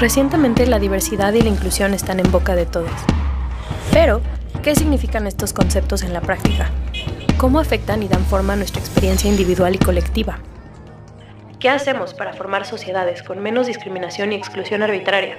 Recientemente 0.00 0.64
la 0.68 0.78
diversidad 0.78 1.32
y 1.32 1.42
la 1.42 1.48
inclusión 1.48 1.92
están 1.92 2.20
en 2.20 2.30
boca 2.30 2.54
de 2.54 2.66
todos. 2.66 2.92
Pero, 3.92 4.20
¿qué 4.62 4.76
significan 4.76 5.26
estos 5.26 5.52
conceptos 5.52 6.04
en 6.04 6.12
la 6.12 6.20
práctica? 6.20 6.70
¿Cómo 7.36 7.58
afectan 7.58 8.04
y 8.04 8.08
dan 8.08 8.24
forma 8.24 8.52
a 8.52 8.56
nuestra 8.56 8.80
experiencia 8.80 9.28
individual 9.28 9.74
y 9.74 9.78
colectiva? 9.78 10.38
¿Qué 11.58 11.68
hacemos 11.68 12.14
para 12.14 12.32
formar 12.32 12.64
sociedades 12.64 13.24
con 13.24 13.40
menos 13.40 13.66
discriminación 13.66 14.32
y 14.32 14.36
exclusión 14.36 14.84
arbitraria? 14.84 15.36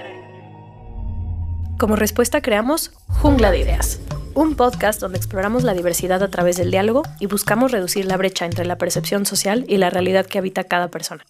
Como 1.78 1.96
respuesta 1.96 2.42
creamos 2.42 2.92
Jungla 3.06 3.50
de 3.50 3.60
Ideas, 3.60 4.02
un 4.34 4.56
podcast 4.56 5.00
donde 5.00 5.16
exploramos 5.16 5.64
la 5.64 5.72
diversidad 5.72 6.22
a 6.22 6.28
través 6.28 6.58
del 6.58 6.70
diálogo 6.70 7.02
y 7.18 7.24
buscamos 7.24 7.72
reducir 7.72 8.04
la 8.04 8.18
brecha 8.18 8.44
entre 8.44 8.66
la 8.66 8.76
percepción 8.76 9.24
social 9.24 9.64
y 9.68 9.78
la 9.78 9.88
realidad 9.88 10.26
que 10.26 10.36
habita 10.36 10.64
cada 10.64 10.88
persona. 10.88 11.24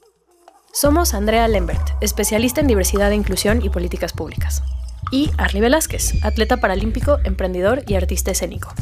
Somos 0.72 1.14
Andrea 1.14 1.48
Lembert, 1.48 2.00
especialista 2.00 2.60
en 2.60 2.68
diversidad 2.68 3.10
e 3.10 3.16
inclusión 3.16 3.60
y 3.60 3.70
políticas 3.70 4.12
públicas. 4.12 4.62
Y 5.10 5.30
Arli 5.36 5.60
Velázquez, 5.60 6.22
atleta 6.22 6.58
paralímpico, 6.58 7.18
emprendedor 7.24 7.82
y 7.88 7.94
artista 7.94 8.30
escénico. 8.30 8.72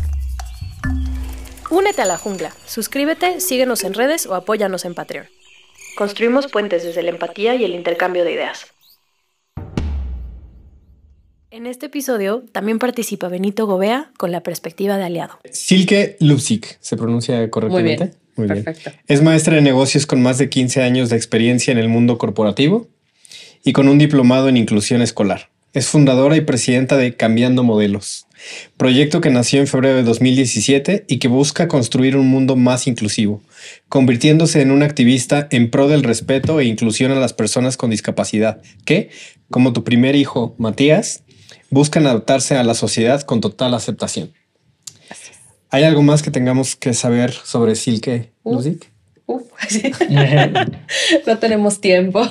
Únete 1.70 2.02
a 2.02 2.04
la 2.04 2.18
jungla, 2.18 2.52
suscríbete, 2.66 3.40
síguenos 3.40 3.84
en 3.84 3.94
redes 3.94 4.26
o 4.26 4.34
apóyanos 4.34 4.84
en 4.84 4.94
Patreon. 4.94 5.28
Construimos 5.96 6.48
puentes 6.48 6.84
desde 6.84 7.02
la 7.02 7.08
empatía 7.08 7.54
y 7.54 7.64
el 7.64 7.74
intercambio 7.74 8.22
de 8.24 8.32
ideas. 8.32 8.66
En 11.50 11.66
este 11.66 11.86
episodio 11.86 12.44
también 12.52 12.78
participa 12.78 13.28
Benito 13.28 13.66
Gobea 13.66 14.12
con 14.18 14.30
la 14.30 14.42
perspectiva 14.42 14.98
de 14.98 15.04
aliado. 15.04 15.38
Silke 15.50 16.18
Lupsik, 16.20 16.76
¿se 16.80 16.98
pronuncia 16.98 17.50
correctamente? 17.50 18.04
Muy 18.04 18.10
bien. 18.10 18.27
Perfecto. 18.46 18.92
Es 19.06 19.22
maestra 19.22 19.56
de 19.56 19.62
negocios 19.62 20.06
con 20.06 20.22
más 20.22 20.38
de 20.38 20.48
15 20.48 20.82
años 20.82 21.10
de 21.10 21.16
experiencia 21.16 21.72
en 21.72 21.78
el 21.78 21.88
mundo 21.88 22.18
corporativo 22.18 22.88
y 23.64 23.72
con 23.72 23.88
un 23.88 23.98
diplomado 23.98 24.48
en 24.48 24.56
inclusión 24.56 25.02
escolar. 25.02 25.50
Es 25.74 25.86
fundadora 25.88 26.36
y 26.36 26.40
presidenta 26.40 26.96
de 26.96 27.14
Cambiando 27.14 27.62
Modelos, 27.62 28.26
proyecto 28.78 29.20
que 29.20 29.28
nació 29.30 29.60
en 29.60 29.66
febrero 29.66 29.96
de 29.96 30.02
2017 30.02 31.04
y 31.06 31.18
que 31.18 31.28
busca 31.28 31.68
construir 31.68 32.16
un 32.16 32.28
mundo 32.28 32.56
más 32.56 32.86
inclusivo, 32.86 33.42
convirtiéndose 33.88 34.62
en 34.62 34.70
una 34.70 34.86
activista 34.86 35.46
en 35.50 35.70
pro 35.70 35.86
del 35.86 36.04
respeto 36.04 36.58
e 36.58 36.64
inclusión 36.64 37.12
a 37.12 37.16
las 37.20 37.34
personas 37.34 37.76
con 37.76 37.90
discapacidad, 37.90 38.62
que, 38.86 39.10
como 39.50 39.74
tu 39.74 39.84
primer 39.84 40.16
hijo, 40.16 40.54
Matías, 40.58 41.22
buscan 41.68 42.06
adaptarse 42.06 42.56
a 42.56 42.64
la 42.64 42.74
sociedad 42.74 43.20
con 43.22 43.42
total 43.42 43.74
aceptación. 43.74 44.32
¿Hay 45.70 45.84
algo 45.84 46.02
más 46.02 46.22
que 46.22 46.30
tengamos 46.30 46.76
que 46.76 46.94
saber 46.94 47.32
sobre 47.32 47.74
Silke 47.74 48.32
Luzik? 48.44 48.90
no 51.26 51.38
tenemos 51.38 51.80
tiempo. 51.80 52.26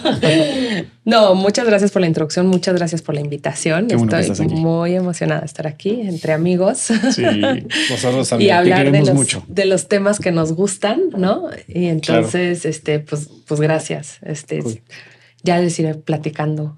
no, 1.06 1.36
muchas 1.36 1.66
gracias 1.68 1.92
por 1.92 2.02
la 2.02 2.08
introducción, 2.08 2.48
muchas 2.48 2.76
gracias 2.76 3.02
por 3.02 3.16
la 3.16 3.22
invitación. 3.22 3.88
Estoy 3.92 4.48
muy 4.48 4.96
emocionada 4.96 5.42
de 5.42 5.46
estar 5.46 5.68
aquí 5.68 6.02
entre 6.02 6.34
amigos. 6.34 6.80
Sí, 7.12 7.24
nosotros 7.90 8.30
también. 8.30 8.50
y 8.50 8.52
hablar 8.52 8.92
de 8.92 9.00
los, 9.00 9.38
de 9.48 9.66
los 9.66 9.88
temas 9.88 10.20
que 10.20 10.32
nos 10.32 10.54
gustan, 10.54 11.02
¿no? 11.16 11.50
Y 11.68 11.86
entonces, 11.88 12.66
este, 12.66 13.00
pues, 13.00 13.30
pues 13.46 13.60
gracias. 13.60 14.18
Este, 14.24 14.64
ya 15.44 15.60
les 15.60 15.80
iré 15.80 15.96
platicando. 15.96 16.78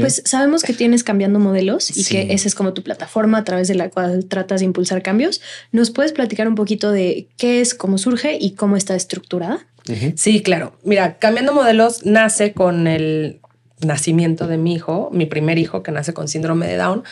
pues 0.00 0.22
sabemos 0.24 0.62
que 0.62 0.72
tienes 0.72 1.04
cambiando 1.04 1.38
modelos 1.38 1.96
y 1.96 2.04
que 2.04 2.32
esa 2.32 2.48
es 2.48 2.54
como 2.54 2.72
tu 2.72 2.82
plataforma 2.82 3.38
a 3.38 3.44
través 3.44 3.68
de 3.68 3.74
la 3.74 3.90
cual 3.90 4.26
tratas 4.26 4.60
de 4.60 4.66
impulsar 4.66 5.02
cambios. 5.02 5.40
¿Nos 5.72 5.90
puedes 5.90 6.12
platicar 6.12 6.48
un 6.48 6.54
poquito 6.54 6.90
de 6.90 7.28
qué 7.36 7.60
es, 7.60 7.74
cómo 7.74 7.98
surge 7.98 8.38
y 8.40 8.52
cómo 8.52 8.76
está 8.76 8.94
estructurada? 8.94 9.66
Sí, 10.16 10.42
claro. 10.42 10.76
Mira, 10.82 11.18
cambiando 11.18 11.52
modelos 11.52 12.04
nace 12.04 12.52
con 12.52 12.88
el 12.88 13.40
nacimiento 13.80 14.46
de 14.46 14.56
mi 14.56 14.74
hijo, 14.74 15.10
mi 15.12 15.26
primer 15.26 15.58
hijo 15.58 15.82
que 15.82 15.92
nace 15.92 16.14
con 16.14 16.28
síndrome 16.28 16.66
de 16.66 16.76
Down 16.76 17.04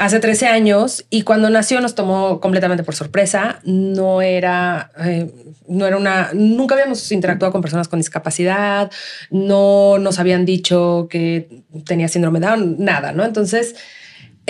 hace 0.00 0.18
13 0.18 0.46
años 0.46 1.04
y 1.10 1.22
cuando 1.22 1.50
nació 1.50 1.78
nos 1.82 1.94
tomó 1.94 2.40
completamente 2.40 2.82
por 2.82 2.94
sorpresa. 2.94 3.60
No 3.64 4.22
era, 4.22 4.90
eh, 4.98 5.30
no 5.68 5.86
era 5.86 5.98
una, 5.98 6.30
nunca 6.32 6.74
habíamos 6.74 7.12
interactuado 7.12 7.52
con 7.52 7.60
personas 7.60 7.86
con 7.86 7.98
discapacidad, 8.00 8.90
no 9.30 9.98
nos 9.98 10.18
habían 10.18 10.46
dicho 10.46 11.06
que 11.10 11.64
tenía 11.84 12.08
síndrome 12.08 12.40
de 12.40 12.46
Down, 12.46 12.76
nada, 12.78 13.12
¿no? 13.12 13.24
Entonces, 13.24 13.76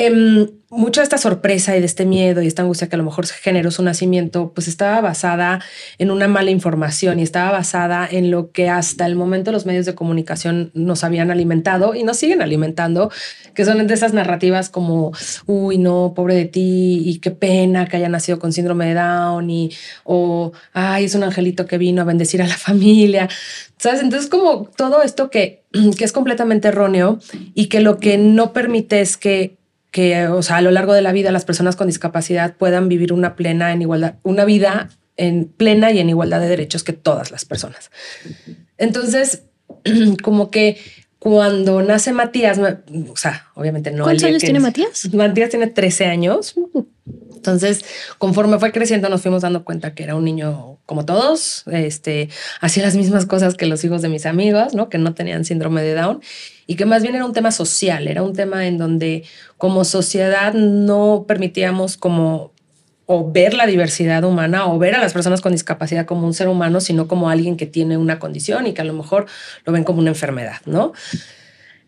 eh, 0.01 0.51
mucho 0.71 1.01
de 1.01 1.05
esta 1.05 1.19
sorpresa 1.19 1.77
y 1.77 1.81
de 1.81 1.87
este 1.87 2.07
miedo 2.07 2.41
y 2.41 2.47
esta 2.47 2.63
angustia 2.63 2.89
que 2.89 2.95
a 2.95 2.99
lo 2.99 3.05
mejor 3.05 3.27
generó 3.27 3.73
su 3.73 3.83
nacimiento, 3.83 4.53
pues 4.55 4.69
estaba 4.69 5.01
basada 5.01 5.61
en 5.99 6.13
una 6.13 6.29
mala 6.29 6.51
información 6.51 7.19
y 7.19 7.23
estaba 7.23 7.51
basada 7.51 8.09
en 8.11 8.31
lo 8.31 8.53
que 8.53 8.71
hasta 8.71 9.05
el 9.05 9.17
momento 9.17 9.51
los 9.51 9.67
medios 9.67 9.85
de 9.85 9.97
comunicación 9.97 10.71
nos 10.73 11.03
habían 11.03 11.31
alimentado 11.31 11.95
y 11.97 12.05
nos 12.05 12.19
siguen 12.19 12.41
alimentando, 12.41 13.11
que 13.53 13.65
son 13.65 13.85
de 13.85 13.93
esas 13.93 14.15
narrativas 14.15 14.71
como, 14.71 15.13
uy, 15.47 15.77
no, 15.77 16.13
pobre 16.15 16.35
de 16.35 16.45
ti 16.45 17.03
y 17.05 17.19
qué 17.19 17.33
pena 17.33 17.87
que 17.87 17.97
haya 17.97 18.09
nacido 18.09 18.39
con 18.39 18.53
síndrome 18.53 18.87
de 18.87 18.95
Down 18.95 19.51
y, 19.51 19.73
o, 20.05 20.53
ay, 20.73 21.07
es 21.07 21.15
un 21.17 21.25
angelito 21.25 21.67
que 21.67 21.79
vino 21.79 22.01
a 22.01 22.05
bendecir 22.05 22.43
a 22.43 22.47
la 22.47 22.57
familia. 22.57 23.29
¿Sabes? 23.77 24.03
Entonces, 24.03 24.31
como 24.31 24.69
todo 24.77 25.03
esto 25.03 25.31
que, 25.31 25.65
que 25.99 26.05
es 26.05 26.13
completamente 26.13 26.69
erróneo 26.69 27.19
y 27.55 27.67
que 27.67 27.81
lo 27.81 27.99
que 27.99 28.19
no 28.19 28.53
permite 28.53 29.01
es 29.01 29.17
que 29.17 29.60
que, 29.91 30.27
o 30.29 30.43
sea, 30.43 30.57
a 30.57 30.61
lo 30.63 30.71
largo 30.71 30.93
de 30.93 31.03
la 31.03 31.13
vida 31.13 31.33
las 31.33 31.45
personas 31.45 31.77
con 31.77 31.87
discapacidad 31.87 32.57
puedan 32.57 32.89
vivir 32.89 33.13
una 33.13 33.35
plena 33.37 33.73
en 33.73 33.83
igualdad, 33.83 34.15
una 34.23 34.45
vida 34.45 34.89
en 35.17 35.47
plena 35.47 35.93
y 35.93 35.99
en 35.99 36.09
igualdad 36.09 36.41
de 36.41 36.49
derechos 36.49 36.85
que 36.85 36.93
todas 36.93 37.31
las 37.31 37.45
personas. 37.45 37.91
Entonces, 38.79 39.43
como 40.23 40.51
que 40.51 40.79
cuando 41.19 41.83
nace 41.83 42.13
Matías, 42.13 42.59
o 42.59 43.17
sea, 43.17 43.49
obviamente 43.55 43.91
no. 43.91 44.05
¿Cuántos 44.05 44.25
años 44.25 44.43
tiene 44.43 44.61
Matías? 44.61 45.13
Matías 45.13 45.51
tiene 45.51 45.67
13 45.67 46.07
años. 46.07 46.55
Entonces, 47.41 47.87
conforme 48.19 48.59
fue 48.59 48.71
creciendo, 48.71 49.09
nos 49.09 49.23
fuimos 49.23 49.41
dando 49.41 49.65
cuenta 49.65 49.95
que 49.95 50.03
era 50.03 50.15
un 50.15 50.27
niño 50.27 50.79
como 50.85 51.07
todos, 51.07 51.65
este, 51.73 52.29
hacía 52.61 52.83
las 52.83 52.97
mismas 52.97 53.25
cosas 53.25 53.55
que 53.55 53.65
los 53.65 53.83
hijos 53.83 54.03
de 54.03 54.11
mis 54.11 54.27
amigos, 54.27 54.75
¿no? 54.75 54.91
Que 54.91 54.99
no 54.99 55.15
tenían 55.15 55.47
síndrome 55.47 55.81
de 55.81 55.95
Down 55.95 56.21
y 56.67 56.77
que 56.77 56.85
más 56.85 57.01
bien 57.01 57.15
era 57.15 57.25
un 57.25 57.33
tema 57.33 57.51
social, 57.51 58.09
era 58.09 58.23
un 58.23 58.35
tema 58.35 58.67
en 58.67 58.77
donde 58.77 59.25
como 59.57 59.85
sociedad 59.85 60.53
no 60.53 61.25
permitíamos 61.27 61.97
como 61.97 62.53
ver 63.33 63.55
la 63.55 63.67
diversidad 63.67 64.23
humana 64.23 64.67
o 64.67 64.79
ver 64.79 64.95
a 64.95 65.01
las 65.01 65.15
personas 65.15 65.41
con 65.41 65.53
discapacidad 65.53 66.05
como 66.05 66.27
un 66.27 66.35
ser 66.35 66.49
humano, 66.49 66.83
sino 66.83 67.09
como 67.09 67.31
alguien 67.31 67.57
que 67.57 67.67
tiene 67.67 67.97
una 67.97 68.19
condición 68.19 68.67
y 68.67 68.75
que 68.75 68.83
a 68.83 68.85
lo 68.85 68.93
mejor 68.93 69.25
lo 69.65 69.73
ven 69.73 69.85
como 69.85 70.01
una 70.01 70.11
enfermedad, 70.11 70.59
¿no? 70.67 70.93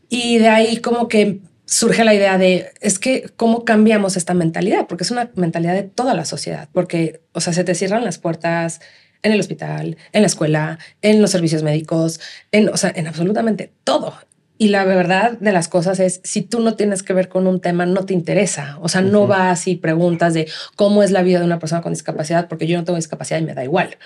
Y 0.09 0.39
de 0.39 0.49
ahí 0.49 0.79
como 0.79 1.09
que 1.09 1.41
surge 1.73 2.05
la 2.05 2.15
idea 2.15 2.37
de, 2.37 2.71
es 2.81 2.99
que, 2.99 3.31
¿cómo 3.37 3.65
cambiamos 3.65 4.19
esta 4.19 4.35
mentalidad? 4.35 4.87
Porque 4.87 5.05
es 5.05 5.11
una 5.11 5.31
mentalidad 5.37 5.73
de 5.73 5.85
toda 5.85 6.13
la 6.13 6.27
sociedad, 6.27 6.69
porque, 6.71 7.23
o 7.33 7.41
sea, 7.41 7.55
se 7.55 7.65
te 7.65 7.75
cierran 7.75 8.05
las 8.05 8.19
puertas 8.19 8.81
en 9.23 9.33
el 9.33 9.41
hospital, 9.41 9.97
en 10.13 10.21
la 10.21 10.27
escuela, 10.27 10.79
en 11.01 11.23
los 11.23 11.31
servicios 11.31 11.63
médicos, 11.63 12.21
en, 12.51 12.69
o 12.69 12.77
sea, 12.77 12.93
en 12.95 13.07
absolutamente 13.07 13.73
todo. 13.85 14.15
Y 14.59 14.69
la 14.69 14.85
verdad 14.85 15.39
de 15.41 15.51
las 15.51 15.69
cosas 15.69 15.99
es, 15.99 16.21
si 16.25 16.43
tú 16.43 16.61
no 16.61 16.75
tienes 16.75 17.03
que 17.03 17.15
ver 17.15 17.31
con 17.31 17.47
un 17.47 17.59
tema, 17.61 17.87
no 17.87 18.05
te 18.05 18.13
interesa. 18.13 18.77
O 18.83 18.89
sea, 18.91 19.01
no 19.01 19.27
vas 19.27 19.67
y 19.67 19.77
preguntas 19.77 20.35
de 20.35 20.49
cómo 20.77 21.03
es 21.03 21.11
la 21.11 21.23
vida 21.23 21.39
de 21.39 21.47
una 21.47 21.59
persona 21.59 21.81
con 21.81 21.95
discapacidad, 21.95 22.49
porque 22.49 22.67
yo 22.67 22.77
no 22.77 22.85
tengo 22.85 22.97
discapacidad 22.97 23.41
y 23.41 23.45
me 23.45 23.55
da 23.55 23.65
igual. 23.65 23.97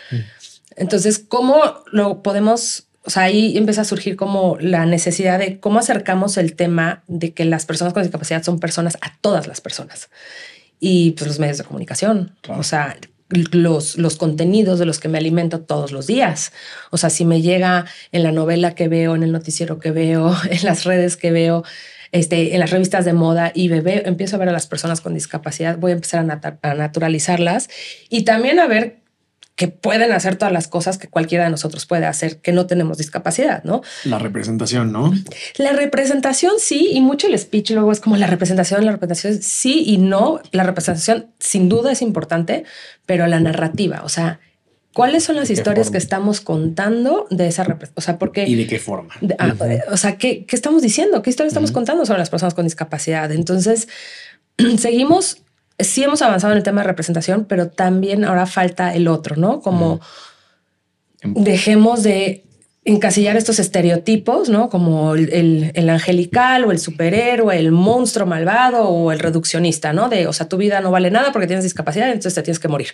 Entonces, 0.76 1.18
¿cómo 1.18 1.60
lo 1.90 2.22
podemos 2.22 2.85
o 3.06 3.10
sea, 3.10 3.22
ahí 3.22 3.56
empieza 3.56 3.82
a 3.82 3.84
surgir 3.84 4.16
como 4.16 4.58
la 4.60 4.84
necesidad 4.84 5.38
de 5.38 5.60
cómo 5.60 5.78
acercamos 5.78 6.36
el 6.36 6.56
tema 6.56 7.04
de 7.06 7.32
que 7.32 7.44
las 7.44 7.64
personas 7.64 7.94
con 7.94 8.02
discapacidad 8.02 8.42
son 8.42 8.58
personas 8.58 8.98
a 9.00 9.16
todas 9.20 9.46
las 9.46 9.60
personas. 9.60 10.10
Y 10.80 11.12
pues 11.12 11.28
los 11.28 11.38
medios 11.38 11.58
de 11.58 11.64
comunicación, 11.64 12.36
o 12.48 12.64
sea, 12.64 12.96
los, 13.28 13.96
los 13.96 14.16
contenidos 14.16 14.80
de 14.80 14.86
los 14.86 14.98
que 14.98 15.08
me 15.08 15.18
alimento 15.18 15.60
todos 15.60 15.92
los 15.92 16.08
días. 16.08 16.52
O 16.90 16.96
sea, 16.96 17.08
si 17.08 17.24
me 17.24 17.42
llega 17.42 17.86
en 18.10 18.24
la 18.24 18.32
novela 18.32 18.74
que 18.74 18.88
veo, 18.88 19.14
en 19.14 19.22
el 19.22 19.30
noticiero 19.30 19.78
que 19.78 19.92
veo, 19.92 20.34
en 20.50 20.64
las 20.64 20.82
redes 20.82 21.16
que 21.16 21.30
veo, 21.30 21.62
este, 22.10 22.54
en 22.54 22.60
las 22.60 22.70
revistas 22.70 23.04
de 23.04 23.12
moda 23.12 23.52
y 23.54 23.68
bebé, 23.68 24.02
empiezo 24.06 24.34
a 24.34 24.40
ver 24.40 24.48
a 24.48 24.52
las 24.52 24.66
personas 24.66 25.00
con 25.00 25.14
discapacidad, 25.14 25.78
voy 25.78 25.92
a 25.92 25.94
empezar 25.94 26.28
a, 26.28 26.58
a 26.68 26.74
naturalizarlas 26.74 27.68
y 28.08 28.22
también 28.22 28.58
a 28.58 28.66
ver 28.66 29.05
que 29.56 29.68
pueden 29.68 30.12
hacer 30.12 30.36
todas 30.36 30.52
las 30.52 30.68
cosas 30.68 30.98
que 30.98 31.08
cualquiera 31.08 31.44
de 31.44 31.50
nosotros 31.50 31.86
puede 31.86 32.04
hacer, 32.04 32.40
que 32.42 32.52
no 32.52 32.66
tenemos 32.66 32.98
discapacidad, 32.98 33.64
¿no? 33.64 33.80
La 34.04 34.18
representación, 34.18 34.92
¿no? 34.92 35.12
La 35.56 35.72
representación 35.72 36.52
sí, 36.58 36.90
y 36.92 37.00
mucho 37.00 37.26
el 37.26 37.38
speech 37.38 37.70
luego 37.70 37.90
es 37.90 38.00
como 38.00 38.18
la 38.18 38.26
representación, 38.26 38.84
la 38.84 38.92
representación 38.92 39.42
sí 39.42 39.82
y 39.86 39.96
no. 39.96 40.40
La 40.52 40.62
representación 40.62 41.28
sin 41.40 41.70
duda 41.70 41.90
es 41.90 42.02
importante, 42.02 42.64
pero 43.06 43.26
la 43.26 43.40
narrativa, 43.40 44.02
o 44.04 44.10
sea, 44.10 44.40
¿cuáles 44.92 45.24
son 45.24 45.36
las 45.36 45.48
historias 45.48 45.90
que 45.90 45.98
estamos 45.98 46.42
contando 46.42 47.26
de 47.30 47.48
esa 47.48 47.64
representación? 47.64 47.94
O 47.96 48.00
sea, 48.02 48.18
porque... 48.18 48.46
¿Y 48.46 48.56
de 48.56 48.66
qué 48.66 48.78
forma? 48.78 49.14
Ah, 49.38 49.54
o 49.90 49.96
sea, 49.96 50.18
¿qué, 50.18 50.44
¿qué, 50.44 50.54
estamos 50.54 50.82
diciendo? 50.82 51.22
¿Qué 51.22 51.30
historia 51.30 51.48
estamos 51.48 51.72
contando 51.72 52.04
sobre 52.04 52.18
las 52.18 52.28
personas 52.28 52.52
con 52.52 52.64
discapacidad? 52.64 53.32
Entonces, 53.32 53.88
seguimos 54.78 55.45
sí 55.78 56.02
hemos 56.02 56.22
avanzado 56.22 56.52
en 56.52 56.58
el 56.58 56.62
tema 56.62 56.82
de 56.82 56.88
representación, 56.88 57.44
pero 57.44 57.68
también 57.68 58.24
ahora 58.24 58.46
falta 58.46 58.94
el 58.94 59.08
otro, 59.08 59.36
¿no? 59.36 59.60
Como 59.60 60.00
dejemos 61.22 62.02
de 62.02 62.44
encasillar 62.84 63.36
estos 63.36 63.58
estereotipos, 63.58 64.48
¿no? 64.48 64.70
Como 64.70 65.14
el, 65.16 65.72
el, 65.74 65.90
angelical 65.90 66.64
o 66.64 66.70
el 66.70 66.78
superhéroe, 66.78 67.58
el 67.58 67.72
monstruo 67.72 68.26
malvado 68.26 68.88
o 68.88 69.10
el 69.10 69.18
reduccionista, 69.18 69.92
¿no? 69.92 70.08
De, 70.08 70.28
o 70.28 70.32
sea, 70.32 70.48
tu 70.48 70.56
vida 70.56 70.80
no 70.80 70.92
vale 70.92 71.10
nada 71.10 71.32
porque 71.32 71.48
tienes 71.48 71.64
discapacidad, 71.64 72.06
entonces 72.06 72.34
te 72.34 72.42
tienes 72.42 72.60
que 72.60 72.68
morir, 72.68 72.88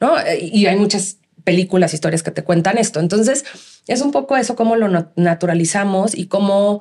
¿no? 0.00 0.14
Y 0.40 0.66
hay 0.66 0.76
muchas 0.76 1.18
películas, 1.44 1.92
historias 1.92 2.22
que 2.22 2.30
te 2.30 2.44
cuentan 2.44 2.78
esto. 2.78 2.98
Entonces, 2.98 3.44
es 3.86 4.00
un 4.00 4.10
poco 4.10 4.38
eso, 4.38 4.56
cómo 4.56 4.74
lo 4.74 4.88
naturalizamos 5.16 6.16
y 6.16 6.28
cómo, 6.28 6.80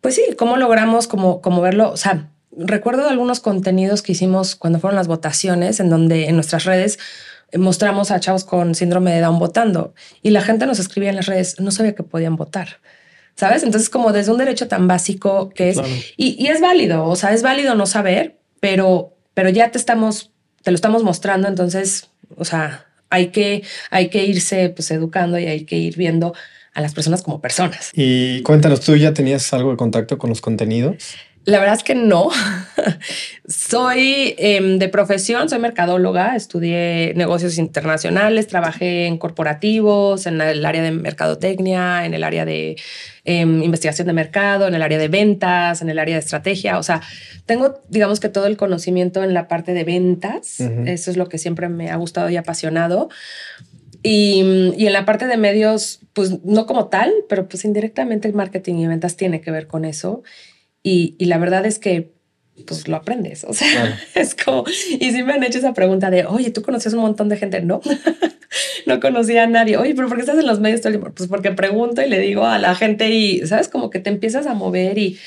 pues 0.00 0.16
sí, 0.16 0.22
cómo 0.36 0.56
logramos 0.56 1.06
como, 1.06 1.40
como 1.40 1.62
verlo, 1.62 1.92
o 1.92 1.96
sea, 1.96 2.31
recuerdo 2.56 3.08
algunos 3.08 3.40
contenidos 3.40 4.02
que 4.02 4.12
hicimos 4.12 4.56
cuando 4.56 4.78
fueron 4.78 4.96
las 4.96 5.08
votaciones, 5.08 5.80
en 5.80 5.90
donde 5.90 6.26
en 6.26 6.34
nuestras 6.34 6.64
redes 6.64 6.98
mostramos 7.58 8.10
a 8.10 8.20
chavos 8.20 8.44
con 8.44 8.74
síndrome 8.74 9.12
de 9.12 9.20
Down 9.20 9.38
votando 9.38 9.94
y 10.22 10.30
la 10.30 10.40
gente 10.40 10.66
nos 10.66 10.78
escribía 10.78 11.10
en 11.10 11.16
las 11.16 11.26
redes, 11.26 11.60
no 11.60 11.70
sabía 11.70 11.94
que 11.94 12.02
podían 12.02 12.36
votar. 12.36 12.80
¿Sabes? 13.34 13.62
Entonces, 13.62 13.88
como 13.88 14.12
desde 14.12 14.30
un 14.30 14.38
derecho 14.38 14.68
tan 14.68 14.86
básico 14.86 15.48
que 15.50 15.70
es, 15.70 15.80
y, 16.18 16.46
es 16.48 16.60
válido, 16.60 17.06
o 17.06 17.16
sea, 17.16 17.32
es 17.32 17.42
válido 17.42 17.74
no 17.74 17.86
saber, 17.86 18.38
pero, 18.60 19.16
pero 19.32 19.48
ya 19.48 19.70
te 19.70 19.78
estamos, 19.78 20.32
te 20.62 20.70
lo 20.70 20.74
estamos 20.74 21.02
mostrando, 21.02 21.48
entonces, 21.48 22.10
o 22.36 22.44
sea, 22.44 22.86
hay 23.08 23.28
que, 23.28 23.62
hay 23.90 24.10
que 24.10 24.26
irse 24.26 24.68
pues 24.68 24.90
educando 24.90 25.38
y 25.38 25.46
hay 25.46 25.64
que 25.64 25.76
ir 25.76 25.96
viendo 25.96 26.34
a 26.74 26.82
las 26.82 26.92
personas 26.92 27.22
como 27.22 27.40
personas. 27.40 27.90
Y 27.94 28.42
cuéntanos, 28.42 28.80
¿tú 28.80 28.96
ya 28.96 29.14
tenías 29.14 29.50
algo 29.54 29.70
de 29.70 29.76
contacto 29.78 30.18
con 30.18 30.28
los 30.28 30.42
contenidos? 30.42 31.16
La 31.44 31.58
verdad 31.58 31.74
es 31.74 31.82
que 31.82 31.96
no. 31.96 32.30
soy 33.48 34.34
em, 34.38 34.78
de 34.78 34.88
profesión, 34.88 35.48
soy 35.48 35.58
mercadóloga, 35.58 36.36
estudié 36.36 37.14
negocios 37.16 37.58
internacionales, 37.58 38.46
trabajé 38.46 39.06
en 39.06 39.18
corporativos, 39.18 40.26
en 40.26 40.40
el 40.40 40.64
área 40.64 40.82
de 40.82 40.92
mercadotecnia, 40.92 42.06
en 42.06 42.14
el 42.14 42.22
área 42.22 42.44
de 42.44 42.76
em, 43.24 43.62
investigación 43.62 44.06
de 44.06 44.12
mercado, 44.12 44.68
en 44.68 44.74
el 44.74 44.82
área 44.82 44.98
de 44.98 45.08
ventas, 45.08 45.82
en 45.82 45.90
el 45.90 45.98
área 45.98 46.14
de 46.14 46.20
estrategia. 46.20 46.78
O 46.78 46.82
sea, 46.84 47.02
tengo, 47.44 47.80
digamos 47.88 48.20
que 48.20 48.28
todo 48.28 48.46
el 48.46 48.56
conocimiento 48.56 49.24
en 49.24 49.34
la 49.34 49.48
parte 49.48 49.74
de 49.74 49.82
ventas. 49.82 50.60
Eso 50.60 51.10
es 51.10 51.16
lo 51.16 51.28
que 51.28 51.38
siempre 51.38 51.68
me 51.68 51.90
ha 51.90 51.96
gustado 51.96 52.30
y 52.30 52.36
apasionado. 52.36 53.08
Y, 54.04 54.72
y, 54.76 54.86
en 54.86 54.92
la 54.92 55.04
parte 55.04 55.26
de 55.26 55.36
medios, 55.36 56.00
pues 56.12 56.44
no 56.44 56.66
como 56.66 56.88
tal, 56.88 57.12
pero 57.28 57.48
pues 57.48 57.64
indirectamente 57.64 58.26
el 58.26 58.34
marketing 58.34 58.74
y 58.76 58.86
ventas 58.88 59.16
tiene 59.16 59.40
que 59.40 59.52
ver 59.52 59.68
con 59.68 59.84
eso. 59.84 60.24
Y, 60.82 61.16
la 61.24 61.38
verdad 61.38 61.64
es 61.66 61.78
que 61.78 62.12
pues 62.66 62.86
lo 62.86 62.96
aprendes. 62.96 63.44
O 63.44 63.52
sea, 63.52 63.98
es 64.14 64.34
como, 64.34 64.64
y 65.00 65.10
si 65.10 65.22
me 65.22 65.32
han 65.32 65.42
hecho 65.42 65.58
esa 65.58 65.74
pregunta 65.74 66.10
de, 66.10 66.26
oye, 66.26 66.50
tú 66.50 66.62
conocías 66.62 66.94
un 66.94 67.00
montón 67.00 67.28
de 67.28 67.36
gente. 67.36 67.62
No, 67.62 67.80
no 68.86 69.00
conocía 69.00 69.44
a 69.44 69.46
nadie. 69.46 69.76
Oye, 69.76 69.94
pero 69.94 70.08
¿por 70.08 70.16
qué 70.16 70.22
estás 70.22 70.38
en 70.38 70.46
los 70.46 70.60
medios 70.60 70.80
todo 70.80 70.88
el 70.88 70.94
tiempo? 70.94 71.14
Pues 71.14 71.28
porque 71.28 71.52
pregunto 71.52 72.02
y 72.02 72.08
le 72.08 72.18
digo 72.18 72.44
a 72.44 72.58
la 72.58 72.74
gente 72.74 73.10
y, 73.10 73.46
¿sabes? 73.46 73.68
Como 73.68 73.90
que 73.90 74.00
te 74.00 74.10
empiezas 74.10 74.46
a 74.46 74.54
mover 74.54 74.98
y, 74.98 75.18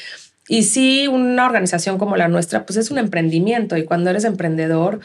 y 0.48 0.64
sí, 0.64 1.08
una 1.08 1.46
organización 1.46 1.98
como 1.98 2.16
la 2.16 2.28
nuestra, 2.28 2.66
pues 2.66 2.78
es 2.78 2.92
un 2.92 3.00
emprendimiento 3.00 3.78
y 3.78 3.86
cuando 3.86 4.10
eres 4.10 4.26
emprendedor, 4.26 5.00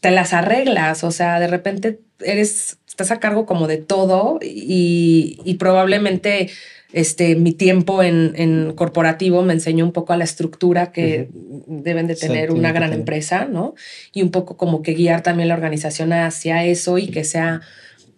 te 0.00 0.10
las 0.10 0.32
arreglas. 0.34 1.04
O 1.04 1.10
sea, 1.10 1.40
de 1.40 1.46
repente 1.46 2.00
eres, 2.20 2.78
estás 2.86 3.10
a 3.10 3.20
cargo 3.20 3.46
como 3.46 3.66
de 3.66 3.78
todo 3.78 4.38
y, 4.42 5.40
y 5.44 5.54
probablemente 5.54 6.50
este, 6.92 7.36
mi 7.36 7.52
tiempo 7.52 8.02
en, 8.02 8.72
corporativo 8.74 9.42
me 9.42 9.52
enseñó 9.52 9.84
un 9.84 9.92
poco 9.92 10.12
a 10.12 10.16
la 10.16 10.24
estructura 10.24 10.90
que 10.92 11.28
deben 11.32 12.06
de 12.06 12.16
tener 12.16 12.50
una 12.50 12.72
gran 12.72 12.92
empresa, 12.92 13.46
¿no? 13.46 13.74
Y 14.12 14.22
un 14.22 14.30
poco 14.30 14.56
como 14.56 14.82
que 14.82 14.94
guiar 14.94 15.22
también 15.22 15.48
la 15.48 15.54
organización 15.54 16.12
hacia 16.12 16.64
eso 16.64 16.98
y 16.98 17.08
que 17.08 17.24
sea, 17.24 17.60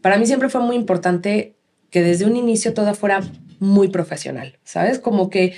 para 0.00 0.18
mí 0.18 0.26
siempre 0.26 0.48
fue 0.48 0.60
muy 0.60 0.76
importante 0.76 1.54
que 1.90 2.02
desde 2.02 2.26
un 2.26 2.36
inicio 2.36 2.72
todo 2.72 2.94
fuera 2.94 3.20
muy 3.58 3.88
profesional, 3.88 4.58
¿sabes? 4.64 5.00
Como 5.00 5.30
que 5.30 5.54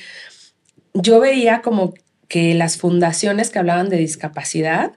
yo 0.95 1.21
veía 1.21 1.61
como 1.61 1.95
que 2.29 2.55
las 2.55 2.79
fundaciones 2.79 3.51
que 3.51 3.59
hablaban 3.59 3.91
de 3.91 3.99
discapacidad 3.99 4.93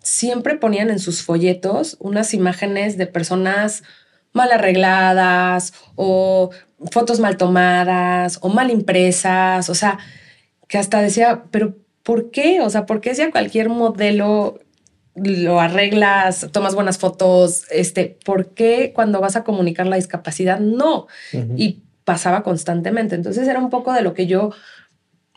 siempre 0.00 0.56
ponían 0.56 0.88
en 0.90 1.00
sus 1.00 1.22
folletos 1.22 1.96
unas 1.98 2.32
imágenes 2.32 2.96
de 2.96 3.08
personas 3.08 3.82
mal 4.36 4.52
arregladas 4.52 5.72
o 5.96 6.50
fotos 6.90 7.18
mal 7.18 7.36
tomadas 7.36 8.38
o 8.42 8.48
mal 8.48 8.70
impresas, 8.70 9.68
o 9.70 9.74
sea, 9.74 9.98
que 10.68 10.78
hasta 10.78 11.00
decía, 11.00 11.44
pero 11.50 11.76
¿por 12.02 12.30
qué? 12.30 12.60
O 12.60 12.70
sea, 12.70 12.86
¿por 12.86 13.00
qué 13.00 13.14
si 13.14 13.22
a 13.22 13.30
cualquier 13.30 13.68
modelo 13.68 14.60
lo 15.14 15.60
arreglas, 15.60 16.48
tomas 16.52 16.74
buenas 16.74 16.98
fotos, 16.98 17.64
este, 17.70 18.18
¿por 18.24 18.50
qué 18.50 18.92
cuando 18.94 19.20
vas 19.20 19.34
a 19.34 19.44
comunicar 19.44 19.86
la 19.86 19.96
discapacidad 19.96 20.60
no? 20.60 21.06
Y 21.56 21.82
pasaba 22.04 22.42
constantemente. 22.42 23.14
Entonces 23.14 23.48
era 23.48 23.58
un 23.58 23.70
poco 23.70 23.92
de 23.92 24.02
lo 24.02 24.14
que 24.14 24.26
yo 24.26 24.52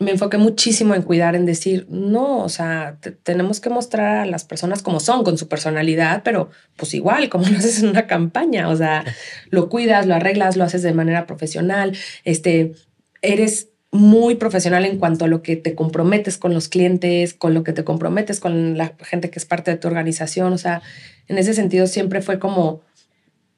me 0.00 0.12
enfoqué 0.12 0.38
muchísimo 0.38 0.94
en 0.94 1.02
cuidar, 1.02 1.36
en 1.36 1.44
decir, 1.44 1.86
no, 1.90 2.38
o 2.38 2.48
sea, 2.48 2.96
tenemos 3.22 3.60
que 3.60 3.68
mostrar 3.68 4.16
a 4.16 4.26
las 4.26 4.44
personas 4.44 4.82
como 4.82 4.98
son, 4.98 5.22
con 5.24 5.36
su 5.36 5.46
personalidad, 5.46 6.22
pero 6.24 6.50
pues 6.76 6.94
igual, 6.94 7.28
como 7.28 7.46
lo 7.46 7.58
haces 7.58 7.82
en 7.82 7.90
una 7.90 8.06
campaña, 8.06 8.70
o 8.70 8.76
sea, 8.76 9.04
lo 9.50 9.68
cuidas, 9.68 10.06
lo 10.06 10.14
arreglas, 10.14 10.56
lo 10.56 10.64
haces 10.64 10.82
de 10.82 10.94
manera 10.94 11.26
profesional, 11.26 11.96
este, 12.24 12.72
eres 13.20 13.68
muy 13.92 14.36
profesional 14.36 14.86
en 14.86 14.98
cuanto 14.98 15.26
a 15.26 15.28
lo 15.28 15.42
que 15.42 15.56
te 15.56 15.74
comprometes 15.74 16.38
con 16.38 16.54
los 16.54 16.68
clientes, 16.68 17.34
con 17.34 17.52
lo 17.52 17.62
que 17.62 17.74
te 17.74 17.84
comprometes 17.84 18.40
con 18.40 18.78
la 18.78 18.94
gente 19.00 19.28
que 19.28 19.38
es 19.38 19.44
parte 19.44 19.70
de 19.70 19.76
tu 19.76 19.88
organización, 19.88 20.54
o 20.54 20.58
sea, 20.58 20.80
en 21.28 21.36
ese 21.36 21.52
sentido 21.52 21.86
siempre 21.86 22.22
fue 22.22 22.38
como 22.38 22.80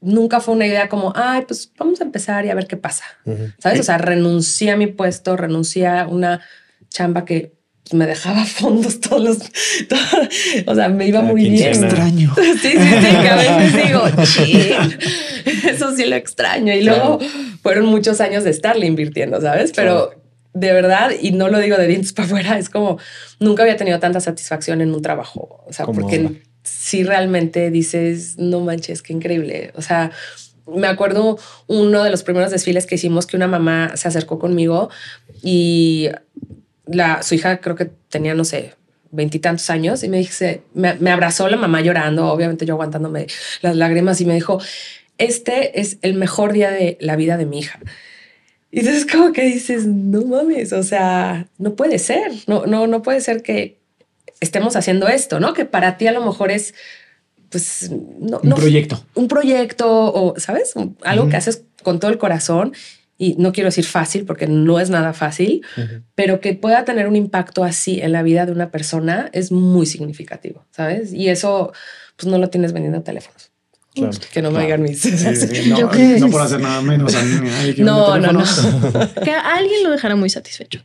nunca 0.02 0.40
fue 0.40 0.54
una 0.54 0.66
idea 0.66 0.88
como, 0.88 1.12
ay, 1.16 1.44
pues 1.46 1.72
vamos 1.78 2.00
a 2.00 2.04
empezar 2.04 2.44
y 2.44 2.50
a 2.50 2.54
ver 2.54 2.66
qué 2.66 2.76
pasa. 2.76 3.04
¿Sabes? 3.58 3.80
O 3.80 3.82
sea, 3.82 3.98
renuncié 3.98 4.72
a 4.72 4.76
mi 4.76 4.88
puesto, 4.88 5.36
renuncié 5.36 5.86
a 5.86 6.06
una 6.06 6.40
chamba 6.88 7.24
que 7.24 7.52
me 7.92 8.06
dejaba 8.06 8.44
fondos 8.46 9.00
todos 9.00 9.22
los. 9.22 9.38
o 10.66 10.74
sea, 10.74 10.88
me 10.88 11.06
iba 11.06 11.20
muy 11.22 11.48
bien. 11.48 11.82
extraño. 11.82 12.34
Sí, 12.62 12.70
sí, 12.70 12.78
sí, 12.78 13.16
que 13.22 13.28
a 13.28 13.36
veces 13.36 13.84
digo, 13.86 14.02
eso 15.68 15.96
sí 15.96 16.04
lo 16.04 16.16
extraño. 16.16 16.74
Y 16.74 16.82
luego 16.82 17.18
fueron 17.62 17.86
muchos 17.86 18.20
años 18.20 18.44
de 18.44 18.50
estarle 18.50 18.86
invirtiendo, 18.86 19.40
¿sabes? 19.40 19.72
Pero 19.74 20.14
de 20.54 20.72
verdad, 20.72 21.10
y 21.20 21.32
no 21.32 21.48
lo 21.48 21.58
digo 21.58 21.76
de 21.76 21.86
dientes 21.86 22.12
para 22.12 22.26
afuera, 22.26 22.58
es 22.58 22.68
como 22.68 22.98
nunca 23.40 23.62
había 23.62 23.76
tenido 23.76 23.98
tanta 23.98 24.20
satisfacción 24.20 24.80
en 24.80 24.94
un 24.94 25.02
trabajo. 25.02 25.64
O 25.66 25.72
sea, 25.72 25.86
porque 25.86 26.42
si 26.62 27.04
realmente 27.04 27.70
dices, 27.70 28.38
no 28.38 28.60
manches, 28.60 29.02
qué 29.02 29.12
increíble. 29.12 29.72
O 29.76 29.82
sea, 29.82 30.10
me 30.66 30.86
acuerdo 30.86 31.38
uno 31.66 32.04
de 32.04 32.10
los 32.10 32.22
primeros 32.22 32.50
desfiles 32.50 32.86
que 32.86 32.94
hicimos 32.94 33.26
que 33.26 33.36
una 33.36 33.48
mamá 33.48 33.96
se 33.96 34.08
acercó 34.08 34.38
conmigo 34.38 34.90
y 35.42 36.08
la, 36.86 37.22
su 37.22 37.34
hija 37.34 37.58
creo 37.58 37.76
que 37.76 37.90
tenía, 38.08 38.34
no 38.34 38.44
sé, 38.44 38.74
veintitantos 39.10 39.68
años 39.70 40.02
y 40.02 40.08
me 40.08 40.18
dice, 40.18 40.62
me, 40.74 40.94
me, 40.94 41.10
abrazó 41.10 41.48
la 41.48 41.56
mamá 41.56 41.80
llorando, 41.80 42.28
obviamente 42.28 42.64
yo 42.64 42.74
aguantándome 42.74 43.26
las 43.60 43.76
lágrimas 43.76 44.20
y 44.20 44.24
me 44.24 44.34
dijo, 44.34 44.60
este 45.18 45.80
es 45.80 45.98
el 46.02 46.14
mejor 46.14 46.52
día 46.52 46.70
de 46.70 46.96
la 47.00 47.16
vida 47.16 47.36
de 47.36 47.46
mi 47.46 47.58
hija. 47.58 47.78
Y 48.70 48.80
entonces 48.80 49.06
como 49.06 49.32
que 49.32 49.42
dices, 49.42 49.86
no 49.86 50.22
mames, 50.22 50.72
o 50.72 50.82
sea, 50.82 51.46
no 51.58 51.74
puede 51.74 51.98
ser, 51.98 52.32
no, 52.46 52.64
no, 52.66 52.86
no 52.86 53.02
puede 53.02 53.20
ser 53.20 53.42
que, 53.42 53.81
estemos 54.42 54.76
haciendo 54.76 55.08
esto, 55.08 55.40
¿no? 55.40 55.54
Que 55.54 55.64
para 55.64 55.96
ti 55.96 56.06
a 56.06 56.12
lo 56.12 56.24
mejor 56.24 56.50
es, 56.50 56.74
pues, 57.48 57.90
no, 57.90 58.40
un 58.42 58.54
proyecto. 58.54 59.04
Un 59.14 59.28
proyecto 59.28 59.88
o, 59.88 60.34
¿sabes? 60.38 60.74
Algo 61.04 61.28
que 61.28 61.36
haces 61.36 61.64
con 61.82 62.00
todo 62.00 62.10
el 62.10 62.18
corazón 62.18 62.72
y 63.16 63.36
no 63.38 63.52
quiero 63.52 63.68
decir 63.68 63.84
fácil 63.84 64.24
porque 64.24 64.48
no 64.48 64.80
es 64.80 64.90
nada 64.90 65.12
fácil, 65.12 65.64
pero 66.16 66.40
que 66.40 66.54
pueda 66.54 66.84
tener 66.84 67.06
un 67.06 67.14
impacto 67.14 67.62
así 67.62 68.00
en 68.00 68.12
la 68.12 68.22
vida 68.22 68.46
de 68.46 68.52
una 68.52 68.70
persona 68.70 69.30
es 69.32 69.52
muy 69.52 69.86
significativo, 69.86 70.66
¿sabes? 70.72 71.12
Y 71.12 71.28
eso, 71.28 71.72
pues, 72.16 72.30
no 72.30 72.38
lo 72.38 72.50
tienes 72.50 72.72
vendiendo 72.72 73.02
teléfonos. 73.02 73.52
Que 74.32 74.40
no 74.40 74.50
me 74.50 74.62
digan 74.62 74.82
mis. 74.82 75.04
no, 75.68 75.78
no 75.78 76.30
por 76.30 76.40
hacer 76.40 76.60
nada 76.60 76.80
menos 76.80 77.14
a 77.14 77.22
mí. 77.22 77.48
no, 77.78 78.18
no, 78.18 78.32
no. 78.32 78.42
que 79.22 79.30
a 79.30 79.56
alguien 79.56 79.82
lo 79.84 79.90
dejará 79.90 80.16
muy 80.16 80.30
satisfecho. 80.30 80.80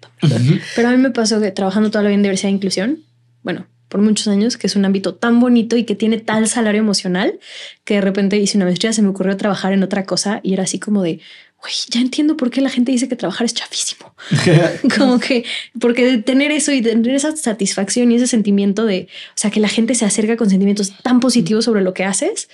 Pero 0.75 0.89
a 0.89 0.91
mí 0.91 0.97
me 0.97 1.11
pasó 1.11 1.39
que 1.39 1.51
trabajando 1.51 1.89
toda 1.89 2.03
la 2.03 2.09
vida 2.09 2.17
en 2.17 2.23
diversidad 2.23 2.49
e 2.49 2.55
inclusión, 2.55 2.99
bueno, 3.43 3.67
por 3.89 4.01
muchos 4.01 4.27
años, 4.27 4.57
que 4.57 4.67
es 4.67 4.75
un 4.75 4.85
ámbito 4.85 5.15
tan 5.15 5.39
bonito 5.39 5.77
y 5.77 5.85
que 5.85 5.95
tiene 5.95 6.17
tal 6.17 6.47
salario 6.47 6.81
emocional 6.81 7.39
que 7.85 7.95
de 7.95 8.01
repente 8.01 8.37
hice 8.37 8.57
una 8.57 8.65
maestría, 8.65 8.93
se 8.93 9.01
me 9.01 9.09
ocurrió 9.09 9.37
trabajar 9.37 9.73
en 9.73 9.83
otra 9.83 10.05
cosa 10.05 10.41
y 10.43 10.53
era 10.53 10.63
así 10.63 10.77
como 10.77 11.01
de, 11.03 11.21
güey, 11.61 11.73
ya 11.89 12.01
entiendo 12.01 12.35
por 12.35 12.49
qué 12.49 12.61
la 12.61 12.69
gente 12.69 12.91
dice 12.91 13.07
que 13.07 13.15
trabajar 13.15 13.45
es 13.45 13.53
chafísimo. 13.53 14.13
como 14.97 15.19
que, 15.19 15.45
porque 15.79 16.17
tener 16.17 16.51
eso 16.51 16.71
y 16.71 16.81
tener 16.81 17.15
esa 17.15 17.35
satisfacción 17.35 18.11
y 18.11 18.15
ese 18.15 18.27
sentimiento 18.27 18.85
de, 18.85 19.07
o 19.29 19.33
sea, 19.35 19.51
que 19.51 19.59
la 19.59 19.69
gente 19.69 19.95
se 19.95 20.05
acerca 20.05 20.35
con 20.35 20.49
sentimientos 20.49 20.93
tan 21.01 21.19
positivos 21.19 21.65
sobre 21.65 21.81
lo 21.81 21.93
que 21.93 22.03
haces, 22.03 22.49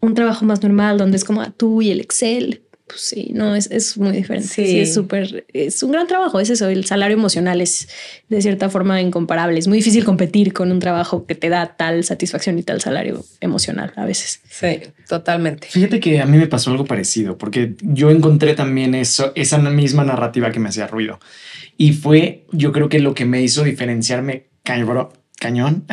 un 0.00 0.14
trabajo 0.14 0.44
más 0.44 0.62
normal 0.62 0.98
donde 0.98 1.16
es 1.16 1.24
como 1.24 1.50
tú 1.52 1.82
y 1.82 1.90
el 1.90 2.00
Excel, 2.00 2.62
Pues 2.86 3.00
sí, 3.00 3.30
no, 3.32 3.56
es, 3.56 3.70
es 3.70 3.96
muy 3.96 4.12
diferente. 4.12 4.46
Sí, 4.46 4.80
es 4.80 4.92
súper, 4.92 5.46
es 5.52 5.82
un 5.82 5.92
gran 5.92 6.06
trabajo, 6.06 6.38
es 6.38 6.50
eso, 6.50 6.68
el 6.68 6.84
salario 6.84 7.16
emocional 7.16 7.62
es 7.62 7.88
de 8.28 8.42
cierta 8.42 8.68
forma 8.68 9.00
incomparable. 9.00 9.58
Es 9.58 9.68
muy 9.68 9.78
difícil 9.78 10.04
competir 10.04 10.52
con 10.52 10.70
un 10.70 10.80
trabajo 10.80 11.24
que 11.24 11.34
te 11.34 11.48
da 11.48 11.76
tal 11.76 12.04
satisfacción 12.04 12.58
y 12.58 12.62
tal 12.62 12.82
salario 12.82 13.24
emocional 13.40 13.92
a 13.96 14.04
veces. 14.04 14.42
Sí, 14.50 14.80
totalmente. 15.08 15.68
Fíjate 15.68 15.98
que 15.98 16.20
a 16.20 16.26
mí 16.26 16.36
me 16.36 16.46
pasó 16.46 16.70
algo 16.70 16.84
parecido, 16.84 17.38
porque 17.38 17.74
yo 17.80 18.10
encontré 18.10 18.54
también 18.54 18.94
eso, 18.94 19.32
esa 19.34 19.58
misma 19.58 20.04
narrativa 20.04 20.52
que 20.52 20.60
me 20.60 20.68
hacía 20.68 20.86
ruido. 20.86 21.18
Y 21.78 21.94
fue, 21.94 22.44
yo 22.52 22.70
creo 22.72 22.90
que 22.90 23.00
lo 23.00 23.14
que 23.14 23.24
me 23.24 23.40
hizo 23.40 23.64
diferenciarme 23.64 24.48
cañón, 24.62 25.08
cañón 25.44 25.84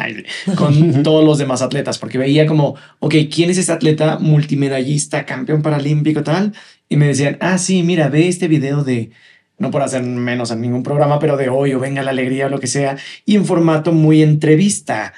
con 0.56 1.04
todos 1.04 1.26
los 1.26 1.38
demás 1.38 1.62
atletas, 1.62 2.00
porque 2.00 2.18
veía 2.18 2.46
como, 2.46 2.76
ok, 3.00 3.16
¿quién 3.30 3.50
es 3.50 3.58
este 3.58 3.74
atleta 3.74 4.18
multimedallista, 4.18 5.26
campeón 5.26 5.62
paralímpico, 5.62 6.24
tal? 6.24 6.54
Y 6.88 6.96
me 6.96 7.08
decían, 7.08 7.38
ah, 7.42 7.58
sí, 7.58 7.84
mira, 7.84 8.08
ve 8.08 8.30
este 8.30 8.48
video 8.48 8.84
de, 8.84 9.12
no 9.58 9.70
por 9.70 9.82
hacer 9.82 10.04
menos 10.04 10.52
en 10.52 10.62
ningún 10.62 10.84
programa, 10.84 11.20
pero 11.20 11.36
de 11.36 11.50
hoy 11.50 11.74
o 11.74 11.80
venga 11.80 12.02
la 12.02 12.12
alegría 12.12 12.46
o 12.46 12.50
lo 12.50 12.62
que 12.62 12.68
sea, 12.68 12.96
y 13.26 13.36
en 13.36 13.46
formato 13.46 13.92
muy 13.92 14.22
entrevista. 14.22 15.14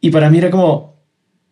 Y 0.00 0.10
para 0.10 0.30
mí 0.30 0.38
era 0.38 0.50
como, 0.50 0.96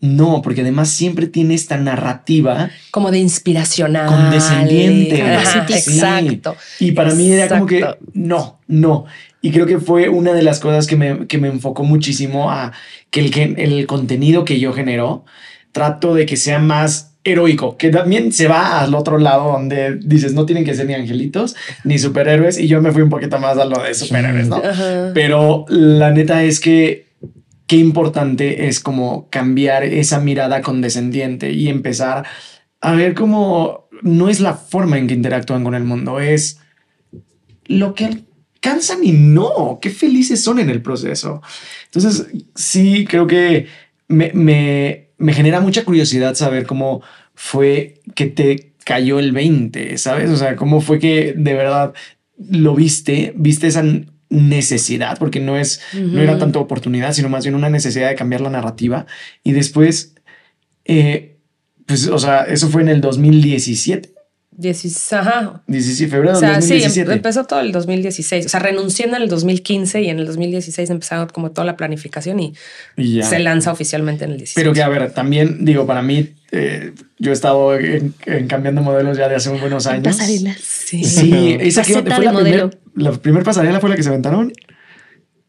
no, 0.01 0.43
porque 0.43 0.63
además 0.63 0.91
siempre 0.91 1.29
tiene 1.29 1.55
esta 1.55 1.77
narrativa. 1.77 2.69
Como 2.91 3.13
de 3.13 3.19
inspiracional. 3.21 4.07
Condescendiente. 4.07 5.23
Exacto. 5.69 6.57
Y 6.81 6.93
para 6.93 7.15
mí 7.15 7.31
era 7.31 7.49
como 7.49 7.67
que 7.67 7.87
no, 8.13 8.59
no. 8.67 9.07
Y 9.45 9.51
creo 9.51 9.67
que 9.67 9.79
fue 9.79 10.09
una 10.09 10.33
de 10.33 10.41
las 10.41 10.59
cosas 10.59 10.87
que 10.87 10.97
me, 10.97 11.27
que 11.27 11.37
me 11.37 11.49
enfocó 11.49 11.85
muchísimo 11.85 12.51
a 12.51 12.73
que 13.11 13.21
el, 13.21 13.59
el 13.59 13.87
contenido 13.87 14.47
que 14.47 14.59
yo 14.59 14.73
genero 14.73 15.27
trato 15.71 16.15
de 16.15 16.25
que 16.25 16.39
sea 16.39 16.61
más 16.61 17.19
heroico, 17.25 17.77
que 17.77 17.91
también 17.91 18.33
se 18.33 18.49
va 18.49 18.81
al 18.81 18.95
otro 18.95 19.19
lado 19.19 19.53
donde 19.53 19.97
dices 19.97 20.33
no 20.33 20.47
tienen 20.47 20.65
que 20.65 20.73
ser 20.73 20.87
ni 20.87 20.95
angelitos 20.95 21.57
ni 21.85 21.99
superhéroes 21.99 22.59
y 22.59 22.69
yo 22.69 22.81
me 22.81 22.91
fui 22.91 23.03
un 23.03 23.11
poquito 23.11 23.39
más 23.39 23.59
a 23.59 23.67
lo 23.67 23.83
de 23.83 23.93
superhéroes, 23.93 24.49
¿no? 24.49 24.63
Pero 25.13 25.67
la 25.69 26.11
neta 26.11 26.43
es 26.43 26.59
que 26.59 27.09
qué 27.67 27.77
importante 27.77 28.69
es 28.69 28.81
como 28.81 29.29
cambiar 29.29 29.85
esa 29.85 30.21
mirada 30.21 30.63
condescendiente 30.63 31.53
y 31.53 31.69
empezar 31.69 32.25
a 32.81 32.95
ver 32.95 33.13
cómo 33.13 33.91
no 34.01 34.31
es 34.31 34.41
la 34.41 34.55
forma 34.55 34.97
en 34.97 35.07
que 35.07 35.13
interactúan 35.13 35.65
con 35.65 35.75
el 35.75 35.85
mundo, 35.85 36.19
es 36.19 36.61
lo 37.67 37.93
que 37.93 38.25
alcanzan 38.65 39.05
y 39.05 39.13
no, 39.13 39.79
qué 39.81 39.91
felices 39.91 40.43
son 40.43 40.59
en 40.59 40.71
el 40.71 40.83
proceso. 40.83 41.43
Entonces, 41.87 42.27
sí, 42.55 43.05
creo 43.09 43.27
que 43.27 43.67
me, 44.09 44.33
me, 44.35 45.09
me 45.19 45.33
genera 45.33 45.61
mucha 45.61 45.85
curiosidad 45.85 46.35
saber 46.35 46.67
cómo 46.67 47.03
fue 47.35 48.01
que 48.15 48.27
te 48.27 48.73
cayó 48.85 49.19
el 49.19 49.33
20, 49.33 49.99
¿sabes? 49.99 50.31
O 50.31 50.37
sea, 50.37 50.57
cómo 50.57 50.81
fue 50.81 50.99
que 50.99 51.35
de 51.37 51.55
verdad 51.55 51.95
lo 52.39 52.75
viste, 52.75 53.33
viste 53.37 53.67
esa 53.67 53.85
necesidad, 54.29 55.19
porque 55.19 55.41
no 55.41 55.57
es, 55.57 55.81
no 55.93 56.21
era 56.21 56.39
tanto 56.39 56.61
oportunidad, 56.61 57.13
sino 57.13 57.29
más 57.29 57.45
bien 57.45 57.55
una 57.55 57.71
necesidad 57.71 58.09
de 58.09 58.15
cambiar 58.15 58.41
la 58.41 58.51
narrativa. 58.51 59.07
Y 59.43 59.53
después, 59.53 60.15
eh, 60.85 61.37
pues, 61.87 62.09
o 62.09 62.19
sea, 62.19 62.43
eso 62.43 62.69
fue 62.69 62.83
en 62.83 62.89
el 62.89 63.01
2017. 63.01 64.14
16, 64.57 65.13
ajá. 65.15 65.63
16 65.67 66.11
febrero 66.11 66.37
o 66.37 66.41
sea, 66.41 66.55
2017. 66.55 67.11
Sí, 67.11 67.17
empezó 67.17 67.45
todo 67.45 67.61
el 67.61 67.73
2016. 67.73 68.47
O 68.47 68.49
sea, 68.49 68.61
renunciando 68.61 69.17
en 69.17 69.23
el 69.25 69.29
2015 69.29 70.03
y 70.03 70.09
en 70.09 70.19
el 70.19 70.27
2016 70.27 70.91
empezaron 70.91 71.29
como 71.29 71.51
toda 71.51 71.65
la 71.65 71.77
planificación 71.77 72.41
y, 72.41 72.55
se 73.23 73.39
lanza 73.41 73.73
oficialmente 73.73 74.25
en 74.25 74.33
el 74.33 74.39
16. 74.39 74.55
Pero 74.55 74.73
que, 74.73 74.83
a 74.83 74.89
ver, 74.89 75.11
también 75.13 75.65
digo, 75.65 75.87
para 75.87 76.03
mí, 76.03 76.35
eh, 76.53 76.93
yo 77.19 77.31
he 77.31 77.35
estado 77.35 77.77
en, 77.77 78.15
cambiando 78.49 78.83
modelos 78.83 79.17
ya 79.17 79.29
de 79.29 79.37
hace 79.37 79.51
buenos 79.51 79.87
años. 79.87 80.17
Pasarelas. 80.17 80.57
Sí. 80.59 81.05
Sí, 81.05 81.57
esa 81.61 81.83
que 81.83 81.95
fue 81.95 82.03
la 82.03 82.33
primera 82.33 82.71
la 82.95 83.13
primera 83.13 83.45
pasarela 83.45 83.81
fue 83.81 83.91
la 83.91 83.97
que 83.97 84.03
se 84.03 84.09
aventaron. 84.09 84.53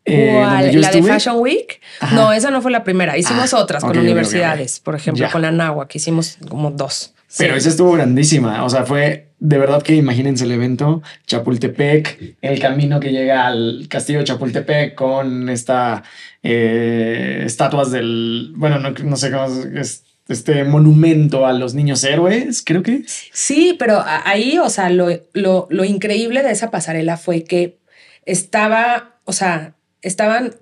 Eh, 0.05 0.39
¿La 0.75 0.91
de 0.91 1.01
Fashion 1.01 1.37
Week? 1.37 1.81
No, 2.13 2.31
esa 2.31 2.51
no 2.51 2.61
fue 2.61 2.71
la 2.71 2.83
primera. 2.83 3.17
Hicimos 3.17 3.53
ah, 3.53 3.57
otras 3.57 3.83
con 3.83 3.97
universidades, 3.97 4.79
por 4.79 4.95
ejemplo, 4.95 5.27
con 5.31 5.41
la 5.41 5.51
Nahua, 5.51 5.87
que 5.87 5.97
hicimos 5.97 6.37
como 6.47 6.71
dos. 6.71 7.14
Pero 7.37 7.55
esa 7.55 7.69
estuvo 7.69 7.91
grandísima. 7.91 8.63
O 8.63 8.69
sea, 8.69 8.85
fue 8.85 9.25
de 9.39 9.57
verdad 9.57 9.83
que 9.83 9.95
imagínense 9.95 10.45
el 10.45 10.51
evento, 10.51 11.03
Chapultepec, 11.27 12.37
el 12.41 12.59
camino 12.59 12.99
que 12.99 13.11
llega 13.11 13.45
al 13.45 13.87
castillo 13.89 14.19
de 14.19 14.25
Chapultepec 14.25 14.95
con 14.95 15.49
esta 15.49 16.03
eh, 16.41 17.43
estatuas 17.45 17.91
del, 17.91 18.53
bueno, 18.55 18.79
no, 18.79 19.15
sé 19.17 19.31
cómo 19.31 19.45
es, 19.75 20.03
este 20.27 20.63
monumento 20.63 21.45
a 21.45 21.53
los 21.53 21.75
niños 21.75 22.03
héroes, 22.03 22.63
creo 22.65 22.81
que. 22.81 23.03
Sí, 23.05 23.75
pero 23.77 24.03
ahí, 24.05 24.57
o 24.57 24.69
sea, 24.69 24.89
lo, 24.89 25.07
lo, 25.33 25.67
lo 25.69 25.83
increíble 25.83 26.41
de 26.41 26.51
esa 26.51 26.71
pasarela 26.71 27.17
fue 27.17 27.43
que 27.43 27.77
estaba, 28.25 29.19
o 29.25 29.33
sea, 29.33 29.75
estaban 30.01 30.55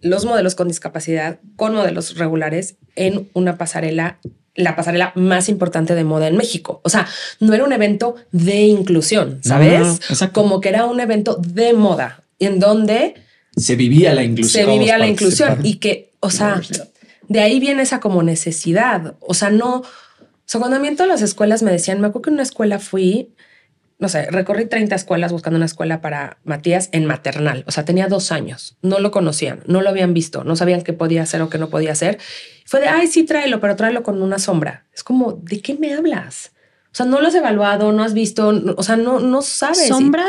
los 0.00 0.24
modelos 0.24 0.54
con 0.54 0.68
discapacidad 0.68 1.40
con 1.56 1.74
modelos 1.74 2.16
regulares 2.16 2.76
en 2.96 3.28
una 3.34 3.58
pasarela 3.58 4.18
la 4.60 4.76
pasarela 4.76 5.12
más 5.14 5.48
importante 5.48 5.94
de 5.94 6.04
moda 6.04 6.28
en 6.28 6.36
México. 6.36 6.80
O 6.84 6.88
sea, 6.88 7.06
no 7.40 7.54
era 7.54 7.64
un 7.64 7.72
evento 7.72 8.16
de 8.32 8.62
inclusión, 8.62 9.40
¿sabes? 9.42 10.00
Como 10.32 10.60
que 10.60 10.68
era 10.68 10.86
un 10.86 11.00
evento 11.00 11.36
de 11.36 11.72
moda 11.72 12.24
en 12.38 12.58
donde 12.60 13.14
se 13.56 13.76
vivía 13.76 14.14
la 14.14 14.22
inclusión. 14.22 14.64
Se 14.64 14.70
vivía 14.70 14.98
la 14.98 15.06
inclusión 15.06 15.60
y 15.62 15.76
que, 15.76 16.12
o 16.20 16.30
sea, 16.30 16.60
de 17.28 17.40
ahí 17.40 17.60
viene 17.60 17.82
esa 17.82 18.00
como 18.00 18.22
necesidad. 18.22 19.14
O 19.20 19.34
sea, 19.34 19.50
no, 19.50 19.76
o 19.76 19.84
sea, 20.44 20.58
cuando 20.58 20.76
a 20.76 20.80
mí 20.80 20.88
en 20.88 20.96
todas 20.96 21.08
las 21.08 21.22
escuelas 21.22 21.62
me 21.62 21.70
decían, 21.70 22.00
me 22.00 22.08
acuerdo 22.08 22.22
que 22.22 22.30
en 22.30 22.34
una 22.34 22.42
escuela 22.42 22.78
fui, 22.78 23.30
no 24.00 24.08
sé, 24.08 24.30
recorrí 24.30 24.64
30 24.64 24.94
escuelas 24.94 25.30
buscando 25.30 25.58
una 25.58 25.66
escuela 25.66 26.00
para 26.00 26.38
Matías 26.42 26.88
en 26.92 27.04
maternal. 27.04 27.64
O 27.66 27.70
sea, 27.70 27.84
tenía 27.84 28.08
dos 28.08 28.32
años, 28.32 28.78
no 28.80 28.98
lo 28.98 29.10
conocían, 29.10 29.62
no 29.66 29.82
lo 29.82 29.90
habían 29.90 30.14
visto, 30.14 30.42
no 30.42 30.56
sabían 30.56 30.80
qué 30.80 30.94
podía 30.94 31.22
hacer 31.22 31.42
o 31.42 31.50
qué 31.50 31.58
no 31.58 31.68
podía 31.68 31.92
hacer. 31.92 32.18
Fue 32.64 32.80
de, 32.80 32.88
ay, 32.88 33.06
sí, 33.08 33.24
tráelo, 33.24 33.60
pero 33.60 33.76
tráelo 33.76 34.02
con 34.02 34.22
una 34.22 34.38
sombra. 34.38 34.86
Es 34.94 35.04
como, 35.04 35.32
¿de 35.42 35.60
qué 35.60 35.74
me 35.74 35.92
hablas? 35.92 36.52
O 36.86 36.94
sea, 36.94 37.04
no 37.04 37.20
lo 37.20 37.28
has 37.28 37.34
evaluado, 37.34 37.92
no 37.92 38.02
has 38.02 38.14
visto, 38.14 38.48
o 38.76 38.82
sea, 38.82 38.96
no, 38.96 39.20
no 39.20 39.42
sabes. 39.42 39.88
Sombra, 39.88 40.26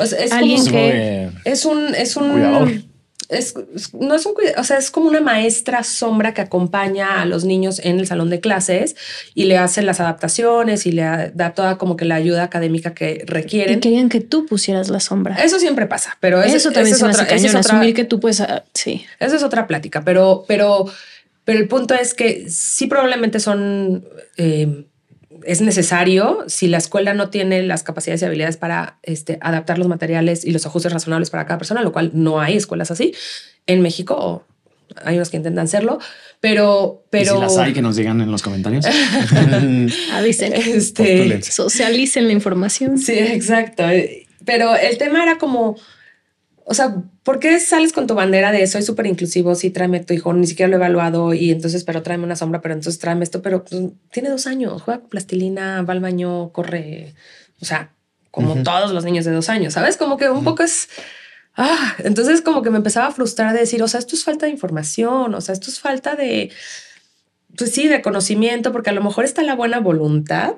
es 0.00 0.32
alguien 0.32 0.66
que 0.66 1.30
es 1.44 1.64
un, 1.64 1.94
es 1.94 2.16
un, 2.16 2.91
es, 3.32 3.54
no 3.92 4.14
es 4.14 4.26
un 4.26 4.34
o 4.56 4.64
sea, 4.64 4.78
es 4.78 4.90
como 4.90 5.08
una 5.08 5.20
maestra 5.20 5.82
sombra 5.82 6.34
que 6.34 6.40
acompaña 6.40 7.20
a 7.20 7.24
los 7.24 7.44
niños 7.44 7.80
en 7.82 7.98
el 7.98 8.06
salón 8.06 8.30
de 8.30 8.40
clases 8.40 8.94
y 9.34 9.44
le 9.44 9.58
hace 9.58 9.82
las 9.82 10.00
adaptaciones 10.00 10.86
y 10.86 10.92
le 10.92 11.32
da 11.34 11.54
toda 11.54 11.78
como 11.78 11.96
que 11.96 12.04
la 12.04 12.16
ayuda 12.16 12.44
académica 12.44 12.94
que 12.94 13.24
requieren. 13.26 13.78
Y 13.78 13.80
querían 13.80 14.08
que 14.08 14.20
tú 14.20 14.46
pusieras 14.46 14.90
la 14.90 15.00
sombra. 15.00 15.36
Eso 15.36 15.58
siempre 15.58 15.86
pasa, 15.86 16.16
pero 16.20 16.42
eso, 16.42 16.70
también 16.70 16.94
es 16.94 17.02
otra, 17.02 17.24
es 17.24 17.54
asumir 17.54 17.94
que 17.94 18.04
tú 18.04 18.20
puedes, 18.20 18.40
ah, 18.40 18.64
sí. 18.74 19.04
Esa 19.18 19.36
es 19.36 19.42
otra 19.42 19.66
plática, 19.66 20.02
pero, 20.04 20.44
pero, 20.46 20.86
pero 21.44 21.58
el 21.58 21.68
punto 21.68 21.94
es 21.94 22.14
que 22.14 22.48
sí 22.48 22.86
probablemente 22.86 23.40
son 23.40 24.04
eh, 24.36 24.84
es 25.44 25.60
necesario 25.60 26.44
si 26.46 26.68
la 26.68 26.78
escuela 26.78 27.14
no 27.14 27.30
tiene 27.30 27.62
las 27.62 27.82
capacidades 27.82 28.22
y 28.22 28.24
habilidades 28.24 28.56
para 28.56 28.98
este, 29.02 29.38
adaptar 29.40 29.78
los 29.78 29.88
materiales 29.88 30.44
y 30.44 30.50
los 30.50 30.66
ajustes 30.66 30.92
razonables 30.92 31.30
para 31.30 31.46
cada 31.46 31.58
persona, 31.58 31.82
lo 31.82 31.92
cual 31.92 32.10
no 32.14 32.40
hay 32.40 32.56
escuelas 32.56 32.90
así. 32.90 33.14
En 33.66 33.82
México 33.82 34.44
hay 35.04 35.16
unos 35.16 35.30
que 35.30 35.36
intentan 35.36 35.64
hacerlo, 35.64 35.98
pero... 36.40 37.04
pero... 37.10 37.34
si 37.34 37.40
las 37.40 37.56
hay, 37.58 37.72
que 37.72 37.82
nos 37.82 37.96
digan 37.96 38.20
en 38.20 38.30
los 38.30 38.42
comentarios. 38.42 38.84
Avisen. 40.12 40.52
Este, 40.52 41.42
socialicen 41.42 42.26
la 42.26 42.32
información. 42.32 42.98
Sí, 42.98 43.18
exacto. 43.18 43.84
Pero 44.44 44.74
el 44.76 44.98
tema 44.98 45.22
era 45.22 45.38
como 45.38 45.76
o 46.64 46.74
sea, 46.74 46.94
¿por 47.22 47.38
qué 47.38 47.58
sales 47.60 47.92
con 47.92 48.06
tu 48.06 48.14
bandera 48.14 48.52
de 48.52 48.66
soy 48.66 48.82
súper 48.82 49.06
inclusivo? 49.06 49.54
Sí, 49.54 49.70
tráeme 49.70 49.98
a 49.98 50.04
tu 50.04 50.14
hijo, 50.14 50.32
ni 50.32 50.46
siquiera 50.46 50.68
lo 50.68 50.76
he 50.76 50.78
evaluado 50.78 51.34
y 51.34 51.50
entonces, 51.50 51.84
pero 51.84 52.02
tráeme 52.02 52.24
una 52.24 52.36
sombra, 52.36 52.60
pero 52.60 52.74
entonces 52.74 53.00
tráeme 53.00 53.24
esto, 53.24 53.42
pero 53.42 53.64
pues, 53.64 53.82
tiene 54.10 54.28
dos 54.30 54.46
años, 54.46 54.82
juega 54.82 55.00
con 55.00 55.10
plastilina, 55.10 55.82
va 55.82 55.92
al 55.92 56.00
baño, 56.00 56.52
corre, 56.52 57.14
o 57.60 57.64
sea, 57.64 57.92
como 58.30 58.62
todos 58.62 58.92
los 58.92 59.04
niños 59.04 59.24
de 59.24 59.32
dos 59.32 59.48
años, 59.48 59.74
¿sabes? 59.74 59.96
Como 59.96 60.16
que 60.16 60.30
un 60.30 60.42
poco 60.42 60.62
es... 60.62 60.88
Ah, 61.54 61.96
entonces 61.98 62.40
como 62.40 62.62
que 62.62 62.70
me 62.70 62.78
empezaba 62.78 63.08
a 63.08 63.12
frustrar 63.12 63.52
de 63.52 63.60
decir, 63.60 63.82
o 63.82 63.88
sea, 63.88 64.00
esto 64.00 64.16
es 64.16 64.24
falta 64.24 64.46
de 64.46 64.52
información, 64.52 65.34
o 65.34 65.40
sea, 65.42 65.52
esto 65.52 65.68
es 65.68 65.80
falta 65.80 66.16
de, 66.16 66.50
pues 67.58 67.72
sí, 67.72 67.88
de 67.88 68.00
conocimiento, 68.00 68.72
porque 68.72 68.88
a 68.88 68.94
lo 68.94 69.02
mejor 69.02 69.26
está 69.26 69.42
la 69.42 69.54
buena 69.54 69.80
voluntad, 69.80 70.54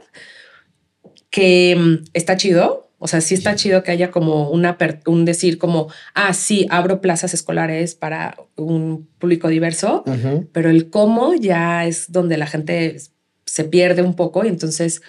que 1.30 1.74
mm, 1.76 2.04
está 2.12 2.36
chido, 2.36 2.83
o 2.98 3.08
sea, 3.08 3.20
sí 3.20 3.34
está 3.34 3.54
chido 3.54 3.82
que 3.82 3.90
haya 3.90 4.10
como 4.10 4.50
una, 4.50 4.78
un 5.06 5.24
decir 5.24 5.58
como, 5.58 5.88
ah, 6.14 6.32
sí, 6.32 6.66
abro 6.70 7.00
plazas 7.00 7.34
escolares 7.34 7.94
para 7.94 8.36
un 8.56 9.08
público 9.18 9.48
diverso, 9.48 10.04
pero 10.52 10.70
el 10.70 10.90
cómo 10.90 11.34
ya 11.34 11.84
es 11.84 12.12
donde 12.12 12.38
la 12.38 12.46
gente 12.46 12.96
se 13.44 13.64
pierde 13.64 14.02
un 14.02 14.14
poco 14.14 14.44
y 14.44 14.48
entonces 14.48 15.02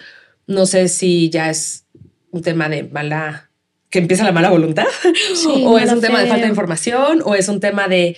no 0.46 0.66
sé 0.66 0.88
si 0.88 1.30
ya 1.30 1.48
es 1.48 1.86
un 2.30 2.42
tema 2.42 2.68
de 2.68 2.84
mala, 2.84 3.50
que 3.88 4.00
empieza 4.00 4.24
la 4.24 4.32
mala 4.32 4.50
voluntad, 4.50 4.86
o 5.64 5.78
es 5.78 5.90
un 5.90 6.00
tema 6.00 6.20
de 6.20 6.28
falta 6.28 6.44
de 6.44 6.50
información, 6.50 7.22
o 7.24 7.34
es 7.34 7.48
un 7.48 7.60
tema 7.60 7.88
de, 7.88 8.16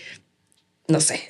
no 0.89 1.01
sé, 1.01 1.21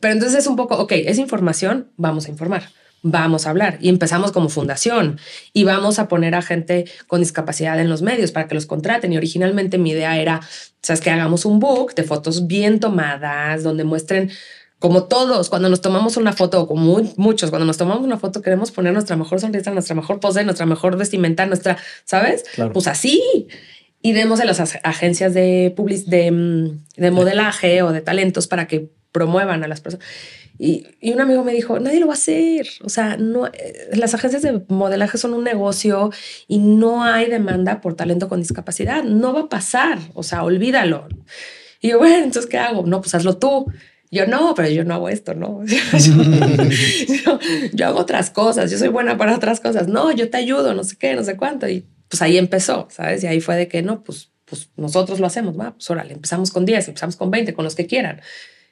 pero 0.00 0.14
entonces 0.14 0.40
es 0.40 0.46
un 0.46 0.56
poco, 0.56 0.76
ok, 0.76 0.92
es 0.92 1.18
información, 1.18 1.92
vamos 1.96 2.26
a 2.26 2.30
informar 2.30 2.70
vamos 3.02 3.46
a 3.46 3.50
hablar. 3.50 3.78
Y 3.80 3.88
empezamos 3.88 4.32
como 4.32 4.48
fundación 4.48 5.18
y 5.52 5.64
vamos 5.64 5.98
a 5.98 6.08
poner 6.08 6.34
a 6.34 6.42
gente 6.42 6.86
con 7.06 7.20
discapacidad 7.20 7.78
en 7.80 7.90
los 7.90 8.02
medios 8.02 8.32
para 8.32 8.48
que 8.48 8.54
los 8.54 8.66
contraten. 8.66 9.12
Y 9.12 9.16
originalmente 9.16 9.78
mi 9.78 9.90
idea 9.90 10.18
era, 10.18 10.40
sabes, 10.80 11.00
que 11.00 11.10
hagamos 11.10 11.44
un 11.44 11.58
book 11.58 11.94
de 11.94 12.04
fotos 12.04 12.46
bien 12.46 12.80
tomadas, 12.80 13.62
donde 13.62 13.84
muestren 13.84 14.30
como 14.78 15.04
todos, 15.04 15.48
cuando 15.48 15.68
nos 15.68 15.80
tomamos 15.80 16.16
una 16.16 16.32
foto, 16.32 16.66
como 16.66 17.00
muchos, 17.16 17.50
cuando 17.50 17.64
nos 17.64 17.76
tomamos 17.76 18.02
una 18.02 18.18
foto 18.18 18.42
queremos 18.42 18.72
poner 18.72 18.92
nuestra 18.92 19.14
mejor 19.14 19.40
sonrisa, 19.40 19.70
nuestra 19.70 19.94
mejor 19.94 20.18
pose, 20.18 20.42
nuestra 20.42 20.66
mejor 20.66 20.96
vestimenta, 20.96 21.46
nuestra, 21.46 21.78
¿sabes? 22.04 22.44
Pues 22.72 22.88
así. 22.88 23.46
Y 24.02 24.12
demos 24.12 24.40
a 24.40 24.44
las 24.44 24.58
agencias 24.82 25.34
de, 25.34 25.72
public, 25.76 26.04
de, 26.06 26.32
mm, 26.32 26.84
de 26.96 27.10
modelaje 27.12 27.82
o 27.82 27.92
de 27.92 28.00
talentos 28.00 28.48
para 28.48 28.66
que 28.66 28.90
promuevan 29.12 29.62
a 29.62 29.68
las 29.68 29.80
personas. 29.80 30.04
Y, 30.64 30.86
y, 31.00 31.12
un 31.12 31.20
amigo 31.20 31.42
me 31.42 31.52
dijo, 31.52 31.80
nadie 31.80 31.98
lo 31.98 32.06
va 32.06 32.12
a 32.12 32.14
hacer. 32.14 32.68
O 32.84 32.88
sea, 32.88 33.16
no, 33.16 33.48
eh, 33.48 33.90
las 33.94 34.14
agencias 34.14 34.42
de 34.42 34.62
modelaje 34.68 35.18
son 35.18 35.34
un 35.34 35.42
negocio 35.42 36.12
y 36.46 36.58
no 36.58 37.02
hay 37.02 37.28
demanda 37.28 37.80
por 37.80 37.96
talento 37.96 38.28
con 38.28 38.38
discapacidad. 38.38 39.02
No 39.02 39.34
va 39.34 39.40
a 39.40 39.48
pasar. 39.48 39.98
O 40.14 40.22
sea, 40.22 40.44
olvídalo. 40.44 41.08
Y 41.80 41.88
yo, 41.88 41.98
bueno, 41.98 42.18
entonces, 42.18 42.48
¿qué 42.48 42.58
hago? 42.58 42.86
No, 42.86 43.00
pues 43.00 43.12
hazlo 43.16 43.38
tú. 43.38 43.66
Yo 44.12 44.28
no, 44.28 44.54
pero 44.54 44.68
yo 44.68 44.84
no 44.84 44.94
hago 44.94 45.08
esto, 45.08 45.34
¿no? 45.34 45.64
yo, 47.72 47.84
hago 47.84 47.98
otras 47.98 48.30
cosas, 48.30 48.70
yo 48.70 48.78
soy 48.78 48.86
buena 48.86 49.18
para 49.18 49.34
otras 49.34 49.58
cosas. 49.58 49.88
No, 49.88 50.12
yo 50.12 50.30
te 50.30 50.36
ayudo, 50.36 50.74
no 50.74 50.84
sé 50.84 50.94
qué, 50.96 51.16
no 51.16 51.24
sé 51.24 51.36
cuánto. 51.36 51.68
Y 51.68 51.88
pues 52.06 52.22
ahí 52.22 52.38
empezó, 52.38 52.86
¿sabes? 52.88 53.24
Y 53.24 53.26
ahí 53.26 53.40
fue 53.40 53.56
de 53.56 53.66
que 53.66 53.82
no, 53.82 54.04
pues, 54.04 54.30
pues 54.44 54.70
nosotros 54.76 55.18
lo 55.18 55.26
hacemos, 55.26 55.58
va, 55.58 55.72
pues 55.72 55.90
órale, 55.90 56.12
empezamos 56.12 56.52
con 56.52 56.64
10, 56.64 56.86
empezamos 56.86 57.16
con 57.16 57.32
20, 57.32 57.52
con 57.52 57.64
los 57.64 57.74
que 57.74 57.88
quieran. 57.88 58.20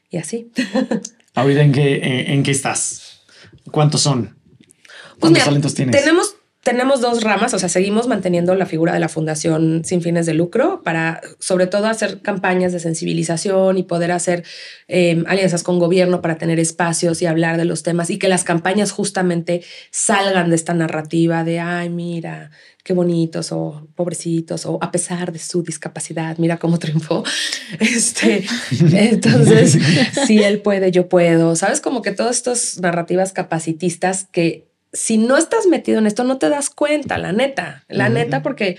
Y 0.08 0.18
así. 0.18 0.52
¿Ahorita 1.34 1.62
en 1.62 1.72
qué, 1.72 2.24
en, 2.32 2.42
qué 2.42 2.50
estás? 2.50 3.22
¿Cuántos 3.70 4.00
son? 4.02 4.38
Pues 4.58 5.18
¿Cuántos 5.20 5.44
talentos 5.44 5.74
tienes? 5.74 5.96
Tenemos 5.96 6.36
tenemos 6.62 7.00
dos 7.00 7.22
ramas, 7.22 7.54
o 7.54 7.58
sea, 7.58 7.70
seguimos 7.70 8.06
manteniendo 8.06 8.54
la 8.54 8.66
figura 8.66 8.92
de 8.92 9.00
la 9.00 9.08
fundación 9.08 9.82
sin 9.82 10.02
fines 10.02 10.26
de 10.26 10.34
lucro 10.34 10.82
para, 10.82 11.22
sobre 11.38 11.66
todo, 11.66 11.86
hacer 11.86 12.20
campañas 12.20 12.72
de 12.72 12.80
sensibilización 12.80 13.78
y 13.78 13.82
poder 13.82 14.12
hacer 14.12 14.44
em, 14.86 15.24
alianzas 15.26 15.62
con 15.62 15.78
gobierno 15.78 16.20
para 16.20 16.36
tener 16.36 16.60
espacios 16.60 17.22
y 17.22 17.26
hablar 17.26 17.56
de 17.56 17.64
los 17.64 17.82
temas 17.82 18.10
y 18.10 18.18
que 18.18 18.28
las 18.28 18.44
campañas 18.44 18.92
justamente 18.92 19.62
salgan 19.90 20.50
de 20.50 20.56
esta 20.56 20.74
narrativa 20.74 21.44
de, 21.44 21.60
ay, 21.60 21.88
mira, 21.88 22.50
qué 22.84 22.92
bonitos 22.92 23.52
o 23.52 23.88
pobrecitos 23.94 24.66
o 24.66 24.78
a 24.82 24.90
pesar 24.90 25.32
de 25.32 25.38
su 25.38 25.62
discapacidad, 25.62 26.36
mira 26.36 26.58
cómo 26.58 26.78
triunfó. 26.78 27.24
Este, 27.80 28.44
entonces, 28.92 29.78
si 30.26 30.42
él 30.42 30.60
puede, 30.60 30.90
yo 30.90 31.08
puedo. 31.08 31.56
Sabes, 31.56 31.80
como 31.80 32.02
que 32.02 32.10
todas 32.10 32.36
estas 32.36 32.78
narrativas 32.80 33.32
capacitistas 33.32 34.26
que 34.30 34.69
si 34.92 35.18
no 35.18 35.36
estás 35.36 35.66
metido 35.66 35.98
en 35.98 36.06
esto, 36.06 36.24
no 36.24 36.38
te 36.38 36.48
das 36.48 36.70
cuenta, 36.70 37.18
la 37.18 37.32
neta, 37.32 37.84
la 37.88 38.08
neta, 38.08 38.42
porque... 38.42 38.78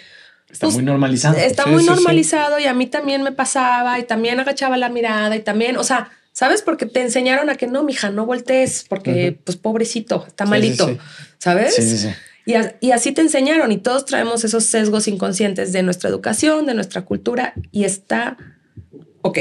Está 0.49 0.67
pues, 0.67 0.75
muy 0.75 0.83
normalizado. 0.83 1.37
Está 1.37 1.65
muy 1.65 1.83
normalizado 1.85 2.59
y 2.59 2.65
a 2.65 2.73
mí 2.73 2.85
también 2.85 3.23
me 3.23 3.31
pasaba 3.31 3.97
y 3.99 4.03
también 4.03 4.39
agachaba 4.39 4.75
la 4.75 4.89
mirada 4.89 5.35
y 5.37 5.41
también, 5.41 5.77
o 5.77 5.83
sea, 5.83 6.11
¿sabes? 6.33 6.61
Porque 6.61 6.85
te 6.85 7.01
enseñaron 7.01 7.49
a 7.49 7.55
que 7.55 7.67
no, 7.67 7.83
mija, 7.83 8.09
no 8.09 8.25
voltees 8.25 8.85
porque, 8.89 9.39
pues, 9.45 9.57
pobrecito, 9.57 10.25
está 10.27 10.45
malito, 10.45 10.97
¿sabes? 11.37 11.75
Sí, 11.75 11.83
sí, 11.83 11.97
sí. 11.97 12.09
Y, 12.45 12.55
y, 12.85 12.91
así 12.91 13.13
te 13.13 13.21
enseñaron 13.21 13.71
y 13.71 13.77
todos 13.77 14.05
traemos 14.05 14.43
esos 14.43 14.65
sesgos 14.65 15.07
inconscientes 15.07 15.71
de 15.71 15.83
nuestra 15.83 16.09
educación, 16.09 16.65
de 16.65 16.73
nuestra 16.73 17.03
cultura 17.03 17.53
y 17.71 17.85
está 17.85 18.35
ok, 19.21 19.37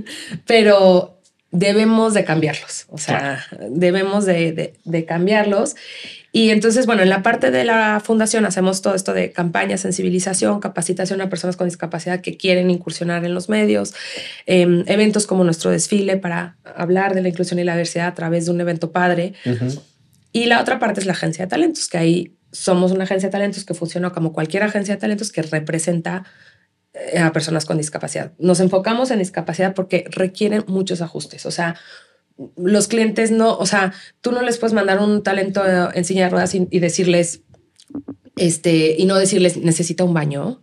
pero 0.46 1.17
debemos 1.50 2.14
de 2.14 2.24
cambiarlos, 2.24 2.86
o 2.88 2.98
sea, 2.98 3.44
debemos 3.70 4.26
de, 4.26 4.74
cambiarlos. 5.06 5.76
Y 6.30 6.50
entonces, 6.50 6.84
bueno, 6.84 7.02
en 7.02 7.08
la 7.08 7.22
parte 7.22 7.50
de 7.50 7.64
la 7.64 8.00
fundación 8.04 8.44
hacemos 8.44 8.82
todo 8.82 8.94
esto 8.94 9.14
de 9.14 9.32
campaña, 9.32 9.78
sensibilización, 9.78 10.60
capacitación 10.60 11.20
a 11.22 11.30
personas 11.30 11.56
con 11.56 11.66
discapacidad 11.66 12.20
que 12.20 12.36
quieren 12.36 12.70
incursionar 12.70 13.24
en 13.24 13.32
los 13.32 13.48
medios, 13.48 13.94
em, 14.44 14.84
eventos 14.86 15.26
como 15.26 15.42
nuestro 15.42 15.70
desfile 15.70 16.18
para 16.18 16.56
hablar 16.76 17.14
de 17.14 17.22
la 17.22 17.28
inclusión 17.28 17.58
y 17.58 17.64
la 17.64 17.72
diversidad 17.72 18.08
a 18.08 18.14
través 18.14 18.44
de 18.44 18.50
un 18.50 18.60
evento 18.60 18.92
padre. 18.92 19.32
Y 20.32 20.46
la 20.46 20.60
otra 20.60 20.78
parte 20.78 21.00
es 21.00 21.06
la 21.06 21.12
agencia 21.12 21.46
de 21.46 21.50
talentos, 21.50 21.88
que 21.88 21.96
ahí 21.96 22.34
somos 22.52 22.92
una 22.92 23.04
agencia 23.04 23.28
de 23.28 23.32
talentos 23.32 23.64
que 23.64 23.74
funciona 23.74 24.10
como 24.10 24.32
cualquier 24.32 24.62
agencia 24.62 24.94
de 24.94 25.00
talentos 25.00 25.32
que 25.32 25.42
representa 25.42 26.24
eh, 26.24 26.24
a 27.18 27.32
personas 27.32 27.64
con 27.64 27.78
discapacidad. 27.78 28.32
Nos 28.38 28.60
enfocamos 28.60 29.10
en 29.10 29.18
discapacidad 29.18 29.74
porque 29.74 30.04
requieren 30.10 30.64
muchos 30.66 31.00
ajustes. 31.00 31.46
O 31.46 31.50
sea, 31.50 31.76
los 32.56 32.88
clientes 32.88 33.30
no, 33.30 33.56
o 33.56 33.66
sea, 33.66 33.92
tú 34.20 34.32
no 34.32 34.42
les 34.42 34.58
puedes 34.58 34.74
mandar 34.74 35.00
un 35.00 35.22
talento 35.22 35.62
en 35.66 36.04
silla 36.04 36.24
de 36.24 36.30
ruedas 36.30 36.54
y, 36.54 36.68
y 36.70 36.78
decirles, 36.78 37.42
este, 38.36 38.94
y 38.98 39.06
no 39.06 39.16
decirles 39.16 39.56
necesita 39.56 40.04
un 40.04 40.14
baño 40.14 40.62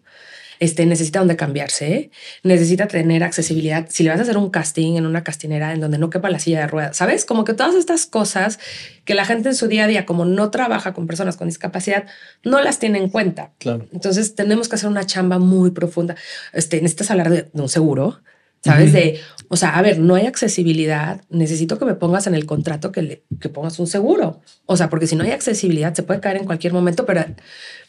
este, 0.59 0.85
necesita 0.85 1.19
donde 1.19 1.35
cambiarse, 1.35 2.11
necesita 2.43 2.87
tener 2.87 3.23
accesibilidad. 3.23 3.87
Si 3.89 4.03
le 4.03 4.09
vas 4.09 4.19
a 4.19 4.23
hacer 4.23 4.37
un 4.37 4.49
casting 4.49 4.95
en 4.95 5.05
una 5.05 5.23
castinera 5.23 5.73
en 5.73 5.81
donde 5.81 5.97
no 5.97 6.09
quepa 6.09 6.29
la 6.29 6.39
silla 6.39 6.61
de 6.61 6.67
ruedas, 6.67 6.97
¿sabes? 6.97 7.25
Como 7.25 7.43
que 7.43 7.53
todas 7.53 7.75
estas 7.75 8.05
cosas 8.05 8.59
que 9.03 9.13
la 9.13 9.25
gente 9.25 9.49
en 9.49 9.55
su 9.55 9.67
día 9.67 9.85
a 9.85 9.87
día, 9.87 10.05
como 10.05 10.25
no 10.25 10.49
trabaja 10.49 10.93
con 10.93 11.07
personas 11.07 11.37
con 11.37 11.47
discapacidad, 11.47 12.05
no 12.43 12.61
las 12.61 12.79
tiene 12.79 12.97
en 12.97 13.09
cuenta. 13.09 13.51
Claro. 13.59 13.87
Entonces 13.93 14.35
tenemos 14.35 14.67
que 14.67 14.75
hacer 14.75 14.89
una 14.89 15.05
chamba 15.05 15.39
muy 15.39 15.71
profunda. 15.71 16.15
Este, 16.53 16.77
necesitas 16.77 17.11
hablar 17.11 17.29
de, 17.29 17.49
un 17.53 17.69
seguro, 17.69 18.21
¿sabes? 18.61 18.93
De, 18.93 19.19
o 19.47 19.57
sea, 19.57 19.77
a 19.77 19.81
ver, 19.81 19.99
no 19.99 20.15
hay 20.15 20.25
accesibilidad, 20.25 21.21
necesito 21.29 21.77
que 21.77 21.85
me 21.85 21.93
pongas 21.93 22.25
en 22.25 22.33
el 22.33 22.45
contrato 22.47 22.91
que, 22.91 23.01
le, 23.03 23.23
que 23.39 23.49
pongas 23.49 23.77
un 23.79 23.87
seguro. 23.87 24.41
O 24.65 24.75
sea, 24.75 24.89
porque 24.89 25.05
si 25.05 25.15
no 25.15 25.23
hay 25.23 25.31
accesibilidad, 25.31 25.93
se 25.93 26.03
puede 26.03 26.19
caer 26.19 26.37
en 26.37 26.45
cualquier 26.45 26.73
momento, 26.73 27.05
pero, 27.05 27.23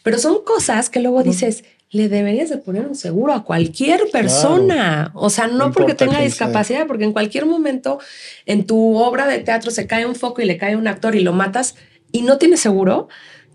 pero 0.03 0.19
son 0.19 0.45
cosas 0.45 0.91
que 0.91 1.01
luego 1.01 1.23
dices, 1.23 1.65
le 1.91 2.09
deberías 2.09 2.51
de 2.51 2.59
poner 2.59 2.87
un 2.87 2.95
seguro 2.95 3.33
a 3.33 3.45
cualquier 3.45 4.11
persona. 4.13 5.13
O 5.15 5.31
sea, 5.31 5.47
no, 5.47 5.73
porque 5.73 5.95
tenga 5.95 6.21
discapacidad, 6.21 6.87
porque 6.87 7.05
en 7.05 7.13
cualquier 7.13 7.47
momento 7.47 7.99
en 8.45 8.67
tu 8.67 8.97
obra 8.97 9.27
de 9.27 9.39
teatro 9.39 9.71
se 9.71 9.87
cae 9.87 10.07
un 10.07 10.15
foco 10.15 10.43
y 10.43 10.47
le 10.47 10.59
cae 10.59 10.77
un 10.77 10.89
actor 10.89 11.15
y 11.15 11.21
lo 11.21 11.33
matas 11.33 11.77
y 12.13 12.23
no 12.23 12.39
tienes 12.39 12.61
seguro. 12.61 13.09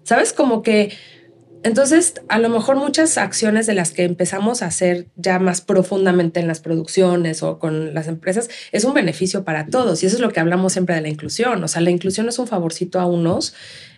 ¿Sabes? 0.03 0.33
Como 0.33 0.63
que 0.63 0.91
entonces, 1.63 2.15
a 2.27 2.39
lo 2.39 2.49
mejor 2.49 2.75
muchas 2.77 3.17
acciones 3.19 3.67
de 3.67 3.75
las 3.75 3.91
que 3.91 4.03
empezamos 4.03 4.63
a 4.63 4.65
hacer 4.65 5.07
ya 5.15 5.37
más 5.37 5.61
profundamente 5.61 6.39
en 6.39 6.47
las 6.47 6.59
producciones 6.59 7.43
o 7.43 7.59
con 7.59 7.93
las 7.93 8.07
empresas 8.07 8.49
es 8.71 8.83
un 8.83 8.95
beneficio 8.95 9.43
para 9.43 9.67
todos. 9.67 10.01
Y 10.01 10.07
eso 10.07 10.15
es 10.15 10.21
lo 10.21 10.31
que 10.31 10.39
hablamos 10.39 10.73
siempre 10.73 10.95
de 10.95 11.01
la 11.01 11.09
inclusión. 11.09 11.63
O 11.63 11.67
sea, 11.67 11.81
la 11.81 11.91
inclusión 11.91 12.27
es 12.27 12.39
un 12.39 12.47
favorcito 12.47 12.99
a 12.99 13.05
unos 13.05 13.53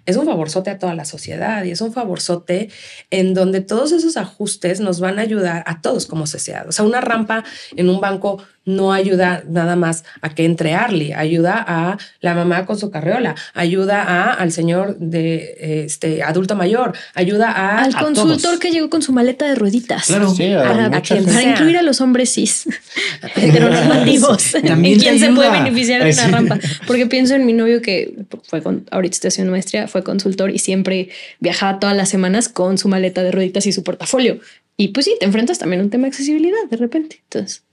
es 0.06 0.18
un 0.18 0.26
favorzote 0.26 0.70
a 0.70 0.80
toda 0.80 0.96
la 0.96 1.06
sociedad 1.06 1.64
y 1.64 1.72
es 1.72 1.82
un 1.82 1.94
favorzote 1.94 2.70
en 3.10 3.34
donde 3.34 3.62
todos 3.62 3.92
esos 3.92 4.18
ajustes 4.18 4.80
nos 4.80 5.00
van 5.00 5.20
a 5.20 5.22
ayudar 5.22 5.64
a 5.66 5.82
todos 5.82 6.06
como 6.06 6.28
sociedad. 6.28 6.68
O 6.68 6.72
sea, 6.72 6.86
una 6.86 7.02
rampa 7.02 7.44
en 7.76 7.90
un 7.90 8.02
banco 8.02 8.44
no 8.66 8.94
ayuda 8.94 9.44
nada 9.48 9.76
más 9.76 10.06
a 10.22 10.34
que 10.34 10.46
entre 10.46 10.74
Arlie, 10.74 11.14
ayuda 11.14 11.64
a 11.68 11.98
la 12.22 12.34
mamá 12.34 12.66
con 12.66 12.78
su 12.78 12.92
carriola, 12.92 13.36
ayuda 13.54 14.04
a, 14.04 14.34
al 14.34 14.52
señor 14.52 14.98
de 14.98 15.84
este 15.86 16.24
adulto 16.24 16.56
mayor, 16.56 16.94
ayuda 17.14 17.52
a 17.52 17.84
al 17.84 17.96
consultor 17.96 18.60
que 18.60 18.72
llegó 18.72 18.90
con 18.90 19.02
su 19.02 19.12
maleta 19.12 19.46
de 19.46 19.56
rueditas. 19.56 20.08
Claro, 20.08 20.34
sí, 20.34 20.54
a, 20.54 20.64
para 20.64 21.44
incluir 21.44 21.78
a 21.78 21.82
los 21.82 22.02
hombres 22.02 22.34
cis 22.34 22.66
heteronormativos. 23.36 24.56
¿En 24.56 25.00
quién 25.00 25.20
se 25.20 25.30
puede 25.32 25.52
beneficiar 25.52 26.04
de 26.04 26.14
una 26.14 26.28
rampa? 26.28 26.60
Porque 26.88 27.06
pienso 27.06 27.36
en 27.36 27.46
mi 27.46 27.54
novio 27.54 27.82
que 27.82 28.14
fue 28.44 28.62
con 28.62 28.86
ahorita 28.92 29.16
estoy 29.16 29.28
haciendo 29.30 29.52
maestría, 29.52 29.88
fue 29.88 30.04
consultor 30.04 30.52
y 30.52 30.60
siempre 30.60 31.10
viajaba 31.40 31.80
todas 31.80 31.96
las 31.96 32.10
semanas 32.10 32.50
con 32.50 32.78
su 32.78 32.88
maleta 32.88 33.24
de 33.24 33.32
rueditas 33.32 33.66
y 33.68 33.72
su 33.72 33.84
portafolio. 33.84 34.40
Y 34.78 34.90
pues 34.90 35.06
sí, 35.06 35.16
te 35.20 35.26
enfrentas 35.26 35.60
también 35.60 35.82
a 35.82 35.84
un 35.84 35.90
tema 35.90 36.04
de 36.04 36.10
accesibilidad 36.10 36.58
de 36.70 36.78
repente. 36.78 37.22
Entonces, 37.24 37.64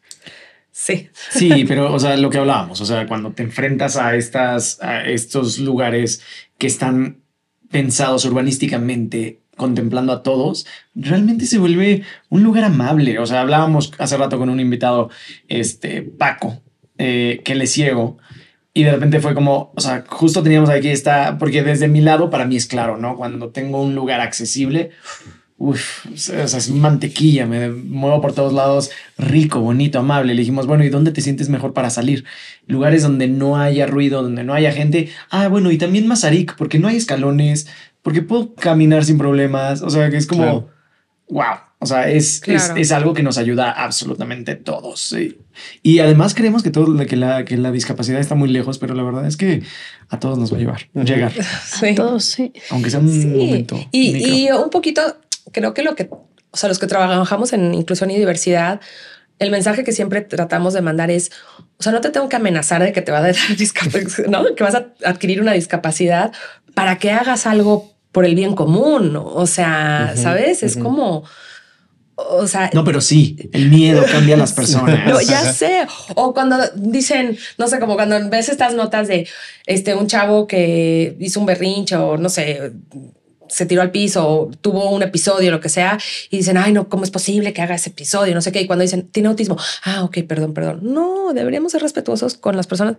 Sí. 0.73 1.09
Sí, 1.31 1.65
pero, 1.67 1.93
o 1.93 1.99
sea, 1.99 2.17
lo 2.17 2.31
que 2.31 2.39
hablábamos, 2.39 2.81
o 2.81 2.87
sea, 2.87 3.07
cuando 3.07 3.33
te 3.33 3.43
enfrentas 3.43 3.97
a, 3.97 4.15
estas, 4.17 4.81
a 4.83 5.05
estos 5.05 5.59
lugares 5.59 6.23
que 6.59 6.67
están 6.67 7.19
pensados 7.71 8.25
urbanísticamente, 8.25 9.41
contemplando 9.57 10.13
a 10.13 10.23
todos, 10.23 10.67
realmente 10.95 11.45
se 11.45 11.59
vuelve 11.59 12.03
un 12.31 12.43
lugar 12.43 12.65
amable. 12.65 13.19
O 13.19 13.27
sea, 13.27 13.43
hablábamos 13.43 13.93
hace 13.99 14.17
rato 14.17 14.39
con 14.39 14.49
un 14.49 14.59
invitado, 14.59 15.11
este, 15.49 16.03
Paco, 16.03 16.63
eh, 16.99 17.43
que 17.45 17.55
le 17.55 17.67
ciego, 17.67 18.19
y 18.73 18.85
de 18.85 18.93
repente 18.93 19.21
fue 19.21 19.35
como, 19.35 19.73
o 19.75 19.81
sea, 19.81 20.05
justo 20.09 20.43
teníamos 20.43 20.71
aquí 20.71 20.89
esta, 20.89 21.39
porque 21.39 21.63
desde 21.63 21.89
mi 21.89 22.01
lado 22.01 22.31
para 22.31 22.45
mí 22.45 22.57
es 22.57 22.67
claro, 22.67 22.97
¿no? 22.97 23.17
Cuando 23.17 23.51
tengo 23.51 23.83
un 23.83 23.95
lugar 23.95 24.21
accesible, 24.21 24.91
Uf, 25.63 26.07
o 26.07 26.17
sea, 26.17 26.43
es 26.45 26.71
mantequilla, 26.71 27.45
me 27.45 27.69
muevo 27.69 28.23
por 28.23 28.33
todos 28.33 28.55
lados, 28.55 28.91
rico, 29.19 29.61
bonito, 29.61 29.99
amable. 29.99 30.33
Le 30.33 30.41
dijimos, 30.41 30.67
bueno, 30.67 30.85
¿y 30.85 30.89
dónde 30.89 31.11
te 31.13 31.21
sientes 31.21 31.51
mejor 31.51 31.75
para 31.75 31.91
salir? 31.91 32.25
Lugares 32.67 33.03
donde 33.03 33.29
no 33.29 33.59
haya 33.59 33.87
ruido, 33.87 34.23
donde 34.23 34.43
no 34.43 34.55
haya 34.55 34.73
gente. 34.73 35.11
Ah, 35.29 35.49
bueno, 35.49 35.71
y 35.71 35.77
también 35.77 36.07
Mazarik, 36.07 36.57
porque 36.57 36.79
no 36.79 36.89
hay 36.89 36.97
escalones, 36.97 37.67
porque 38.01 38.23
puedo 38.23 38.55
caminar 38.55 39.05
sin 39.05 39.19
problemas. 39.19 39.83
O 39.83 39.91
sea, 39.91 40.09
que 40.09 40.17
es 40.17 40.27
como, 40.27 40.69
wow. 41.29 41.45
O 41.79 41.85
sea, 41.87 42.09
es, 42.11 42.41
Claro. 42.41 42.59
es, 42.59 42.73
es 42.77 42.93
algo 42.93 43.13
que 43.13 43.23
nos 43.23 43.37
ayuda 43.37 43.71
absolutamente 43.71 44.55
todos. 44.57 44.99
sí. 45.01 45.37
Y 45.83 45.99
además 45.99 46.35
creemos 46.35 46.63
que, 46.63 46.71
todo, 46.71 46.97
que, 47.07 47.17
la, 47.17 47.45
que 47.45 47.59
la 47.59 47.71
discapacidad 47.71 48.19
está 48.19 48.35
muy 48.35 48.49
lejos, 48.49 48.79
pero 48.79 48.95
la 48.95 49.03
verdad 49.03 49.27
es 49.27 49.37
que 49.37 49.63
a 50.09 50.19
todos 50.19 50.39
nos 50.39 50.51
va 50.53 50.57
a 50.57 50.61
llevar, 50.61 50.89
llegar, 50.95 51.33
Sí. 51.67 51.95
Todos, 51.95 52.25
sí. 52.25 52.51
aunque 52.71 52.89
sea 52.89 53.01
un 53.01 53.11
Sí. 53.11 53.27
momento. 53.27 53.79
Y, 53.93 54.13
micro. 54.13 54.35
y 54.35 54.51
un 54.65 54.71
poquito, 54.71 55.03
creo 55.53 55.75
que 55.75 55.83
lo 55.83 55.95
que, 55.95 56.09
o 56.11 56.57
sea, 56.57 56.69
los 56.69 56.79
que 56.79 56.87
trabajamos 56.87 57.53
en 57.53 57.75
inclusión 57.75 58.11
y 58.11 58.19
diversidad, 58.19 58.81
el 59.39 59.51
mensaje 59.51 59.85
que 59.85 59.93
siempre 59.93 60.21
tratamos 60.21 60.75
de 60.75 60.83
mandar 60.83 61.11
es, 61.11 61.31
o 61.79 61.83
sea, 61.83 61.93
no 61.93 62.01
te 62.01 62.11
tengo 62.11 62.29
que 62.29 62.37
amenazar 62.37 62.83
de 62.83 62.93
que 62.93 63.03
te 63.03 63.11
va 63.11 63.19
a 63.19 63.23
dar 63.23 63.37
discapacidad, 63.59 64.29
¿no? 64.29 64.55
Que 64.55 64.65
vas 64.65 64.75
a 64.75 64.89
adquirir 65.05 65.41
una 65.41 65.53
discapacidad 65.53 66.33
para 66.75 66.99
que 66.99 67.11
hagas 67.11 67.47
algo 67.47 67.95
por 68.13 68.25
el 68.25 68.35
bien 68.35 68.55
común. 68.55 69.13
¿no? 69.13 69.25
O 69.25 69.47
sea, 69.47 70.15
¿sabes? 70.17 70.63
Es 70.63 70.77
como, 70.77 71.25
o 72.17 72.47
sea, 72.47 72.71
No, 72.75 72.85
pero 72.85 73.01
sí, 73.01 73.37
el 73.53 73.71
miedo 73.71 74.05
cambia 74.11 74.35
a 74.35 74.39
las 74.39 74.53
personas. 74.61 75.07
no, 75.07 75.21
ya 75.21 75.53
sé. 75.53 75.87
O 76.15 76.35
cuando 76.35 76.59
dicen, 76.75 77.39
no 77.59 77.69
sé, 77.69 77.79
como 77.81 77.95
cuando 77.95 78.17
ves 78.29 78.49
estas 78.49 78.75
notas 78.75 79.09
de 79.09 79.29
este 79.67 79.95
un 79.95 80.07
chavo 80.07 80.47
que 80.47 81.17
hizo 81.19 81.41
un 81.41 81.47
berrinche 81.47 81.97
o 81.97 82.17
no 82.19 82.29
sé, 82.29 82.73
se 83.51 83.67
tiró 83.67 83.83
al 83.83 83.91
piso 83.91 84.27
o 84.29 84.51
tuvo 84.61 84.91
un 84.91 85.03
episodio, 85.03 85.51
lo 85.51 85.61
que 85.61 85.69
sea, 85.69 85.99
y 86.31 86.39
dicen, 86.39 86.57
ay, 86.57 86.73
no, 86.73 86.89
¿cómo 86.89 87.05
es 87.05 87.11
posible 87.11 87.53
que 87.53 87.61
haga 87.63 87.75
ese 87.75 87.91
episodio? 87.91 88.35
No 88.35 88.41
sé 88.41 88.53
qué. 88.53 88.61
Y 88.63 88.67
cuando 88.67 88.83
dicen, 88.83 89.09
tiene 89.09 89.29
autismo, 89.29 89.57
ah, 89.85 90.05
ok, 90.05 90.19
perdón, 90.27 90.55
perdón. 90.55 90.81
No, 90.83 91.33
deberíamos 91.35 91.73
ser 91.73 91.83
respetuosos 91.83 92.35
con 92.35 92.57
las 92.57 92.67
personas 92.67 92.97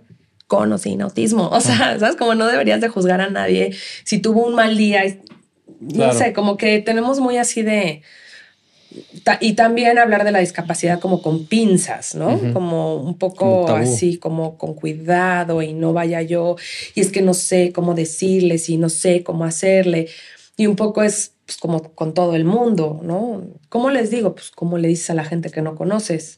con 0.48 0.72
o 0.74 0.78
sin 0.78 1.02
autismo. 1.02 1.48
O 1.50 1.62
sea, 1.62 1.98
¿sabes? 2.00 2.16
Como 2.18 2.36
no 2.36 2.46
deberías 2.46 2.82
de 2.82 2.90
juzgar 2.90 3.22
a 3.22 3.30
nadie 3.30 3.74
si 4.04 4.20
tuvo 4.20 4.46
un 4.46 4.56
mal 4.56 4.78
día. 4.78 5.04
No 5.80 5.90
Claro. 5.96 6.14
sé, 6.18 6.34
como 6.34 6.58
que 6.58 6.80
tenemos 6.80 7.20
muy 7.20 7.38
así 7.38 7.64
de... 7.64 8.02
Y 9.40 9.54
también 9.54 9.98
hablar 9.98 10.26
de 10.26 10.32
la 10.34 10.40
discapacidad 10.40 11.00
como 11.00 11.22
con 11.22 11.46
pinzas, 11.46 12.14
¿no? 12.14 12.38
Como 12.52 12.98
un 12.98 13.18
poco 13.18 13.66
Como 13.66 13.76
así, 13.78 14.18
como 14.18 14.58
con 14.58 14.74
cuidado 14.74 15.62
y 15.62 15.72
no 15.72 15.94
vaya 15.94 16.22
yo. 16.22 16.58
Y 16.94 17.00
es 17.00 17.10
que 17.12 17.22
no 17.22 17.34
sé 17.34 17.72
cómo 17.74 17.94
decirles 17.96 18.68
y 18.70 18.76
no 18.78 18.90
sé 18.90 19.24
cómo 19.24 19.46
hacerle. 19.46 20.10
Y 20.62 20.68
un 20.68 20.76
poco 20.76 21.02
es 21.02 21.34
pues, 21.44 21.58
como 21.58 21.82
con 21.96 22.14
todo 22.14 22.36
el 22.36 22.46
mundo, 22.46 23.02
¿no? 23.04 23.42
¿Cómo 23.68 23.90
les 23.90 24.12
digo? 24.12 24.36
Pues 24.36 24.52
como 24.52 24.78
le 24.78 24.90
dices 24.90 25.10
a 25.10 25.16
la 25.16 25.26
gente 25.26 25.50
que 25.50 25.64
no 25.64 25.74
conoces, 25.74 26.38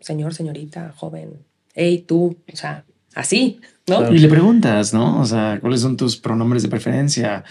señor, 0.00 0.32
señorita, 0.32 0.94
joven, 0.96 1.44
hey, 1.74 2.02
tú, 2.08 2.38
o 2.50 2.56
sea, 2.56 2.86
así, 3.14 3.60
¿no? 3.86 3.98
Claro. 3.98 4.14
Y 4.14 4.20
le 4.20 4.28
preguntas, 4.28 4.94
¿no? 4.94 5.20
O 5.20 5.26
sea, 5.26 5.58
¿cuáles 5.60 5.82
son 5.82 5.98
tus 5.98 6.16
pronombres 6.16 6.62
de 6.62 6.70
preferencia? 6.70 7.44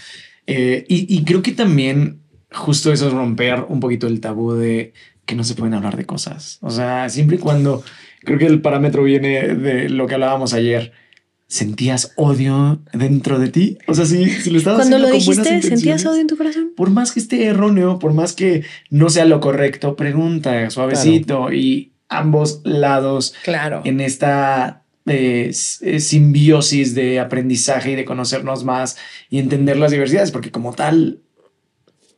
Eh, 0.47 0.85
y, 0.87 1.15
y 1.15 1.23
creo 1.23 1.43
que 1.43 1.51
también 1.51 2.21
justo 2.51 2.91
eso 2.91 3.09
es 3.09 3.13
romper 3.13 3.63
un 3.69 3.79
poquito 3.79 4.07
el 4.07 4.19
tabú 4.19 4.53
de 4.53 4.93
que 5.27 5.35
no 5.35 5.43
se 5.43 5.53
pueden 5.53 5.75
hablar 5.75 5.97
de 5.97 6.07
cosas. 6.07 6.57
O 6.61 6.71
sea, 6.71 7.09
siempre 7.09 7.35
y 7.35 7.39
cuando 7.39 7.83
creo 8.21 8.39
que 8.39 8.47
el 8.47 8.59
parámetro 8.59 9.03
viene 9.03 9.53
de 9.53 9.87
lo 9.89 10.07
que 10.07 10.15
hablábamos 10.15 10.55
ayer. 10.55 10.93
¿Sentías 11.49 12.11
odio 12.17 12.81
dentro 12.93 13.39
de 13.39 13.47
ti? 13.49 13.77
O 13.87 13.93
sea, 13.93 14.05
si, 14.05 14.29
si 14.29 14.49
lo 14.49 14.57
estabas 14.57 14.79
Cuando 14.79 14.99
lo 14.99 15.09
dijiste, 15.09 15.61
¿sentías 15.61 16.05
odio 16.05 16.19
en 16.19 16.27
tu 16.27 16.35
corazón? 16.35 16.71
Por 16.75 16.89
más 16.89 17.13
que 17.13 17.21
esté 17.21 17.45
erróneo, 17.45 17.99
por 17.99 18.13
más 18.13 18.33
que 18.33 18.63
no 18.89 19.09
sea 19.09 19.23
lo 19.25 19.39
correcto, 19.39 19.95
pregunta 19.95 20.69
suavecito 20.69 21.53
y 21.53 21.93
ambos 22.09 22.61
lados 22.65 23.33
Claro. 23.45 23.81
en 23.85 24.01
esta 24.01 24.83
eh, 25.05 25.51
eh, 25.81 25.99
simbiosis 26.01 26.93
de 26.95 27.21
aprendizaje 27.21 27.91
y 27.91 27.95
de 27.95 28.03
conocernos 28.03 28.65
más 28.65 28.97
y 29.29 29.39
entender 29.39 29.77
las 29.77 29.91
diversidades, 29.91 30.31
porque 30.31 30.51
como 30.51 30.73
tal, 30.73 31.21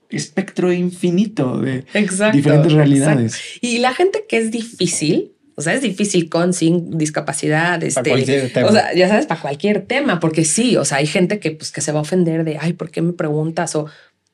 espectro 0.10 0.74
infinito 0.74 1.60
de 1.60 1.86
Exacto. 1.94 2.36
diferentes 2.36 2.72
realidades. 2.74 3.36
exacto. 3.36 3.60
Y 3.68 3.78
la 3.78 3.94
gente 3.94 4.26
que 4.28 4.38
es 4.38 4.50
difícil, 4.50 5.34
o 5.60 5.62
sea, 5.62 5.74
es 5.74 5.82
difícil 5.82 6.30
con, 6.30 6.54
sin 6.54 6.98
discapacidad, 6.98 7.84
este, 7.84 8.12
cualquier 8.12 8.54
tema. 8.54 8.70
o 8.70 8.72
sea, 8.72 8.94
ya 8.94 9.10
sabes, 9.10 9.26
para 9.26 9.42
cualquier 9.42 9.82
tema, 9.82 10.22
porque 10.22 10.46
sí, 10.46 10.78
o 10.78 10.86
sea, 10.86 11.00
hay 11.00 11.06
gente 11.06 11.40
que, 11.42 11.52
pues, 11.52 11.74
que 11.74 11.82
se 11.82 11.92
va 11.92 12.00
a 12.00 12.04
ofender 12.04 12.46
de, 12.46 12.58
ay, 12.58 12.72
¿por 12.72 12.92
qué 12.92 13.02
me 13.02 13.12
preguntas? 13.12 13.76
O, 13.76 13.88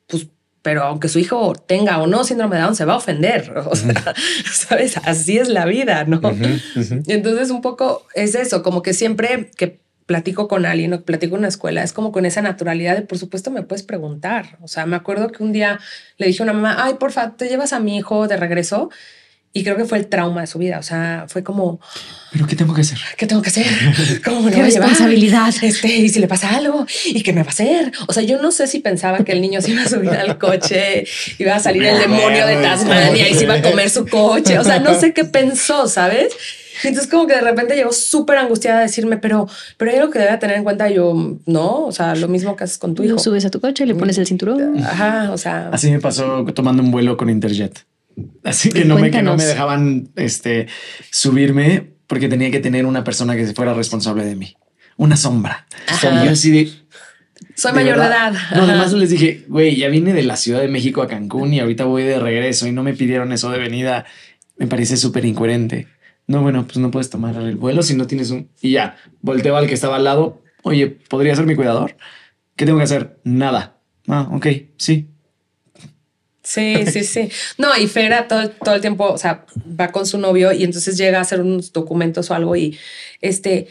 pues, 0.06 0.28
pero 0.62 0.84
aunque 0.84 1.08
su 1.08 1.18
hijo 1.18 1.56
tenga 1.66 2.00
o 2.00 2.06
no 2.06 2.22
síndrome 2.22 2.54
de 2.54 2.62
Down, 2.62 2.76
se 2.76 2.84
va 2.84 2.92
a 2.92 2.98
ofender. 2.98 3.52
O 3.66 3.74
sea, 3.74 4.14
sabes, 4.52 4.98
así 4.98 5.36
es 5.36 5.48
la 5.48 5.64
vida, 5.64 6.04
¿no? 6.04 6.18
Ujú, 6.18 6.80
ujú. 6.80 7.02
Y 7.04 7.12
entonces 7.12 7.50
un 7.50 7.60
poco 7.60 8.06
es 8.14 8.36
eso, 8.36 8.62
como 8.62 8.82
que 8.82 8.94
siempre 8.94 9.50
que 9.56 9.80
platico 10.06 10.46
con 10.46 10.64
alguien 10.64 10.92
o 10.92 11.00
platico 11.00 11.34
en 11.34 11.40
una 11.40 11.48
escuela, 11.48 11.82
es 11.82 11.92
como 11.92 12.12
con 12.12 12.24
esa 12.24 12.40
naturalidad 12.40 12.94
de, 12.94 13.02
por 13.02 13.18
supuesto, 13.18 13.50
me 13.50 13.62
puedes 13.62 13.82
preguntar. 13.82 14.58
O 14.62 14.68
sea, 14.68 14.86
me 14.86 14.94
acuerdo 14.94 15.32
que 15.32 15.42
un 15.42 15.52
día 15.52 15.80
le 16.18 16.28
dije 16.28 16.40
a 16.42 16.44
una 16.44 16.52
mamá, 16.52 16.76
ay, 16.78 16.94
porfa, 16.94 17.36
te 17.36 17.48
llevas 17.48 17.72
a 17.72 17.80
mi 17.80 17.96
hijo 17.96 18.28
de 18.28 18.36
regreso. 18.36 18.90
Y 19.56 19.64
creo 19.64 19.74
que 19.78 19.86
fue 19.86 19.96
el 19.96 20.06
trauma 20.08 20.42
de 20.42 20.46
su 20.46 20.58
vida. 20.58 20.78
O 20.78 20.82
sea, 20.82 21.24
fue 21.28 21.42
como, 21.42 21.80
Pero 22.30 22.46
¿qué 22.46 22.54
tengo 22.56 22.74
que 22.74 22.82
hacer? 22.82 22.98
¿qué 23.16 23.26
tengo 23.26 23.40
que 23.40 23.48
hacer? 23.48 23.64
¿Cómo 24.24 24.42
me 24.42 24.50
lo 24.50 24.56
Qué 24.56 24.62
voy 24.62 24.70
llevar? 24.70 24.90
responsabilidad. 24.90 25.54
Este, 25.62 25.88
y 25.88 26.10
si 26.10 26.20
le 26.20 26.28
pasa 26.28 26.54
algo, 26.54 26.84
¿y 27.06 27.22
qué 27.22 27.32
me 27.32 27.40
va 27.42 27.46
a 27.46 27.52
hacer? 27.52 27.90
O 28.06 28.12
sea, 28.12 28.22
yo 28.22 28.42
no 28.42 28.52
sé 28.52 28.66
si 28.66 28.80
pensaba 28.80 29.24
que 29.24 29.32
el 29.32 29.40
niño 29.40 29.62
se 29.62 29.70
iba 29.70 29.82
a 29.82 29.88
subir 29.88 30.10
al 30.10 30.36
coche, 30.36 31.06
iba 31.38 31.54
a 31.54 31.58
salir 31.58 31.84
el 31.84 31.98
demonio 31.98 32.46
de 32.46 32.56
Tasmania 32.56 33.30
y 33.30 33.34
se 33.34 33.44
iba 33.44 33.54
a 33.54 33.62
comer 33.62 33.88
su 33.88 34.06
coche. 34.06 34.58
O 34.58 34.64
sea, 34.64 34.78
no 34.78 34.92
sé 35.00 35.14
qué 35.14 35.24
pensó, 35.24 35.88
¿sabes? 35.88 36.34
Entonces 36.84 37.10
como 37.10 37.26
que 37.26 37.34
de 37.34 37.40
repente 37.40 37.74
llegó 37.76 37.92
súper 37.92 38.36
angustiada 38.36 38.80
a 38.80 38.82
decirme, 38.82 39.16
pero, 39.16 39.48
pero 39.78 39.90
hay 39.90 39.96
algo 39.96 40.12
que 40.12 40.18
debe 40.18 40.36
tener 40.36 40.56
en 40.56 40.64
cuenta. 40.64 40.90
Yo, 40.90 41.38
no, 41.46 41.86
o 41.86 41.92
sea, 41.92 42.14
lo 42.14 42.28
mismo 42.28 42.56
que 42.56 42.64
haces 42.64 42.76
con 42.76 42.94
tu 42.94 43.02
hijo. 43.02 43.14
Lo 43.14 43.18
subes 43.18 43.46
a 43.46 43.50
tu 43.50 43.60
coche, 43.62 43.86
le 43.86 43.94
pones 43.94 44.18
el 44.18 44.26
cinturón. 44.26 44.84
Ajá, 44.84 45.30
o 45.32 45.38
sea, 45.38 45.70
Así 45.72 45.90
me 45.90 45.98
pasó 45.98 46.44
tomando 46.54 46.82
un 46.82 46.90
vuelo 46.90 47.16
con 47.16 47.30
Interjet. 47.30 47.86
Así 48.44 48.70
que 48.70 48.84
no, 48.84 48.98
me, 48.98 49.10
que 49.10 49.22
no 49.22 49.36
me 49.36 49.44
dejaban 49.44 50.08
este, 50.16 50.68
subirme 51.10 51.94
porque 52.06 52.28
tenía 52.28 52.50
que 52.50 52.60
tener 52.60 52.86
una 52.86 53.04
persona 53.04 53.36
que 53.36 53.46
fuera 53.48 53.74
responsable 53.74 54.24
de 54.24 54.36
mí. 54.36 54.56
Una 54.96 55.16
sombra. 55.16 55.66
Ajá. 55.86 56.22
Y 56.22 56.26
yo 56.26 56.32
así 56.32 56.50
de, 56.50 56.72
soy 57.54 57.72
De 57.72 57.76
mayor 57.76 57.98
de 57.98 58.06
edad. 58.06 58.32
No, 58.32 58.62
Ajá. 58.62 58.62
además 58.64 58.92
les 58.92 59.10
dije, 59.10 59.44
güey, 59.48 59.76
ya 59.76 59.88
vine 59.88 60.12
de 60.12 60.22
la 60.22 60.36
Ciudad 60.36 60.60
de 60.60 60.68
México 60.68 61.02
a 61.02 61.08
Cancún 61.08 61.52
y 61.52 61.60
ahorita 61.60 61.84
voy 61.84 62.02
de 62.04 62.18
regreso 62.18 62.66
y 62.66 62.72
no 62.72 62.82
me 62.82 62.94
pidieron 62.94 63.32
eso 63.32 63.50
de 63.50 63.58
venida. 63.58 64.04
Me 64.56 64.66
parece 64.66 64.96
súper 64.96 65.24
incoherente. 65.24 65.88
No, 66.26 66.42
bueno, 66.42 66.66
pues 66.66 66.78
no 66.78 66.90
puedes 66.90 67.10
tomar 67.10 67.36
el 67.36 67.56
vuelo 67.56 67.82
si 67.82 67.94
no 67.94 68.06
tienes 68.06 68.30
un... 68.30 68.48
Y 68.60 68.72
ya, 68.72 68.96
volteo 69.20 69.56
al 69.56 69.66
que 69.68 69.74
estaba 69.74 69.96
al 69.96 70.04
lado. 70.04 70.42
Oye, 70.62 70.88
¿podría 70.88 71.36
ser 71.36 71.46
mi 71.46 71.54
cuidador? 71.54 71.96
¿Qué 72.56 72.66
tengo 72.66 72.78
que 72.78 72.84
hacer? 72.84 73.18
Nada. 73.22 73.78
Ah, 74.08 74.28
ok, 74.32 74.46
sí. 74.76 75.08
Sí, 76.46 76.86
sí, 76.86 77.02
sí. 77.02 77.28
No, 77.58 77.76
y 77.76 77.88
Fera 77.88 78.28
todo, 78.28 78.48
todo 78.50 78.76
el 78.76 78.80
tiempo, 78.80 79.04
o 79.10 79.18
sea, 79.18 79.44
va 79.68 79.90
con 79.90 80.06
su 80.06 80.16
novio 80.16 80.52
y 80.52 80.62
entonces 80.62 80.96
llega 80.96 81.18
a 81.18 81.22
hacer 81.22 81.40
unos 81.40 81.72
documentos 81.72 82.30
o 82.30 82.34
algo 82.34 82.54
y 82.54 82.78
este, 83.20 83.66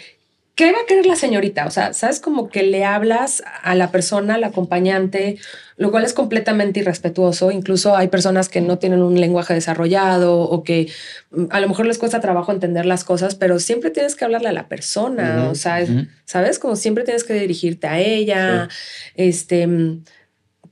¿qué 0.55 0.73
va 0.73 0.79
a 0.79 0.85
querer 0.85 1.05
la 1.05 1.15
señorita? 1.15 1.67
O 1.67 1.71
sea, 1.71 1.93
sabes 1.93 2.19
como 2.19 2.49
que 2.49 2.63
le 2.63 2.83
hablas 2.83 3.43
a 3.63 3.75
la 3.75 3.91
persona, 3.91 4.35
al 4.35 4.43
acompañante, 4.43 5.37
lo 5.77 5.89
cual 5.89 6.03
es 6.03 6.11
completamente 6.11 6.81
irrespetuoso. 6.81 7.49
Incluso 7.49 7.95
hay 7.95 8.09
personas 8.09 8.49
que 8.49 8.59
no 8.59 8.77
tienen 8.77 9.01
un 9.01 9.21
lenguaje 9.21 9.53
desarrollado 9.53 10.37
o 10.41 10.63
que 10.65 10.91
mm, 11.31 11.45
a 11.51 11.61
lo 11.61 11.69
mejor 11.69 11.85
les 11.85 11.97
cuesta 11.97 12.19
trabajo 12.19 12.51
entender 12.51 12.85
las 12.85 13.05
cosas, 13.05 13.35
pero 13.35 13.59
siempre 13.59 13.89
tienes 13.89 14.15
que 14.15 14.25
hablarle 14.25 14.49
a 14.49 14.53
la 14.53 14.67
persona. 14.67 15.47
O 15.49 15.55
sea, 15.55 15.79
sabes, 16.25 16.59
como 16.59 16.75
siempre 16.75 17.05
tienes 17.05 17.23
que 17.23 17.35
dirigirte 17.35 17.87
a 17.87 17.99
ella. 17.99 18.67
Este 19.15 19.65
mm, 19.65 20.03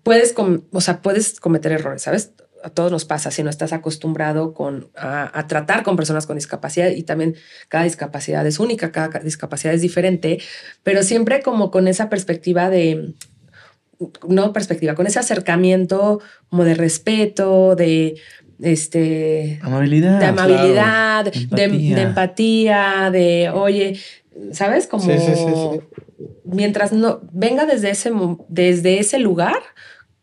puedes, 0.04 0.36
o 0.72 0.82
sea, 0.82 1.02
puedes 1.02 1.40
cometer 1.40 1.72
errores, 1.72 2.02
¿sabes? 2.04 2.32
A 2.64 2.70
todos 2.70 2.92
nos 2.94 3.04
pasa 3.04 3.30
si 3.32 3.44
no 3.44 3.50
estás 3.50 3.74
acostumbrado 3.74 4.54
con, 4.54 4.90
a, 4.96 5.38
a 5.38 5.48
tratar 5.48 5.84
con 5.84 5.98
personas 5.98 6.26
con 6.28 6.38
discapacidad 6.38 6.90
y 6.92 7.04
también 7.04 7.36
cada 7.68 7.84
discapacidad 7.84 8.46
es 8.48 8.60
única, 8.60 8.92
cada 8.94 9.10
ca- 9.10 9.20
discapacidad 9.20 9.74
es 9.74 9.82
diferente, 9.82 10.40
pero 10.82 11.04
siempre 11.04 11.42
como 11.42 11.72
con 11.72 11.88
esa 11.90 12.08
perspectiva 12.10 12.70
de, 12.70 13.16
no 14.28 14.54
perspectiva, 14.54 14.96
con 14.96 15.08
ese 15.08 15.20
acercamiento 15.20 16.22
como 16.50 16.64
de 16.64 16.76
respeto, 16.76 17.76
de, 17.76 18.16
este, 18.62 19.60
Amabilidad. 19.62 20.20
de 20.20 20.26
amabilidad, 20.26 21.32
claro. 21.32 21.48
de, 21.50 21.64
Empatía. 21.64 21.96
de 21.96 22.02
empatía, 22.02 23.10
de, 23.12 23.50
oye, 23.54 24.00
¿sabes? 24.54 24.88
Como 24.88 25.04
Sí, 25.04 25.18
sí, 25.20 25.34
sí, 25.36 25.80
mientras 26.46 26.94
no 26.94 27.22
venga 27.34 27.66
desde 27.66 27.90
ese, 27.90 28.12
desde 28.48 29.00
ese 29.00 29.20
lugar, 29.20 29.60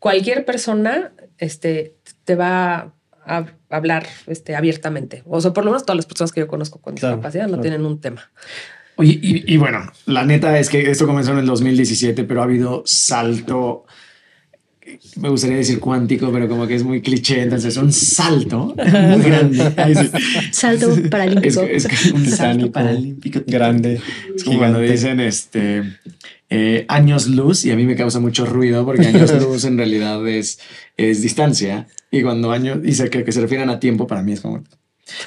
cualquier 0.01 0.45
persona 0.45 1.13
este, 1.39 1.95
te 2.25 2.35
va 2.35 2.93
a 3.25 3.47
hablar 3.69 4.07
este, 4.27 4.57
abiertamente. 4.57 5.23
O 5.27 5.41
sea, 5.41 5.53
por 5.53 5.65
lo 5.65 5.71
menos 5.71 5.85
todas 5.85 5.97
las 5.99 6.07
personas 6.07 6.33
que 6.33 6.41
yo 6.41 6.49
conozco 6.49 6.81
con 6.81 6.97
Claro, 6.97 7.15
discapacidad 7.15 7.45
no 7.45 7.51
claro. 7.51 7.63
tienen 7.63 7.85
un 7.85 8.01
tema. 8.01 8.33
Oye, 8.97 9.19
y, 9.23 9.55
y 9.55 9.57
bueno, 9.57 9.91
la 10.07 10.25
neta 10.25 10.59
es 10.59 10.69
que 10.69 10.91
esto 10.91 11.07
comenzó 11.07 11.33
en 11.33 11.39
el 11.39 11.47
2017, 11.47 12.25
pero 12.25 12.41
ha 12.41 12.45
habido 12.45 12.83
salto. 12.85 13.85
Me 15.17 15.29
gustaría 15.29 15.57
decir 15.57 15.81
cuántico, 15.81 16.31
pero 16.33 16.49
como 16.49 16.67
que 16.67 16.75
es 16.75 16.85
muy 16.85 17.01
cliché. 17.01 17.43
Entonces, 17.43 17.77
un 17.77 17.93
salto 17.93 18.75
muy 18.77 19.23
grande. 19.23 19.61
Sí. 19.91 20.11
Salto 20.53 20.91
Es, 20.93 21.09
paralímpico. 21.09 21.63
es 21.63 21.87
que 21.87 22.13
un 22.13 22.27
salto 22.27 22.71
paralímpico 22.71 23.41
Grande. 23.47 24.01
Es 24.35 24.45
como 24.45 24.59
cuando 24.59 24.81
dicen 24.81 25.21
este 25.21 25.83
eh, 26.49 26.85
años 26.89 27.27
luz 27.27 27.65
y 27.65 27.71
a 27.71 27.77
mí 27.77 27.87
me 27.87 27.97
causa 27.97 28.21
mucho 28.21 28.47
ruido 28.47 28.85
porque 28.85 29.07
años 29.07 29.33
luz 29.41 29.65
en 29.65 29.79
realidad 29.79 30.27
es, 30.29 30.59
es 30.97 31.23
distancia 31.23 31.87
y 32.11 32.23
cuando 32.23 32.51
años 32.51 32.83
dice 32.83 33.09
que, 33.09 33.25
que 33.25 33.33
se 33.33 33.41
refieren 33.41 33.71
a 33.71 33.81
tiempo 33.81 34.07
para 34.07 34.23
mí 34.23 34.33
es 34.33 34.41
como 34.41 34.63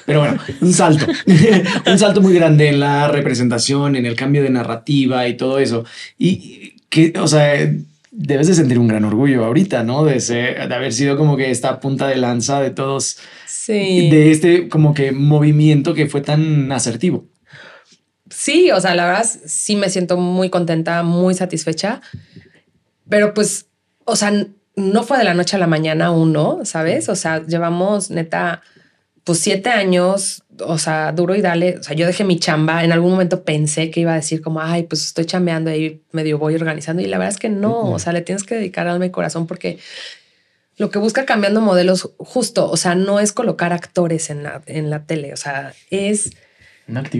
pero 0.06 0.19
bueno, 0.19 0.38
un 0.62 0.73
salto, 0.73 1.06
un 1.86 1.99
salto 1.99 2.21
muy 2.21 2.34
grande 2.34 2.69
en 2.69 2.80
la 2.80 3.08
representación, 3.08 3.95
en 3.95 4.06
el 4.06 4.15
cambio 4.15 4.43
de 4.43 4.49
narrativa 4.49 5.28
y 5.28 5.36
todo 5.36 5.60
eso. 5.60 5.86
Y 6.17 6.76
que, 6.89 7.13
o 7.19 7.28
sea, 7.28 7.73
debes 8.15 8.47
de 8.47 8.54
sentir 8.54 8.78
un 8.78 8.88
gran 8.88 9.04
orgullo 9.06 9.43
ahorita, 9.43 9.84
¿no? 9.84 10.06
De, 10.06 10.19
ser, 10.19 10.67
de 10.67 10.76
haber 10.76 10.93
sido 10.93 11.17
como 11.17 11.36
que 11.36 11.49
esta 11.49 11.80
punta 11.80 12.08
de 12.08 12.15
lanza 12.15 12.62
de 12.62 12.69
todos, 12.69 13.17
Sí. 13.47 14.10
de 14.10 14.32
este 14.32 14.69
como 14.69 14.93
que 14.93 15.12
movimiento 15.12 15.93
que 15.93 16.08
fue 16.08 16.21
tan 16.21 16.71
asertivo. 16.71 17.26
Sí, 18.30 18.71
o 18.71 18.80
sea, 18.82 18.93
la 18.95 19.06
verdad 19.06 19.26
sí 19.45 19.76
me 19.76 19.89
siento 19.89 20.17
muy 20.17 20.49
contenta, 20.49 21.02
muy 21.04 21.34
satisfecha, 21.34 22.02
pero 23.08 23.34
pues, 23.34 23.67
o 24.06 24.15
sea, 24.15 24.32
no 24.76 25.04
fue 25.04 25.17
de 25.17 25.23
la 25.23 25.34
noche 25.34 25.56
a 25.56 25.60
la 25.60 25.67
mañana 25.67 26.12
uno, 26.12 26.60
¿sabes? 26.63 27.10
O 27.10 27.15
sea, 27.15 27.45
llevamos 27.45 28.10
neta, 28.10 28.62
pues 29.24 29.40
siete 29.40 29.70
años, 29.70 30.44
o 30.60 30.78
sea, 30.78 31.12
duro 31.12 31.36
y 31.36 31.42
dale, 31.42 31.78
o 31.78 31.84
sea, 31.84 31.96
yo 31.96 32.06
dejé 32.06 32.24
mi 32.24 32.40
chamba, 32.40 32.84
en 32.84 32.92
algún 32.92 33.12
momento 33.12 33.44
pensé 33.44 33.90
que 33.90 34.02
iba 34.02 34.12
a 34.12 34.16
decir 34.16 34.42
como, 34.42 34.62
ay, 34.62 34.84
pues 34.84 35.06
estoy 35.06 35.26
chambeando 35.26 35.70
ahí, 35.70 36.02
medio 36.12 36.38
voy 36.38 36.56
organizando 36.56 37.02
y 37.02 37.06
la 37.06 37.18
verdad 37.18 37.34
es 37.34 37.40
que 37.40 37.50
no, 37.50 37.92
o 37.92 38.00
sea, 38.00 38.14
le 38.14 38.22
tienes 38.22 38.44
que 38.44 38.56
dedicar 38.56 38.88
alma 38.88 39.06
y 39.06 39.12
corazón 39.12 39.48
porque 39.48 39.80
lo 40.78 40.90
que 40.90 41.00
busca 41.00 41.26
cambiando 41.26 41.62
modelos 41.62 42.12
justo, 42.18 42.70
o 42.70 42.78
sea, 42.78 42.96
no 42.96 43.20
es 43.20 43.32
colocar 43.32 43.72
actores 43.72 44.30
en 44.30 44.44
la, 44.44 44.62
en 44.66 44.90
la 44.90 45.06
tele, 45.06 45.34
o 45.34 45.38
sea, 45.38 45.74
es 45.90 46.32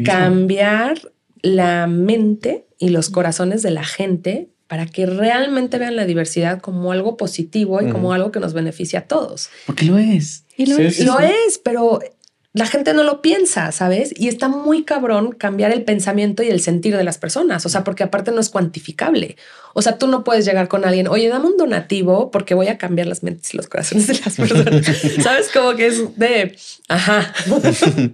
cambiar 0.04 1.00
la 1.42 1.88
mente 1.88 2.66
y 2.80 2.89
los 2.89 3.10
corazones 3.10 3.62
de 3.62 3.72
la 3.72 3.84
gente 3.84 4.50
para 4.74 4.88
que 4.88 5.06
realmente 5.06 5.78
vean 5.78 5.96
la 5.96 6.04
diversidad 6.08 6.60
como 6.60 6.92
algo 6.92 7.16
positivo 7.16 7.80
y 7.80 7.92
como 7.92 8.12
algo 8.12 8.32
que 8.32 8.40
nos 8.40 8.54
beneficia 8.54 9.02
a 9.02 9.02
todos. 9.04 9.52
Porque 9.68 9.86
lo 9.86 10.00
es. 10.00 10.46
Y 10.58 10.66
lo 10.66 10.78
Sí, 10.78 10.82
es. 10.86 10.96
sí, 10.96 11.06
Lo 11.06 11.20
sí. 11.20 11.26
es, 11.48 11.60
pero 11.60 12.00
la 12.54 12.68
gente 12.68 12.94
no 12.94 13.04
lo 13.04 13.22
piensa, 13.24 13.72
¿sabes? 13.72 14.13
Y 14.16 14.28
está 14.28 14.48
muy 14.48 14.84
cabrón 14.84 15.32
cambiar 15.32 15.72
el 15.72 15.84
pensamiento 15.84 16.44
y 16.44 16.50
el 16.50 16.60
sentir 16.62 16.96
de 16.96 17.04
las 17.04 17.18
personas, 17.18 17.66
o 17.66 17.70
sea, 17.70 17.84
porque 17.84 18.04
aparte 18.04 18.32
no 18.32 18.39
es 18.39 18.50
cuantificable. 18.50 19.38
O 19.74 19.82
sea, 19.82 19.98
tú 19.98 20.06
no 20.08 20.24
puedes 20.24 20.46
llegar 20.46 20.68
con 20.68 20.86
alguien, 20.86 21.08
oye, 21.08 21.30
dame 21.30 21.48
un 21.48 21.58
donativo 21.58 22.30
porque 22.30 22.54
voy 22.54 22.68
a 22.68 22.78
cambiar 22.78 23.08
las 23.08 23.24
mentes 23.24 23.52
y 23.54 23.58
los 23.58 23.68
corazones 23.68 24.06
de 24.06 24.20
las 24.24 24.36
personas. 24.36 24.86
¿Sabes? 25.24 25.50
Como 25.52 25.76
que 25.76 25.88
es 25.88 26.16
de, 26.18 26.56
ajá. 26.89 27.34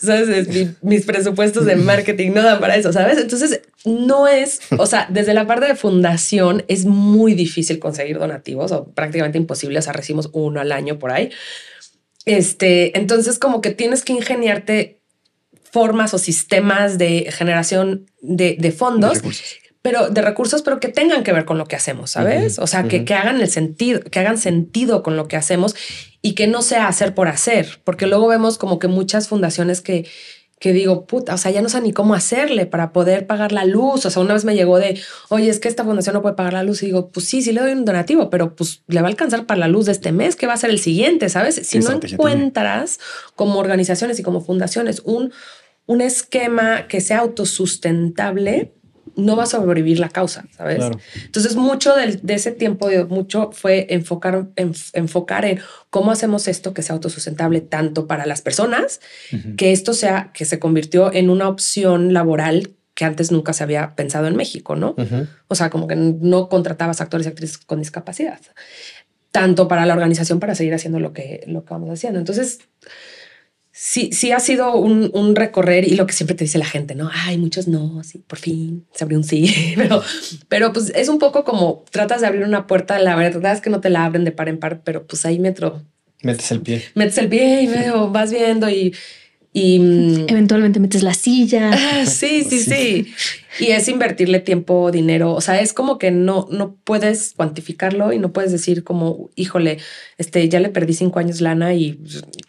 ¿Sabes? 0.00 0.28
Es 0.28 0.48
mi- 0.48 0.70
mis 0.80 1.04
presupuestos 1.04 1.66
de 1.66 1.76
marketing 1.76 2.30
no 2.32 2.42
dan 2.42 2.58
para 2.58 2.76
eso, 2.76 2.90
¿sabes? 2.92 3.18
Entonces, 3.18 3.60
no 3.84 4.28
es, 4.28 4.60
o 4.78 4.86
sea, 4.86 5.06
desde 5.10 5.34
la 5.34 5.46
parte 5.46 5.66
de 5.66 5.74
fundación 5.74 6.64
es 6.68 6.86
muy 6.86 7.34
difícil 7.34 7.78
conseguir 7.78 8.18
donativos 8.18 8.72
o 8.72 8.86
prácticamente 8.86 9.36
imposible, 9.38 9.78
o 9.78 9.82
sea, 9.82 9.92
recibimos 9.92 10.30
uno 10.32 10.60
al 10.60 10.72
año 10.72 10.98
por 10.98 11.10
ahí. 11.10 11.30
Este, 12.26 12.96
entonces 12.98 13.38
como 13.38 13.60
que 13.60 13.70
tienes 13.70 14.04
que 14.04 14.12
ingeniarte 14.12 15.00
formas 15.70 16.14
o 16.14 16.18
sistemas 16.18 16.98
de 16.98 17.30
generación 17.32 18.06
de, 18.20 18.56
de 18.58 18.72
fondos, 18.72 19.22
pero 19.82 20.10
de 20.10 20.20
recursos, 20.20 20.62
pero 20.62 20.80
que 20.80 20.88
tengan 20.88 21.22
que 21.22 21.32
ver 21.32 21.44
con 21.44 21.56
lo 21.56 21.66
que 21.66 21.76
hacemos, 21.76 22.10
¿sabes? 22.10 22.58
o 22.58 22.66
sea, 22.66 22.84
que, 22.84 23.04
que 23.04 23.14
hagan 23.14 23.40
el 23.40 23.48
sentido, 23.48 24.00
que 24.02 24.18
hagan 24.18 24.36
sentido 24.36 25.02
con 25.02 25.16
lo 25.16 25.26
que 25.28 25.36
hacemos 25.36 25.74
y 26.20 26.34
que 26.34 26.46
no 26.46 26.60
sea 26.60 26.88
hacer 26.88 27.14
por 27.14 27.28
hacer, 27.28 27.80
porque 27.84 28.06
luego 28.06 28.28
vemos 28.28 28.58
como 28.58 28.78
que 28.78 28.88
muchas 28.88 29.28
fundaciones 29.28 29.80
que 29.80 30.06
que 30.60 30.74
digo, 30.74 31.06
puta, 31.06 31.34
o 31.34 31.38
sea, 31.38 31.50
ya 31.50 31.62
no 31.62 31.70
sé 31.70 31.80
ni 31.80 31.94
cómo 31.94 32.12
hacerle 32.12 32.66
para 32.66 32.92
poder 32.92 33.26
pagar 33.26 33.50
la 33.50 33.64
luz. 33.64 34.04
O 34.04 34.10
sea, 34.10 34.22
una 34.22 34.34
vez 34.34 34.44
me 34.44 34.54
llegó 34.54 34.78
de, 34.78 35.00
oye, 35.30 35.48
es 35.48 35.58
que 35.58 35.68
esta 35.68 35.84
fundación 35.84 36.12
no 36.12 36.20
puede 36.20 36.34
pagar 36.34 36.52
la 36.52 36.62
luz. 36.62 36.82
Y 36.82 36.86
digo, 36.86 37.08
pues 37.08 37.26
sí, 37.26 37.40
sí 37.40 37.52
le 37.52 37.62
doy 37.62 37.72
un 37.72 37.86
donativo, 37.86 38.28
pero 38.28 38.54
pues 38.54 38.82
le 38.86 39.00
va 39.00 39.08
a 39.08 39.10
alcanzar 39.10 39.46
para 39.46 39.58
la 39.58 39.68
luz 39.68 39.86
de 39.86 39.92
este 39.92 40.12
mes, 40.12 40.36
que 40.36 40.46
va 40.46 40.52
a 40.52 40.58
ser 40.58 40.68
el 40.68 40.78
siguiente, 40.78 41.30
¿sabes? 41.30 41.54
Si 41.64 41.78
no 41.78 41.98
tiene? 41.98 42.12
encuentras 42.12 43.00
como 43.36 43.58
organizaciones 43.58 44.20
y 44.20 44.22
como 44.22 44.42
fundaciones 44.42 45.00
un, 45.06 45.32
un 45.86 46.02
esquema 46.02 46.88
que 46.88 47.00
sea 47.00 47.20
autosustentable, 47.20 48.74
no 49.20 49.36
va 49.36 49.44
a 49.44 49.46
sobrevivir 49.46 49.98
la 50.00 50.08
causa, 50.08 50.44
¿sabes? 50.56 50.76
Claro. 50.78 50.98
Entonces, 51.24 51.56
mucho 51.56 51.94
del- 51.94 52.20
de, 52.22 52.34
ese 52.34 52.50
tiempo, 52.52 52.88
de, 52.88 53.04
mucho 53.04 53.50
fue 53.52 53.86
enfocar, 53.90 54.46
enf- 54.56 54.90
enfocar 54.94 55.44
en 55.44 55.60
cómo 55.90 56.10
hacemos 56.10 56.48
esto 56.48 56.74
que 56.74 56.82
sea 56.82 56.94
autosustentable 56.94 57.60
tanto 57.60 58.06
para 58.06 58.26
las 58.26 58.42
personas, 58.42 59.00
que 59.56 59.72
esto 59.72 59.92
sea, 59.94 60.30
que 60.34 60.44
se 60.44 60.58
convirtió 60.58 61.12
en 61.12 61.30
una 61.30 61.48
opción 61.48 62.12
laboral 62.12 62.70
que 62.94 63.04
antes 63.04 63.30
nunca 63.32 63.52
se 63.54 63.62
había 63.62 63.94
pensado 63.94 64.26
en 64.26 64.36
México, 64.36 64.76
¿no? 64.76 64.94
O 65.48 65.54
sea, 65.54 65.70
como 65.70 65.86
que 65.86 65.96
no 65.96 66.48
contratabas 66.48 67.00
actores 67.00 67.26
y 67.26 67.30
actrices 67.30 67.56
con 67.58 67.78
discapacidad, 67.78 68.40
tanto 69.30 69.68
para 69.68 69.86
la 69.86 69.94
organización 69.94 70.40
para 70.40 70.54
seguir 70.54 70.74
haciendo 70.74 70.98
lo 71.00 71.12
que, 71.12 71.44
lo 71.46 71.64
que 71.64 71.72
vamos 71.72 71.88
haciendo. 71.90 72.18
Entonces, 72.18 72.58
sí, 73.82 74.10
sí 74.12 74.30
ha 74.30 74.40
sido 74.40 74.76
un, 74.76 75.10
un 75.14 75.34
recorrer 75.34 75.88
y 75.88 75.94
lo 75.96 76.06
que 76.06 76.12
siempre 76.12 76.36
te 76.36 76.44
dice 76.44 76.58
la 76.58 76.66
gente, 76.66 76.94
¿no? 76.94 77.10
Ay, 77.12 77.38
muchos 77.38 77.66
no, 77.66 78.02
sí, 78.04 78.18
por 78.18 78.38
fin 78.38 78.84
se 78.92 79.04
abrió 79.04 79.16
un 79.16 79.24
sí, 79.24 79.72
pero, 79.76 80.02
pero 80.48 80.72
pues 80.74 80.92
es 80.94 81.08
un 81.08 81.18
poco 81.18 81.44
como 81.44 81.82
tratas 81.90 82.20
de 82.20 82.26
abrir 82.26 82.44
una 82.44 82.66
puerta, 82.66 82.98
la 82.98 83.16
verdad 83.16 83.54
es 83.54 83.62
que 83.62 83.70
no 83.70 83.80
te 83.80 83.88
la 83.88 84.04
abren 84.04 84.24
de 84.24 84.32
par 84.32 84.50
en 84.50 84.58
par, 84.58 84.82
pero 84.84 85.06
pues 85.06 85.24
ahí 85.24 85.38
metro, 85.38 85.82
Metes 86.22 86.50
el 86.52 86.60
pie. 86.60 86.84
metes 86.94 87.16
el 87.16 87.30
pie 87.30 87.62
y 87.62 87.66
veo, 87.68 88.10
vas 88.10 88.30
viendo 88.30 88.68
y... 88.68 88.94
y 89.52 89.80
mm, 89.80 90.26
Eventualmente 90.28 90.78
metes 90.78 91.02
la 91.02 91.14
silla. 91.14 91.70
Ah, 91.72 92.06
sí, 92.06 92.44
sí, 92.48 92.60
sí. 92.60 93.12
Y 93.58 93.72
es 93.72 93.88
invertirle 93.88 94.38
tiempo, 94.38 94.92
dinero. 94.92 95.34
O 95.34 95.40
sea, 95.40 95.60
es 95.60 95.72
como 95.72 95.98
que 95.98 96.12
no, 96.12 96.46
no 96.52 96.76
puedes 96.84 97.34
cuantificarlo 97.34 98.12
y 98.12 98.20
no 98.20 98.32
puedes 98.32 98.52
decir 98.52 98.84
como, 98.84 99.30
híjole, 99.34 99.78
este, 100.18 100.48
ya 100.48 100.60
le 100.60 100.68
perdí 100.68 100.94
cinco 100.94 101.18
años 101.18 101.40
lana 101.40 101.74
y, 101.74 102.00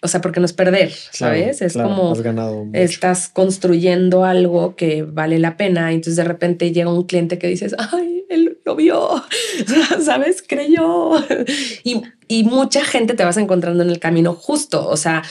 o 0.03 0.07
sea, 0.07 0.21
porque 0.21 0.39
no 0.39 0.45
es 0.45 0.53
perder, 0.53 0.91
Claro, 1.17 1.35
¿sabes? 1.35 1.61
Es 1.63 1.73
claro, 1.73 1.89
como 1.89 2.11
has 2.11 2.21
ganado 2.21 2.67
estás 2.73 3.29
construyendo 3.29 4.23
algo 4.23 4.75
que 4.75 5.01
vale 5.01 5.39
la 5.39 5.57
pena. 5.57 5.91
Y 5.91 5.95
entonces 5.95 6.17
de 6.17 6.23
repente 6.23 6.71
llega 6.71 6.93
un 6.93 7.07
cliente 7.07 7.39
que 7.39 7.47
dices, 7.47 7.75
ay, 7.79 8.25
él 8.29 8.59
lo 8.63 8.75
vio, 8.75 9.09
¿sabes? 10.03 10.43
Creyó. 10.47 11.13
Y, 11.83 12.03
y 12.27 12.43
mucha 12.43 12.85
gente 12.85 13.15
te 13.15 13.23
vas 13.23 13.37
encontrando 13.37 13.81
en 13.81 13.89
el 13.89 13.99
camino 13.99 14.33
justo. 14.33 14.87
O 14.87 14.97
sea, 14.97 15.23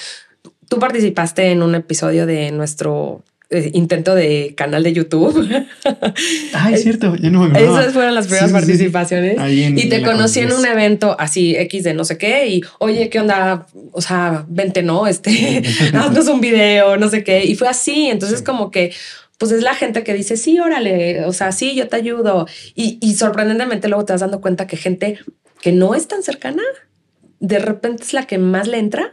tú 0.71 0.79
participaste 0.79 1.51
en 1.51 1.63
un 1.63 1.75
episodio 1.75 2.25
de 2.27 2.53
nuestro 2.53 3.23
eh, 3.51 3.73
intento 3.75 4.15
de 4.15 4.55
canal 4.57 4.85
de 4.85 4.93
YouTube. 4.93 5.45
Ay, 6.55 6.75
es 6.75 6.83
cierto, 6.85 7.17
yo 7.17 7.31
no 7.33 7.49
me. 7.49 7.61
Esas 7.61 7.93
fueron 7.93 8.15
las 8.15 8.27
primeras 8.29 8.51
Sí, 8.51 8.55
sí, 8.57 8.61
sí. 8.63 8.67
participaciones. 8.67 9.37
En- 9.39 9.77
y 9.79 9.89
te 9.89 10.03
conocí 10.03 10.39
en 10.39 10.53
un 10.53 10.65
evento 10.65 11.17
así 11.19 11.57
X 11.57 11.83
de 11.83 11.93
no 11.95 12.05
sé 12.05 12.17
qué 12.17 12.47
y 12.47 12.63
oye, 12.79 13.11
¿qué 13.11 13.19
onda? 13.19 13.67
O 13.93 14.01
sea, 14.01 14.47
vente, 14.49 14.83
¿no? 14.85 15.09
Este, 15.09 15.63
haznos 15.95 16.29
un 16.29 16.41
video, 16.41 16.97
no 16.97 17.09
sé 17.11 17.25
qué. 17.25 17.45
Y 17.45 17.57
fue 17.57 17.67
así. 17.69 18.07
Entonces 18.09 18.41
como 18.43 18.71
que 18.71 18.93
pues 19.39 19.51
es 19.53 19.63
la 19.63 19.75
gente 19.75 20.05
que 20.05 20.13
dice, 20.15 20.37
sí, 20.37 20.61
órale, 20.61 21.25
o 21.25 21.33
sea, 21.33 21.51
sí, 21.51 21.75
yo 21.75 21.89
te 21.89 21.97
ayudo. 21.97 22.47
Y, 22.77 22.99
y 23.01 23.15
sorprendentemente 23.15 23.89
luego 23.89 24.05
te 24.05 24.13
vas 24.13 24.21
dando 24.21 24.41
cuenta 24.41 24.67
que 24.69 24.77
gente 24.77 25.19
que 25.61 25.73
no 25.73 25.95
es 25.95 26.07
tan 26.09 26.23
cercana, 26.23 26.63
de 27.41 27.59
repente 27.59 28.03
es 28.05 28.13
la 28.13 28.27
que 28.27 28.39
más 28.39 28.69
le 28.69 28.79
entra 28.79 29.13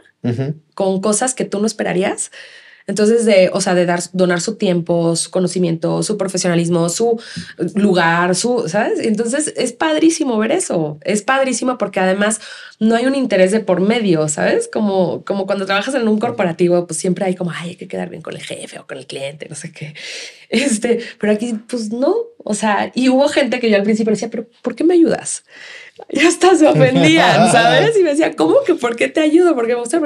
Con 0.74 1.00
cosas 1.00 1.34
que 1.34 1.44
tú 1.44 1.60
no 1.60 1.66
esperarías. 1.66 2.30
Entonces, 2.88 3.26
de, 3.26 3.50
o 3.52 3.60
sea, 3.60 3.74
de 3.74 3.84
dar, 3.84 4.00
donar 4.14 4.40
su 4.40 4.56
tiempo, 4.56 5.14
su 5.14 5.30
conocimiento, 5.30 6.02
su 6.02 6.16
profesionalismo, 6.16 6.88
su 6.88 7.20
lugar, 7.74 8.34
su, 8.34 8.66
¿sabes? 8.66 8.98
Entonces, 9.00 9.52
es 9.58 9.74
padrísimo 9.74 10.38
ver 10.38 10.52
eso. 10.52 10.98
Es 11.02 11.20
padrísimo 11.20 11.76
porque 11.76 12.00
además 12.00 12.40
no 12.80 12.96
hay 12.96 13.04
un 13.04 13.14
interés 13.14 13.52
de 13.52 13.60
por 13.60 13.80
medio, 13.80 14.26
¿sabes? 14.28 14.70
Como, 14.72 15.22
como 15.26 15.44
cuando 15.46 15.66
trabajas 15.66 15.94
en 15.96 16.08
un 16.08 16.18
corporativo, 16.18 16.86
pues 16.86 16.98
siempre 16.98 17.26
hay 17.26 17.34
como, 17.34 17.50
ay, 17.50 17.70
hay 17.70 17.76
que 17.76 17.88
quedar 17.88 18.08
bien 18.08 18.22
con 18.22 18.34
el 18.34 18.42
jefe 18.42 18.78
o 18.78 18.86
con 18.86 18.96
el 18.96 19.06
cliente, 19.06 19.46
no 19.48 19.54
sé 19.54 19.70
qué. 19.70 19.94
Este, 20.50 21.00
pero 21.20 21.34
aquí, 21.34 21.54
pues 21.68 21.90
no. 21.90 22.14
O 22.42 22.54
sea, 22.54 22.90
y 22.94 23.10
hubo 23.10 23.28
gente 23.28 23.60
que 23.60 23.68
yo 23.68 23.76
al 23.76 23.82
principio 23.82 24.12
decía, 24.12 24.30
pero 24.30 24.46
¿por 24.62 24.74
qué 24.74 24.82
me 24.82 24.94
ayudas? 24.94 25.44
Y 26.10 26.20
hasta 26.20 26.54
se 26.54 26.66
ofendían, 26.66 27.50
¿sabes? 27.50 27.96
Y 27.98 28.02
me 28.04 28.10
decía, 28.10 28.34
¿cómo 28.34 28.62
que 28.64 28.76
por 28.76 28.96
qué 28.96 29.08
te 29.08 29.20
ayudo? 29.20 29.54
Porque 29.56 29.74
me 29.74 29.80
gusta. 29.80 30.00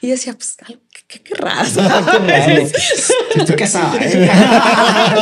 Y 0.00 0.08
decía, 0.08 0.32
pues, 0.32 0.56
algo, 0.66 0.80
¿qué, 1.06 1.18
qué 1.18 1.34
querrás? 1.34 1.76
Estoy 3.36 3.56
casada. 3.56 3.96
¿eh? 4.00 4.30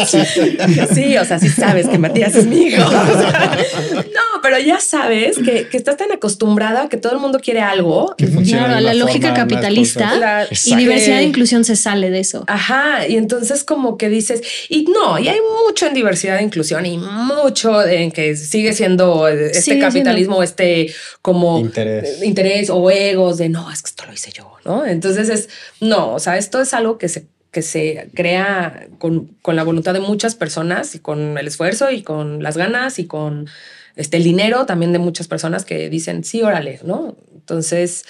Sí, 0.95 1.17
o 1.17 1.25
sea, 1.25 1.39
sí 1.39 1.49
sabes 1.49 1.89
que 1.89 1.99
Matías 1.99 2.35
es 2.35 2.47
mi 2.47 2.67
hijo. 2.67 2.83
no, 2.91 4.43
pero 4.43 4.59
ya 4.59 4.81
sabes 4.81 5.37
que, 5.39 5.69
que 5.69 5.77
estás 5.77 5.97
tan 5.97 6.11
acostumbrada 6.13 6.83
a 6.85 6.89
que 6.89 6.97
todo 6.97 7.13
el 7.13 7.19
mundo 7.19 7.39
quiere 7.41 7.61
algo. 7.61 8.15
Que 8.17 8.27
funciona 8.27 8.65
Claro, 8.67 8.81
la 8.81 8.91
una 8.93 8.95
lógica 9.05 9.35
capitalista. 9.35 10.15
La- 10.17 10.47
y 10.65 10.77
diversidad 10.77 11.19
e 11.21 11.25
inclusión 11.25 11.65
se 11.65 11.77
sale 11.77 12.11
de 12.11 12.21
eso. 12.21 12.45
Ajá, 12.47 13.07
y 13.09 13.17
entonces 13.17 13.65
como 13.65 13.97
que 13.97 14.09
dices, 14.09 14.43
y 14.69 14.85
no, 14.85 15.19
y 15.19 15.29
hay 15.29 15.39
mucho 15.67 15.87
en 15.87 15.95
diversidad 15.95 16.39
e 16.39 16.43
inclusión 16.43 16.85
y 16.87 16.99
mucho 16.99 17.83
en 17.87 18.11
que 18.11 18.37
sigue 18.37 18.73
siendo 18.73 19.29
este 19.29 19.61
Sigue 19.63 19.79
capitalismo, 19.81 20.43
este 20.43 20.93
como 21.23 21.59
Interés. 21.59 22.23
interés 22.23 22.71
o 22.71 22.91
egos 22.91 23.39
de 23.39 23.49
no, 23.49 23.71
es 23.71 23.83
que 23.83 23.89
esto 23.91 24.05
lo 24.07 24.13
hice 24.13 24.33
yo, 24.33 24.53
¿no? 24.65 24.85
Entonces 24.85 25.29
es, 25.29 25.49
no, 25.83 26.15
o 26.15 26.21
sea, 26.21 26.39
esto 26.39 26.61
es 26.61 26.75
algo 26.75 26.97
que 26.97 27.09
se 27.09 27.27
que 27.51 27.61
se 27.61 28.09
crea 28.15 28.87
con, 28.99 29.37
con, 29.43 29.57
la 29.57 29.63
voluntad 29.63 29.93
de 29.93 30.01
muchas 30.01 30.35
personas 30.35 30.95
y 30.95 31.01
con 31.01 31.37
el 31.37 31.47
esfuerzo 31.47 31.91
y 31.91 32.03
con 32.03 32.43
las 32.43 32.57
ganas 32.57 32.99
y 32.99 33.07
con 33.07 33.47
este, 33.95 34.17
el 34.17 34.25
dinero 34.25 34.65
también 34.65 34.95
de 34.95 34.99
muchas 34.99 35.29
personas 35.29 35.67
que 35.67 35.91
dicen, 35.91 36.25
sí, 36.25 36.41
órale, 36.41 36.81
¿no? 36.83 37.15
Entonces, 37.35 38.07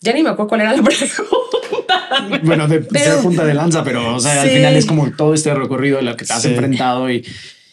ya 0.00 0.12
ni 0.12 0.22
me 0.22 0.28
acuerdo 0.28 0.50
cuál 0.50 0.60
era 0.60 0.76
la 0.76 0.82
pregunta. 0.84 2.40
Bueno, 2.44 2.68
de, 2.68 2.84
ser 2.96 3.20
punta 3.22 3.44
de 3.44 3.54
lanza, 3.54 3.82
pero 3.82 4.14
o 4.14 4.20
sea, 4.20 4.42
al 4.42 4.50
final 4.50 4.76
es 4.76 4.86
como 4.86 5.10
todo 5.10 5.34
este 5.34 5.52
recorrido 5.52 5.96
de 5.96 6.04
lo 6.04 6.16
que 6.16 6.24
te 6.24 6.32
has 6.32 6.44
enfrentado 6.44 7.10
y, 7.10 7.26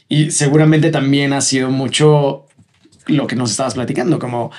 y 0.10 0.32
seguramente 0.32 0.90
también 0.90 1.32
ha 1.34 1.42
sido 1.42 1.70
mucho 1.70 2.48
lo 3.06 3.28
que 3.28 3.36
nos 3.36 3.52
estabas 3.52 3.76
platicando, 3.76 4.18
como 4.18 4.52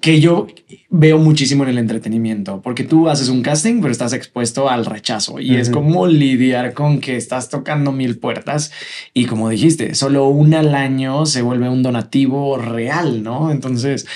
que 0.00 0.20
yo 0.20 0.46
veo 0.88 1.18
muchísimo 1.18 1.64
en 1.64 1.70
el 1.70 1.78
entretenimiento, 1.78 2.62
porque 2.62 2.84
tú 2.84 3.08
haces 3.08 3.28
un 3.28 3.42
casting, 3.42 3.80
pero 3.80 3.90
estás 3.90 4.12
expuesto 4.12 4.70
al 4.70 4.86
rechazo 4.86 5.40
y 5.40 5.56
es 5.56 5.68
como 5.68 6.06
lidiar 6.06 6.74
con 6.74 7.00
que 7.00 7.16
estás 7.16 7.48
tocando 7.48 7.90
mil 7.90 8.18
puertas 8.18 8.70
y 9.12 9.26
como 9.26 9.48
dijiste, 9.48 9.96
solo 9.96 10.28
una 10.28 10.60
al 10.60 10.74
año 10.76 11.26
se 11.26 11.42
vuelve 11.42 11.68
un 11.68 11.82
donativo 11.82 12.56
real, 12.56 13.24
¿no? 13.24 13.50
Entonces, 13.50 14.06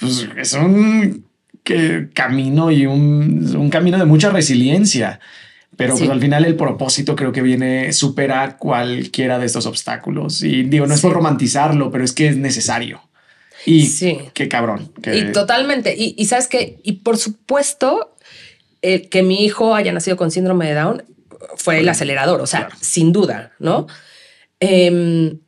pues 0.00 0.28
es 0.36 0.54
un 0.54 1.24
camino 2.14 2.70
y 2.70 2.86
un, 2.86 3.68
camino 3.70 3.98
de 3.98 4.04
mucha 4.04 4.30
resiliencia. 4.30 5.20
Pero 5.76 5.96
pues 5.96 6.10
al 6.10 6.20
final 6.20 6.44
el 6.44 6.56
propósito 6.56 7.14
creo 7.14 7.30
que 7.30 7.40
viene 7.40 7.92
supera 7.92 8.56
cualquiera 8.56 9.38
de 9.38 9.46
estos 9.46 9.64
obstáculos. 9.66 10.42
Y 10.42 10.64
digo, 10.64 10.88
no 10.88 10.94
es 10.94 11.00
por 11.00 11.12
romantizarlo, 11.12 11.92
pero 11.92 12.02
es 12.02 12.12
que 12.12 12.26
es 12.26 12.36
necesario. 12.36 13.00
Y 13.68 13.86
sí. 13.86 14.18
qué 14.34 14.48
cabrón. 14.48 14.92
Y 15.04 15.32
totalmente. 15.32 15.94
Y, 15.96 16.24
sabes 16.24 16.48
que, 16.48 16.80
y 16.82 16.92
por 16.92 17.18
supuesto, 17.18 18.16
eh, 18.82 19.08
que 19.08 19.22
mi 19.22 19.44
hijo 19.44 19.74
haya 19.74 19.92
nacido 19.92 20.16
con 20.16 20.30
síndrome 20.30 20.66
de 20.68 20.74
Down 20.74 21.04
fue 21.56 21.80
el 21.80 21.88
acelerador, 21.88 22.40
o 22.40 22.46
sea, 22.46 22.68
sin 22.80 23.12
duda, 23.12 23.52
¿no? 23.58 23.86
Em, 24.60 25.38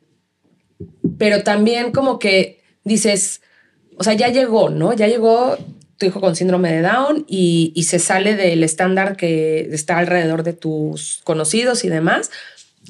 pero 1.17 1.43
también 1.43 1.91
como 1.91 2.19
que 2.19 2.61
dices, 2.83 3.41
o 3.97 4.03
sea, 4.03 4.13
ya 4.13 4.29
llegó, 4.29 4.69
¿no? 4.69 4.93
Ya 4.93 5.07
llegó 5.07 5.57
tu 5.97 6.05
hijo 6.05 6.21
con 6.21 6.35
síndrome 6.35 6.71
de 6.71 6.81
Down 6.81 7.25
y, 7.27 7.71
y 7.75 7.83
se 7.83 7.99
sale 7.99 8.35
del 8.35 8.63
estándar 8.63 9.17
que 9.17 9.69
está 9.71 9.97
alrededor 9.97 10.43
de 10.43 10.53
tus 10.53 11.21
conocidos 11.23 11.83
y 11.83 11.89
demás. 11.89 12.31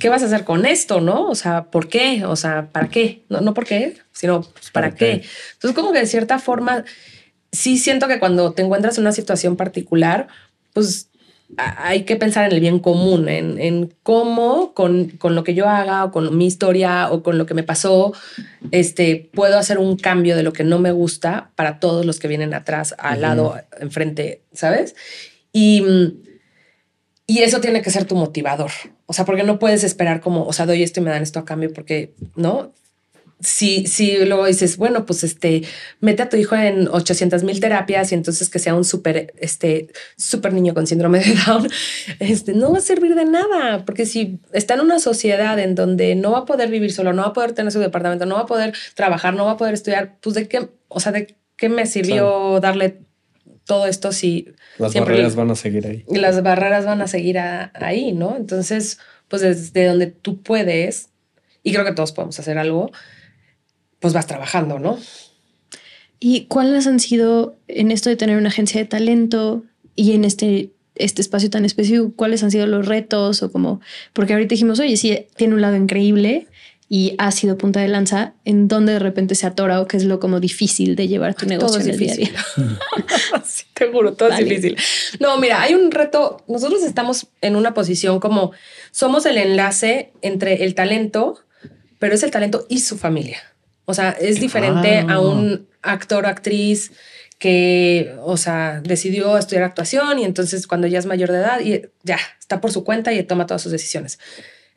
¿Qué 0.02 0.10
vas 0.10 0.24
a 0.24 0.26
hacer 0.26 0.44
con 0.44 0.66
esto? 0.66 1.00
¿No? 1.00 1.30
O 1.30 1.36
sea, 1.36 1.66
¿por 1.66 1.88
qué? 1.88 2.26
O 2.26 2.36
sea, 2.36 2.70
¿para 2.72 2.90
qué? 2.90 3.24
No, 3.30 3.40
no 3.40 3.54
por 3.54 3.66
qué, 3.66 3.98
sino 4.12 4.42
pues, 4.42 4.72
¿para, 4.72 4.96
qué? 4.96 5.24
Entonces, 5.54 5.76
como 5.76 5.94
que 5.94 6.00
de 6.00 6.08
cierta 6.08 6.40
forma, 6.40 6.84
sí 7.52 7.78
siento 7.78 8.08
que 8.08 8.20
cuando 8.20 8.52
te 8.52 8.64
encuentras 8.64 8.98
en 8.98 9.04
una 9.04 9.12
situación 9.12 9.56
particular, 9.56 10.28
pues 10.74 11.08
hay 11.58 12.04
que 12.04 12.16
pensar 12.16 12.46
en 12.46 12.54
el 12.54 12.62
bien 12.62 12.80
común, 12.80 13.28
en, 13.30 13.94
cómo 14.04 14.74
con, 14.74 15.10
con, 15.10 15.36
lo 15.36 15.44
que 15.44 15.54
yo 15.54 15.68
haga 15.70 16.06
o 16.06 16.12
con 16.12 16.36
mi 16.36 16.48
historia 16.48 17.12
o 17.12 17.22
con 17.22 17.38
lo 17.38 17.46
que 17.46 17.54
me 17.54 17.64
pasó, 17.64 18.14
este, 18.72 19.30
puedo 19.34 19.60
hacer 19.60 19.78
un 19.78 19.98
cambio 19.98 20.36
de 20.36 20.44
lo 20.44 20.54
que 20.54 20.64
no 20.64 20.80
me 20.80 20.94
gusta 20.94 21.52
para 21.56 21.80
todos 21.80 22.06
los 22.06 22.20
que 22.20 22.30
vienen 22.30 22.54
atrás, 22.54 22.96
al 22.98 23.22
lado, 23.22 23.56
enfrente, 23.80 24.42
¿sabes? 24.54 24.96
Y 25.52 25.84
y 27.32 27.44
eso 27.44 27.62
tiene 27.62 27.82
que 27.82 27.92
ser 27.92 28.04
tu 28.04 28.16
motivador. 28.16 28.72
O 29.12 29.14
sea, 29.14 29.26
porque 29.26 29.44
no 29.44 29.60
puedes 29.60 29.84
esperar 29.84 30.22
como, 30.22 30.46
o 30.46 30.54
sea, 30.54 30.66
doy 30.66 30.84
esto 30.84 31.02
y 31.02 31.04
me 31.04 31.10
dan 31.10 31.22
esto 31.22 31.38
a 31.38 31.44
cambio 31.44 31.74
porque, 31.74 32.14
¿no? 32.38 32.72
Si, 33.42 33.86
si 33.86 34.24
luego 34.24 34.46
dices, 34.46 34.78
bueno, 34.78 35.06
pues 35.06 35.26
este, 35.26 35.64
mete 36.00 36.24
a 36.24 36.30
tu 36.30 36.38
hijo 36.38 36.56
en 36.56 36.88
800 36.88 37.44
mil 37.44 37.60
terapias 37.60 38.14
y 38.14 38.16
entonces 38.16 38.48
que 38.48 38.58
sea 38.58 38.74
un 38.74 38.86
súper, 38.86 39.34
este, 39.38 39.90
súper 40.16 40.54
niño 40.54 40.74
con 40.74 40.88
síndrome 40.88 41.20
de 41.20 41.36
Down, 41.46 41.68
este, 42.20 42.54
no 42.54 42.72
va 42.72 42.78
a 42.78 42.82
servir 42.82 43.14
de 43.16 43.26
nada, 43.26 43.84
porque 43.84 44.06
si 44.06 44.40
está 44.54 44.76
en 44.76 44.80
una 44.80 45.00
sociedad 45.00 45.60
en 45.60 45.76
donde 45.76 46.16
no 46.16 46.32
va 46.32 46.38
a 46.38 46.46
poder 46.46 46.70
vivir 46.70 46.94
solo, 46.94 47.12
no 47.12 47.24
va 47.24 47.28
a 47.28 47.34
poder 47.34 47.52
tener 47.52 47.74
su 47.74 47.80
departamento, 47.80 48.26
no 48.26 48.36
va 48.36 48.44
a 48.44 48.46
poder 48.46 48.74
trabajar, 48.96 49.34
no 49.34 49.44
va 49.44 49.52
a 49.52 49.58
poder 49.58 49.74
estudiar, 49.74 50.20
pues 50.22 50.36
de 50.36 50.48
qué, 50.48 50.70
o 50.88 51.02
sea, 51.02 51.12
de 51.12 51.36
qué 51.58 51.68
me 51.68 51.86
sirvió 51.86 52.62
darle 52.62 53.02
todo 53.66 53.86
esto 53.86 54.12
si... 54.12 54.50
Las 54.78 54.94
barreras 54.94 55.36
van 55.36 55.52
a 55.52 55.56
seguir 55.56 55.88
ahí. 55.88 56.06
Las 56.10 56.42
barreras 56.44 56.86
van 56.86 57.02
a 57.02 57.08
seguir 57.08 57.38
ahí, 57.40 58.14
¿no? 58.14 58.36
Entonces, 58.36 59.00
pues 59.28 59.42
desde 59.42 59.86
donde 59.86 60.08
tú 60.08 60.42
puedes, 60.42 61.10
y 61.64 61.72
creo 61.72 61.86
que 61.86 61.94
todos 61.94 62.12
podemos 62.12 62.40
hacer 62.40 62.58
algo, 62.58 62.92
pues 64.00 64.14
vas 64.14 64.28
trabajando, 64.28 64.80
¿no? 64.80 64.98
¿Y 66.20 66.46
cuáles 66.46 66.86
han 66.88 67.00
sido 67.00 67.58
en 67.68 67.92
esto 67.92 68.10
de 68.10 68.16
tener 68.16 68.38
una 68.38 68.50
agencia 68.50 68.80
de 68.80 68.88
talento 68.88 69.64
y 69.96 70.14
en 70.14 70.26
este, 70.26 70.72
este 70.96 71.22
espacio 71.22 71.50
tan 71.50 71.66
específico, 71.66 72.14
cuáles 72.16 72.44
han 72.44 72.52
sido 72.52 72.68
los 72.68 72.86
retos 72.86 73.42
o 73.42 73.52
como, 73.52 73.82
porque 74.14 74.34
ahorita 74.34 74.54
dijimos, 74.54 74.80
oye, 74.80 74.98
sí, 74.98 75.28
tiene 75.36 75.56
un 75.56 75.62
lado 75.62 75.76
increíble, 75.76 76.48
y 76.94 77.16
ha 77.20 77.32
sido 77.32 77.58
punta 77.58 77.80
de 77.80 77.88
lanza, 77.88 78.34
en 78.44 78.68
donde 78.68 78.92
de 78.92 79.00
repente 79.00 79.34
se 79.34 79.48
atora 79.48 79.80
o 79.80 79.88
que 79.88 79.96
es 79.96 80.04
lo 80.04 80.20
como 80.20 80.42
difícil 80.42 80.98
de 80.98 81.08
llevar 81.08 81.36
tu 81.36 81.46
negocio 81.46 81.80
en 81.80 81.90
el 81.90 81.98
día 81.98 82.12
a 82.12 82.16
día. 82.18 82.32
sí, 83.46 83.64
te 83.74 83.90
juro, 83.90 84.12
todo 84.12 84.28
es 84.28 84.40
difícil. 84.40 84.76
No, 85.22 85.38
mira, 85.38 85.62
hay 85.62 85.74
un 85.74 85.90
reto. 85.90 86.44
Nosotros 86.50 86.84
estamos 86.84 87.28
en 87.40 87.56
una 87.56 87.74
posición 87.74 88.20
como 88.20 88.52
somos 88.92 89.26
el 89.26 89.38
enlace 89.38 90.12
entre 90.22 90.66
el 90.66 90.76
talento, 90.76 91.40
pero 91.98 92.14
es 92.14 92.24
el 92.24 92.32
talento 92.32 92.66
y 92.68 92.80
su 92.80 92.98
familia. 92.98 93.42
O 93.86 93.94
sea, 93.94 94.10
es 94.10 94.42
diferente 94.42 94.98
a 94.98 95.14
ah. 95.14 95.22
un 95.22 95.70
actor 95.82 96.26
o 96.26 96.28
actriz 96.28 96.92
que, 97.40 98.14
o 98.22 98.36
sea, 98.36 98.82
decidió 98.84 99.38
estudiar 99.38 99.64
actuación 99.64 100.20
y 100.20 100.26
entonces 100.26 100.68
cuando 100.68 100.88
ya 100.88 101.00
es 101.00 101.06
mayor 101.06 101.32
de 101.32 101.38
edad 101.38 101.62
y 101.62 101.84
ya 102.04 102.20
está 102.38 102.60
por 102.60 102.74
su 102.74 102.84
cuenta 102.84 103.14
y 103.14 103.24
toma 103.24 103.48
todas 103.48 103.62
sus 103.62 103.72
decisiones. 103.72 104.20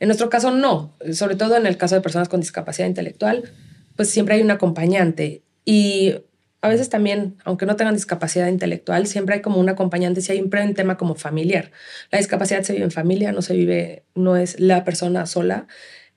En 0.05 0.09
nuestro 0.09 0.29
caso 0.29 0.51
no, 0.51 0.95
sobre 1.14 1.35
todo 1.35 1.57
en 1.57 1.64
el 1.64 1.79
caso 1.79 1.95
de 1.95 2.03
personas 2.03 2.29
con 2.29 2.40
discapacidad 2.40 2.87
intelectual, 2.87 3.51
pues 3.97 4.11
siempre 4.11 4.35
hay 4.35 4.43
un 4.43 4.51
acompañante 4.51 5.45
y 5.64 6.17
a 6.61 6.69
veces 6.69 6.90
también, 6.90 7.38
aunque 7.43 7.64
no 7.64 7.75
tengan 7.77 7.95
discapacidad 7.95 8.49
intelectual, 8.49 9.07
siempre 9.07 9.37
hay 9.37 9.40
como 9.40 9.59
un 9.59 9.71
acompañante, 9.71 10.21
si 10.21 10.33
hay 10.33 10.43
un 10.43 10.51
tema 10.75 10.99
como 10.99 11.14
familiar. 11.14 11.71
La 12.11 12.19
discapacidad 12.19 12.62
se 12.64 12.75
vive 12.75 12.85
en 12.85 12.90
familia, 12.90 13.33
no 13.33 13.40
se 13.40 13.55
vive, 13.55 14.05
no 14.14 14.37
es 14.37 14.61
la 14.61 14.85
persona 14.85 15.25
sola, 15.25 15.69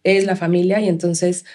es 0.04 0.26
la 0.26 0.36
familia 0.36 0.82
y 0.82 0.89
entonces 0.89 1.45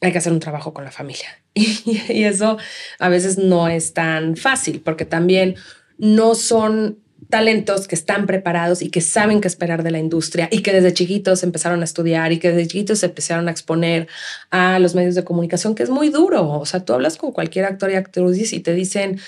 hay 0.00 0.10
que 0.10 0.16
hacer 0.16 0.32
un 0.32 0.40
trabajo 0.40 0.72
con 0.72 0.84
la 0.84 0.90
familia. 0.90 1.28
y 1.52 2.24
eso 2.24 2.56
a 2.98 3.10
veces 3.10 3.36
no 3.36 3.68
es 3.68 3.92
tan 3.92 4.38
fácil 4.38 4.80
porque 4.80 5.04
también 5.04 5.56
no 5.98 6.34
son 6.34 7.03
talentos 7.34 7.88
que 7.88 7.96
están 7.96 8.26
preparados 8.26 8.80
y 8.80 8.90
que 8.90 9.00
saben 9.00 9.40
qué 9.40 9.48
esperar 9.48 9.82
de 9.82 9.90
la 9.90 9.98
industria 9.98 10.48
y 10.52 10.60
que 10.60 10.72
desde 10.72 10.94
chiquitos 10.94 11.42
empezaron 11.42 11.80
a 11.80 11.84
estudiar 11.84 12.30
y 12.30 12.38
que 12.38 12.52
desde 12.52 12.68
chiquitos 12.68 13.00
se 13.00 13.06
empezaron 13.06 13.48
a 13.48 13.50
exponer 13.50 14.06
a 14.52 14.78
los 14.78 14.94
medios 14.94 15.16
de 15.16 15.24
comunicación, 15.24 15.74
que 15.74 15.82
es 15.82 15.90
muy 15.90 16.10
duro. 16.10 16.48
O 16.48 16.64
sea, 16.64 16.84
tú 16.84 16.92
hablas 16.92 17.16
con 17.16 17.32
cualquier 17.32 17.64
actor 17.64 17.90
y 17.90 17.96
actriz 17.96 18.52
y 18.52 18.60
te 18.60 18.72
dicen, 18.72 19.18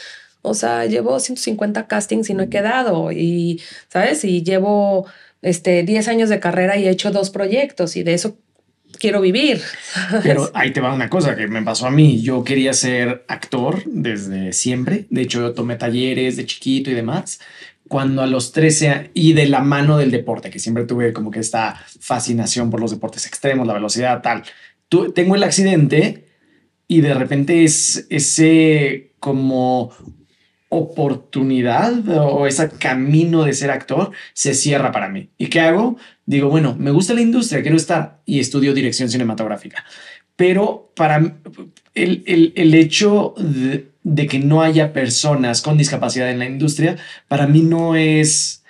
o 0.42 0.54
sea, 0.54 0.86
llevo 0.86 1.18
150 1.18 1.88
castings 1.88 2.30
y 2.30 2.34
no 2.34 2.44
he 2.44 2.48
quedado 2.48 3.10
y, 3.10 3.60
¿sabes? 3.88 4.22
Y 4.22 4.44
llevo 4.44 5.08
este, 5.42 5.82
10 5.82 6.06
años 6.06 6.28
de 6.28 6.38
carrera 6.38 6.76
y 6.76 6.86
he 6.86 6.90
hecho 6.90 7.10
dos 7.10 7.30
proyectos 7.30 7.96
y 7.96 8.04
de 8.04 8.14
eso 8.14 8.36
quiero 9.00 9.20
vivir. 9.20 9.60
Pero 10.22 10.48
ahí 10.54 10.70
te 10.72 10.80
va 10.80 10.94
una 10.94 11.10
cosa 11.10 11.34
que 11.34 11.48
me 11.48 11.62
pasó 11.62 11.88
a 11.88 11.90
mí. 11.90 12.22
Yo 12.22 12.44
quería 12.44 12.72
ser 12.72 13.24
actor 13.26 13.82
desde 13.84 14.52
siempre. 14.52 15.06
De 15.10 15.22
hecho, 15.22 15.40
yo 15.40 15.54
tomé 15.54 15.74
talleres 15.74 16.36
de 16.36 16.46
chiquito 16.46 16.88
y 16.92 16.94
demás 16.94 17.40
cuando 17.88 18.22
a 18.22 18.26
los 18.26 18.52
13 18.52 19.10
y 19.14 19.32
de 19.32 19.46
la 19.46 19.60
mano 19.60 19.98
del 19.98 20.10
deporte, 20.10 20.50
que 20.50 20.58
siempre 20.58 20.84
tuve 20.84 21.12
como 21.12 21.30
que 21.30 21.40
esta 21.40 21.80
fascinación 22.00 22.70
por 22.70 22.80
los 22.80 22.90
deportes 22.90 23.26
extremos, 23.26 23.66
la 23.66 23.74
velocidad, 23.74 24.22
tal. 24.22 24.42
tengo 25.14 25.34
el 25.34 25.42
accidente 25.42 26.26
y 26.88 27.00
de 27.00 27.14
repente 27.14 27.64
es 27.64 28.06
ese 28.10 29.12
como 29.18 29.92
oportunidad 30.68 32.08
o 32.08 32.46
ese 32.46 32.68
camino 32.70 33.44
de 33.44 33.52
ser 33.52 33.70
actor 33.70 34.10
se 34.32 34.54
cierra 34.54 34.90
para 34.90 35.08
mí. 35.08 35.30
¿Y 35.38 35.46
qué 35.46 35.60
hago? 35.60 35.96
Digo, 36.24 36.48
bueno, 36.48 36.74
me 36.78 36.90
gusta 36.90 37.14
la 37.14 37.20
industria, 37.20 37.62
quiero 37.62 37.76
estar 37.76 38.20
y 38.26 38.40
estudio 38.40 38.74
dirección 38.74 39.08
cinematográfica. 39.08 39.84
Pero 40.36 40.92
para 40.94 41.38
el, 41.94 42.22
el, 42.26 42.52
el 42.54 42.74
hecho 42.74 43.34
de, 43.38 44.26
que 44.26 44.38
no 44.38 44.62
haya 44.62 44.92
personas 44.92 45.62
con 45.62 45.78
discapacidad 45.78 46.30
en 46.30 46.38
la 46.38 46.46
industria, 46.46 46.96
para 47.26 47.46
mí 47.46 47.62
no 47.62 47.96
es, 47.96 48.62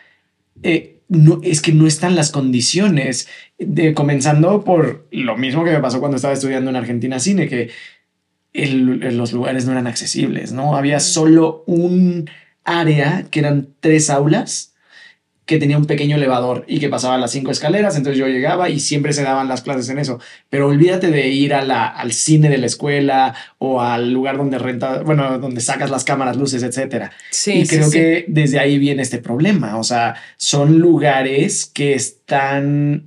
eh, 0.62 1.00
no, 1.08 1.40
es 1.42 1.60
que 1.60 1.72
no 1.72 1.86
están 1.86 2.14
las 2.14 2.30
condiciones, 2.30 3.28
de, 3.58 3.94
comenzando 3.94 4.62
por 4.64 5.06
lo 5.10 5.36
mismo 5.36 5.64
que 5.64 5.72
me 5.72 5.80
pasó 5.80 5.98
cuando 5.98 6.16
estaba 6.16 6.34
estudiando 6.34 6.70
en 6.70 6.76
Argentina 6.76 7.18
cine, 7.18 7.48
que 7.48 7.70
los 8.54 9.32
lugares 9.32 9.66
no 9.66 9.72
eran 9.72 9.86
accesibles, 9.86 10.52
¿no? 10.52 10.76
Había 10.76 10.98
solo 11.00 11.62
un 11.66 12.30
área 12.64 13.26
que 13.30 13.40
eran 13.40 13.68
tres 13.80 14.08
aulas 14.08 14.75
que 15.46 15.58
tenía 15.58 15.78
un 15.78 15.86
pequeño 15.86 16.16
elevador 16.16 16.64
y 16.66 16.80
que 16.80 16.88
pasaba 16.88 17.16
las 17.18 17.30
cinco 17.30 17.52
escaleras, 17.52 17.96
entonces 17.96 18.18
yo 18.18 18.26
llegaba 18.26 18.68
y 18.68 18.80
siempre 18.80 19.12
se 19.12 19.22
daban 19.22 19.46
las 19.46 19.62
clases 19.62 19.88
en 19.88 20.00
eso. 20.00 20.18
Pero 20.50 20.66
olvídate 20.66 21.12
de 21.12 21.28
ir 21.28 21.54
a 21.54 21.64
la, 21.64 21.86
al 21.86 22.12
cine 22.12 22.50
de 22.50 22.58
la 22.58 22.66
escuela 22.66 23.32
o 23.58 23.80
al 23.80 24.12
lugar 24.12 24.38
donde 24.38 24.58
renta, 24.58 25.02
bueno, 25.02 25.38
donde 25.38 25.60
sacas 25.60 25.88
las 25.88 26.02
cámaras, 26.02 26.36
luces, 26.36 26.64
etcétera. 26.64 27.12
Sí, 27.30 27.52
y 27.52 27.66
sí, 27.66 27.76
creo 27.76 27.88
sí. 27.88 27.92
que 27.92 28.24
desde 28.26 28.58
ahí 28.58 28.76
viene 28.78 29.02
este 29.02 29.18
problema. 29.18 29.78
O 29.78 29.84
sea, 29.84 30.16
son 30.36 30.80
lugares 30.80 31.70
que 31.72 31.94
están, 31.94 33.04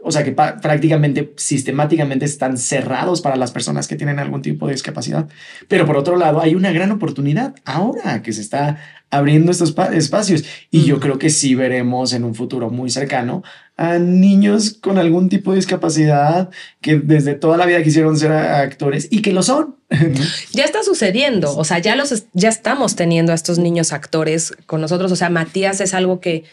o 0.00 0.12
sea, 0.12 0.22
que 0.22 0.30
prácticamente 0.32 1.32
sistemáticamente 1.36 2.24
están 2.24 2.56
cerrados 2.56 3.20
para 3.20 3.36
las 3.36 3.50
personas 3.50 3.88
que 3.88 3.96
tienen 3.96 4.18
algún 4.20 4.42
tipo 4.42 4.66
de 4.66 4.72
discapacidad. 4.72 5.28
Pero 5.66 5.86
por 5.86 5.96
otro 5.96 6.16
lado, 6.16 6.40
hay 6.40 6.54
una 6.54 6.70
gran 6.72 6.92
oportunidad 6.92 7.54
ahora 7.64 8.22
que 8.22 8.32
se 8.32 8.40
está 8.40 8.78
abriendo 9.10 9.50
estos 9.50 9.72
pa- 9.72 9.92
espacios. 9.94 10.44
Y 10.70 10.84
yo 10.84 10.94
Ujú. 10.96 11.02
creo 11.02 11.18
que 11.18 11.30
sí 11.30 11.54
veremos 11.56 12.12
en 12.12 12.22
un 12.24 12.34
futuro 12.36 12.70
muy 12.70 12.90
cercano 12.90 13.42
a 13.76 13.98
niños 13.98 14.74
con 14.80 14.98
algún 14.98 15.28
tipo 15.28 15.50
de 15.50 15.56
discapacidad 15.56 16.48
que 16.80 16.98
desde 16.98 17.34
toda 17.34 17.56
la 17.56 17.66
vida 17.66 17.82
quisieron 17.82 18.16
ser 18.16 18.30
a- 18.32 18.60
actores 18.60 19.08
y 19.10 19.20
que 19.22 19.32
lo 19.32 19.42
son. 19.42 19.76
Ya 20.52 20.64
está 20.64 20.82
sucediendo, 20.84 21.56
o 21.56 21.64
sea, 21.64 21.78
ya 21.80 21.96
los 21.96 22.26
ya 22.34 22.48
estamos 22.50 22.94
teniendo 22.96 23.32
a 23.32 23.34
estos 23.34 23.58
niños 23.58 23.92
actores 23.92 24.54
con 24.66 24.80
nosotros, 24.80 25.10
o 25.10 25.16
sea, 25.16 25.28
Matías 25.30 25.80
es 25.80 25.92
algo 25.94 26.20
que, 26.20 26.44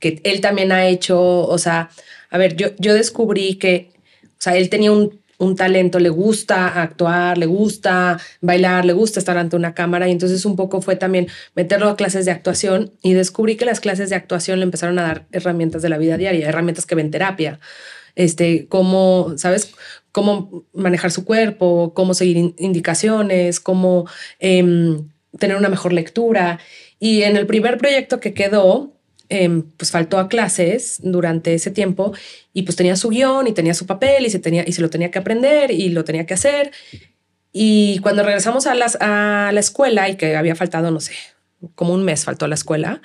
que 0.00 0.20
él 0.24 0.40
también 0.40 0.70
ha 0.72 0.86
hecho, 0.86 1.18
o 1.20 1.58
sea, 1.58 1.88
a 2.34 2.38
ver, 2.38 2.56
yo, 2.56 2.68
yo 2.78 2.94
descubrí 2.94 3.54
que, 3.56 3.90
o 4.24 4.28
sea, 4.38 4.56
él 4.56 4.68
tenía 4.68 4.90
un, 4.90 5.20
un 5.38 5.54
talento, 5.54 6.00
le 6.00 6.08
gusta 6.08 6.82
actuar, 6.82 7.38
le 7.38 7.46
gusta 7.46 8.18
bailar, 8.40 8.84
le 8.84 8.92
gusta 8.92 9.20
estar 9.20 9.38
ante 9.38 9.54
una 9.54 9.72
cámara 9.72 10.08
y 10.08 10.10
entonces 10.10 10.44
un 10.44 10.56
poco 10.56 10.82
fue 10.82 10.96
también 10.96 11.28
meterlo 11.54 11.88
a 11.88 11.96
clases 11.96 12.24
de 12.24 12.32
actuación 12.32 12.92
y 13.02 13.12
descubrí 13.12 13.56
que 13.56 13.64
las 13.64 13.78
clases 13.78 14.10
de 14.10 14.16
actuación 14.16 14.58
le 14.58 14.64
empezaron 14.64 14.98
a 14.98 15.02
dar 15.02 15.26
herramientas 15.30 15.80
de 15.82 15.88
la 15.90 15.98
vida 15.98 16.16
diaria, 16.16 16.48
herramientas 16.48 16.86
que 16.86 16.96
ven 16.96 17.12
terapia, 17.12 17.60
este, 18.16 18.66
cómo, 18.68 19.34
¿sabes? 19.36 19.72
Cómo 20.10 20.64
manejar 20.72 21.12
su 21.12 21.24
cuerpo, 21.24 21.92
cómo 21.94 22.14
seguir 22.14 22.36
in- 22.36 22.54
indicaciones, 22.58 23.60
cómo 23.60 24.06
em, 24.40 25.08
tener 25.38 25.56
una 25.56 25.68
mejor 25.68 25.92
lectura. 25.92 26.58
Y 26.98 27.22
en 27.22 27.36
el 27.36 27.46
primer 27.46 27.78
proyecto 27.78 28.18
que 28.18 28.34
quedó, 28.34 28.92
em, 29.28 29.62
pues 29.76 29.90
faltó 29.90 30.18
a 30.18 30.28
clases 30.28 30.98
durante 31.02 31.54
ese 31.54 31.70
tiempo 31.70 32.12
y 32.52 32.62
pues 32.62 32.76
tenía 32.76 32.96
su 32.96 33.08
guion 33.08 33.46
y 33.46 33.52
tenía 33.52 33.74
su 33.74 33.86
papel 33.86 34.26
y 34.26 34.30
se, 34.30 34.38
tenía, 34.38 34.64
y 34.66 34.72
se 34.72 34.82
lo 34.82 34.90
tenía 34.90 35.10
que 35.10 35.18
aprender 35.18 35.70
y 35.70 35.88
lo 35.88 36.04
tenía 36.04 36.26
que 36.26 36.34
hacer. 36.34 36.72
Y 37.52 37.98
cuando 38.00 38.22
regresamos 38.22 38.66
a, 38.66 38.74
las, 38.74 38.96
a 39.00 39.50
la 39.52 39.60
escuela 39.60 40.08
y 40.08 40.16
que 40.16 40.36
había 40.36 40.56
faltado, 40.56 40.90
no 40.90 41.00
sé, 41.00 41.12
como 41.74 41.94
un 41.94 42.04
mes 42.04 42.24
faltó 42.24 42.44
a 42.44 42.48
la 42.48 42.56
escuela, 42.56 43.00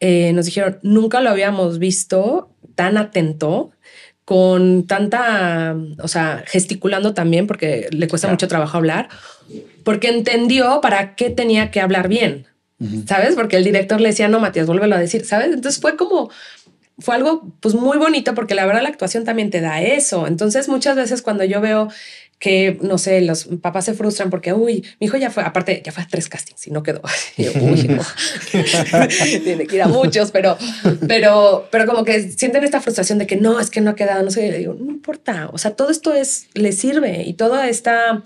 eh, 0.00 0.32
nos 0.32 0.44
dijeron, 0.46 0.78
nunca 0.82 1.20
lo 1.20 1.30
habíamos 1.30 1.78
visto 1.78 2.50
tan 2.74 2.96
atento, 2.96 3.72
con 4.24 4.86
tanta, 4.86 5.74
o 6.02 6.06
sea, 6.06 6.44
gesticulando 6.46 7.14
también, 7.14 7.46
porque 7.46 7.88
le 7.90 8.08
cuesta 8.08 8.26
Claro. 8.26 8.34
mucho 8.34 8.46
trabajo 8.46 8.76
hablar, 8.76 9.08
porque 9.84 10.08
entendió 10.08 10.80
para 10.82 11.16
qué 11.16 11.30
tenía 11.30 11.70
que 11.70 11.80
hablar 11.80 12.08
bien, 12.08 12.46
¿sabes? 13.06 13.34
Porque 13.34 13.56
el 13.56 13.64
director 13.64 14.00
le 14.00 14.10
decía, 14.10 14.28
no, 14.28 14.40
Matías, 14.40 14.66
vuélvelo 14.66 14.96
a 14.96 14.98
decir, 14.98 15.24
¿sabes? 15.24 15.48
Entonces 15.52 15.80
fue 15.80 15.96
como, 15.96 16.30
fue 16.98 17.14
algo 17.14 17.52
pues 17.60 17.74
muy 17.74 17.98
bonito 17.98 18.34
porque 18.34 18.54
la 18.54 18.66
verdad 18.66 18.82
la 18.82 18.88
actuación 18.88 19.24
también 19.24 19.50
te 19.50 19.60
da 19.60 19.82
eso. 19.82 20.26
Entonces 20.26 20.68
muchas 20.68 20.96
veces 20.96 21.22
cuando 21.22 21.44
yo 21.44 21.60
veo 21.60 21.88
que, 22.38 22.78
no 22.82 22.98
sé, 22.98 23.20
los 23.20 23.46
papás 23.60 23.84
se 23.84 23.94
frustran 23.94 24.30
porque, 24.30 24.52
uy, 24.52 24.84
mi 25.00 25.06
hijo 25.06 25.16
ya 25.16 25.30
fue, 25.30 25.42
aparte, 25.42 25.82
ya 25.84 25.90
fue 25.90 26.04
a 26.04 26.06
tres 26.06 26.28
castings 26.28 26.68
y 26.68 26.70
no 26.70 26.82
quedó. 26.82 27.02
Y 27.36 27.44
yo, 27.44 27.52
uy, 27.60 27.88
no. 27.88 28.02
Tiene 29.44 29.66
que 29.66 29.76
ir 29.76 29.82
a 29.82 29.88
muchos, 29.88 30.30
pero, 30.30 30.56
pero, 31.06 31.68
pero 31.70 31.86
como 31.86 32.04
que 32.04 32.30
sienten 32.30 32.62
esta 32.64 32.80
frustración 32.80 33.18
de 33.18 33.26
que 33.26 33.36
no, 33.36 33.58
es 33.58 33.70
que 33.70 33.80
no 33.80 33.90
ha 33.90 33.96
quedado, 33.96 34.22
no 34.22 34.30
sé, 34.30 34.46
y 34.46 34.52
digo, 34.52 34.74
no 34.74 34.90
importa, 34.90 35.50
o 35.52 35.58
sea, 35.58 35.72
todo 35.72 35.90
esto 35.90 36.14
es, 36.14 36.46
le 36.54 36.72
sirve 36.72 37.22
y 37.24 37.34
toda 37.34 37.68
esta, 37.68 38.22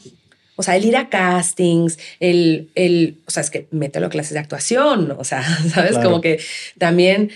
o 0.63 0.65
sea, 0.65 0.77
el 0.77 0.85
ir 0.85 0.97
a 0.97 1.09
castings, 1.11 1.99
el, 2.21 2.71
el, 2.75 3.19
o 3.27 3.31
sea, 3.31 3.43
es 3.43 3.51
que 3.51 3.67
mételo 3.73 4.07
a 4.07 4.11
clases 4.11 4.33
de 4.33 4.39
actuación, 4.39 5.15
o 5.19 5.25
sea, 5.25 5.43
sabes, 5.75 5.93
Claro. 5.93 6.03
como 6.03 6.21
que 6.21 6.39
también, 6.79 7.31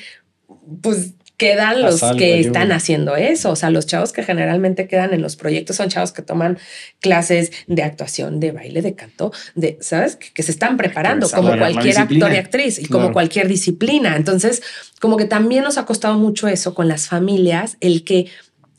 pues 0.82 1.10
quedan 1.38 1.82
los 1.82 2.02
algo, 2.02 2.16
que 2.18 2.32
ayuda. 2.32 2.46
están 2.46 2.72
haciendo 2.72 3.14
eso, 3.14 3.50
o 3.50 3.56
sea, 3.56 3.68
los 3.68 3.84
chavos 3.86 4.14
que 4.14 4.22
generalmente 4.22 4.88
quedan 4.88 5.12
en 5.12 5.20
los 5.20 5.36
proyectos 5.36 5.76
son 5.76 5.90
chavos 5.90 6.10
que 6.12 6.22
toman 6.22 6.56
clases 7.00 7.52
de 7.66 7.82
actuación, 7.82 8.40
de 8.40 8.52
baile, 8.52 8.80
de 8.80 8.94
canto, 8.94 9.32
de, 9.54 9.76
¿sabes? 9.82 10.16
Que, 10.16 10.32
que 10.32 10.42
se 10.42 10.50
están 10.50 10.78
preparando 10.78 11.28
como 11.28 11.50
la 11.54 11.58
cualquier 11.70 11.98
actor 11.98 12.32
y 12.32 12.36
actriz 12.36 12.78
y 12.78 12.86
Claro. 12.86 13.02
como 13.02 13.12
cualquier 13.12 13.48
disciplina. 13.48 14.16
Entonces, 14.16 14.62
como 14.98 15.18
que 15.18 15.26
también 15.26 15.62
nos 15.62 15.76
ha 15.76 15.84
costado 15.84 16.14
mucho 16.18 16.48
eso 16.48 16.74
con 16.74 16.88
las 16.88 17.06
familias, 17.06 17.76
el 17.80 18.02
que 18.04 18.28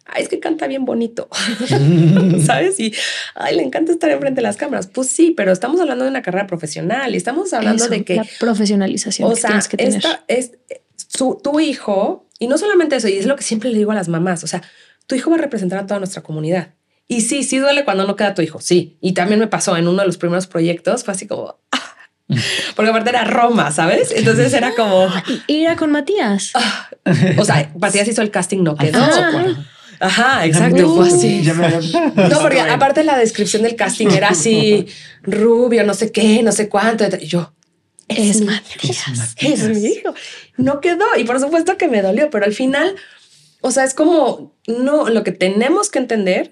Ay, 0.07 0.23
es 0.23 0.29
que 0.29 0.39
canta 0.39 0.67
bien 0.67 0.85
bonito, 0.85 1.27
¿sabes? 2.45 2.79
Y 2.79 2.93
ay, 3.35 3.55
le 3.55 3.63
encanta 3.63 3.91
estar 3.91 4.09
enfrente 4.09 4.37
de 4.37 4.43
las 4.43 4.57
cámaras. 4.57 4.87
Pues 4.87 5.09
sí, 5.09 5.33
pero 5.35 5.51
estamos 5.51 5.79
hablando 5.81 6.05
de 6.05 6.09
una 6.09 6.21
carrera 6.21 6.47
profesional 6.47 7.13
y 7.13 7.17
estamos 7.17 7.53
hablando 7.53 7.83
Eso, 7.83 7.93
de 7.93 8.03
que 8.03 8.15
la 8.15 8.25
profesionalización 8.39 9.29
o 9.29 9.33
que 9.33 9.41
sea, 9.41 9.49
tienes 9.49 9.67
que 9.67 9.77
tener. 9.77 9.95
esta 9.95 10.23
es 10.27 10.51
su, 10.95 11.39
tu 11.43 11.59
hijo, 11.59 12.25
y 12.39 12.47
no 12.47 12.57
solamente 12.57 12.95
eso, 12.95 13.07
y 13.07 13.13
es 13.13 13.25
lo 13.25 13.35
que 13.35 13.43
siempre 13.43 13.69
le 13.69 13.77
digo 13.77 13.91
a 13.91 13.95
las 13.95 14.07
mamás, 14.07 14.43
o 14.43 14.47
sea, 14.47 14.61
tu 15.07 15.15
hijo 15.15 15.29
va 15.29 15.37
a 15.37 15.39
representar 15.39 15.79
a 15.79 15.85
toda 15.85 15.99
nuestra 15.99 16.21
comunidad. 16.21 16.73
Y 17.07 17.21
sí, 17.21 17.43
sí 17.43 17.57
duele 17.57 17.85
cuando 17.85 18.05
no 18.05 18.15
queda 18.17 18.33
tu 18.33 18.41
hijo, 18.41 18.59
sí. 18.59 18.97
Y 18.99 19.13
también 19.13 19.39
me 19.39 19.47
pasó 19.47 19.77
en 19.77 19.87
uno 19.87 20.01
de 20.01 20.07
los 20.07 20.17
primeros 20.17 20.47
proyectos, 20.47 21.05
fue 21.05 21.13
así 21.13 21.25
como, 21.25 21.57
ah, 21.71 21.95
porque 22.75 22.89
aparte 22.91 23.09
era 23.09 23.23
Roma, 23.23 23.71
¿sabes? 23.71 24.11
Entonces 24.11 24.53
era 24.53 24.75
como, 24.75 25.07
Y 25.47 25.63
era 25.63 25.75
con 25.75 25.91
Matías. 25.91 26.51
o 27.37 27.45
sea, 27.45 27.71
Matías 27.79 28.07
hizo 28.07 28.21
el 28.21 28.31
casting, 28.31 28.63
no 28.63 28.75
quedó. 28.75 28.99
Ajá. 28.99 29.65
Ajá, 29.99 30.45
exacto, 30.45 30.95
fue 30.95 31.07
así. 31.07 31.43
Ya 31.43 31.53
me- 31.53 31.67
No, 32.29 32.39
porque 32.41 32.59
aparte 32.61 33.03
la 33.03 33.17
descripción 33.17 33.63
del 33.63 33.75
casting 33.75 34.07
era 34.07 34.29
así, 34.29 34.87
rubio, 35.23 35.83
no 35.83 35.93
sé 35.93 36.11
qué, 36.11 36.41
no 36.43 36.51
sé 36.51 36.69
cuánto. 36.69 37.05
Y 37.19 37.25
yo, 37.27 37.53
Es 38.07 38.41
Matías. 38.41 39.35
es 39.37 39.63
mi 39.69 39.85
hijo. 39.87 40.13
No 40.57 40.79
quedó. 40.81 41.05
Y 41.17 41.23
por 41.23 41.39
supuesto 41.39 41.77
que 41.77 41.87
me 41.87 42.01
dolió, 42.01 42.29
pero 42.29 42.45
al 42.45 42.53
final, 42.53 42.95
o 43.61 43.71
sea, 43.71 43.83
es 43.83 43.93
como, 43.93 44.53
no, 44.67 45.09
lo 45.09 45.23
que 45.23 45.31
tenemos 45.31 45.89
que 45.89 45.99
entender 45.99 46.51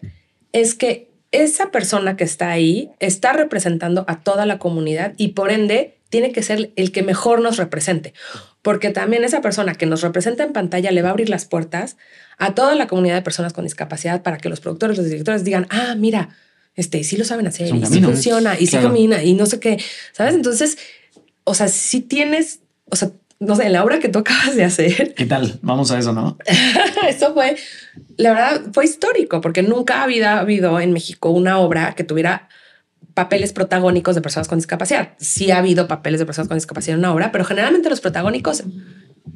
es 0.52 0.74
que 0.76 1.12
esa 1.32 1.70
persona 1.72 2.16
que 2.16 2.24
está 2.24 2.50
ahí 2.52 2.92
está 3.00 3.34
representando 3.34 4.06
a 4.08 4.22
toda 4.22 4.46
la 4.46 4.58
comunidad 4.58 5.14
y 5.18 5.30
por 5.30 5.52
ende 5.52 5.98
tiene 6.10 6.32
que 6.32 6.42
ser 6.44 6.72
el 6.78 6.92
que 6.94 7.04
mejor 7.04 7.42
nos 7.42 7.58
represente. 7.58 8.14
Porque 8.66 8.90
también 8.90 9.24
esa 9.24 9.42
persona 9.42 9.76
que 9.76 9.86
nos 9.86 10.02
representa 10.02 10.44
en 10.44 10.52
pantalla 10.52 10.90
le 10.90 11.04
va 11.04 11.10
a 11.10 11.12
abrir 11.12 11.30
las 11.30 11.46
puertas 11.46 11.98
a 12.40 12.56
toda 12.56 12.74
la 12.74 12.88
comunidad 12.88 13.14
de 13.14 13.22
personas 13.22 13.54
con 13.54 13.64
discapacidad 13.64 14.24
para 14.24 14.40
que 14.40 14.50
los 14.50 14.60
productores, 14.60 14.98
los 14.98 15.06
directores 15.06 15.44
digan, 15.44 15.68
ah, 15.70 15.94
mira, 15.96 16.30
este, 16.76 17.04
sí 17.04 17.16
lo 17.16 17.26
saben 17.26 17.46
hacer 17.46 17.68
y 17.68 17.74
sí 17.74 17.80
camino. 17.82 18.08
funciona 18.10 18.56
y 18.60 18.66
sí 18.66 18.72
Claro. 18.72 18.88
camina 18.88 19.22
y 19.24 19.36
no 19.36 19.46
sé 19.46 19.60
qué, 19.60 19.78
¿sabes? 20.14 20.34
Entonces, 20.34 20.80
o 21.44 21.54
sea, 21.54 21.68
si 21.68 22.02
tienes, 22.02 22.62
o 22.90 22.96
sea, 22.96 23.12
no 23.40 23.56
sé, 23.56 23.68
en 23.68 23.74
la 23.74 23.84
obra 23.84 24.00
que 24.00 24.10
tú 24.10 24.18
acabas 24.20 24.56
de 24.56 24.64
hacer, 24.64 25.14
¿Qué 25.14 25.28
tal? 25.28 25.60
Vamos 25.62 25.92
a 25.92 26.00
eso, 26.00 26.12
¿no? 26.12 26.36
eso 27.08 27.36
fue, 27.36 27.58
la 28.18 28.32
verdad, 28.34 28.62
fue 28.74 28.86
histórico, 28.86 29.42
porque 29.42 29.62
nunca 29.62 30.02
había 30.02 30.40
habido 30.40 30.80
en 30.80 30.92
México 30.92 31.30
una 31.30 31.60
obra 31.60 31.94
que 31.94 32.04
tuviera 32.04 32.50
papeles 33.14 33.54
protagónicos 33.54 34.16
de 34.16 34.22
personas 34.22 34.48
con 34.48 34.58
discapacidad. 34.58 35.14
Sí 35.18 35.52
ha 35.52 35.58
habido 35.58 35.88
papeles 35.88 36.20
de 36.20 36.26
personas 36.26 36.48
con 36.48 36.58
discapacidad 36.58 36.96
en 36.96 37.00
una 37.00 37.14
obra, 37.14 37.32
pero 37.32 37.46
generalmente 37.46 37.90
los 37.90 38.02
protagónicos 38.02 38.64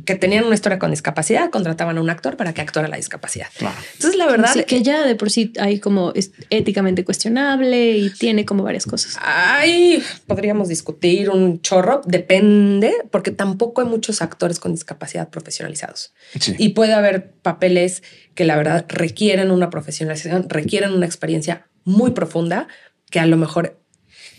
que 0.06 0.16
tenían 0.16 0.44
una 0.44 0.56
historia 0.56 0.80
con 0.80 0.92
discapacidad 0.92 1.50
contrataban 1.50 1.98
a 1.98 2.02
un 2.02 2.10
actor 2.10 2.38
para 2.38 2.54
que 2.54 2.62
actuara 2.62 2.88
la 2.88 2.98
discapacidad. 2.98 3.48
Claro. 3.58 3.76
Entonces, 3.94 4.18
la 4.18 4.28
verdad, 4.28 4.50
Así 4.50 4.64
que 4.64 4.82
ya 4.82 5.06
de 5.06 5.16
por 5.16 5.30
sí 5.30 5.54
hay 5.60 5.80
como 5.80 6.12
es 6.14 6.32
éticamente 6.50 7.04
cuestionable 7.04 7.98
y 7.98 8.10
tiene 8.12 8.46
como 8.46 8.64
varias 8.64 8.86
cosas. 8.86 9.18
Ay, 9.22 10.04
podríamos 10.28 10.68
discutir 10.68 11.30
un 11.30 11.62
chorro, 11.62 12.02
depende, 12.06 12.94
porque 13.12 13.32
tampoco 13.32 13.82
hay 13.82 13.88
muchos 13.88 14.22
actores 14.22 14.60
con 14.60 14.74
discapacidad 14.74 15.30
profesionalizados. 15.30 16.14
Sí. 16.40 16.56
Y 16.58 16.70
puede 16.70 16.94
haber 16.94 17.32
papeles 17.42 18.04
que 18.36 18.46
la 18.46 18.58
verdad 18.58 18.86
requieren 18.90 19.52
una 19.52 19.70
profesionalización, 19.70 20.50
requieren 20.50 20.92
una 20.92 21.06
experiencia 21.06 21.68
muy 21.84 22.12
profunda, 22.12 22.68
que 23.10 23.20
a 23.20 23.26
lo 23.26 23.38
mejor 23.38 23.80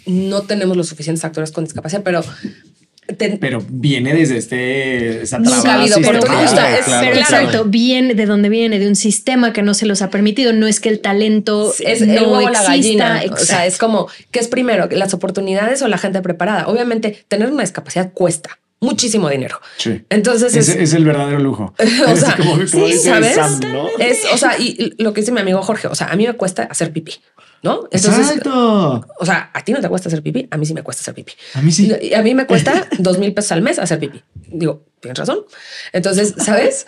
no 0.06 0.42
tenemos 0.42 0.76
los 0.76 0.88
suficientes 0.88 1.24
actores 1.24 1.52
con 1.52 1.64
discapacidad, 1.64 2.02
pero 2.02 2.22
te- 3.18 3.38
Pero 3.38 3.60
viene 3.68 4.14
desde 4.14 4.36
este, 4.36 5.22
esa 5.22 5.38
Nunca 5.40 5.72
ha 5.72 5.80
habido 5.80 5.96
Pero, 6.00 6.20
Claro, 6.20 6.42
es- 6.44 6.50
claro, 6.52 6.76
pero 6.84 7.12
claro. 7.12 7.18
exacto, 7.20 7.64
viene 7.64 8.14
de 8.14 8.24
donde 8.26 8.48
viene, 8.48 8.78
de 8.78 8.86
un 8.86 8.94
sistema 8.94 9.52
que 9.52 9.62
no 9.62 9.74
se 9.74 9.84
los 9.86 10.00
ha 10.02 10.10
permitido. 10.10 10.52
No 10.52 10.68
es 10.68 10.78
que 10.78 10.88
el 10.90 11.00
talento 11.00 11.74
es 11.80 12.02
el 12.02 12.14
no 12.14 12.22
huevo 12.22 12.36
o 12.36 12.50
la 12.50 12.60
exista. 12.76 13.08
gallina. 13.14 13.22
O 13.32 13.36
sea, 13.38 13.66
es 13.66 13.78
como, 13.78 14.06
¿qué 14.30 14.38
es 14.38 14.46
primero? 14.46 14.88
¿Las 14.92 15.12
oportunidades 15.12 15.82
o 15.82 15.88
la 15.88 15.98
gente 15.98 16.22
preparada? 16.22 16.68
Obviamente, 16.68 17.24
tener 17.26 17.50
una 17.50 17.62
discapacidad 17.62 18.12
cuesta 18.12 18.60
muchísimo 18.82 19.28
dinero. 19.28 19.60
Sí. 19.76 20.02
Entonces, 20.08 20.54
Es, 20.56 20.68
es, 20.68 20.76
es 20.76 20.92
el 20.94 21.04
verdadero 21.04 21.40
lujo. 21.40 21.74
O 22.08 22.16
sea, 22.16 22.36
como, 22.36 22.52
como 22.52 22.66
sí, 22.86 22.92
¿sabes? 22.96 23.34
Sam, 23.34 23.60
¿no? 23.72 23.88
Es, 23.98 24.20
o 24.32 24.38
sea, 24.38 24.56
y 24.58 24.94
lo 24.98 25.12
que 25.12 25.20
dice 25.22 25.32
mi 25.32 25.40
amigo 25.40 25.60
Jorge, 25.62 25.88
o 25.88 25.94
sea, 25.96 26.06
a 26.06 26.16
mí 26.16 26.26
me 26.28 26.34
cuesta 26.34 26.62
hacer 26.62 26.92
pipí. 26.92 27.14
¿No? 27.62 27.88
Exacto. 27.90 29.06
o 29.18 29.26
sea, 29.26 29.50
a 29.52 29.64
ti 29.64 29.72
no 29.72 29.80
te 29.80 29.88
cuesta 29.88 30.08
hacer 30.08 30.22
pipí, 30.22 30.48
a 30.50 30.56
mí 30.56 30.66
sí 30.66 30.74
me 30.74 30.82
cuesta 30.82 31.02
hacer 31.02 31.14
pipí. 31.14 31.32
A 31.54 31.62
mí 31.62 31.72
sí. 31.72 31.92
Y 32.00 32.14
a 32.14 32.22
mí 32.22 32.34
me 32.34 32.46
cuesta 32.46 32.88
dos 32.98 33.18
mil 33.18 33.34
pesos 33.34 33.52
al 33.52 33.62
mes 33.62 33.78
hacer 33.78 33.98
pipí. 33.98 34.22
Digo, 34.48 34.86
tienes 35.00 35.18
razón. 35.18 35.44
Entonces, 35.92 36.34
¿sabes? 36.38 36.86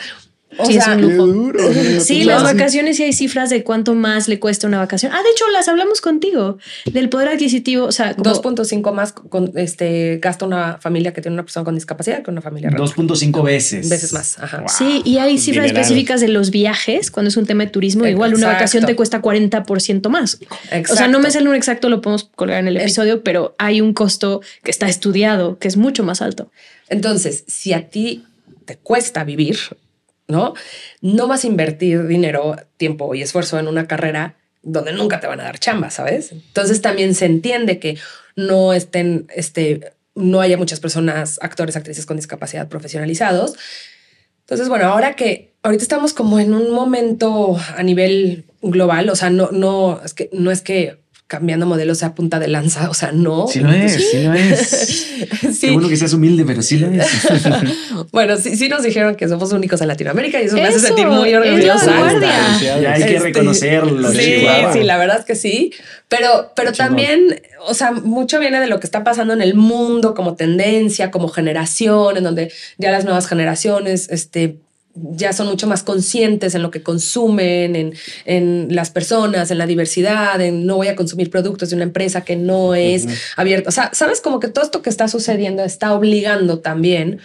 O 0.59 0.67
Sí, 0.67 0.77
es 0.77 0.85
sea, 0.85 0.95
un 0.95 1.01
lujo. 1.03 1.27
duro. 1.27 1.61
no 1.73 2.01
Sí, 2.01 2.19
pensaba 2.21 2.43
las 2.43 2.53
vacaciones 2.55 2.97
sí 2.97 3.03
hay 3.05 3.13
cifras 3.13 3.49
de 3.51 3.65
cuánto 3.65 3.95
más 3.95 4.29
le 4.29 4.39
cuesta 4.39 4.67
una 4.67 4.79
vacación. 4.79 5.13
Ah, 5.13 5.23
de 5.23 5.31
hecho, 5.31 5.49
las 5.51 5.69
hablamos 5.69 6.01
contigo 6.01 6.59
del 6.93 7.09
poder 7.09 7.29
adquisitivo. 7.29 7.87
O 7.87 7.93
sea, 7.93 8.15
como- 8.15 8.25
2.5 8.31 8.93
más 8.93 9.13
con 9.13 9.53
este 9.57 10.19
gasta 10.23 10.45
una 10.45 10.79
familia 10.81 11.13
que 11.13 11.23
tiene 11.23 11.35
una 11.35 11.43
persona 11.45 11.65
con 11.65 11.75
discapacidad 11.75 12.23
que 12.23 12.31
una 12.31 12.43
familia 12.43 12.71
regular. 12.71 12.95
2.5 12.97 13.43
veces. 13.43 13.89
veces 13.89 14.13
más. 14.13 14.39
Ajá. 14.39 14.59
Wow. 14.59 14.69
Sí, 14.69 15.03
y 15.05 15.19
hay 15.19 15.39
cifras 15.39 15.65
Dineral. 15.67 15.83
específicas 15.83 16.21
de 16.21 16.29
los 16.29 16.51
viajes, 16.51 17.11
cuando 17.11 17.29
es 17.29 17.37
un 17.37 17.47
tema 17.47 17.65
de 17.65 17.71
turismo, 17.71 18.07
igual 18.07 18.35
una 18.35 18.49
vacación 18.49 18.85
te 18.85 18.95
cuesta 18.97 19.23
40% 19.23 20.09
más. 20.11 20.39
O 20.91 20.95
sea, 20.97 21.09
no 21.09 21.19
me 21.21 21.31
sale 21.31 21.49
un 21.49 21.55
exacto, 21.55 21.89
lo 21.89 22.01
podemos 22.01 22.25
colgar 22.35 22.59
en 22.61 22.69
el 22.69 22.77
Es- 22.77 22.83
episodio, 22.83 23.23
pero 23.23 23.55
hay 23.59 23.81
un 23.81 23.93
costo 23.95 24.41
que 24.63 24.71
está 24.71 24.89
estudiado, 24.89 25.59
que 25.59 25.69
es 25.69 25.77
mucho 25.77 26.05
más 26.05 26.21
alto. 26.23 26.51
Entonces, 26.89 27.45
si 27.47 27.73
a 27.73 27.89
ti 27.89 28.25
te 28.67 28.77
cuesta 28.77 29.25
vivir, 29.25 29.59
¿no? 30.29 30.55
No 31.01 31.29
vas 31.29 31.45
a 31.45 31.47
invertir 31.47 32.07
dinero, 32.07 32.57
tiempo 32.77 33.15
y 33.15 33.23
esfuerzo 33.23 33.59
en 33.59 33.69
una 33.69 33.87
carrera 33.87 34.37
donde 34.63 34.93
nunca 34.93 35.21
te 35.21 35.27
van 35.27 35.41
a 35.41 35.45
dar 35.45 35.59
chamba, 35.59 35.91
¿sabes? 35.91 36.33
Entonces 36.33 36.81
también 36.81 37.15
se 37.15 37.27
entiende 37.27 37.79
que 37.79 37.99
no 38.37 38.73
estén, 38.73 39.27
este, 39.35 39.93
no 40.15 40.41
haya 40.41 40.57
muchas 40.57 40.81
personas, 40.81 41.39
actores, 41.43 41.77
actrices 41.77 42.07
con 42.07 42.17
discapacidad 42.17 42.69
profesionalizados. 42.69 43.55
Entonces, 44.41 44.69
bueno, 44.69 44.87
ahora 44.87 45.17
que 45.17 45.55
ahorita 45.63 45.83
estamos 45.83 46.13
como 46.13 46.39
en 46.39 46.55
un 46.55 46.73
momento 46.73 47.59
a 47.77 47.83
nivel 47.83 48.45
global, 48.63 49.09
o 49.11 49.17
sea, 49.17 49.31
no, 49.31 49.51
no, 49.51 50.01
es 50.05 50.15
que 50.15 50.31
no 50.33 50.51
es 50.51 50.63
que 50.63 51.02
cambiando 51.33 51.65
modelos 51.65 51.97
sea 51.97 52.15
punta 52.15 52.39
de 52.39 52.47
lanza, 52.47 52.91
o 52.91 52.95
sea, 52.95 53.11
no. 53.11 53.47
Sí 53.49 53.61
lo 53.61 53.73
es, 53.73 54.11
sí 54.11 54.23
lo 54.23 54.35
es. 54.35 55.09
Sí. 55.53 55.69
Qué 55.69 55.71
bueno 55.73 55.89
que 55.89 55.97
seas 55.97 56.13
humilde, 56.13 56.45
pero 56.45 56.61
sí 56.61 56.77
lo 56.79 56.89
es. 56.89 57.07
Bueno, 58.13 58.37
sí, 58.37 58.55
sí 58.57 58.69
nos 58.69 58.83
dijeron 58.83 59.15
que 59.15 59.27
somos 59.29 59.51
únicos 59.53 59.81
en 59.81 59.89
Latinoamérica 59.89 60.43
y 60.43 60.45
eso, 60.45 60.57
me 60.57 60.65
hace 60.65 60.79
sentir 60.79 61.07
muy 61.07 61.31
es 61.31 61.33
la 61.33 61.41
orgullosa. 61.41 61.95
Y 62.61 62.85
hay 62.85 63.03
que 63.05 63.17
Este, 63.17 63.19
reconocerlo. 63.21 64.11
Sí, 64.13 64.19
Chihuahua. 64.19 64.73
sí, 64.75 64.83
la 64.83 64.99
verdad 64.99 65.21
es 65.21 65.25
que 65.25 65.35
sí. 65.35 65.73
Pero, 66.09 66.53
pero 66.55 66.73
también, 66.73 67.41
o 67.67 67.73
sea, 67.73 67.93
mucho 67.93 68.39
viene 68.39 68.61
de 68.61 68.67
lo 68.67 68.79
que 68.79 68.87
está 68.87 69.05
pasando 69.05 69.33
en 69.33 69.41
el 69.41 69.55
mundo 69.55 70.15
como 70.15 70.35
tendencia, 70.35 71.11
como 71.11 71.29
generación, 71.29 72.19
en 72.19 72.25
donde 72.25 72.53
ya 72.77 72.91
las 72.91 73.05
nuevas 73.05 73.27
generaciones, 73.27 74.09
este 74.11 74.59
ya 74.95 75.33
son 75.33 75.47
mucho 75.47 75.67
más 75.67 75.83
conscientes 75.83 76.55
en 76.55 76.63
lo 76.63 76.71
que 76.71 76.83
consumen, 76.83 77.77
en, 77.77 77.95
en 78.25 78.69
las 78.75 78.91
personas, 78.91 79.51
en 79.51 79.59
la 79.59 79.67
diversidad, 79.67 80.41
en 80.41 80.67
no 80.67 80.77
voy 80.77 80.89
a 80.89 80.97
consumir 80.97 81.31
productos 81.31 81.71
de 81.71 81.77
una 81.77 81.85
empresa 81.85 82.23
que 82.23 82.37
no 82.37 82.75
es 82.75 83.07
abierta. 83.37 83.69
O 83.69 83.73
sea, 83.73 83.91
sabes 83.95 84.21
como 84.21 84.41
que 84.41 84.49
todo 84.49 84.65
esto 84.65 84.83
que 84.83 84.91
está 84.91 85.09
sucediendo 85.09 85.65
está 85.65 85.95
obligando 85.95 86.59
también 86.61 87.21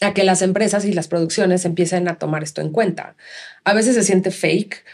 a 0.00 0.12
que 0.12 0.24
las 0.24 0.42
empresas 0.42 0.84
y 0.84 0.92
las 0.92 1.08
producciones 1.08 1.64
empiecen 1.64 2.08
a 2.08 2.16
tomar 2.16 2.42
esto 2.42 2.60
en 2.60 2.70
cuenta. 2.70 3.16
A 3.64 3.74
veces 3.74 3.94
se 3.94 4.02
siente 4.02 4.30
fake, 4.30 4.84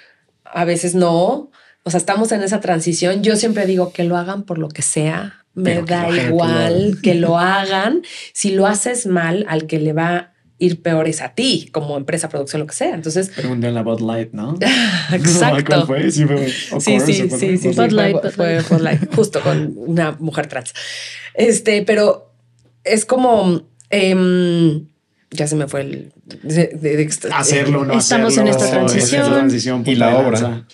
a 0.44 0.64
veces 0.64 0.94
no. 0.94 1.50
O 1.82 1.90
sea, 1.90 1.98
estamos 1.98 2.32
en 2.32 2.42
esa 2.42 2.60
transición. 2.60 3.22
Yo 3.22 3.36
siempre 3.36 3.66
digo 3.66 3.92
que 3.92 4.04
lo 4.04 4.16
hagan 4.16 4.42
por 4.42 4.58
lo 4.58 4.68
que 4.68 4.82
sea. 4.82 5.44
Me 5.54 5.74
Pero 5.74 5.86
da 5.86 6.10
igual 6.10 6.98
que 7.02 7.14
lo 7.14 7.38
hagan. 7.38 8.02
Si 8.32 8.50
lo 8.50 8.66
haces 8.66 9.06
mal, 9.06 9.46
al 9.48 9.66
que 9.66 9.78
le 9.80 9.92
va 9.92 10.16
a 10.16 10.29
ir 10.60 10.82
peor 10.82 11.08
es 11.08 11.20
a 11.22 11.30
ti, 11.30 11.68
como 11.72 11.96
empresa, 11.96 12.28
producción, 12.28 12.60
lo 12.60 12.66
que 12.68 12.74
sea. 12.74 12.94
Entonces, 12.94 13.30
Pregunté 13.30 13.66
en 13.68 13.74
la 13.74 13.82
Bud 13.82 14.00
Light, 14.00 14.30
¿no? 14.32 14.56
exacto. 15.12 15.64
¿Cuál 15.66 15.86
fue? 15.86 16.10
Sí, 16.12 16.24
fue. 16.26 16.48
Sí, 16.48 16.68
course, 16.92 17.00
sí, 17.12 17.30
sí, 17.30 17.58
sí. 17.58 17.68
Bud 17.70 17.90
Light, 17.90 18.16
fue- 18.20 18.28
Bud 18.28 18.30
fue 18.36 18.46
Light. 18.52 18.68
Bud 18.68 18.80
Light, 18.80 19.14
justo 19.16 19.40
con 19.40 19.74
una 19.76 20.12
mujer 20.20 20.46
trans. 20.46 20.72
Este, 21.34 21.82
pero 21.82 22.32
es 22.84 23.04
como, 23.04 23.62
em, 23.90 24.86
ya 25.30 25.46
se 25.46 25.56
me 25.56 25.66
fue 25.66 25.80
el 25.82 26.12
de, 26.42 26.68
de- 26.74 26.96
de- 26.96 27.10
Hacerlo, 27.32 27.84
no 27.84 27.98
Estamos 27.98 28.36
en 28.36 28.48
esta 28.48 28.70
transición. 28.70 29.22
esta 29.22 29.34
transición, 29.34 29.82
Y 29.86 29.94
la 29.94 30.16
obra. 30.18 30.40
lanza. 30.40 30.66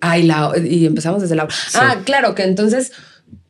Ay, 0.00 0.22
la, 0.24 0.52
y 0.58 0.86
empezamos 0.86 1.20
desde 1.22 1.36
la. 1.36 1.46
Ah, 1.74 1.98
claro, 2.04 2.34
que 2.34 2.42
entonces, 2.42 2.92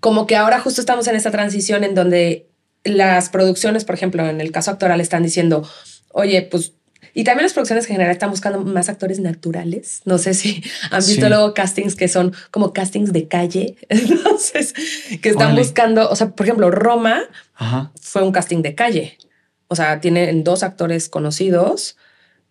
como 0.00 0.26
que 0.26 0.34
ahora 0.36 0.60
justo 0.60 0.80
estamos 0.80 1.06
en 1.06 1.14
esta 1.16 1.30
transición 1.30 1.84
en 1.84 1.94
donde 1.94 2.49
las 2.84 3.28
producciones, 3.28 3.84
por 3.84 3.94
ejemplo, 3.94 4.26
en 4.28 4.40
el 4.40 4.52
caso 4.52 4.70
actoral, 4.70 5.00
están 5.00 5.22
diciendo, 5.22 5.68
oye, 6.12 6.42
pues. 6.42 6.72
Y 7.12 7.24
también 7.24 7.42
las 7.44 7.54
producciones 7.54 7.86
en 7.86 7.92
general 7.92 8.12
están 8.12 8.30
buscando 8.30 8.60
más 8.60 8.88
actores 8.88 9.18
naturales. 9.18 10.00
No 10.04 10.16
sé 10.18 10.32
si 10.32 10.62
han 10.92 11.00
visto 11.00 11.22
Sí. 11.26 11.28
luego 11.28 11.54
castings 11.54 11.96
que 11.96 12.06
son 12.06 12.32
como 12.52 12.72
castings 12.72 13.12
de 13.12 13.26
calle. 13.26 13.76
Entonces, 13.88 14.74
que 15.20 15.28
están 15.30 15.48
Órale. 15.48 15.60
buscando, 15.62 16.08
o 16.08 16.14
sea, 16.14 16.30
por 16.30 16.46
ejemplo, 16.46 16.70
Roma 16.70 17.22
Ajá. 17.54 17.90
fue 18.00 18.22
un 18.22 18.30
casting 18.30 18.62
de 18.62 18.74
calle. 18.76 19.18
O 19.66 19.74
sea, 19.76 20.00
tienen 20.00 20.44
dos 20.44 20.62
actores 20.62 21.08
conocidos, 21.08 21.96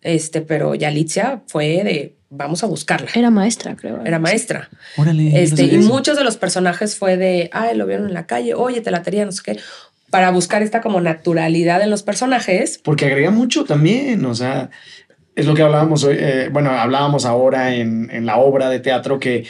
este, 0.02 0.40
pero 0.42 0.74
Yalitza 0.74 1.42
fue 1.46 1.82
de 1.84 2.16
vamos 2.32 2.62
a 2.62 2.66
buscarla. 2.66 3.08
Era 3.14 3.30
maestra, 3.30 3.74
creo. 3.76 4.04
Era 4.04 4.18
maestra. 4.18 4.68
Órale. 4.96 5.30
no 5.30 5.36
Este, 5.38 5.64
y 5.64 5.74
eso. 5.76 5.88
muchos 5.88 6.16
de 6.16 6.22
los 6.24 6.36
personajes 6.36 6.96
fue 6.96 7.16
de, 7.16 7.50
ay, 7.52 7.76
lo 7.76 7.86
vieron 7.86 8.06
en 8.06 8.14
la 8.14 8.26
calle, 8.26 8.54
oye, 8.54 8.80
te 8.82 8.90
la 8.90 9.02
tería, 9.02 9.24
no 9.24 9.32
sé 9.32 9.42
qué, 9.44 9.58
para 10.10 10.30
buscar 10.30 10.62
esta 10.62 10.80
como 10.80 11.00
naturalidad 11.00 11.82
en 11.82 11.90
los 11.90 12.02
personajes. 12.02 12.78
Porque 12.82 13.06
agrega 13.06 13.30
mucho 13.30 13.64
también, 13.64 14.24
o 14.24 14.34
sea, 14.34 14.70
es 15.36 15.46
lo 15.46 15.54
que 15.54 15.62
hablábamos 15.62 16.04
hoy, 16.04 16.16
eh, 16.18 16.48
bueno, 16.52 16.70
hablábamos 16.70 17.24
ahora 17.24 17.74
en, 17.74 18.10
en 18.10 18.26
la 18.26 18.36
obra 18.36 18.68
de 18.68 18.80
teatro 18.80 19.18
que 19.18 19.46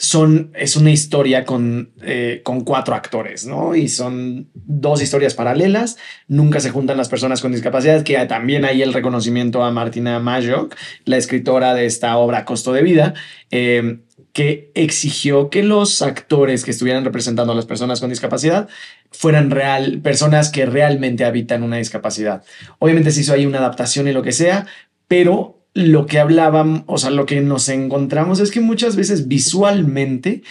son, 0.00 0.50
es 0.54 0.76
una 0.76 0.90
historia 0.90 1.44
con, 1.44 1.92
eh, 2.02 2.40
con 2.42 2.62
cuatro 2.62 2.94
actores, 2.94 3.46
¿no? 3.46 3.74
Y 3.74 3.88
son 3.88 4.48
dos 4.54 5.02
historias 5.02 5.34
paralelas, 5.34 5.98
nunca 6.26 6.58
se 6.60 6.70
juntan 6.70 6.96
las 6.96 7.10
personas 7.10 7.42
con 7.42 7.52
discapacidad, 7.52 8.02
que 8.02 8.16
también 8.24 8.64
hay 8.64 8.80
el 8.80 8.94
reconocimiento 8.94 9.62
a 9.62 9.70
Martina 9.70 10.18
Majok, 10.18 10.74
la 11.04 11.18
escritora 11.18 11.74
de 11.74 11.84
esta 11.84 12.16
obra 12.16 12.46
Costo 12.46 12.72
de 12.72 12.82
Vida, 12.82 13.14
eh, 13.50 13.98
que 14.32 14.70
exigió 14.74 15.50
que 15.50 15.62
los 15.62 16.02
actores 16.02 16.64
que 16.64 16.70
estuvieran 16.70 17.04
representando 17.04 17.52
a 17.52 17.56
las 17.56 17.66
personas 17.66 18.00
con 18.00 18.10
discapacidad 18.10 18.68
fueran 19.10 19.50
real, 19.50 20.00
personas 20.02 20.50
que 20.50 20.66
realmente 20.66 21.24
habitan 21.24 21.62
una 21.62 21.78
discapacidad. 21.78 22.44
Obviamente 22.78 23.10
se 23.10 23.22
hizo 23.22 23.32
ahí 23.32 23.46
una 23.46 23.58
adaptación 23.58 24.06
y 24.08 24.12
lo 24.12 24.22
que 24.22 24.32
sea, 24.32 24.66
pero 25.08 25.60
lo 25.74 26.06
que 26.06 26.18
hablaban, 26.18 26.84
o 26.86 26.98
sea, 26.98 27.10
lo 27.10 27.26
que 27.26 27.40
nos 27.40 27.68
encontramos 27.68 28.40
es 28.40 28.50
que 28.50 28.60
muchas 28.60 28.96
veces 28.96 29.28
visualmente 29.28 30.42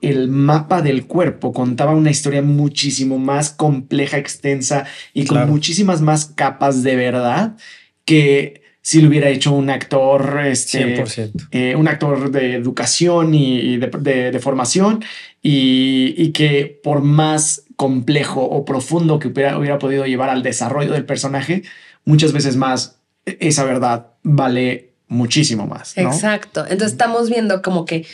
el 0.00 0.28
mapa 0.28 0.82
del 0.82 1.06
cuerpo 1.06 1.52
contaba 1.52 1.94
una 1.94 2.10
historia 2.10 2.42
muchísimo 2.42 3.18
más 3.18 3.50
compleja, 3.50 4.18
extensa 4.18 4.86
y 5.12 5.24
con 5.24 5.48
muchísimas 5.48 6.02
más 6.02 6.26
capas 6.26 6.82
de 6.82 6.96
verdad 6.96 7.56
que 8.04 8.63
si 8.86 9.00
lo 9.00 9.08
hubiera 9.08 9.30
hecho 9.30 9.52
un 9.52 9.70
actor, 9.70 10.42
este, 10.44 11.02
100%. 11.02 11.48
eh, 11.52 11.74
un 11.74 11.88
actor 11.88 12.30
de 12.30 12.54
educación 12.54 13.34
y, 13.34 13.58
y 13.60 13.76
de, 13.78 13.86
de- 13.98 14.30
de 14.30 14.38
formación 14.40 15.02
y, 15.42 16.14
y 16.18 16.32
que 16.32 16.80
por 16.82 17.00
más 17.00 17.62
complejo 17.76 18.42
o 18.44 18.64
profundo 18.66 19.18
que 19.18 19.28
hubiera, 19.28 19.58
hubiera 19.58 19.78
podido 19.78 20.04
llevar 20.04 20.28
al 20.28 20.42
desarrollo 20.42 20.92
del 20.92 21.06
personaje, 21.06 21.62
muchas 22.04 22.32
veces 22.32 22.56
más 22.56 22.98
e- 23.24 23.38
esa 23.40 23.64
verdad 23.64 24.08
vale 24.22 24.90
muchísimo 25.08 25.66
más. 25.66 25.94
¿no? 25.96 26.10
Exacto. 26.12 26.60
Entonces 26.64 26.92
estamos 26.92 27.30
viendo 27.30 27.62
como 27.62 27.86
que, 27.86 28.04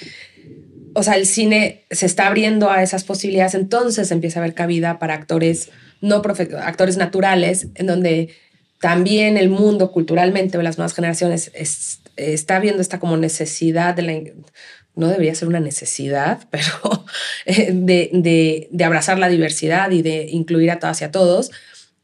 o 0.95 1.03
sea, 1.03 1.15
el 1.17 1.27
cine 1.27 1.83
se 1.91 2.07
está 2.07 2.29
abriendo 2.29 2.71
a 2.71 2.83
esas 2.85 3.03
posibilidades, 3.03 3.55
entonces 3.55 4.11
empieza 4.13 4.39
a 4.39 4.43
haber 4.45 4.55
cabida 4.55 5.01
para 5.01 5.15
actores 5.15 5.71
no 6.01 6.23
profe- 6.23 6.55
actores 6.63 6.97
naturales, 6.97 7.67
en 7.75 7.87
donde 7.87 8.29
también 8.81 9.37
el 9.37 9.51
mundo 9.51 9.93
culturalmente 9.93 10.59
o 10.59 10.63
las 10.63 10.79
nuevas 10.79 10.95
generaciones 10.95 11.51
es- 11.55 12.01
está 12.17 12.59
viendo 12.59 12.83
esta 12.83 12.99
como 12.99 13.17
necesidad 13.17 13.95
de 13.95 14.03
la 14.03 14.21
no 14.97 15.07
debería 15.07 15.35
ser 15.35 15.49
una 15.49 15.61
necesidad, 15.61 16.41
pero 16.51 16.67
eh, 17.47 17.71
de, 17.73 18.11
de, 18.13 18.69
de 18.71 18.85
abrazar 18.85 19.19
la 19.19 19.29
diversidad 19.29 19.91
y 19.91 20.03
de 20.03 20.27
incluir 20.31 20.71
a 20.71 20.79
todas 20.79 21.01
y 21.01 21.05
a 21.05 21.11
todos. 21.11 21.51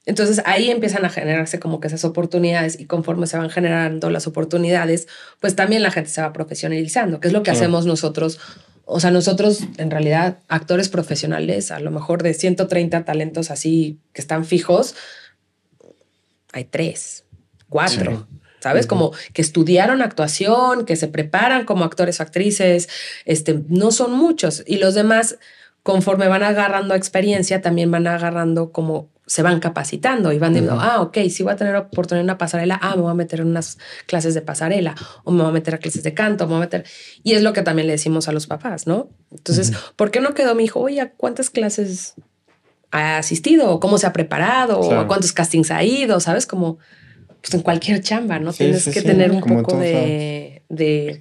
Entonces 0.06 0.40
ahí 0.46 0.70
empiezan 0.70 1.04
a 1.04 1.10
generarse 1.10 1.58
como 1.58 1.80
que 1.80 1.88
esas 1.88 2.04
oportunidades 2.04 2.78
y 2.78 2.84
conforme 2.84 3.26
se 3.26 3.36
van 3.36 3.50
generando 3.50 4.08
las 4.08 4.28
oportunidades, 4.28 5.08
pues 5.40 5.56
también 5.56 5.82
la 5.82 5.90
gente 5.90 6.10
se 6.10 6.22
va 6.22 6.32
profesionalizando, 6.32 7.18
que 7.18 7.26
es 7.26 7.32
lo 7.34 7.42
que 7.42 7.50
hacemos 7.50 7.86
nosotros. 7.86 8.38
O 8.84 9.00
sea, 9.00 9.10
nosotros 9.10 9.64
en 9.78 9.90
realidad 9.90 10.38
actores 10.46 10.88
profesionales, 10.88 11.72
a 11.72 11.80
lo 11.80 11.90
mejor 11.90 12.22
de 12.22 12.34
130 12.34 13.04
talentos 13.04 13.50
así 13.50 13.98
que 14.12 14.20
están 14.20 14.44
fijos, 14.44 14.94
hay 16.56 16.64
tres, 16.64 17.24
cuatro. 17.68 18.26
¿Sabes? 18.60 18.86
Como 18.86 19.12
que 19.32 19.42
estudiaron 19.42 20.02
actuación, 20.02 20.86
que 20.86 20.96
se 20.96 21.06
preparan 21.06 21.66
como 21.66 21.84
actores 21.84 22.18
o 22.18 22.22
actrices, 22.22 22.88
este, 23.26 23.62
no 23.68 23.92
son 23.92 24.12
muchos. 24.12 24.64
Y 24.66 24.78
los 24.78 24.94
demás, 24.94 25.38
conforme 25.82 26.26
van 26.26 26.42
agarrando 26.42 26.94
experiencia, 26.94 27.60
también 27.60 27.90
van 27.90 28.06
agarrando 28.06 28.72
como 28.72 29.10
se 29.26 29.42
van 29.42 29.60
capacitando 29.60 30.32
y 30.32 30.38
van 30.38 30.54
diciendo, 30.54 30.78
ah, 30.80 31.02
ok, 31.02 31.18
si 31.28 31.42
voy 31.42 31.52
a 31.52 31.56
tener 31.56 31.76
oportunidad 31.76 32.20
en 32.20 32.26
una 32.26 32.38
pasarela, 32.38 32.78
ah, 32.80 32.96
me 32.96 33.02
voy 33.02 33.10
a 33.10 33.14
meter 33.14 33.40
en 33.40 33.48
unas 33.48 33.76
clases 34.06 34.34
de 34.34 34.40
pasarela 34.40 34.94
o 35.24 35.32
me 35.32 35.42
voy 35.42 35.50
a 35.50 35.52
meter 35.52 35.74
a 35.74 35.78
clases 35.78 36.02
de 36.02 36.14
canto, 36.14 36.46
me 36.46 36.54
voy 36.54 36.58
a 36.58 36.60
meter. 36.60 36.84
Y 37.22 37.34
es 37.34 37.42
lo 37.42 37.52
que 37.52 37.62
también 37.62 37.86
le 37.86 37.92
decimos 37.92 38.28
a 38.28 38.32
los 38.32 38.46
papás, 38.46 38.86
¿no? 38.86 39.10
Entonces, 39.30 39.72
¿por 39.96 40.10
qué 40.10 40.20
no 40.20 40.32
quedó 40.32 40.54
mi 40.54 40.64
hijo? 40.64 40.80
Oye, 40.80 41.12
¿cuántas 41.16 41.50
clases 41.50 42.14
ha 42.90 43.18
asistido? 43.18 43.70
¿O 43.70 43.80
cómo 43.80 43.98
se 43.98 44.06
ha 44.06 44.12
preparado? 44.12 44.80
¿O 44.80 44.94
a 44.94 45.06
cuántos 45.06 45.32
castings 45.32 45.70
ha 45.70 45.82
ido? 45.82 46.20
¿Sabes? 46.20 46.46
Como 46.46 46.78
pues 47.40 47.54
en 47.54 47.60
cualquier 47.60 48.00
chamba, 48.00 48.38
¿no? 48.38 48.52
Tienes 48.52 48.88
que 48.88 49.02
tener 49.02 49.30
un 49.30 49.40
poco 49.40 49.78
de, 49.78 50.62
de, 50.68 51.20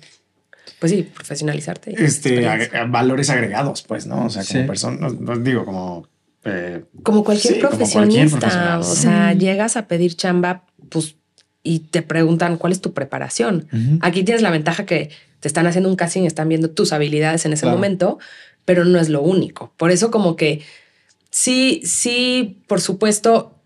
pues 0.80 0.92
sí, 0.92 1.04
profesionalizarte. 1.04 1.94
Este, 2.04 2.48
valores 2.88 3.30
agregados, 3.30 3.84
pues, 3.84 4.08
¿no? 4.08 4.26
O 4.26 4.30
sea, 4.30 4.44
como 4.44 4.66
persona, 4.66 5.08
no 5.20 5.38
digo, 5.38 5.66
como 5.66 6.08
eh, 6.46 6.84
como 7.04 7.24
cualquier 7.24 7.60
profesionista, 7.60 8.80
o 8.80 8.84
sea, 8.84 9.34
llegas 9.34 9.78
a 9.78 9.88
pedir 9.88 10.16
chamba, 10.16 10.64
pues, 10.90 11.16
y 11.64 11.80
te 11.80 12.04
preguntan 12.04 12.58
cuál 12.58 12.72
es 12.72 12.82
tu 12.82 12.94
preparación. 12.94 13.68
Aquí 14.02 14.24
tienes 14.24 14.44
la 14.44 14.52
ventaja 14.52 14.86
que 14.86 15.10
te 15.40 15.48
están 15.48 15.66
haciendo 15.66 15.90
un 15.90 15.96
casting, 15.96 16.24
están 16.24 16.48
viendo 16.48 16.70
tus 16.70 16.94
habilidades 16.94 17.46
en 17.46 17.54
ese 17.54 17.66
momento, 17.66 18.20
pero 18.64 18.86
no 18.86 19.00
es 19.00 19.10
lo 19.10 19.22
único. 19.22 19.74
Por 19.76 19.90
eso 19.90 20.12
como 20.12 20.36
que 20.36 20.62
sí, 21.36 21.82
sí, 21.84 22.62
por 22.66 22.80
supuesto, 22.80 23.60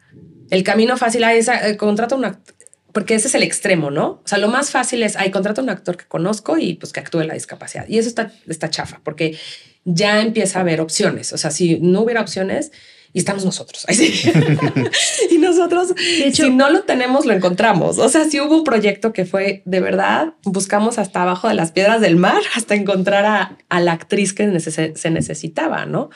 el 0.49 0.63
camino 0.63 0.97
fácil 0.97 1.23
es 1.23 1.47
eh, 1.49 1.77
contrata 1.77 2.15
un 2.15 2.25
actor, 2.25 2.55
porque 2.91 3.13
ese 3.13 3.27
es 3.27 3.35
el 3.35 3.43
extremo, 3.43 3.91
¿no? 3.91 4.07
O 4.07 4.23
sea, 4.25 4.39
lo 4.39 4.47
más 4.47 4.71
fácil 4.71 5.03
es, 5.03 5.15
hay 5.15 5.29
contrata 5.29 5.61
un 5.61 5.69
actor 5.69 5.95
que 5.95 6.05
conozco 6.05 6.57
y 6.57 6.73
pues 6.73 6.91
que 6.91 6.99
actúe 6.99 7.21
la 7.21 7.35
discapacidad. 7.35 7.85
Y 7.87 7.99
eso 7.99 8.09
está, 8.09 8.31
está 8.47 8.71
chafa, 8.71 9.01
porque 9.03 9.37
ya 9.85 10.19
empieza 10.19 10.57
a 10.57 10.61
haber 10.63 10.81
opciones. 10.81 11.31
O 11.31 11.37
sea, 11.37 11.51
si 11.51 11.79
no 11.79 12.01
hubiera 12.01 12.21
opciones, 12.21 12.71
y 13.13 13.19
estamos 13.19 13.45
nosotros. 13.45 13.85
y 15.31 15.37
nosotros, 15.37 15.93
si 16.33 16.49
no 16.49 16.71
lo 16.71 16.81
tenemos, 16.83 17.27
lo 17.27 17.33
encontramos. 17.33 17.99
O 17.99 18.09
sea, 18.09 18.25
si 18.25 18.39
hubo 18.39 18.57
un 18.57 18.63
proyecto 18.63 19.13
que 19.13 19.25
fue 19.25 19.61
de 19.65 19.79
verdad, 19.79 20.33
buscamos 20.43 20.97
hasta 20.97 21.21
abajo 21.21 21.47
de 21.47 21.53
las 21.53 21.71
piedras 21.71 22.01
del 22.01 22.15
mar 22.15 22.41
hasta 22.55 22.73
encontrar 22.73 23.25
a, 23.69 23.79
la 23.79 23.91
actriz 23.91 24.33
que 24.33 24.59
se 24.59 25.09
necesitaba, 25.11 25.85
¿no? 25.85 26.09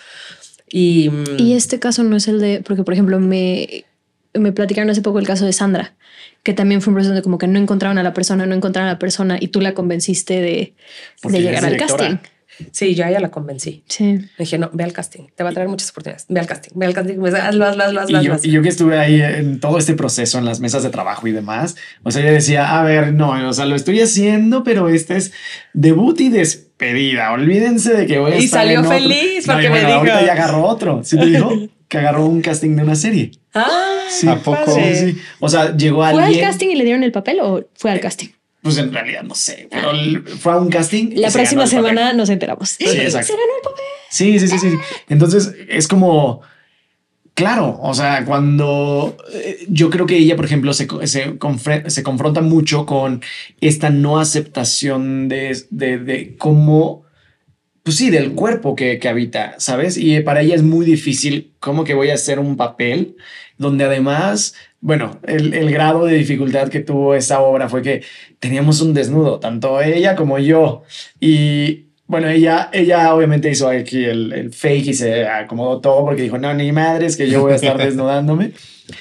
Y, 0.76 1.11
y 1.38 1.53
este 1.53 1.78
caso 1.78 2.03
no 2.03 2.15
es 2.15 2.28
el 2.28 2.39
de, 2.39 2.63
porque 2.65 2.82
por 2.82 2.95
ejemplo, 2.95 3.19
me, 3.19 3.86
me 4.34 4.51
platicaron 4.51 4.89
hace 4.89 5.03
poco 5.03 5.19
el 5.19 5.28
caso 5.28 5.45
de 5.45 5.53
Sandra, 5.53 5.93
que 6.41 6.53
también 6.53 6.82
fue 6.82 6.89
un 6.89 6.95
proceso 6.95 7.13
de 7.13 7.21
como 7.21 7.38
que 7.38 7.45
no 7.45 7.59
encontraban 7.59 7.99
a 7.99 8.03
la 8.03 8.11
persona, 8.11 8.47
no 8.47 8.55
encontraron 8.55 8.89
a 8.89 8.93
la 8.93 8.97
persona 8.99 9.38
y 9.39 9.49
tú 9.49 9.61
la 9.61 9.76
convenciste 9.76 10.41
de, 10.41 10.74
de 11.21 11.41
llegar 11.43 11.63
al 11.63 11.78
casting. 11.78 12.15
Sí, 12.72 12.95
yo 12.95 13.06
a 13.06 13.10
ella 13.10 13.20
la 13.20 13.32
convencí. 13.32 13.84
Sí. 13.88 14.14
Le 14.14 14.30
dije, 14.38 14.58
no, 14.58 14.70
ve 14.74 14.84
al 14.84 14.93
casting, 14.93 15.28
te 15.36 15.43
va 15.43 15.49
a 15.49 15.54
traer 15.54 15.70
muchas 15.70 15.89
oportunidades. 15.89 16.26
Ve 16.30 16.39
al 16.39 16.47
casting, 16.47 16.72
ve 16.76 16.86
al 16.86 16.93
casting, 16.93 17.20
hazlo, 17.20 17.66
hazlo, 17.66 17.84
hazlo, 17.84 18.01
hazlo. 18.01 18.22
Y 18.22 18.26
yo, 18.26 18.36
y 18.43 18.51
yo 18.51 18.62
que 18.62 18.70
estuve 18.70 18.99
ahí 18.99 19.22
en 19.22 19.60
todo 19.60 19.78
este 19.78 19.93
proceso, 19.93 20.38
en 20.38 20.45
las 20.45 20.60
mesas 20.60 20.84
de 20.84 20.89
trabajo 20.89 21.28
y 21.28 21.32
demás, 21.32 21.76
o 22.04 22.12
sea, 22.12 22.22
ella 22.22 22.32
decía, 22.32 22.80
a 22.80 22.84
ver, 22.84 23.14
no, 23.14 23.32
o 23.47 23.54
sea, 23.54 23.66
lo 23.66 23.76
estoy 23.76 24.01
haciendo, 24.01 24.64
pero 24.64 24.89
este 24.89 25.18
es 25.18 25.34
debut 25.74 26.20
y 26.22 26.30
despedida. 26.30 27.32
Olvídense 27.32 27.93
de 27.93 28.08
que 28.08 28.20
voy 28.20 28.34
a 28.34 28.39
y 28.39 28.45
estar 28.45 28.62
salió 28.62 28.84
feliz 28.84 29.45
porque 29.45 29.70
me 29.70 29.80
dijo. 29.80 29.91
Ahorita 29.91 30.26
ya 30.26 30.34
agarró 30.34 30.66
otro. 30.66 31.01
Sí, 31.04 31.18
te 31.18 31.26
dijo 31.26 31.51
que 31.88 31.97
agarró 31.97 32.26
un 32.26 32.41
casting 32.41 32.76
de 32.76 32.84
una 32.84 32.95
serie. 32.95 33.32
Ah, 33.54 33.99
sí, 34.10 34.28
¿a 34.28 34.36
poco? 34.38 34.74
Sí, 34.74 34.95
sí. 34.95 35.18
O 35.39 35.49
sea, 35.49 35.76
llegó 35.76 36.04
alguien. 36.04 36.26
¿Fue 36.26 36.36
al 36.36 36.49
casting 36.49 36.70
y 36.70 36.76
le 36.76 36.84
dieron 36.84 37.04
el 37.04 37.12
papel 37.12 37.39
o 37.41 37.68
fue 37.76 37.91
al 37.91 37.99
casting? 37.99 38.30
Pues 38.64 38.78
en 38.78 38.93
realidad 38.93 39.24
no 39.24 39.36
sé, 39.36 39.68
pero 39.70 39.91
fue 40.39 40.53
a 40.53 40.55
un 40.55 40.70
casting. 40.70 41.11
La 41.16 41.30
próxima 41.30 41.68
semana 41.68 42.14
nos 42.14 42.30
enteramos. 42.30 42.70
Sí, 42.70 42.86
exacto. 42.86 43.34
El 43.34 43.61
papel. 43.61 43.84
Sí, 44.09 44.39
sí, 44.39 44.47
sí, 44.47 44.57
sí. 44.57 44.70
Entonces 45.09 45.53
es 45.68 45.89
como, 45.89 46.41
claro, 47.34 47.78
o 47.82 47.93
sea, 47.93 48.24
cuando 48.24 49.18
eh, 49.34 49.66
yo 49.68 49.89
creo 49.89 50.05
que 50.05 50.16
ella, 50.16 50.38
por 50.38 50.45
ejemplo, 50.45 50.72
se, 50.74 50.88
se, 51.07 51.38
se 51.88 52.03
confronta 52.03 52.39
mucho 52.39 52.86
con 52.86 53.22
esta 53.59 53.89
no 53.89 54.18
aceptación 54.18 55.28
de, 55.28 55.61
de, 55.70 55.97
de 55.97 56.38
cómo 56.38 57.03
pues 57.84 57.97
sí, 57.97 58.09
del 58.09 58.32
cuerpo 58.32 58.78
que, 58.78 58.97
que, 58.97 59.09
habita, 59.09 59.55
¿sabes? 59.57 59.97
Y 59.97 60.22
para 60.22 60.39
ella 60.39 60.55
es 60.55 60.64
muy 60.64 60.86
difícil 60.86 61.51
cómo 61.59 61.84
que 61.84 61.93
voy 61.93 62.11
a 62.11 62.14
hacer 62.14 62.39
un 62.39 62.55
papel 62.55 63.18
donde 63.57 63.84
además 63.84 64.55
bueno, 64.84 65.17
el, 65.23 65.53
el, 65.53 65.71
grado 65.71 66.05
de 66.05 66.17
dificultad 66.17 66.67
que 66.67 66.81
tuvo 66.81 67.15
esa 67.15 67.39
obra 67.39 67.69
fue 67.69 67.81
que 67.81 68.03
teníamos 68.39 68.81
un 68.81 68.93
desnudo, 68.93 69.39
tanto 69.39 69.81
ella 69.81 70.13
como 70.13 70.39
yo. 70.39 70.84
Y 71.21 71.86
bueno, 72.05 72.27
ella, 72.27 72.69
ella 72.73 73.15
obviamente 73.15 73.49
hizo 73.49 73.69
aquí 73.69 74.03
el, 74.03 74.34
el 74.34 74.51
fake 74.51 74.88
y 74.88 74.93
se 74.93 75.25
acomodó 75.25 75.79
todo 75.79 76.03
porque 76.03 76.23
dijo, 76.23 76.38
no, 76.38 76.53
ni 76.53 76.73
madre, 76.73 77.05
es 77.05 77.15
que 77.15 77.29
yo 77.29 77.39
voy 77.39 77.53
a 77.53 77.55
estar 77.55 77.77
desnudándome. 77.84 78.51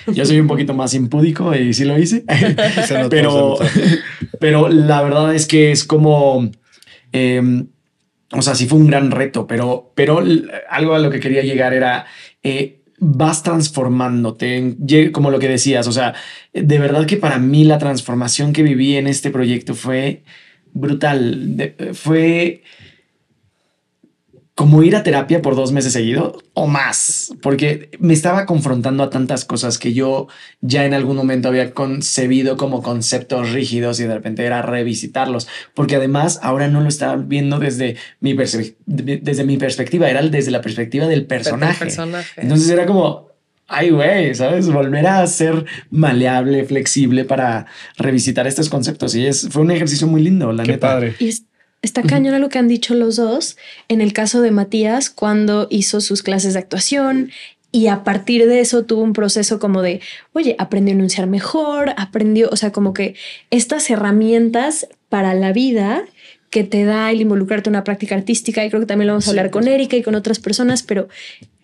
Yo 0.07 0.25
soy 0.25 0.39
un 0.39 0.47
poquito 0.47 0.73
más 0.73 0.95
impúdico 0.95 1.53
y 1.53 1.75
sí 1.75 1.85
lo 1.85 1.99
hice. 1.99 2.25
pero, 3.11 3.59
pero 4.39 4.69
la 4.69 5.03
verdad 5.03 5.35
es 5.35 5.49
que 5.49 5.73
es 5.73 5.83
como... 5.83 6.49
Em, 7.11 7.67
o 8.31 8.41
sea, 8.41 8.55
sí 8.55 8.69
fue 8.69 8.79
un 8.79 8.87
gran 8.87 9.11
reto, 9.11 9.49
pero, 9.49 9.91
pero 9.97 10.23
algo 10.71 10.95
a 10.95 11.01
lo 11.01 11.11
que 11.11 11.19
quería 11.19 11.43
llegar 11.43 11.75
era... 11.75 12.07
Eh, 12.45 12.82
vas 13.05 13.43
transformándote, 13.43 14.77
como 15.11 15.33
lo 15.33 15.41
que 15.41 15.49
decías, 15.49 15.89
o 15.89 15.93
sea, 15.93 16.15
de 16.53 16.79
verdad 16.79 17.05
que 17.05 17.17
para 17.17 17.41
mí 17.41 17.65
la 17.65 17.79
transformación 17.79 18.53
que 18.53 18.63
viví 18.63 18.97
en 18.97 19.09
este 19.09 19.31
proyecto 19.31 19.75
fue 19.75 20.23
brutal, 20.73 21.75
fue 21.95 22.63
como 24.55 24.83
ir 24.83 24.95
a 24.97 25.03
terapia 25.03 25.41
por 25.41 25.57
dos 25.57 25.73
meses 25.73 25.95
seguidos 25.95 26.35
o 26.53 26.67
más, 26.67 27.33
porque 27.41 27.91
me 27.99 28.13
estaba 28.13 28.45
confrontando 28.45 29.03
a 29.03 29.09
tantas 29.09 29.47
cosas 29.47 29.79
que 29.79 29.95
yo 29.95 30.29
ya 30.61 30.85
en 30.85 30.93
algún 30.93 31.17
momento 31.17 31.49
había 31.49 31.73
concebido 31.73 32.59
como 32.59 32.83
conceptos 32.83 33.53
rígidos 33.53 33.99
y 34.01 34.05
de 34.05 34.15
repente 34.15 34.45
era 34.45 34.61
revisitarlos, 34.61 35.49
porque 35.75 35.97
además 35.97 36.39
ahora 36.43 36.69
no 36.69 36.83
lo 36.83 36.89
estaba 36.89 37.17
viendo 37.17 37.59
desde 37.59 37.97
mi, 38.21 38.35
desde 38.87 39.45
mi 39.45 39.57
perspectiva, 39.57 40.11
era 40.11 40.23
desde 40.23 40.51
la 40.51 40.61
perspectiva 40.61 41.07
del 41.07 41.25
personaje. 41.25 41.89
Entonces 42.37 42.69
era 42.69 42.85
como, 42.85 43.29
ay, 43.69 43.89
güey, 43.89 44.35
¿sabes? 44.35 44.71
Volver 44.71 45.07
a 45.07 45.27
ser 45.27 45.65
maleable, 45.91 46.65
flexible 46.65 47.25
para 47.25 47.67
revisitar 47.97 48.47
estos 48.47 48.69
conceptos. 48.69 49.15
Y 49.15 49.27
es, 49.27 49.49
fue 49.51 49.63
un 49.63 49.71
ejercicio 49.71 50.07
muy 50.07 50.23
lindo, 50.23 50.53
la 50.53 50.65
neta. 50.65 50.89
Padre. 50.89 51.15
Está 51.83 52.03
cañón 52.03 52.41
lo 52.41 52.49
que 52.49 52.59
han 52.59 52.69
dicho 52.69 52.95
los 52.95 53.17
dos. 53.17 53.57
En 53.89 54.01
el 54.01 54.13
caso 54.13 54.41
de 54.41 54.53
Matías, 54.53 55.11
cuando 55.11 55.67
hizo 55.69 56.01
sus 56.01 56.23
clases 56.23 56.55
de 56.55 56.61
actuación 56.61 57.33
y 57.73 57.89
a 57.89 58.05
partir 58.05 58.47
de 58.47 58.61
eso 58.61 58.85
tuvo 58.85 59.03
un 59.03 59.15
proceso 59.15 59.59
como 59.59 59.83
de, 59.83 60.01
oye, 60.33 60.55
aprendió 60.59 60.93
a 60.93 60.97
enunciar 60.97 61.27
mejor, 61.27 61.93
aprendió, 61.97 62.51
o 62.53 62.57
sea, 62.57 62.71
como 62.71 62.95
que 62.95 63.17
estas 63.51 63.91
herramientas 63.91 64.87
para 65.09 65.35
la 65.35 65.53
vida 65.53 66.05
que 66.53 66.65
te 66.65 66.85
da 66.85 67.11
el 67.11 67.23
involucrarte 67.23 67.71
en 67.71 67.77
una 67.77 67.83
práctica 67.83 68.15
artística 68.15 68.63
y 68.63 68.69
creo 68.69 68.81
que 68.83 68.87
también 68.87 69.07
lo 69.07 69.15
vamos 69.15 69.27
a 69.27 69.31
hablar 69.31 69.49
con 69.49 69.67
Erika 69.67 69.97
y 69.97 70.03
con 70.03 70.15
otras 70.15 70.39
personas, 70.39 70.83
pero 70.83 71.09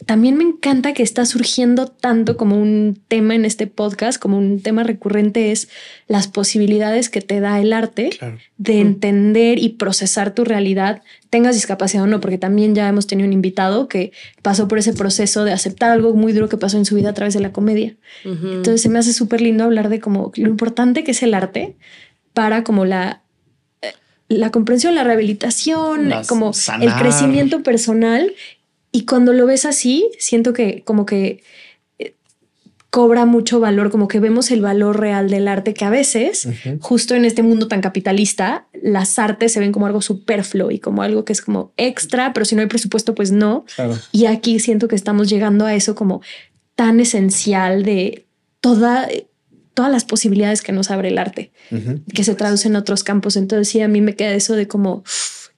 también 0.06 0.38
me 0.38 0.44
encanta 0.44 0.94
que 0.94 1.02
está 1.02 1.26
surgiendo 1.26 1.88
tanto 1.88 2.38
como 2.38 2.56
un 2.56 2.98
tema 3.06 3.34
en 3.34 3.44
este 3.44 3.66
podcast, 3.66 4.18
como 4.18 4.38
un 4.38 4.62
tema 4.62 4.84
recurrente 4.84 5.52
es 5.52 5.68
las 6.06 6.26
posibilidades 6.26 7.10
que 7.10 7.20
te 7.20 7.38
da 7.38 7.60
el 7.60 7.74
arte 7.74 8.18
de 8.56 8.80
entender 8.80 9.58
y 9.58 9.68
procesar 9.68 10.32
tu 10.32 10.42
realidad, 10.44 11.02
tengas 11.28 11.54
discapacidad 11.54 12.04
o 12.04 12.06
no, 12.06 12.20
porque 12.20 12.38
también 12.38 12.74
ya 12.74 12.88
hemos 12.88 13.06
tenido 13.06 13.26
un 13.26 13.34
invitado 13.34 13.88
que 13.88 14.12
pasó 14.40 14.68
por 14.68 14.78
ese 14.78 14.94
proceso 14.94 15.44
de 15.44 15.52
aceptar 15.52 15.90
algo 15.90 16.14
muy 16.14 16.32
duro 16.32 16.48
que 16.48 16.56
pasó 16.56 16.78
en 16.78 16.86
su 16.86 16.94
vida 16.94 17.10
a 17.10 17.14
través 17.14 17.34
de 17.34 17.40
la 17.40 17.52
comedia. 17.52 17.94
Entonces 18.24 18.80
se 18.80 18.88
me 18.88 19.00
hace 19.00 19.12
súper 19.12 19.42
lindo 19.42 19.64
hablar 19.64 19.90
de 19.90 20.00
como 20.00 20.32
lo 20.34 20.48
importante 20.48 21.04
que 21.04 21.10
es 21.10 21.22
el 21.22 21.34
arte 21.34 21.76
para 22.32 22.64
como 22.64 22.86
la 22.86 23.20
la 24.28 24.50
comprensión, 24.50 24.94
la 24.94 25.04
rehabilitación, 25.04 26.12
como 26.26 26.52
el 26.80 26.92
crecimiento 26.94 27.62
personal. 27.62 28.34
Y 28.92 29.04
cuando 29.04 29.32
lo 29.32 29.46
ves 29.46 29.64
así, 29.64 30.10
siento 30.18 30.52
que 30.52 30.82
como 30.84 31.06
que 31.06 31.42
eh, 31.98 32.14
cobra 32.90 33.24
mucho 33.24 33.60
valor, 33.60 33.90
como 33.90 34.08
que 34.08 34.20
vemos 34.20 34.50
el 34.50 34.60
valor 34.60 35.00
real 35.00 35.30
del 35.30 35.48
arte, 35.48 35.74
que 35.74 35.84
a 35.84 35.90
veces, 35.90 36.48
justo 36.80 37.14
en 37.14 37.24
este 37.24 37.42
mundo 37.42 37.68
tan 37.68 37.80
capitalista, 37.80 38.66
las 38.82 39.18
artes 39.18 39.52
se 39.52 39.60
ven 39.60 39.72
como 39.72 39.86
algo 39.86 40.02
superfluo 40.02 40.70
y 40.70 40.78
como 40.78 41.02
algo 41.02 41.24
que 41.24 41.32
es 41.32 41.40
como 41.40 41.72
extra, 41.76 42.32
pero 42.32 42.44
si 42.44 42.54
no 42.54 42.62
hay 42.62 42.68
presupuesto, 42.68 43.14
pues 43.14 43.32
no. 43.32 43.64
Y 44.12 44.26
aquí 44.26 44.58
siento 44.58 44.88
que 44.88 44.96
estamos 44.96 45.28
llegando 45.28 45.64
a 45.64 45.74
eso 45.74 45.94
como 45.94 46.20
tan 46.74 47.00
esencial 47.00 47.82
de 47.82 48.26
toda 48.60 49.08
todas 49.78 49.92
las 49.92 50.04
posibilidades 50.04 50.60
que 50.60 50.72
nos 50.72 50.90
abre 50.90 51.10
el 51.10 51.18
arte, 51.18 51.52
que 52.12 52.24
se 52.24 52.34
traduce 52.34 52.66
en 52.66 52.74
otros 52.74 53.04
campos. 53.04 53.36
Entonces 53.36 53.68
sí, 53.68 53.80
a 53.80 53.86
mí 53.86 54.00
me 54.00 54.16
queda 54.16 54.32
eso 54.32 54.56
de 54.56 54.66
como 54.66 55.04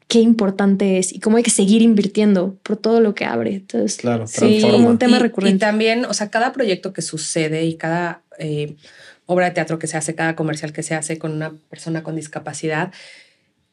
qué 0.09 0.19
importante 0.19 0.99
es 0.99 1.11
y 1.15 1.21
cómo 1.21 1.39
hay 1.39 1.43
que 1.43 1.51
seguir 1.51 1.81
invirtiendo 1.81 2.55
por 2.63 2.77
todo 2.77 3.01
lo 3.01 3.15
que 3.15 3.25
abre. 3.25 3.55
Entonces, 3.55 3.97
claro, 3.97 4.27
sí, 4.27 4.61
como 4.61 4.91
un 4.91 4.99
tema 4.99 5.19
recurrente. 5.21 5.57
Y 5.57 5.59
también, 5.59 6.05
o 6.05 6.13
sea, 6.13 6.29
cada 6.29 6.53
proyecto 6.53 6.93
que 6.93 7.01
sucede 7.01 7.65
y 7.65 7.77
cada 7.77 8.21
eh, 8.39 8.77
obra 9.25 9.47
de 9.47 9.53
teatro 9.53 9.79
que 9.79 9.87
se 9.87 9.97
hace, 9.97 10.15
cada 10.15 10.37
comercial 10.37 10.75
que 10.75 10.83
se 10.83 10.95
hace 10.95 11.17
con 11.17 11.33
una 11.33 11.55
persona 11.71 12.03
con 12.03 12.15
discapacidad, 12.15 12.93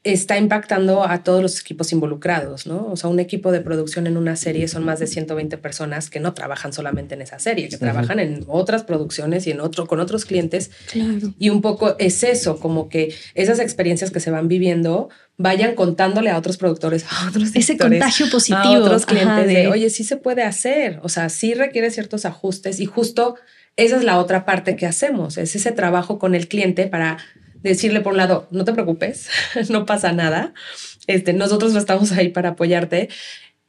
está 0.03 0.37
impactando 0.37 1.03
a 1.03 1.23
todos 1.23 1.41
los 1.41 1.59
equipos 1.59 1.91
involucrados, 1.91 2.65
¿no? 2.65 2.87
O 2.91 2.95
sea, 2.95 3.09
un 3.09 3.19
equipo 3.19 3.51
de 3.51 3.59
producción 3.59 4.07
en 4.07 4.15
una 4.15 4.37
serie 4.37 4.67
son 4.69 4.85
más 4.85 4.99
de 4.99 5.07
120 5.07 5.57
personas 5.57 6.09
que 6.09 6.21
no 6.21 6.33
trabajan 6.33 6.71
solamente 6.71 7.15
en 7.15 7.21
esa 7.21 7.39
serie, 7.39 7.67
que 7.67 7.77
trabajan 7.77 8.19
en 8.19 8.45
otras 8.47 8.83
producciones 8.83 9.45
y 9.47 9.51
en 9.51 9.59
otro 9.59 9.85
con 9.85 9.99
otros 9.99 10.23
clientes. 10.23 10.71
Claro. 10.91 11.33
Y 11.37 11.49
un 11.49 11.61
poco 11.61 11.95
es 11.99 12.23
eso, 12.23 12.57
como 12.59 12.87
que 12.87 13.13
esas 13.33 13.59
experiencias 13.59 14.11
que 14.11 14.21
se 14.21 14.31
van 14.31 14.47
viviendo 14.47 15.09
vayan 15.37 15.75
contándole 15.75 16.29
a 16.29 16.37
otros 16.37 16.57
productores, 16.57 17.03
a 17.11 17.27
otros 17.27 17.53
Ese 17.53 17.77
contagio 17.77 18.29
positivo. 18.29 18.57
a 18.59 18.79
otros 18.79 19.05
clientes 19.05 19.29
ajá, 19.29 19.45
de, 19.45 19.53
de- 19.53 19.67
oye, 19.67 19.89
sí 19.89 20.03
se 20.05 20.15
puede 20.15 20.43
hacer, 20.43 20.99
o 21.03 21.09
sea, 21.09 21.27
sí 21.29 21.53
requiere 21.53 21.91
ciertos 21.91 22.25
ajustes 22.25 22.79
y 22.79 22.85
justo 22.85 23.35
esa 23.75 23.97
es 23.97 24.03
la 24.03 24.19
otra 24.19 24.45
parte 24.45 24.75
que 24.75 24.85
hacemos, 24.85 25.37
es 25.37 25.55
ese 25.55 25.71
trabajo 25.73 26.17
con 26.17 26.33
el 26.33 26.47
cliente 26.47 26.87
para 26.87 27.17
decirle 27.63 28.01
por 28.01 28.13
un 28.13 28.17
lado, 28.17 28.47
no 28.51 28.65
te 28.65 28.73
preocupes, 28.73 29.29
no 29.69 29.85
pasa 29.85 30.11
nada, 30.11 30.53
este, 31.07 31.33
nosotros 31.33 31.75
estamos 31.75 32.11
ahí 32.11 32.29
para 32.29 32.49
apoyarte 32.49 33.09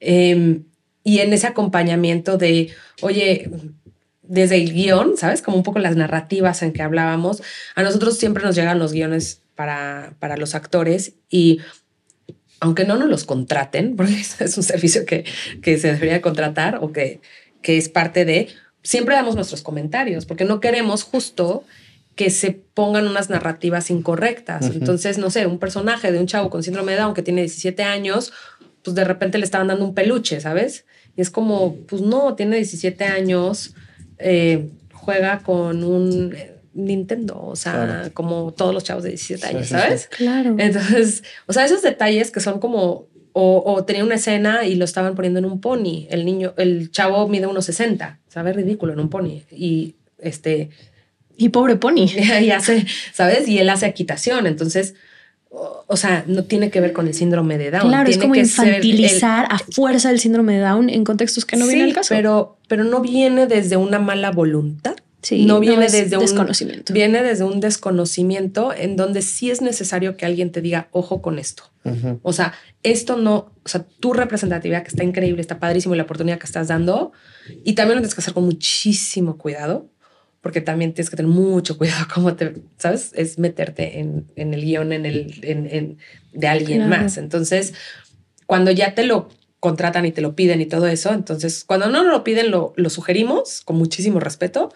eh, 0.01 0.61
y 1.05 1.21
en 1.21 1.33
ese 1.33 1.47
acompañamiento 1.47 2.37
de, 2.37 2.71
oye, 3.01 3.51
desde 4.23 4.57
el 4.57 4.73
guion, 4.75 5.17
¿sabes? 5.17 5.41
Como 5.41 5.57
un 5.57 5.63
poco 5.63 5.79
las 5.79 5.97
narrativas 5.97 6.63
en 6.63 6.73
que 6.73 6.83
hablábamos, 6.83 7.43
a 7.75 7.83
nosotros 7.83 8.19
siempre 8.19 8.45
nos 8.45 8.55
llegan 8.55 8.79
los 8.79 8.93
guiones 8.93 9.41
para, 9.55 10.15
para 10.19 10.37
los 10.37 10.55
actores 10.55 11.15
y 11.31 11.61
aunque 12.61 12.85
no 12.85 12.97
nos 12.97 13.09
los 13.09 13.25
contraten, 13.25 13.97
porque 13.97 14.21
es 14.21 14.57
un 14.57 14.63
servicio 14.63 15.07
que, 15.07 15.25
que 15.63 15.79
se 15.79 15.93
debería 15.93 16.21
contratar 16.21 16.79
o 16.83 16.93
que, 16.93 17.21
que 17.63 17.79
es 17.79 17.89
parte 17.89 18.25
de, 18.25 18.49
siempre 18.83 19.15
damos 19.15 19.35
nuestros 19.35 19.63
comentarios, 19.63 20.27
porque 20.27 20.45
no 20.45 20.61
queremos 20.61 21.05
justo 21.05 21.65
que 22.19 22.31
se 22.31 22.51
pongan 22.51 23.07
unas 23.07 23.31
narrativas 23.31 23.91
incorrectas. 23.91 24.67
Entonces, 24.75 25.19
no 25.19 25.31
sé, 25.31 25.47
un 25.47 25.61
personaje 25.61 26.11
de 26.11 26.19
un 26.19 26.27
chavo 26.27 26.51
con 26.51 26.65
síndrome 26.65 26.91
de 26.93 26.99
Down 26.99 27.15
que 27.15 27.23
tiene 27.23 27.43
17 27.43 27.85
años, 27.85 28.33
pues 28.83 28.97
de 28.97 29.05
repente 29.05 29.39
le 29.39 29.45
estaban 29.45 29.69
dando 29.69 29.85
un 29.85 29.95
peluche, 29.95 30.41
¿sabes? 30.41 30.85
Y 31.17 31.21
es 31.21 31.31
como, 31.31 31.77
pues 31.87 32.03
no, 32.03 32.35
tiene 32.35 32.57
17 32.57 33.05
años, 33.05 33.73
eh, 34.19 34.69
juega 34.93 35.39
con 35.45 35.85
un 35.85 36.35
eh, 36.37 36.57
Nintendo, 36.75 37.41
o 37.41 37.55
sea, 37.55 37.73
Claro. 37.73 38.11
como 38.15 38.53
todos 38.53 38.75
los 38.75 38.83
chavos 38.83 39.05
de 39.05 39.11
17 39.11 39.41
Sí, 39.41 39.49
años, 39.55 39.69
sí, 39.69 39.75
sí. 39.75 39.81
¿sabes? 39.81 40.09
Claro. 40.09 40.57
Entonces, 40.59 41.23
o 41.47 41.53
sea, 41.53 41.65
esos 41.65 41.83
detalles 41.83 42.33
que 42.33 42.41
son 42.41 42.59
como, 42.59 43.07
o, 43.33 43.63
o 43.65 43.85
tenía 43.85 44.03
una 44.03 44.17
escena 44.17 44.65
y 44.65 44.75
lo 44.75 44.85
estaban 44.85 45.15
poniendo 45.15 45.39
en 45.39 45.45
un 45.45 45.61
pony, 45.61 46.09
el 46.11 46.25
niño, 46.25 46.53
el 46.57 46.91
chavo 46.91 47.29
mide 47.29 47.47
unos 47.47 47.65
60, 47.67 48.19
sabe 48.29 48.53
ridículo 48.53 48.93
en 48.93 48.99
un 48.99 49.09
pony 49.09 49.43
y 49.53 49.95
este, 50.19 50.71
Y 51.39 51.49
pobre 51.49 51.77
Pony. 51.77 52.07
y 52.43 52.51
hace, 52.51 52.87
¿sabes? 53.15 53.49
Y 53.49 53.59
él 53.59 53.71
hace 53.71 53.87
equitación, 53.87 54.47
entonces, 54.47 54.95
o, 55.51 55.85
o 55.87 55.97
sea, 55.97 56.25
no 56.27 56.45
tiene 56.45 56.69
que 56.71 56.81
ver 56.83 56.93
con 56.93 57.07
el 57.07 57.15
síndrome 57.15 57.57
de 57.57 57.71
Down. 57.71 57.89
Claro, 57.89 58.11
es 58.11 58.19
como 58.19 58.35
que 58.35 58.45
ser 58.45 58.67
el- 58.67 58.75
infantilizar 58.75 59.47
a 59.49 59.59
fuerza 59.59 60.11
el 60.11 60.21
síndrome 60.21 60.55
de 60.55 60.61
Down 60.61 60.91
en 60.91 61.05
contextos 61.05 61.47
que 61.47 61.57
no 61.57 61.65
sí, 61.65 61.75
viene 61.75 61.85
al 61.89 61.95
caso. 61.95 62.15
Pero, 62.15 62.59
pero 62.69 62.85
no 62.85 63.01
viene 63.01 63.47
desde 63.47 63.77
una 63.79 63.99
mala 63.99 64.31
voluntad. 64.31 64.97
Sí, 65.23 65.47
no 65.47 65.59
viene 65.59 65.87
es 65.87 65.93
desde 65.93 66.17
un 66.17 66.23
desconocimiento. 66.23 66.93
Viene 66.93 67.23
desde 67.25 67.43
un 67.45 67.59
desconocimiento 67.61 68.73
en 68.73 68.97
donde 68.97 69.23
sí 69.23 69.51
es 69.51 69.61
necesario 69.63 70.17
que 70.17 70.25
alguien 70.27 70.53
te 70.53 70.61
diga, 70.61 70.89
ojo 70.93 71.23
con 71.23 71.39
esto. 71.39 71.65
O 72.23 72.35
sea, 72.35 72.53
esto 72.83 73.17
no, 73.17 73.51
o 73.65 73.69
sea, 73.69 73.83
tu 73.99 74.13
representatividad 74.13 74.83
que 74.83 74.91
está 74.91 75.05
increíble, 75.05 75.41
está 75.41 75.59
padrísimo 75.59 75.95
y 75.95 75.97
la 75.97 76.03
oportunidad 76.05 76.39
que 76.39 76.45
estás 76.47 76.69
dando. 76.69 77.13
Y 77.65 77.73
también 77.73 77.97
lo 77.97 78.03
tienes 78.03 78.15
que 78.15 78.21
hacer 78.21 78.35
con 78.35 78.45
muchísimo 78.45 79.39
cuidado, 79.39 79.89
porque 80.41 80.61
también 80.61 80.93
tienes 80.95 81.11
que 81.11 81.17
tener 81.17 81.31
mucho 81.31 81.77
cuidado 81.79 82.07
cómo 82.15 82.35
te, 82.37 82.55
¿sabes? 82.77 83.13
Es 83.15 83.39
meterte 83.39 83.99
en, 83.99 84.27
en 84.37 84.55
el 84.55 84.63
guion 84.63 84.93
en 84.93 85.07
el, 85.07 85.41
en, 85.43 85.67
en- 85.71 85.99
de 86.33 86.47
alguien 86.49 86.85
Claro. 86.87 87.03
más. 87.03 87.17
Entonces, 87.19 87.75
cuando 88.47 88.71
ya 88.71 88.95
te 88.95 89.05
lo 89.05 89.29
contratan 89.61 90.07
y 90.07 90.13
te 90.13 90.21
lo 90.21 90.37
piden 90.37 90.61
y 90.61 90.67
todo 90.67 90.87
eso, 90.87 91.13
entonces 91.13 91.65
cuando 91.65 91.89
no 91.89 92.05
lo 92.05 92.23
piden 92.23 92.51
lo, 92.53 92.73
lo 92.77 92.91
sugerimos 92.91 93.63
con 93.63 93.77
muchísimo 93.77 94.21
respeto 94.21 94.73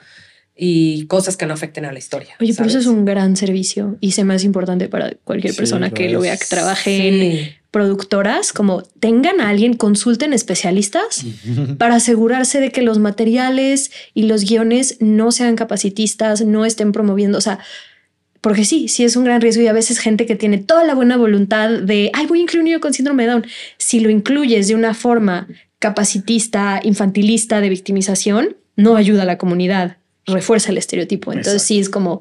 y 0.56 1.06
cosas 1.06 1.36
que 1.36 1.46
no 1.46 1.54
afecten 1.54 1.84
a 1.84 1.92
la 1.92 1.98
historia. 1.98 2.34
Oye, 2.40 2.52
pero 2.54 2.66
eso 2.68 2.74
¿sabes? 2.80 2.86
es 2.86 2.86
un 2.86 3.04
gran 3.04 3.36
servicio 3.36 3.96
y 4.00 4.12
se 4.12 4.24
me 4.24 4.34
hace 4.34 4.44
importante 4.46 4.88
para 4.88 5.12
cualquier 5.24 5.52
Sí, 5.52 5.58
persona 5.58 5.90
que 5.90 6.08
lo 6.10 6.20
vea, 6.20 6.36
que 6.36 6.44
trabaje 6.46 7.08
en. 7.08 7.61
Productoras, 7.72 8.52
como 8.52 8.82
tengan 8.82 9.40
a 9.40 9.48
alguien, 9.48 9.74
consulten 9.74 10.34
especialistas 10.34 11.24
para 11.78 11.96
asegurarse 11.96 12.60
de 12.60 12.70
que 12.70 12.82
los 12.82 12.98
materiales 12.98 13.90
y 14.14 14.24
los 14.24 14.44
guiones 14.44 14.98
no 15.00 15.32
sean 15.32 15.56
capacitistas, 15.56 16.42
no 16.42 16.66
estén 16.66 16.92
promoviendo, 16.92 17.38
o 17.38 17.40
sea, 17.40 17.58
porque 18.42 18.66
sí, 18.66 18.88
sí 18.88 19.04
es 19.04 19.16
un 19.16 19.24
gran 19.24 19.40
riesgo 19.40 19.62
y 19.62 19.68
a 19.68 19.72
veces 19.72 19.98
gente 19.98 20.26
que 20.26 20.36
tiene 20.36 20.58
toda 20.58 20.84
la 20.84 20.94
buena 20.94 21.16
voluntad 21.16 21.70
de, 21.70 22.10
ay, 22.12 22.26
voy 22.26 22.40
a 22.40 22.42
incluir 22.42 22.60
un 22.60 22.64
niño 22.66 22.80
con 22.80 22.92
síndrome 22.92 23.22
de 23.22 23.30
Down, 23.30 23.46
si 23.78 24.00
lo 24.00 24.10
incluyes 24.10 24.68
de 24.68 24.74
una 24.74 24.92
forma 24.92 25.48
capacitista, 25.78 26.78
infantilista, 26.84 27.62
de 27.62 27.70
victimización, 27.70 28.56
no 28.76 28.96
ayuda 28.96 29.22
a 29.22 29.26
la 29.26 29.38
comunidad, 29.38 29.96
refuerza 30.26 30.72
el 30.72 30.78
estereotipo. 30.78 31.32
Entonces 31.32 31.62
sí 31.62 31.78
es 31.78 31.88
como, 31.88 32.20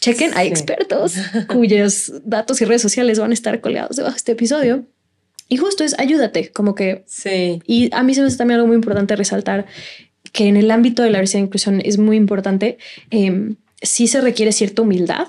chequen, 0.00 0.32
hay 0.34 0.46
Sí. 0.48 0.52
expertos 0.52 1.14
cuyos 1.48 2.12
datos 2.24 2.60
y 2.60 2.64
redes 2.64 2.82
sociales 2.82 3.18
van 3.18 3.30
a 3.30 3.34
estar 3.34 3.60
colgados 3.60 3.96
debajo 3.96 4.14
de 4.14 4.18
este 4.18 4.32
episodio. 4.32 4.86
Y 5.48 5.56
justo 5.56 5.82
es 5.84 5.98
ayúdate, 5.98 6.50
como 6.52 6.74
que 6.74 7.04
Sí. 7.06 7.60
y 7.66 7.90
a 7.92 8.02
mí 8.02 8.14
se 8.14 8.20
me 8.20 8.28
hace 8.28 8.36
también 8.36 8.56
algo 8.56 8.68
muy 8.68 8.76
importante 8.76 9.16
resaltar 9.16 9.66
que 10.32 10.46
en 10.46 10.56
el 10.56 10.70
ámbito 10.70 11.02
de 11.02 11.10
la 11.10 11.18
diversidad 11.18 11.40
e 11.42 11.46
inclusión 11.46 11.80
es 11.84 11.98
muy 11.98 12.16
importante. 12.16 12.78
eh, 13.10 13.54
sí 13.82 14.06
se 14.06 14.20
requiere 14.20 14.52
cierta 14.52 14.82
humildad. 14.82 15.26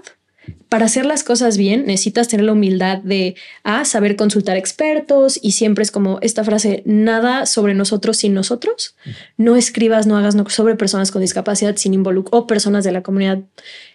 Para 0.69 0.85
hacer 0.85 1.05
las 1.05 1.23
cosas 1.23 1.57
bien, 1.57 1.85
necesitas 1.85 2.27
tener 2.27 2.45
la 2.45 2.53
humildad 2.53 2.97
de 2.99 3.35
a 3.63 3.85
saber 3.85 4.15
consultar 4.15 4.57
expertos 4.57 5.37
y 5.41 5.51
siempre 5.51 5.83
es 5.83 5.91
como 5.91 6.17
esta 6.21 6.43
frase: 6.43 6.81
nada 6.85 7.45
sobre 7.45 7.73
nosotros 7.73 8.17
sin 8.17 8.33
nosotros. 8.33 8.95
No 9.37 9.55
escribas, 9.55 10.07
no 10.07 10.17
hagas 10.17 10.33
no 10.33 10.49
sobre 10.49 10.75
personas 10.75 11.11
con 11.11 11.21
discapacidad 11.21 11.75
sin 11.75 11.93
involucrar 11.93 12.41
o 12.41 12.47
personas 12.47 12.83
de 12.83 12.91
la 12.91 13.03
comunidad 13.03 13.39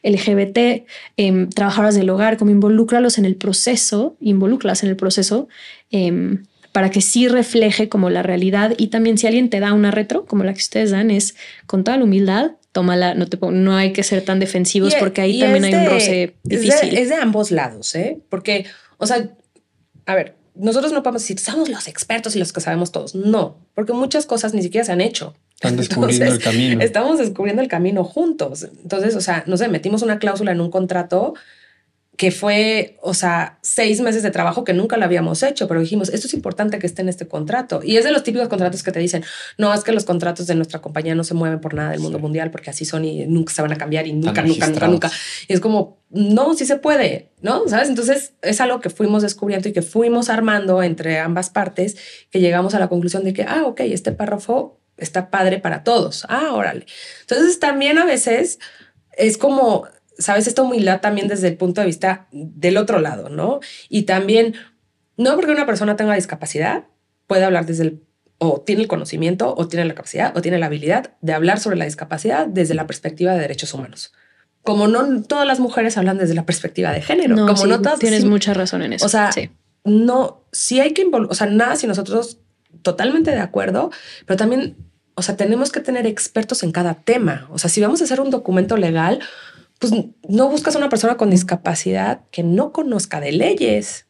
LGBT, 0.03 0.87
em, 1.17 1.49
trabajadoras 1.49 1.97
del 1.97 2.11
hogar, 2.11 2.37
como 2.37 2.51
involúcralos 2.51 3.19
en 3.19 3.25
el 3.25 3.37
proceso, 3.37 4.17
involúcralas 4.21 4.83
en 4.85 4.91
el 4.91 4.97
proceso 4.97 5.49
em, 5.91 6.45
para 6.73 6.91
que 6.91 7.01
sí 7.01 7.27
refleje 7.27 7.89
como 7.89 8.11
la 8.11 8.23
realidad 8.23 8.75
y 8.77 8.89
también 8.89 9.17
si 9.17 9.27
alguien 9.27 9.49
te 9.49 9.61
da 9.61 9.73
una 9.73 9.91
retro 9.91 10.27
como 10.27 10.45
la 10.45 10.53
que 10.53 10.61
ustedes 10.61 10.91
dan 10.91 11.11
es 11.11 11.35
con 11.67 11.85
toda 11.85 11.97
la 11.97 12.05
humildad 12.05 12.53
tómala 12.77 13.15
no 13.15 13.27
te 13.27 13.39
no 13.51 13.75
hay 13.75 13.93
que 13.95 14.03
ser 14.03 14.21
tan 14.23 14.39
defensivos 14.39 14.93
Y- 14.95 14.99
porque 15.01 15.23
ahí 15.23 15.41
también 15.41 15.65
hay 15.65 15.75
un 15.75 15.85
de- 15.85 15.89
roce 15.89 16.23
es 16.25 16.31
de- 16.43 16.57
difícil 16.59 16.99
Es 16.99 17.09
de, 17.09 17.15
ambos 17.15 17.51
lados, 17.51 17.95
¿eh? 17.95 18.19
Porque, 18.29 18.67
o 18.99 19.07
sea, 19.07 19.31
a 20.05 20.15
ver, 20.15 20.35
nosotros 20.55 20.93
no 20.93 21.03
podemos 21.03 21.23
decir, 21.23 21.39
somos 21.39 21.69
los 21.71 21.89
expertos 21.89 22.37
y 22.37 22.39
los 22.39 22.53
que 22.53 22.61
sabemos 22.61 22.93
todos. 22.93 23.15
No, 23.15 23.57
porque 23.75 23.93
muchas 23.95 24.27
cosas 24.27 24.53
ni 24.55 24.63
siquiera 24.63 24.85
se 24.85 24.93
han 24.93 25.01
hecho. 25.01 25.35
Están 25.55 25.77
descubriendo 25.79 26.25
Entonces, 26.27 26.47
el 26.47 26.53
camino. 26.53 26.83
Estamos 26.83 27.19
descubriendo 27.19 27.63
el 27.63 27.69
camino 27.69 28.05
juntos. 28.05 28.65
Entonces, 28.83 29.17
o 29.17 29.21
sea, 29.23 29.43
no 29.47 29.57
sé, 29.57 29.69
metimos 29.69 30.03
una 30.03 30.19
cláusula 30.19 30.53
en 30.53 30.61
un 30.61 30.71
contrato 30.71 31.33
que 32.17 32.31
fue, 32.31 32.97
o 33.03 33.13
sea, 33.15 33.59
seis 33.63 34.01
meses 34.01 34.23
de 34.23 34.31
trabajo 34.31 34.65
que 34.65 34.73
nunca 34.73 34.97
lo 34.97 35.05
habíamos 35.05 35.43
hecho, 35.43 35.69
pero 35.69 35.81
dijimos, 35.81 36.09
esto 36.09 36.27
es 36.27 36.35
importante 36.35 36.79
que 36.79 36.87
esté 36.87 37.03
en 37.03 37.09
este 37.11 37.29
contrato. 37.29 37.81
Y 37.85 37.99
es 37.99 38.05
de 38.05 38.11
los 38.13 38.23
típicos 38.23 38.49
contratos 38.49 38.83
que 38.83 38.91
te 38.91 39.01
dicen, 39.01 39.23
no, 39.59 39.75
es 39.75 39.85
que 39.85 39.93
los 39.93 40.05
contratos 40.05 40.47
de 40.47 40.55
nuestra 40.55 40.81
compañía 40.81 41.15
no 41.15 41.25
se 41.25 41.35
mueven 41.35 41.61
por 41.61 41.75
nada 41.75 41.91
del 41.91 42.01
mundo 42.01 42.19
Sí. 42.19 42.23
mundial 42.23 42.51
porque 42.51 42.71
así 42.71 42.85
son 42.87 43.05
y 43.05 43.27
nunca 43.27 43.53
se 43.53 43.61
van 43.61 43.73
a 43.73 43.77
cambiar 43.77 44.07
y 44.07 44.13
nunca, 44.15 44.43
nunca, 44.43 44.67
nunca, 44.67 44.89
nunca. 44.89 45.11
Y 45.47 45.53
es 45.53 45.61
como, 45.61 45.99
no, 46.09 46.55
sí 46.55 46.65
se 46.65 46.77
puede, 46.77 47.33
¿no? 47.43 47.69
¿Sabes? 47.69 47.89
Entonces 47.91 48.33
es 48.41 48.61
algo 48.61 48.81
que 48.81 48.89
fuimos 48.91 49.23
descubriendo 49.23 49.69
y 49.69 49.73
que 49.73 49.83
fuimos 49.83 50.31
armando 50.31 50.83
entre 50.83 51.19
ambas 51.19 51.51
partes, 51.51 51.97
que 52.31 52.41
llegamos 52.41 52.75
a 52.75 52.79
la 52.79 52.89
conclusión 52.89 53.25
de 53.25 53.33
que, 53.35 53.43
ah, 53.43 53.65
ok, 53.67 53.81
este 53.81 54.13
párrafo 54.13 54.81
está 54.97 55.29
padre 55.31 55.59
para 55.59 55.85
todos. 55.85 56.25
Ah, 56.31 56.53
órale. 56.55 56.87
Entonces 57.21 57.59
también 57.61 57.99
a 57.99 58.07
veces 58.07 58.59
es 59.19 59.37
como, 59.37 59.87
sabes, 60.19 60.47
esta 60.47 60.63
humildad 60.63 61.01
también 61.01 61.29
desde 61.29 61.49
el 61.49 61.57
punto 61.57 61.81
de 61.81 61.87
vista 61.87 62.27
del 62.33 62.77
otro 62.77 63.01
lado, 63.01 63.29
¿no? 63.29 63.61
Y 63.89 64.03
también, 64.03 64.55
no 65.17 65.35
porque 65.35 65.53
una 65.53 65.67
persona 65.67 65.97
tenga 65.97 66.15
discapacidad, 66.15 66.85
puede 67.27 67.45
hablar 67.45 67.67
desde 67.67 67.85
el, 67.85 68.03
o 68.39 68.61
tiene 68.61 68.83
el 68.83 68.89
conocimiento, 68.89 69.55
o 69.57 69.69
tiene 69.69 69.85
la 69.85 69.95
capacidad, 69.95 70.37
o 70.37 70.43
tiene 70.43 70.59
la 70.59 70.67
habilidad 70.67 71.15
de 71.21 71.33
hablar 71.33 71.59
sobre 71.61 71.77
la 71.77 71.85
discapacidad 71.85 72.47
desde 72.47 72.75
la 72.75 72.87
perspectiva 72.87 73.33
de 73.35 73.41
derechos 73.41 73.73
humanos. 73.75 74.13
Como 74.63 74.89
no 74.89 75.23
todas 75.23 75.47
las 75.47 75.61
mujeres 75.61 75.97
hablan 75.97 76.19
desde 76.19 76.35
la 76.35 76.45
perspectiva 76.45 76.93
de 76.93 77.01
género, 77.01 77.37
no, 77.37 77.47
como 77.47 77.63
sí, 77.63 77.69
no 77.69 77.81
todas 77.81 77.99
tienes 77.99 78.23
sí, 78.23 78.29
mucha 78.29 78.53
razón 78.53 78.83
en 78.83 78.95
eso 78.95 79.07
o 79.07 79.09
sea, 79.09 79.31
sí. 79.31 79.51
no, 79.85 80.45
sí 80.51 80.81
hay 80.81 80.93
que 80.93 81.03
involucrar, 81.03 81.33
o 81.33 81.37
sea, 81.37 81.47
nada 81.47 81.77
si 81.77 81.87
nosotros 81.87 82.41
totalmente 82.83 83.31
de 83.31 83.41
acuerdo, 83.41 83.91
pero 84.27 84.37
también, 84.37 84.77
o 85.15 85.23
sea, 85.23 85.37
tenemos 85.37 85.71
que 85.73 85.81
tener 85.81 86.07
expertos 86.07 86.63
en 86.63 86.73
cada 86.73 86.95
tema. 86.95 87.49
O 87.51 87.59
sea, 87.59 87.71
si 87.71 87.81
vamos 87.81 88.01
a 88.01 88.05
hacer 88.05 88.21
un 88.21 88.31
documento 88.31 88.77
legal, 88.77 89.21
pues 89.79 89.93
no 90.29 90.49
buscas 90.49 90.75
a 90.75 90.79
una 90.79 90.89
persona 90.89 91.17
con 91.17 91.31
discapacidad 91.31 92.23
que 92.31 92.43
no 92.43 92.73
conozca 92.73 93.21
de 93.21 93.33
leyes, 93.33 94.07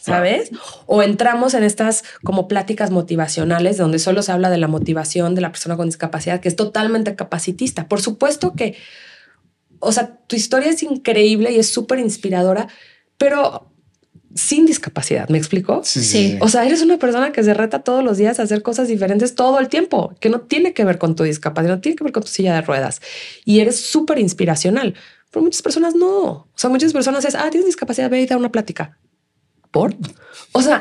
¿sabes? 0.00 0.50
O 0.86 1.02
entramos 1.02 1.54
en 1.54 1.64
estas 1.64 2.04
como 2.22 2.48
pláticas 2.48 2.90
motivacionales 2.90 3.76
donde 3.76 3.98
solo 3.98 4.22
se 4.22 4.32
habla 4.32 4.50
de 4.50 4.58
la 4.58 4.68
motivación 4.68 5.34
de 5.34 5.40
la 5.40 5.50
persona 5.50 5.76
con 5.76 5.86
discapacidad, 5.86 6.40
que 6.40 6.48
es 6.48 6.56
totalmente 6.56 7.16
capacitista. 7.16 7.88
Por 7.88 8.00
supuesto 8.00 8.54
que, 8.54 8.76
o 9.80 9.92
sea, 9.92 10.18
tu 10.26 10.36
historia 10.36 10.70
es 10.70 10.82
increíble 10.82 11.52
y 11.52 11.58
es 11.58 11.68
súper 11.72 11.98
inspiradora, 11.98 12.68
pero 13.16 13.72
sin 14.34 14.66
discapacidad. 14.66 15.28
¿Me 15.28 15.38
explico? 15.38 15.80
Sí, 15.84 16.02
sí. 16.02 16.38
O 16.40 16.48
sea, 16.48 16.64
eres 16.66 16.82
una 16.82 16.98
persona 16.98 17.32
que 17.32 17.42
se 17.42 17.54
reta 17.54 17.80
todos 17.80 18.04
los 18.04 18.18
días 18.18 18.38
a 18.38 18.42
hacer 18.42 18.62
cosas 18.62 18.88
diferentes 18.88 19.34
todo 19.34 19.58
el 19.58 19.68
tiempo, 19.68 20.14
que 20.20 20.28
no 20.28 20.40
tiene 20.40 20.74
que 20.74 20.84
ver 20.84 20.98
con 20.98 21.16
tu 21.16 21.24
discapacidad, 21.24 21.76
no 21.76 21.80
tiene 21.80 21.96
que 21.96 22.04
ver 22.04 22.12
con 22.12 22.22
tu 22.22 22.28
silla 22.28 22.54
de 22.54 22.62
ruedas. 22.62 23.00
Y 23.44 23.60
eres 23.60 23.80
súper 23.80 24.18
inspiracional. 24.18 24.94
Pero 25.30 25.44
muchas 25.44 25.62
personas 25.62 25.94
no. 25.94 26.24
O 26.24 26.48
sea, 26.54 26.70
muchas 26.70 26.92
personas 26.92 27.24
es, 27.24 27.34
ah, 27.34 27.48
tienes 27.50 27.66
discapacidad, 27.66 28.10
ve 28.10 28.20
y 28.20 28.26
da 28.26 28.36
una 28.36 28.50
plática. 28.50 28.98
¿Por? 29.70 29.94
O 30.52 30.62
sea, 30.62 30.80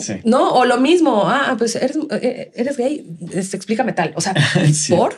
Sí. 0.00 0.14
no, 0.24 0.52
o 0.54 0.64
lo 0.64 0.78
mismo, 0.80 1.24
ah, 1.28 1.54
pues 1.56 1.76
eres, 1.76 1.96
eh, 2.10 2.50
eres 2.56 2.76
gay, 2.76 3.06
explícame 3.32 3.92
tal. 3.92 4.12
O 4.16 4.20
sea, 4.20 4.34
Sí. 4.72 4.92
¿por? 4.94 5.14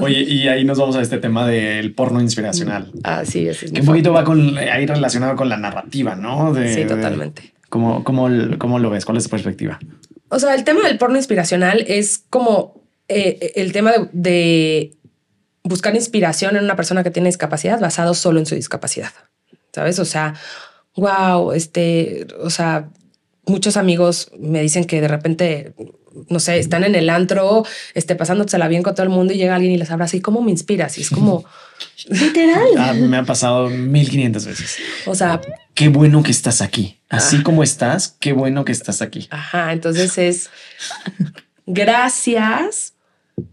Oye, 0.00 0.20
y 0.20 0.46
ahí 0.48 0.64
nos 0.64 0.78
vamos 0.78 0.94
a 0.96 1.00
este 1.00 1.16
tema 1.18 1.46
del 1.48 1.94
porno 1.94 2.20
inspiracional. 2.20 2.92
Ah, 3.02 3.24
sí, 3.24 3.48
ese 3.48 3.66
es 3.66 3.72
Que 3.72 3.80
un 3.80 3.86
poquito 3.86 4.12
va 4.12 4.22
con 4.24 4.58
ahí 4.58 4.84
relacionado 4.86 5.36
con 5.36 5.48
la 5.48 5.56
narrativa, 5.56 6.14
¿no? 6.16 6.52
De- 6.52 6.68
Sí, 6.74 6.80
de- 6.80 6.86
totalmente. 6.86 7.54
¿Cómo, 7.70 8.04
cómo, 8.04 8.28
cómo 8.58 8.78
lo 8.78 8.90
ves? 8.90 9.04
¿Cuál 9.06 9.16
es 9.18 9.24
tu 9.24 9.30
perspectiva? 9.30 9.78
O 10.28 10.38
sea, 10.38 10.54
el 10.54 10.64
tema 10.64 10.86
del 10.86 10.98
porno 10.98 11.16
inspiracional 11.16 11.82
es 11.88 12.18
como 12.30 12.82
eh, 13.08 13.52
el 13.56 13.72
tema 13.72 13.92
de, 13.92 14.08
de 14.12 14.94
buscar 15.62 15.94
inspiración 15.94 16.56
en 16.56 16.64
una 16.64 16.76
persona 16.76 17.02
que 17.02 17.10
tiene 17.10 17.28
discapacidad 17.30 17.80
basado 17.80 18.12
solo 18.14 18.38
en 18.38 18.46
su 18.46 18.54
discapacidad. 18.54 19.10
¿Sabes? 19.72 19.98
O 19.98 20.04
sea, 20.04 20.34
wow, 20.94 21.52
este, 21.52 22.26
o 22.40 22.50
sea, 22.50 22.90
muchos 23.46 23.76
amigos 23.76 24.30
me 24.38 24.60
dicen 24.62 24.84
que 24.84 25.00
de 25.00 25.08
repente, 25.08 25.74
no 26.28 26.38
sé, 26.40 26.58
están 26.58 26.84
en 26.84 26.94
el 26.94 27.10
antro, 27.10 27.64
este, 27.94 28.14
pasándosela 28.16 28.68
bien 28.68 28.82
con 28.82 28.94
todo 28.94 29.02
el 29.04 29.10
mundo 29.10 29.32
y 29.32 29.36
llega 29.36 29.54
alguien 29.54 29.72
y 29.72 29.76
les 29.78 29.90
abraza 29.90 30.16
y 30.16 30.20
cómo 30.20 30.40
me 30.42 30.50
inspiras. 30.50 30.96
Y 30.98 31.02
es 31.02 31.10
como, 31.10 31.44
Literal. 32.08 32.68
Ah, 32.78 32.92
me 32.94 33.16
ha 33.16 33.24
pasado 33.24 33.68
1500 33.68 34.44
veces. 34.46 34.76
o 35.06 35.14
sea, 35.14 35.40
Qué 35.74 35.88
bueno 35.88 36.22
que 36.22 36.30
estás 36.30 36.60
aquí. 36.62 37.00
Así 37.08 37.38
Ah. 37.40 37.42
como 37.44 37.62
estás, 37.64 38.16
qué 38.20 38.32
bueno 38.32 38.64
que 38.64 38.72
estás 38.72 39.02
aquí. 39.02 39.26
Ajá, 39.30 39.72
entonces 39.72 40.16
es 40.18 40.50
gracias 41.66 42.93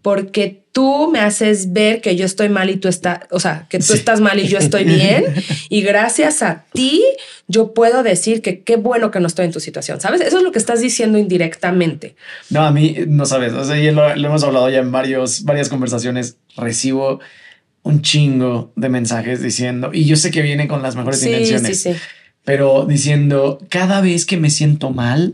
porque 0.01 0.63
tú 0.71 1.09
me 1.11 1.19
haces 1.19 1.73
ver 1.73 2.01
que 2.01 2.15
yo 2.15 2.25
estoy 2.25 2.49
mal 2.49 2.69
y 2.69 2.77
tú 2.77 2.87
estás, 2.87 3.21
o 3.31 3.39
sea, 3.39 3.65
que 3.69 3.79
tú 3.79 3.85
Sí. 3.85 3.93
estás 3.93 4.21
mal 4.21 4.39
y 4.39 4.47
yo 4.47 4.57
estoy 4.57 4.83
bien. 4.85 5.25
y 5.69 5.81
gracias 5.81 6.43
a 6.43 6.65
ti 6.71 7.03
yo 7.47 7.73
puedo 7.73 8.03
decir 8.03 8.41
que 8.41 8.61
qué 8.61 8.77
bueno 8.77 9.11
que 9.11 9.19
no 9.19 9.27
estoy 9.27 9.45
en 9.45 9.51
tu 9.51 9.59
situación, 9.59 9.99
¿sabes? 9.99 10.21
Eso 10.21 10.37
es 10.37 10.43
lo 10.43 10.51
que 10.51 10.59
estás 10.59 10.79
diciendo 10.81 11.17
indirectamente. 11.17 12.15
No, 12.49 12.61
a 12.61 12.71
mí 12.71 12.95
no 13.07 13.25
sabes. 13.25 13.53
O 13.53 13.63
sea, 13.65 13.77
ya 13.77 13.91
lo, 13.91 14.15
lo 14.15 14.27
hemos 14.27 14.43
hablado 14.43 14.69
ya 14.69 14.79
en 14.79 14.91
varios, 14.91 15.43
varias 15.43 15.67
conversaciones. 15.67 16.37
Recibo 16.55 17.19
un 17.83 18.01
chingo 18.03 18.71
de 18.75 18.89
mensajes 18.89 19.41
diciendo, 19.41 19.89
y 19.91 20.05
yo 20.05 20.15
sé 20.15 20.29
que 20.31 20.41
viene 20.43 20.67
con 20.67 20.81
las 20.83 20.95
mejores 20.95 21.19
Sí, 21.19 21.29
intenciones, 21.29 21.81
sí, 21.81 21.93
sí. 21.93 21.99
pero 22.45 22.85
diciendo, 22.85 23.57
cada 23.69 24.01
vez 24.01 24.25
que 24.27 24.37
me 24.37 24.51
siento 24.51 24.91
mal, 24.91 25.33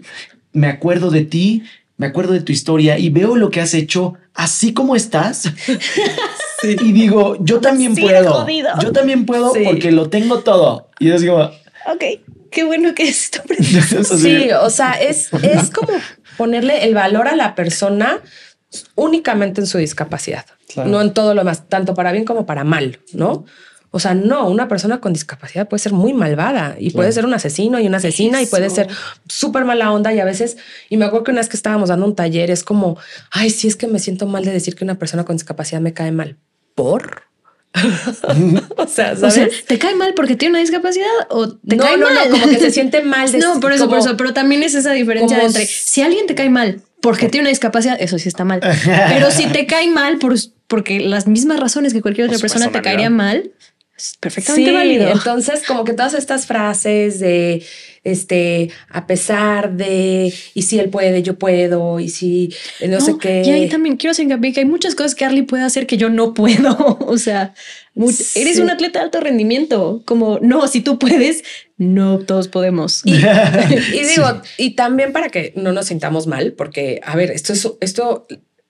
me 0.54 0.68
acuerdo 0.68 1.12
de 1.12 1.26
ti, 1.26 1.64
me 1.98 2.08
acuerdo 2.08 2.34
de 2.34 2.42
tu 2.42 2.52
historia 2.52 2.98
y 2.98 3.10
veo 3.10 3.36
lo 3.36 3.50
que 3.50 3.60
has 3.62 3.74
hecho 3.74 4.14
así 4.34 4.74
como 4.74 4.96
estás. 4.96 5.50
Y 6.64 6.92
digo, 6.92 7.38
yo 7.40 7.60
también 7.62 7.96
Sí, 7.96 8.02
puedo. 8.02 8.34
jodido. 8.34 8.70
Yo 8.82 8.92
también 8.92 9.28
puedo 9.28 9.54
Sí. 9.54 9.62
porque 9.64 9.92
lo 9.92 10.10
tengo 10.10 10.40
todo. 10.40 10.90
Y 11.00 11.12
es 11.12 11.24
como, 11.24 11.44
Ok, 11.94 12.04
qué 12.50 12.64
bueno 12.64 12.96
que 12.96 13.04
esto 13.08 13.42
Sí, 14.18 14.50
o 14.60 14.70
sea, 14.72 14.94
es, 14.94 15.30
es 15.44 15.70
como 15.70 15.90
ponerle 16.36 16.84
el 16.86 16.96
valor 16.96 17.28
a 17.28 17.36
la 17.36 17.54
persona 17.54 18.22
únicamente 18.96 19.62
en 19.62 19.68
su 19.68 19.78
discapacidad, 19.78 20.46
Claro. 20.74 20.90
no 20.90 21.02
en 21.02 21.14
todo 21.14 21.34
lo 21.36 21.42
demás, 21.42 21.70
tanto 21.70 21.94
para 21.94 22.12
bien 22.12 22.26
como 22.26 22.46
para 22.48 22.64
mal, 22.64 23.00
¿no? 23.14 23.46
O 23.98 24.00
sea, 24.00 24.14
no, 24.14 24.48
una 24.48 24.68
persona 24.68 25.02
con 25.02 25.12
discapacidad 25.12 25.68
puede 25.68 25.80
ser 25.82 25.92
muy 25.92 26.14
malvada 26.14 26.76
y 26.80 26.92
puede 26.92 27.12
ser 27.12 27.26
un 27.26 27.34
asesino 27.34 27.80
y 27.80 27.88
una 27.88 27.98
asesina 27.98 28.42
y 28.42 28.46
puede 28.46 28.70
ser 28.70 28.88
súper 29.28 29.66
mala 29.66 29.92
onda 29.92 30.14
y 30.14 30.20
a 30.20 30.24
veces, 30.26 30.58
y 30.90 30.98
me 30.98 31.06
acuerdo 31.06 31.24
que 31.24 31.32
una 31.32 31.42
vez 31.42 31.50
que 31.50 31.58
estábamos 31.58 31.90
dando 31.90 32.06
un 32.06 32.16
taller, 32.16 32.52
es 32.52 32.64
como, 32.64 32.98
ay, 33.32 33.50
sí 33.50 33.68
es 33.68 33.76
que 33.76 33.88
me 33.88 33.98
siento 33.98 34.28
mal 34.28 34.46
de 34.46 34.52
decir 34.52 34.76
que 34.76 34.84
una 34.84 35.00
persona 35.00 35.26
con 35.26 35.36
discapacidad 35.36 35.82
me 35.82 35.94
cae 35.94 36.12
mal. 36.12 36.38
¿Por? 36.76 37.24
o 38.78 38.88
sea, 38.88 39.14
O 39.14 39.18
sea, 39.18 39.32
¿sabes? 39.32 39.66
¿te 39.66 39.78
cae 39.80 39.96
mal 39.96 40.14
porque 40.16 40.36
tiene 40.36 40.52
una 40.52 40.60
discapacidad 40.60 41.08
o 41.30 41.50
te 41.50 41.76
no, 41.76 41.84
cae 41.84 41.98
no, 41.98 42.06
mal? 42.06 42.30
no, 42.30 42.40
como 42.40 42.48
que 42.52 42.60
se 42.60 42.72
siente 42.78 43.02
mal. 43.02 43.32
de- 43.32 43.40
no, 43.40 43.60
por 43.60 43.72
eso, 43.74 43.90
por 43.90 44.00
eso. 44.00 44.16
Pero 44.18 44.34
también 44.34 44.64
es 44.64 44.76
esa 44.76 44.92
diferencia 44.92 45.42
entre 45.44 45.66
si 45.66 46.02
alguien 46.02 46.28
te 46.28 46.36
cae 46.36 46.50
mal 46.50 46.82
porque 47.02 47.30
tiene 47.30 47.44
una 47.44 47.50
discapacidad, 47.50 47.98
eso 48.00 48.18
sí 48.18 48.28
está 48.28 48.44
mal. 48.44 48.60
Pero 49.10 49.32
si 49.32 49.46
te 49.48 49.66
cae 49.68 49.88
mal 49.90 50.18
por, 50.18 50.34
porque 50.68 51.00
las 51.00 51.28
mismas 51.28 51.60
razones 51.60 51.94
que 51.94 52.02
cualquier 52.02 52.28
otra 52.28 52.40
persona 52.40 52.72
te 52.72 52.82
caería 52.82 53.10
mal, 53.10 53.52
es 53.98 54.16
perfectamente 54.20 54.70
Sí, 54.70 54.76
válido. 54.76 55.10
entonces 55.14 55.64
como 55.68 55.84
que 55.84 55.94
todas 55.94 56.14
estas 56.14 56.46
frases 56.46 57.20
de 57.20 57.64
este 58.04 58.70
a 58.90 59.06
pesar 59.08 59.74
de 59.74 60.34
y 60.54 60.62
si 60.62 60.80
él 60.80 60.90
puede 60.90 61.24
yo 61.24 61.38
puedo 61.38 62.00
y 62.00 62.10
si 62.10 62.54
eh, 62.80 62.88
no, 62.88 63.02
sé 63.02 63.16
qué 63.20 63.42
Y 63.46 63.50
ahí 63.50 63.68
también 63.70 63.98
quiero 63.98 64.12
hacer 64.12 64.26
hincapié 64.26 64.54
que 64.54 64.60
hay 64.62 64.66
muchas 64.66 64.96
cosas 64.96 65.16
que 65.16 65.26
Arlie 65.26 65.44
puede 65.44 65.64
hacer 65.64 65.88
que 65.88 65.98
yo 65.98 66.10
no 66.10 66.34
puedo. 66.34 66.78
o 67.02 67.18
sea, 67.18 67.54
Sí. 68.06 68.40
eres 68.42 68.60
un 68.60 68.70
atleta 68.70 69.00
de 69.00 69.06
alto 69.06 69.20
rendimiento. 69.20 70.04
Como, 70.06 70.38
no, 70.40 70.68
si 70.68 70.82
tú 70.82 71.00
puedes, 71.00 71.44
no 71.78 72.20
todos 72.20 72.48
podemos. 72.48 73.02
y, 73.06 73.14
y 73.94 74.04
digo 74.06 74.42
y 74.58 74.76
también 74.76 75.12
para 75.14 75.30
que 75.30 75.52
no 75.56 75.72
nos 75.72 75.88
sintamos 75.88 76.28
mal 76.28 76.54
porque 76.54 77.02
a 77.04 77.16
ver 77.16 77.32
esto 77.32 77.54
es 77.54 77.68
esto 77.82 78.28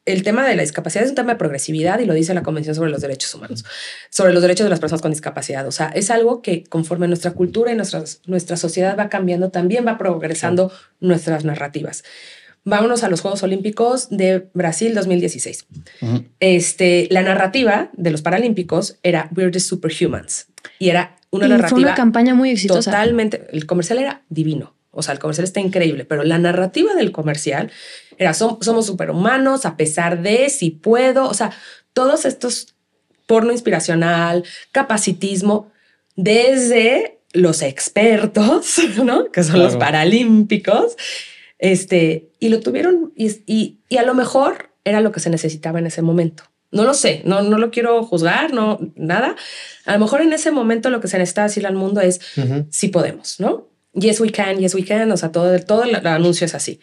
el 0.08 0.24
tema 0.24 0.47
de 0.47 0.55
la 0.55 0.62
discapacidad 0.62 1.03
es 1.03 1.10
un 1.12 1.16
tema 1.16 1.34
de 1.34 1.38
progresividad 1.38 1.99
y 1.99 2.05
lo 2.05 2.14
dice 2.14 2.34
la 2.34 2.41
Convención 2.41 2.74
sobre 2.74 2.89
los 2.89 3.01
Derechos 3.01 3.36
Humanos, 3.36 3.66
sobre 4.10 4.34
los 4.34 4.41
derechos 4.41 4.64
de 4.66 4.70
las 4.70 4.80
personas 4.80 5.01
con 5.01 5.12
discapacidad. 5.12 5.68
O 5.68 5.72
sea, 5.72 5.88
es 5.89 6.10
algo 6.10 6.41
que 6.41 6.64
conforme 6.64 7.08
nuestra 7.08 7.32
cultura 7.32 7.72
y 7.72 7.76
nuestra, 7.76 8.03
nuestra 8.26 8.58
sociedad 8.58 8.97
va 8.97 9.10
cambiando, 9.10 9.49
también 9.51 9.86
va 9.86 9.97
progresando 9.97 10.72
nuestras 11.01 11.43
narrativas. 11.45 12.03
Vámonos 12.64 13.03
a 13.03 13.10
los 13.10 13.22
Juegos 13.22 13.43
Olímpicos 13.43 14.10
de 14.10 14.47
Brasil 14.53 14.93
2016. 14.95 15.68
Ujú. 16.01 16.26
Este, 16.39 17.08
la 17.12 17.22
narrativa 17.22 17.89
de 17.93 18.12
los 18.12 18.22
Paralímpicos 18.22 18.97
era 19.03 19.30
We're 19.36 19.51
the 19.51 19.60
Superhumans 19.60 20.47
y 20.80 20.89
era 20.89 21.16
una 21.32 21.45
Y 21.47 21.49
narrativa 21.49 21.70
fue 21.70 21.80
una 21.82 21.95
campaña 21.95 22.34
muy 22.34 22.51
exitosa. 22.51 22.91
totalmente. 22.91 23.47
El 23.51 23.66
comercial 23.66 23.99
era 23.99 24.24
divino. 24.30 24.74
O 24.98 25.04
sea, 25.04 25.14
el 25.14 25.20
comercial 25.20 25.45
está 25.45 25.60
increíble, 25.60 26.06
pero 26.06 26.24
la 26.24 26.38
narrativa 26.38 26.93
del 26.95 27.12
comercial 27.12 27.72
era 28.18 28.32
"Som- 28.34 28.58
somos 28.62 28.86
superhumanos 28.86 29.66
a 29.66 29.78
pesar 29.78 30.22
de 30.22 30.50
si 30.50 30.72
puedo. 30.72 31.28
O 31.30 31.34
sea, 31.34 31.52
todos 31.93 32.26
estos 32.26 32.76
porno 33.26 33.52
inspiracional, 33.52 34.43
capacitismo, 34.72 35.72
desde 36.16 37.20
los 37.34 37.62
expertos, 37.62 38.76
¿no? 39.04 39.32
Que 39.32 39.43
son 39.43 39.60
los 39.60 39.74
paralímpicos. 39.80 40.95
Este, 41.60 42.30
y 42.39 42.50
lo 42.50 42.60
tuvieron, 42.60 43.14
y, 43.16 43.32
y, 43.45 43.80
y 43.89 43.98
a 43.98 44.04
lo 44.04 44.14
mejor 44.14 44.70
era 44.84 45.02
lo 45.02 45.12
que 45.12 45.20
se 45.20 45.30
necesitaba 45.30 45.80
en 45.80 45.88
ese 45.88 46.02
momento. 46.02 46.43
No 46.72 46.84
lo 46.84 46.93
sé, 46.93 47.22
no, 47.26 47.41
no 47.41 47.58
lo 47.58 47.72
quiero 47.72 48.04
juzgar, 48.04 48.54
no, 48.54 48.80
nada. 48.95 49.36
A 49.86 49.93
lo 49.93 50.00
mejor 50.00 50.22
en 50.22 50.34
ese 50.34 50.52
momento 50.52 50.89
lo 50.89 51.00
que 51.00 51.08
se 51.08 51.18
necesita 51.18 51.43
decirle 51.43 51.70
al 51.70 51.76
mundo 51.76 52.02
es 52.02 52.20
si 52.70 52.89
podemos, 52.89 53.39
¿no? 53.39 53.70
Yes, 54.00 54.20
we 54.20 54.32
can, 54.32 54.60
yes, 54.60 54.76
we 54.76 54.84
can. 54.86 55.12
O 55.12 55.18
sea, 55.18 55.32
todo, 55.32 55.54
el- 55.56 55.66
todo 55.66 55.84
el, 55.84 55.95
el 55.95 56.08
anuncio 56.08 56.45
es 56.45 56.54
así. 56.56 56.80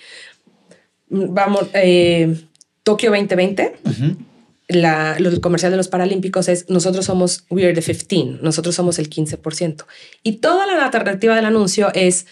Vamos, 1.09 1.69
eh, 1.75 2.35
Tokio 2.83 3.11
2020. 3.11 3.77
Ujú. 3.85 4.17
La, 4.69 5.17
lo 5.19 5.31
del 5.31 5.41
comercial 5.43 5.71
de 5.71 5.77
los 5.77 5.89
Paralímpicos 5.89 6.49
es 6.49 6.71
nosotros 6.71 7.05
somos, 7.05 7.45
we 7.51 7.65
are 7.65 7.75
the 7.75 7.83
15, 7.83 8.39
nosotros 8.43 8.75
somos 8.75 8.99
el 8.99 9.11
15%. 9.11 9.85
Y 10.23 10.37
toda 10.39 10.67
la 10.67 10.75
narrativa 10.91 11.37
del 11.37 11.45
anuncio 11.45 11.93
es, 11.95 12.27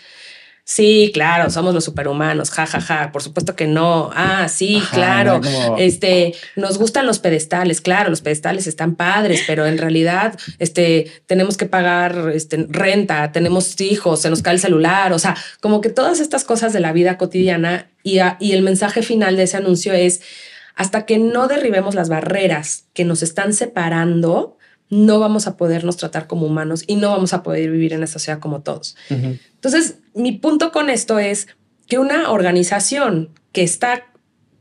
sí, 0.65 1.11
claro, 1.13 1.51
somos 1.51 1.75
los 1.75 1.85
superhumanos, 1.85 2.51
ja, 2.51 2.67
ja, 2.67 2.81
ja, 2.81 3.13
por 3.13 3.23
supuesto 3.23 3.57
que 3.57 3.67
no, 3.67 4.11
ah, 4.15 4.49
sí, 4.49 4.77
Ajá, 4.77 4.95
claro, 4.97 5.41
este, 5.79 6.35
nos 6.57 6.79
gustan 6.79 7.05
los 7.07 7.19
pedestales, 7.19 7.81
claro, 7.81 8.11
los 8.11 8.21
pedestales 8.21 8.67
están 8.67 8.95
padres, 8.95 9.43
pero 9.47 9.67
en 9.67 9.77
realidad, 9.79 10.39
este, 10.59 11.11
tenemos 11.27 11.57
que 11.57 11.67
pagar, 11.67 12.31
este, 12.35 12.67
renta, 12.69 13.33
tenemos 13.33 13.81
hijos, 13.81 14.21
se 14.23 14.31
nos 14.31 14.41
cae 14.43 14.55
el 14.55 14.61
celular, 14.61 15.13
o 15.13 15.19
sea, 15.19 15.37
como 15.61 15.81
que 15.81 15.91
todas 15.91 16.21
estas 16.21 16.45
cosas 16.45 16.73
de 16.73 16.81
la 16.81 16.93
vida 16.93 17.19
cotidiana 17.19 17.91
y, 18.03 18.19
a- 18.21 18.37
y 18.41 18.53
el 18.53 18.63
mensaje 18.63 19.03
final 19.03 19.37
de 19.37 19.43
ese 19.45 19.57
anuncio 19.57 19.93
es, 19.93 20.23
hasta 20.75 21.05
que 21.05 21.19
no 21.19 21.49
derribemos 21.49 21.95
las 21.95 22.09
barreras 22.09 22.85
que 22.95 23.05
nos 23.05 23.23
están 23.23 23.53
separando, 23.53 24.57
no 24.93 25.18
vamos 25.18 25.47
a 25.47 25.57
podernos 25.57 25.97
tratar 25.97 26.26
como 26.26 26.45
humanos 26.45 26.84
y 26.86 26.97
no 26.97 27.09
vamos 27.09 27.32
a 27.32 27.43
poder 27.43 27.70
vivir 27.70 27.95
en 27.95 28.03
esta 28.03 28.18
sociedad 28.18 28.40
como 28.40 28.61
todos. 28.61 28.95
Entonces, 29.09 29.97
mi 30.12 30.32
punto 30.32 30.70
con 30.70 30.90
esto 30.90 31.18
es 31.18 31.49
que 31.86 31.99
una 31.99 32.30
organización 32.30 33.30
que 33.53 33.62
está, 33.62 34.12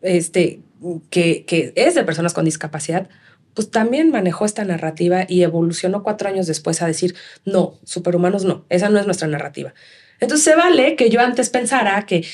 este, 0.02 0.62
que, 1.10 1.44
que 1.44 1.74
es 1.76 1.96
de 1.96 2.06
personas 2.06 2.34
con 2.34 2.46
discapacidad, 2.46 3.10
pues 3.54 3.72
también 3.72 4.10
manejó 4.10 4.46
esta 4.46 4.64
narrativa 4.64 5.26
y 5.28 5.44
evolucionó 5.44 6.02
cuatro 6.02 6.30
años 6.30 6.48
después 6.48 6.82
a 6.82 6.88
decir, 6.88 7.14
no, 7.44 7.78
superhumanos 7.84 8.46
no, 8.46 8.64
esa 8.70 8.88
no 8.88 9.00
es 9.00 9.06
nuestra 9.06 9.28
narrativa. 9.28 9.74
Entonces 10.22 10.46
se 10.46 10.56
vale 10.56 10.96
que 10.96 11.10
yo 11.10 11.20
antes 11.20 11.50
pensara 11.50 12.06
que 12.06 12.26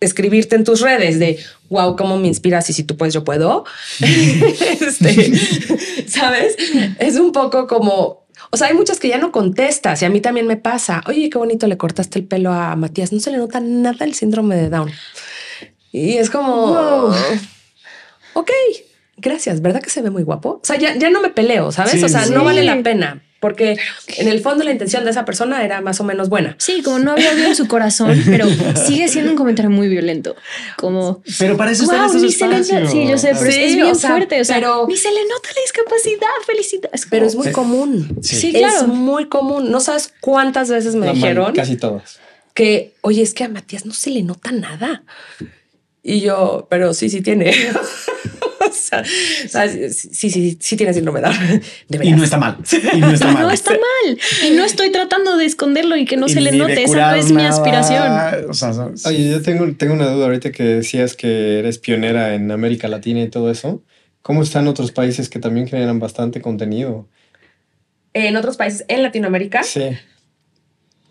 escribirte 0.00 0.56
en 0.56 0.64
tus 0.64 0.80
redes 0.80 1.18
de 1.18 1.38
wow, 1.68 1.94
cómo 1.94 2.16
me 2.18 2.26
inspiras 2.26 2.68
y 2.70 2.72
si 2.72 2.82
tú 2.84 2.96
puedes, 2.96 3.14
yo 3.14 3.22
puedo. 3.24 3.64
Este, 4.00 5.36
¿Sabes? 6.08 6.56
Es 6.98 7.16
un 7.16 7.32
poco 7.32 7.66
como, 7.66 8.26
O 8.50 8.56
sea, 8.56 8.68
hay 8.68 8.74
muchas 8.74 8.98
que 8.98 9.08
ya 9.08 9.18
no 9.18 9.30
contestas 9.30 10.02
y 10.02 10.04
a 10.04 10.10
mí 10.10 10.20
también 10.20 10.46
me 10.46 10.56
pasa. 10.56 11.02
Oye, 11.06 11.30
qué 11.30 11.38
bonito 11.38 11.66
le 11.66 11.76
cortaste 11.76 12.18
el 12.18 12.24
pelo 12.26 12.52
a 12.52 12.74
Matías. 12.76 13.12
No 13.12 13.20
se 13.20 13.30
le 13.30 13.38
nota 13.38 13.60
nada 13.60 14.04
el 14.04 14.14
síndrome 14.14 14.56
de 14.56 14.70
Down. 14.70 14.90
Y 15.92 16.16
es 16.16 16.30
como, 16.30 16.68
Wow. 16.68 17.14
ok, 18.34 18.50
gracias. 19.16 19.60
¿Verdad 19.60 19.82
que 19.82 19.90
se 19.90 20.02
ve 20.02 20.10
muy 20.10 20.22
guapo? 20.22 20.60
O 20.62 20.64
sea, 20.64 20.76
ya, 20.78 20.96
ya 20.96 21.10
no 21.10 21.20
me 21.20 21.30
peleo, 21.30 21.72
¿sabes? 21.72 21.92
Sí, 21.92 22.04
o 22.04 22.08
sea, 22.08 22.24
sí. 22.24 22.32
no 22.32 22.44
vale 22.44 22.62
la 22.64 22.82
pena 22.82 23.22
porque 23.40 23.78
en 24.18 24.28
el 24.28 24.40
fondo 24.40 24.62
la 24.64 24.70
intención 24.70 25.02
de 25.04 25.10
esa 25.10 25.24
persona 25.24 25.64
era 25.64 25.80
más 25.80 25.98
o 26.00 26.04
menos 26.04 26.28
buena. 26.28 26.54
Sí, 26.58 26.82
como 26.82 26.98
no 26.98 27.12
había 27.12 27.32
odio 27.32 27.46
en 27.46 27.56
su 27.56 27.66
corazón, 27.66 28.22
pero 28.26 28.46
sigue 28.86 29.08
siendo 29.08 29.30
un 29.30 29.36
comentario 29.36 29.70
muy 29.70 29.88
violento. 29.88 30.36
Como, 30.76 31.22
Pero 31.38 31.56
para 31.56 31.70
eso 31.72 31.84
están 31.84 32.06
wow, 32.08 32.20
ni 32.20 32.30
se 32.30 32.46
le 32.46 32.58
nota. 32.58 32.60
espacios. 32.60 32.90
Sí, 32.92 33.08
yo 33.08 33.18
sé, 33.18 33.30
pero 33.36 33.48
es- 33.50 33.54
Sí, 33.54 33.62
es, 33.62 33.74
bien 33.76 33.86
o 33.88 33.94
sea, 33.94 34.10
fuerte. 34.10 34.40
O 34.40 34.44
sea, 34.44 34.56
pero- 34.56 34.86
ni 34.86 34.96
se 34.96 35.10
le 35.10 35.22
nota 35.24 35.48
la 35.56 35.60
discapacidad. 35.62 36.28
Felicidades. 36.46 37.06
Pero 37.10 37.26
es 37.26 37.34
muy 37.34 37.50
común. 37.50 38.18
Sí. 38.22 38.36
Sí, 38.36 38.48
Es 38.54 38.58
claro. 38.58 38.88
muy 38.88 39.26
común. 39.28 39.70
No 39.70 39.80
sabes 39.80 40.12
cuántas 40.20 40.68
veces 40.70 40.94
me 40.94 41.10
dijeron 41.12 41.52
Casi 41.54 41.76
todas. 41.76 42.18
que, 42.52 42.92
oye, 43.00 43.22
es 43.22 43.32
que 43.32 43.44
a 43.44 43.48
Matías 43.48 43.86
no 43.86 43.94
se 43.94 44.10
le 44.10 44.22
nota 44.22 44.52
nada. 44.52 45.02
Y 46.02 46.20
yo, 46.20 46.66
pero 46.70 46.94
sí, 46.94 47.10
sí 47.10 47.20
tiene. 47.20 47.50
o 48.60 48.72
sea, 48.72 49.02
o 49.02 49.48
sea, 49.48 49.68
sí, 49.68 50.30
sí, 50.30 50.58
sí 50.60 50.76
tiene 50.76 50.94
síndrome 50.94 51.20
de 51.20 51.26
Down. 51.26 51.62
De 51.88 52.06
Y 52.06 52.12
no 52.12 52.24
está 52.24 52.38
mal. 52.38 52.56
Y 52.94 53.00
no 53.00 53.10
está 53.10 53.30
mal. 53.30 53.42
No 53.42 53.50
está 53.50 53.72
mal. 53.72 54.18
Y 54.46 54.50
no 54.50 54.64
estoy 54.64 54.90
tratando 54.90 55.36
de 55.36 55.44
esconderlo 55.44 55.96
y 55.96 56.04
que 56.04 56.16
no 56.16 56.26
Y 56.26 56.30
se 56.30 56.40
le 56.40 56.52
note. 56.52 56.82
Esa 56.82 57.10
no 57.10 57.14
es 57.16 57.32
mi 57.32 57.44
aspiración. 57.44 58.12
O 58.48 58.54
sea, 58.54 58.72
Oye, 59.06 59.30
yo 59.30 59.42
tengo, 59.42 59.72
tengo 59.74 59.94
una 59.94 60.08
duda 60.08 60.26
ahorita 60.26 60.52
que 60.52 60.62
decías 60.62 61.14
que 61.14 61.58
eres 61.58 61.78
pionera 61.78 62.34
en 62.34 62.50
América 62.50 62.88
Latina 62.88 63.20
y 63.20 63.28
todo 63.28 63.50
eso. 63.50 63.82
¿Cómo 64.22 64.42
están 64.42 64.68
otros 64.68 64.92
países 64.92 65.28
que 65.28 65.38
también 65.38 65.66
generan 65.66 65.98
bastante 65.98 66.40
contenido? 66.40 67.08
En 68.12 68.36
otros 68.36 68.56
países, 68.56 68.84
en 68.88 69.02
Latinoamérica, 69.02 69.62
Sí. 69.62 69.90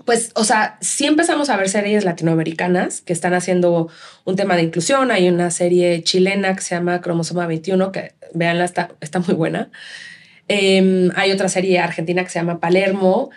Pues, 0.05 0.31
o 0.35 0.43
sea, 0.43 0.77
sí 0.81 1.05
empezamos 1.05 1.49
a 1.49 1.57
ver 1.57 1.69
series 1.69 2.03
latinoamericanas 2.03 3.01
que 3.01 3.13
están 3.13 3.33
haciendo 3.33 3.89
un 4.25 4.35
tema 4.35 4.55
de 4.55 4.63
inclusión. 4.63 5.11
Hay 5.11 5.29
una 5.29 5.51
serie 5.51 6.03
chilena 6.03 6.55
que 6.55 6.61
se 6.61 6.75
llama 6.75 7.01
Cromosoma 7.01 7.47
21, 7.47 7.91
que 7.91 8.13
véanla, 8.33 8.65
está, 8.65 8.91
está 9.01 9.19
muy 9.19 9.35
buena. 9.35 9.69
Em, 10.47 11.11
hay 11.15 11.31
otra 11.31 11.47
serie 11.47 11.79
argentina 11.79 12.23
que 12.23 12.29
se 12.29 12.39
llama 12.39 12.59
Palermo. 12.59 13.29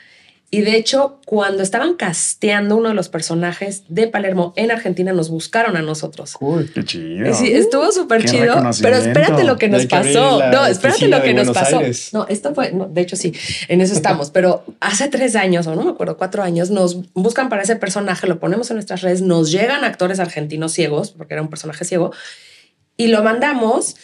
Y 0.55 0.61
de 0.61 0.77
hecho, 0.77 1.19
cuando 1.25 1.63
estaban 1.63 1.95
casteando 1.95 2.77
uno 2.77 2.91
de 2.91 2.95
los 2.95 3.09
personajes 3.09 3.85
de 3.89 4.07
Palermo 4.07 4.53
en 4.57 4.71
Argentina, 4.71 5.15
nos 5.15 5.31
buscaron 5.31 5.79
a 5.79 5.83
nosotros. 5.83 6.35
Cool. 6.35 6.71
Qué 6.75 6.85
chido. 6.85 7.33
Sí, 7.33 7.51
estuvo 7.51 7.91
súper 7.91 8.27
chido, 8.27 8.63
pero 8.83 8.99
espérate 8.99 9.45
lo 9.45 9.57
que 9.57 9.71
nos 9.71 9.87
pasó. 9.87 10.43
No, 10.51 10.67
espérate 10.67 11.09
lo 11.09 11.23
que 11.23 11.33
nos 11.33 11.51
pasó. 11.53 11.79
Aires. 11.79 12.11
No, 12.13 12.27
esto 12.29 12.55
fue, 12.55 12.71
no, 12.73 12.87
de 12.87 13.01
hecho 13.01 13.17
sí, 13.17 13.33
en 13.69 13.81
eso 13.81 13.95
estamos, 13.95 14.31
pero 14.31 14.67
hace 14.81 15.09
tres 15.09 15.37
años, 15.37 15.67
o 15.67 15.75
no 15.75 15.85
me 15.85 15.91
acuerdo, 15.93 16.19
cuatro 16.19 16.43
años, 16.43 16.69
nos 16.69 17.15
buscan 17.15 17.49
para 17.49 17.63
ese 17.63 17.77
personaje, 17.77 18.27
lo 18.27 18.39
ponemos 18.39 18.71
en 18.71 18.77
nuestras 18.77 19.01
redes, 19.01 19.23
nos 19.23 19.51
llegan 19.51 19.85
actores 19.85 20.21
argentinos 20.21 20.73
ciegos, 20.73 21.13
porque 21.13 21.33
era 21.33 21.43
un 21.43 21.49
personaje 21.49 21.87
ciego, 21.87 22.13
y 22.99 23.07
lo 23.07 23.23
mandamos 23.23 23.97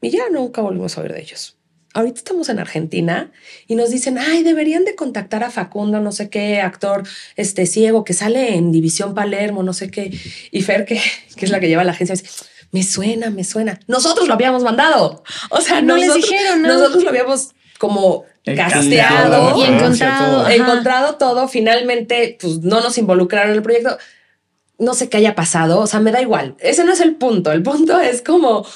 y 0.00 0.08
ya 0.08 0.30
nunca 0.32 0.62
volvimos 0.62 0.96
a 0.96 1.02
oír 1.02 1.12
de 1.12 1.20
ellos. 1.20 1.58
Ahorita 1.94 2.18
estamos 2.18 2.48
en 2.48 2.58
Argentina 2.58 3.30
y 3.68 3.76
nos 3.76 3.90
dicen, 3.90 4.18
ay, 4.18 4.42
deberían 4.42 4.84
de 4.84 4.94
contactar 4.96 5.44
a 5.44 5.50
Facundo, 5.50 6.00
no 6.00 6.10
sé 6.12 6.28
qué, 6.28 6.60
actor 6.60 7.04
este 7.36 7.66
ciego 7.66 8.04
que 8.04 8.12
sale 8.12 8.56
en 8.56 8.72
División 8.72 9.14
Palermo, 9.14 9.62
no 9.62 9.72
sé 9.72 9.90
qué. 9.90 10.12
Y 10.50 10.62
Fer, 10.62 10.84
que, 10.84 11.00
que 11.36 11.44
es 11.44 11.50
la 11.52 11.60
que 11.60 11.68
lleva 11.68 11.84
la 11.84 11.92
agencia, 11.92 12.16
dice, 12.16 12.28
me 12.72 12.82
suena, 12.82 13.30
me 13.30 13.44
suena. 13.44 13.78
Nosotros 13.86 14.26
lo 14.26 14.34
habíamos 14.34 14.64
mandado. 14.64 15.22
O 15.50 15.60
sea, 15.60 15.80
No 15.80 15.96
les 15.96 16.08
nosotros, 16.08 16.30
dijeron, 16.30 16.62
¿no? 16.62 16.68
nosotros 16.68 17.04
lo 17.04 17.10
habíamos 17.10 17.50
como 17.78 18.24
casteado 18.44 19.56
Y 19.58 19.62
encontrado. 19.64 20.42
todo. 20.42 20.48
Encontrado 20.50 21.14
todo, 21.16 21.48
finalmente, 21.48 22.36
pues 22.40 22.58
no 22.58 22.80
nos 22.80 22.98
involucraron 22.98 23.50
en 23.52 23.56
el 23.58 23.62
proyecto. 23.62 23.96
No 24.78 24.94
sé 24.94 25.08
qué 25.08 25.18
haya 25.18 25.36
pasado, 25.36 25.78
o 25.78 25.86
sea, 25.86 26.00
me 26.00 26.10
da 26.10 26.20
igual. 26.20 26.56
Ese 26.58 26.82
no 26.84 26.92
es 26.92 27.00
el 27.00 27.14
punto. 27.14 27.52
El 27.52 27.62
punto 27.62 28.00
es 28.00 28.22
como 28.22 28.66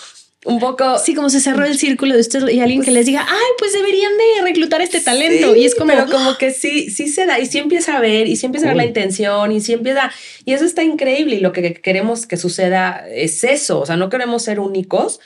un 0.49 0.59
poco. 0.59 0.99
Sí, 0.99 1.14
como 1.14 1.28
se 1.28 1.40
cerró 1.40 1.64
el 1.64 1.78
círculo 1.78 2.14
de 2.14 2.20
ustedes 2.20 2.53
y 2.53 2.61
alguien 2.61 2.82
que 2.82 2.90
les 2.90 3.05
diga, 3.05 3.24
ay, 3.28 3.51
pues 3.59 3.74
deberían 3.74 4.12
de 4.16 4.42
reclutar 4.42 4.80
este 4.80 5.01
talento. 5.01 5.53
Sí, 5.53 5.61
y 5.61 5.64
es 5.66 5.74
como, 5.74 5.92
pero 5.92 6.07
como 6.11 6.38
que 6.38 6.53
sí, 6.53 6.90
sí 6.90 7.09
se 7.09 7.26
da 7.26 7.38
y 7.38 7.46
sí 7.46 7.59
empieza 7.59 7.96
a 7.96 8.01
ver 8.01 8.26
y 8.26 8.36
sí 8.36 8.46
empieza 8.46 8.66
a 8.66 8.70
ver 8.70 8.78
la 8.78 8.86
intención 8.86 9.53
y 9.53 9.61
sí 9.61 9.74
empieza 9.74 10.11
y 10.44 10.55
eso 10.55 10.64
está 10.64 10.82
increíble 10.82 11.36
y 11.36 11.40
lo 11.40 11.53
que 11.53 11.74
queremos 11.74 12.26
que 12.26 12.38
suceda 12.38 13.07
es 13.09 13.44
eso, 13.44 13.80
o 13.80 13.86
sea, 13.86 13.96
no 13.96 14.09
queremos 14.09 14.42
ser 14.42 14.59
únicos. 14.59 15.20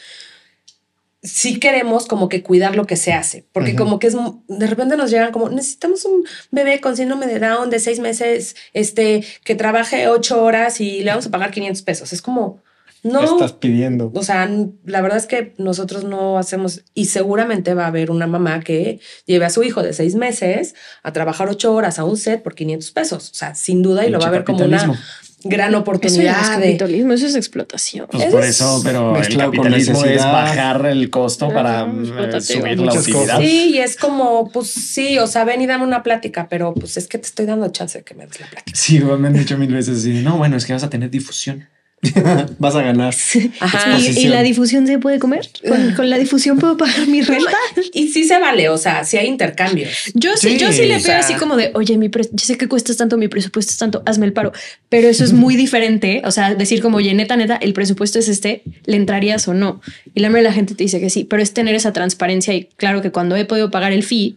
Sí 1.25 1.61
queremos 1.61 2.07
como 2.07 2.29
que 2.29 2.43
cuidar 2.43 2.75
lo 2.75 2.85
que 2.85 2.97
se 2.97 3.13
hace, 3.13 3.45
porque 3.53 3.77
como 3.77 4.01
que 4.01 4.09
es 4.09 4.17
de 4.49 4.67
repente 4.67 4.97
nos 4.97 5.09
llegan 5.09 5.31
como 5.31 5.49
necesitamos 5.51 6.05
un 6.05 6.27
bebé 6.51 6.81
con 6.81 6.97
síndrome 6.97 7.29
de 7.29 7.39
Down 7.39 7.71
de 7.71 7.79
seis 7.79 8.01
meses, 8.01 8.57
este 8.73 9.25
que 9.45 9.55
trabaje 9.55 10.09
ocho 10.09 10.43
horas 10.43 10.81
y 10.81 11.05
le 11.05 11.11
vamos 11.11 11.27
a 11.27 11.31
pagar 11.31 11.53
500 11.53 11.83
pesos. 11.83 12.13
Es 12.13 12.23
como 12.23 12.61
no, 13.03 13.21
¿Qué 13.21 13.27
estás 13.27 13.53
pidiendo? 13.53 14.13
o 14.15 14.23
sea, 14.23 14.49
la 14.85 15.01
verdad 15.01 15.19
es 15.19 15.27
que 15.27 15.55
nosotros 15.59 16.05
no 16.05 16.39
hacemos 16.39 16.85
y 16.95 17.07
seguramente 17.07 17.75
va 17.75 17.85
a 17.85 17.89
haber 17.89 18.11
una 18.11 18.27
mamá 18.27 18.61
que 18.61 19.01
lleve 19.27 19.45
a 19.45 19.51
su 19.51 19.63
hijo 19.63 19.83
de 19.83 19.93
seis 19.93 20.15
meses 20.15 20.75
a 21.03 21.13
trabajar 21.13 21.49
ocho 21.49 21.75
horas 21.75 21.99
a 21.99 22.05
un 22.05 22.17
set 22.17 22.43
por 22.43 22.55
500 22.55 22.91
pesos. 22.93 23.31
O 23.31 23.35
sea, 23.35 23.55
sin 23.55 23.83
duda 23.83 24.07
y 24.07 24.11
lo 24.11 24.21
va 24.21 24.29
a 24.29 24.31
ver 24.31 24.45
como 24.45 24.65
una 24.65 24.99
gran 25.45 25.71
eso 25.71 25.71
ya 25.71 25.71
no 25.71 25.79
es 25.79 25.83
oportunidad 25.83 26.59
de... 26.59 26.67
capitalismo, 26.67 27.13
eso 27.13 27.27
es 27.27 27.35
explotación. 27.35 28.07
Pues 28.11 28.25
Eso 28.25 28.33
por 28.33 28.45
es 28.45 28.51
eso, 28.51 28.81
pero 28.85 29.17
el 29.17 29.37
capitalismo 29.37 30.05
es 30.05 30.23
bajar 30.23 30.87
el 30.87 31.11
costo 31.11 31.49
para 31.49 31.83
eh, 31.83 32.41
subir 32.41 32.81
la 32.81 32.95
utilidad. 32.95 33.41
Sí, 33.41 33.73
y 33.75 33.79
es 33.79 33.97
como, 33.97 34.51
pues 34.51 34.69
sí, 34.69 35.19
o 35.19 35.27
sea, 35.27 35.45
ven 35.45 35.61
y 35.61 35.67
dame 35.67 35.85
una 35.85 36.03
plática, 36.03 36.47
pero 36.49 36.75
pues 36.75 36.97
es 36.97 37.09
que 37.09 37.19
te 37.19 37.27
estoy 37.27 37.47
dando 37.47 37.69
chance 37.71 37.99
de 37.99 38.05
que 38.05 38.15
me 38.15 38.27
des 38.27 38.41
la 38.41 38.47
plática. 38.47 38.79
Sí, 38.79 39.01
me 39.01 39.29
han 39.29 39.35
dicho 39.35 39.57
mil 39.59 39.73
veces 39.73 39.99
así, 39.99 40.13
no, 40.23 40.39
bueno, 40.39 40.57
es 40.57 40.67
que 40.67 40.73
vas 40.73 40.85
a 40.85 40.91
tener 40.91 41.11
difusión. 41.11 41.69
Vas 42.59 42.75
a 42.75 42.83
ganar. 42.83 43.15
Ajá. 43.61 43.99
¿Y, 43.99 44.27
la 44.27 44.43
difusión 44.43 44.87
se 44.89 44.99
puede 44.99 45.21
comer? 45.21 45.49
¿Con, 45.67 45.95
con 45.95 46.11
la 46.11 46.19
difusión 46.19 46.59
puedo 46.59 46.77
pagar 46.77 47.07
mi 47.07 47.23
renta? 47.23 47.53
Y 47.93 48.09
sí 48.09 48.25
se 48.25 48.41
vale, 48.41 48.69
o 48.71 48.77
sea, 48.77 49.05
sí 49.05 49.19
hay 49.19 49.29
intercambios. 49.29 50.11
Yo 50.15 50.37
sí, 50.37 50.51
Sí, 50.51 50.59
yo 50.59 50.73
sí 50.73 50.83
le 50.83 50.89
veo 50.95 51.01
sea- 51.01 51.21
así 51.21 51.35
como 51.35 51.57
de, 51.57 51.71
oye, 51.75 51.97
mi 51.99 52.09
pre- 52.09 52.29
yo 52.33 52.45
sé 52.45 52.59
que 52.59 52.67
cuestas 52.67 52.97
tanto, 52.97 53.17
mi 53.19 53.29
presupuesto 53.29 53.71
es 53.71 53.79
tanto, 53.79 54.03
hazme 54.05 54.27
el 54.27 54.33
paro. 54.33 54.53
Pero 54.89 55.09
eso 55.09 55.23
es 55.23 55.33
muy 55.33 55.55
diferente. 55.55 56.23
O 56.25 56.33
sea, 56.33 56.55
decir 56.57 56.83
como, 56.83 56.97
oye, 56.97 57.15
neta, 57.15 57.37
neta, 57.37 57.57
el 57.57 57.73
presupuesto 57.73 58.19
es 58.19 58.29
este, 58.29 58.63
¿le 58.85 58.97
entrarías 58.97 59.47
o 59.47 59.55
no? 59.55 59.81
Y 60.13 60.21
la 60.21 60.29
mayoría 60.29 60.49
de 60.49 60.51
la 60.51 60.55
gente 60.57 60.75
te 60.75 60.83
dice 60.83 60.99
que 61.01 61.09
sí, 61.09 61.23
pero 61.25 61.41
es 61.41 61.55
tener 61.55 61.75
esa 61.77 61.93
transparencia 61.93 62.53
y 62.53 62.65
claro 62.77 63.01
que 63.01 63.13
cuando 63.13 63.37
he 63.37 63.45
podido 63.45 63.71
pagar 63.71 63.93
el 63.93 64.03
fee, 64.03 64.37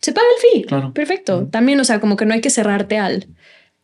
se 0.00 0.12
paga 0.12 0.26
el 0.36 0.50
fee. 0.60 0.66
Claro. 0.66 0.92
Perfecto. 0.94 1.46
También, 1.50 1.78
o 1.78 1.84
sea, 1.84 2.00
como 2.00 2.16
que 2.16 2.24
no 2.24 2.32
hay 2.32 2.40
que 2.40 2.50
cerrarte 2.50 2.96
al... 2.98 3.26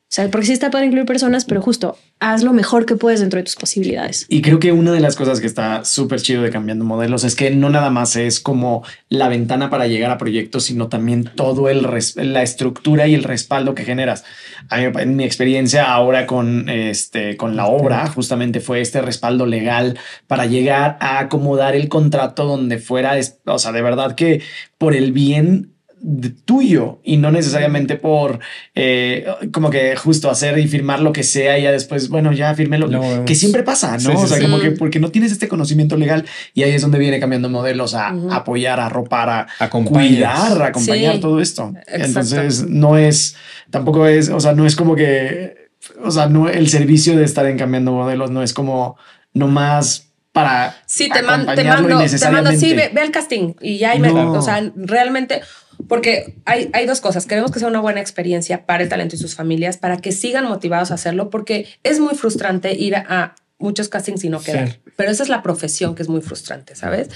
O 0.09 0.11
sea, 0.11 0.31
porque 0.31 0.47
sí 0.47 0.53
está 0.55 0.71
para 0.71 0.87
incluir 0.87 1.05
personas, 1.05 1.45
pero 1.45 1.61
justo 1.61 1.99
haz 2.19 2.43
lo 2.43 2.55
mejor 2.55 2.87
que 2.87 2.97
puedes 2.97 3.21
dentro 3.21 3.37
de 3.37 3.45
tus 3.45 3.57
posibilidades. 3.57 4.25
Y 4.31 4.41
creo 4.41 4.59
que 4.59 4.73
una 4.73 4.91
de 4.91 5.01
las 5.01 5.17
cosas 5.17 5.39
que 5.39 5.47
está 5.47 5.85
súper 5.85 6.23
chido 6.23 6.41
de 6.43 6.49
cambiando 6.51 6.87
modelos 6.87 7.25
es 7.25 7.37
que 7.37 7.51
no 7.51 7.69
nada 7.69 7.91
más 7.91 8.17
es 8.17 8.41
como 8.41 8.85
la 9.11 9.29
ventana 9.29 9.69
para 9.69 9.87
llegar 9.87 10.11
a 10.11 10.17
proyectos, 10.17 10.65
sino 10.65 10.89
también 10.89 11.31
todo 11.37 11.69
el 11.69 11.87
la 12.17 12.43
estructura 12.43 13.07
y 13.07 13.15
el 13.15 13.23
respaldo 13.23 13.75
que 13.75 13.85
generas. 13.85 14.25
A 14.71 14.79
mí, 14.79 14.85
en 14.99 15.15
mi 15.17 15.25
experiencia 15.25 15.93
ahora 15.93 16.27
con 16.27 16.71
este 16.71 17.37
con 17.37 17.55
la 17.55 17.67
obra 17.67 18.07
justamente 18.09 18.61
fue 18.61 18.81
este 18.81 19.03
respaldo 19.03 19.45
legal 19.45 19.99
para 20.27 20.47
llegar 20.47 20.97
a 21.01 21.19
acomodar 21.19 21.77
el 21.77 21.91
contrato 21.91 22.47
donde 22.47 22.79
fuera, 22.79 23.19
es- 23.19 23.41
o 23.45 23.59
sea, 23.59 23.73
de 23.73 23.83
verdad 23.83 24.15
que 24.15 24.41
por 24.79 24.95
el 24.95 25.13
bien 25.13 25.75
de- 26.01 26.31
tuyo 26.31 27.01
y 27.03 27.17
no 27.17 27.31
necesariamente 27.31 27.97
por 27.97 28.39
eh, 28.75 29.27
como 29.53 29.71
que 29.71 29.97
justo 29.97 30.31
hacer 30.31 30.59
y 30.59 30.69
firmar 30.69 31.01
lo 31.01 31.13
que 31.13 31.23
sea 31.23 31.59
y 31.59 31.63
ya 31.63 31.73
después, 31.73 32.09
bueno, 32.09 32.33
ya 32.33 32.55
firmé 32.55 32.79
lo 32.79 32.89
que 33.25 33.35
siempre 33.35 33.63
pasa, 33.63 33.93
¿no? 33.93 33.99
Sí, 34.01 34.07
sí, 34.09 34.13
o 34.17 34.27
sea, 34.27 34.37
sí. 34.39 34.43
como 34.45 34.61
que 34.61 34.71
porque 34.73 35.01
no 35.01 35.11
tienes 35.11 35.33
este 35.33 35.49
conocimiento 35.49 35.97
legal 35.97 36.25
y 36.55 36.63
ahí 36.63 36.73
es 36.73 36.83
donde 36.83 36.99
viene 36.99 37.19
cambiando 37.21 37.49
modelos 37.49 37.95
a 37.95 38.09
apoyar, 38.31 38.81
a 38.81 38.87
arropar, 38.87 39.29
a 39.31 39.47
Acompañas. 39.59 40.09
cuidar, 40.09 40.63
a 40.63 40.67
acompañar 40.67 41.15
Sí, 41.15 41.21
todo 41.21 41.41
esto. 41.41 41.73
exacto. 41.87 42.05
Entonces, 42.05 42.67
no 42.69 42.97
es, 42.97 43.37
tampoco 43.71 44.07
es, 44.07 44.29
o 44.29 44.41
sea, 44.41 44.53
no 44.53 44.67
es 44.67 44.77
como 44.77 44.95
que, 44.95 45.69
o 46.05 46.11
sea, 46.11 46.29
no, 46.29 46.49
el 46.49 46.69
servicio 46.69 47.17
de 47.17 47.25
estar 47.25 47.47
en 47.47 47.59
cambiando 47.59 47.93
modelos 47.93 48.31
no 48.31 48.43
es 48.43 48.53
como 48.55 48.97
nomás 49.35 50.05
para 50.33 50.77
Sí, 50.87 51.09
te, 51.09 51.23
man- 51.23 51.47
te 51.55 51.65
mando, 51.65 51.99
te 51.99 52.31
mando, 52.31 52.53
sí, 52.53 52.75
ve, 52.75 52.91
ve 52.95 53.01
al 53.01 53.11
casting 53.11 53.55
y 53.61 53.79
ya 53.79 53.91
ahí 53.93 53.99
me, 53.99 54.13
No. 54.13 54.33
o 54.33 54.43
sea, 54.43 54.63
realmente, 54.77 55.41
porque 55.87 56.37
hay, 56.45 56.71
hay 56.73 56.87
dos 56.87 57.01
cosas. 57.01 57.27
Queremos 57.27 57.51
que 57.51 57.61
sea 57.61 57.69
una 57.69 57.81
buena 57.81 58.01
experiencia 58.01 58.67
para 58.67 58.83
el 58.83 58.89
talento 58.89 59.15
y 59.15 59.19
sus 59.19 59.35
familias, 59.35 59.77
para 59.77 59.99
que 59.99 60.13
sigan 60.13 60.45
motivados 60.47 60.91
a 60.91 60.95
hacerlo, 60.95 61.31
porque 61.31 61.67
es 61.83 62.01
muy 62.01 62.15
frustrante 62.15 62.75
ir 62.75 62.97
a, 62.97 63.35
muchos 63.59 63.89
castings 63.89 64.25
y 64.25 64.29
no 64.29 64.41
quedar. 64.41 64.71
Sí. 64.71 64.81
Pero 64.97 65.11
esa 65.11 65.23
es 65.23 65.29
la 65.29 65.43
profesión 65.43 65.95
que 65.95 66.03
es 66.03 66.09
muy 66.09 66.21
frustrante, 66.21 66.77
¿sabes? 66.77 67.09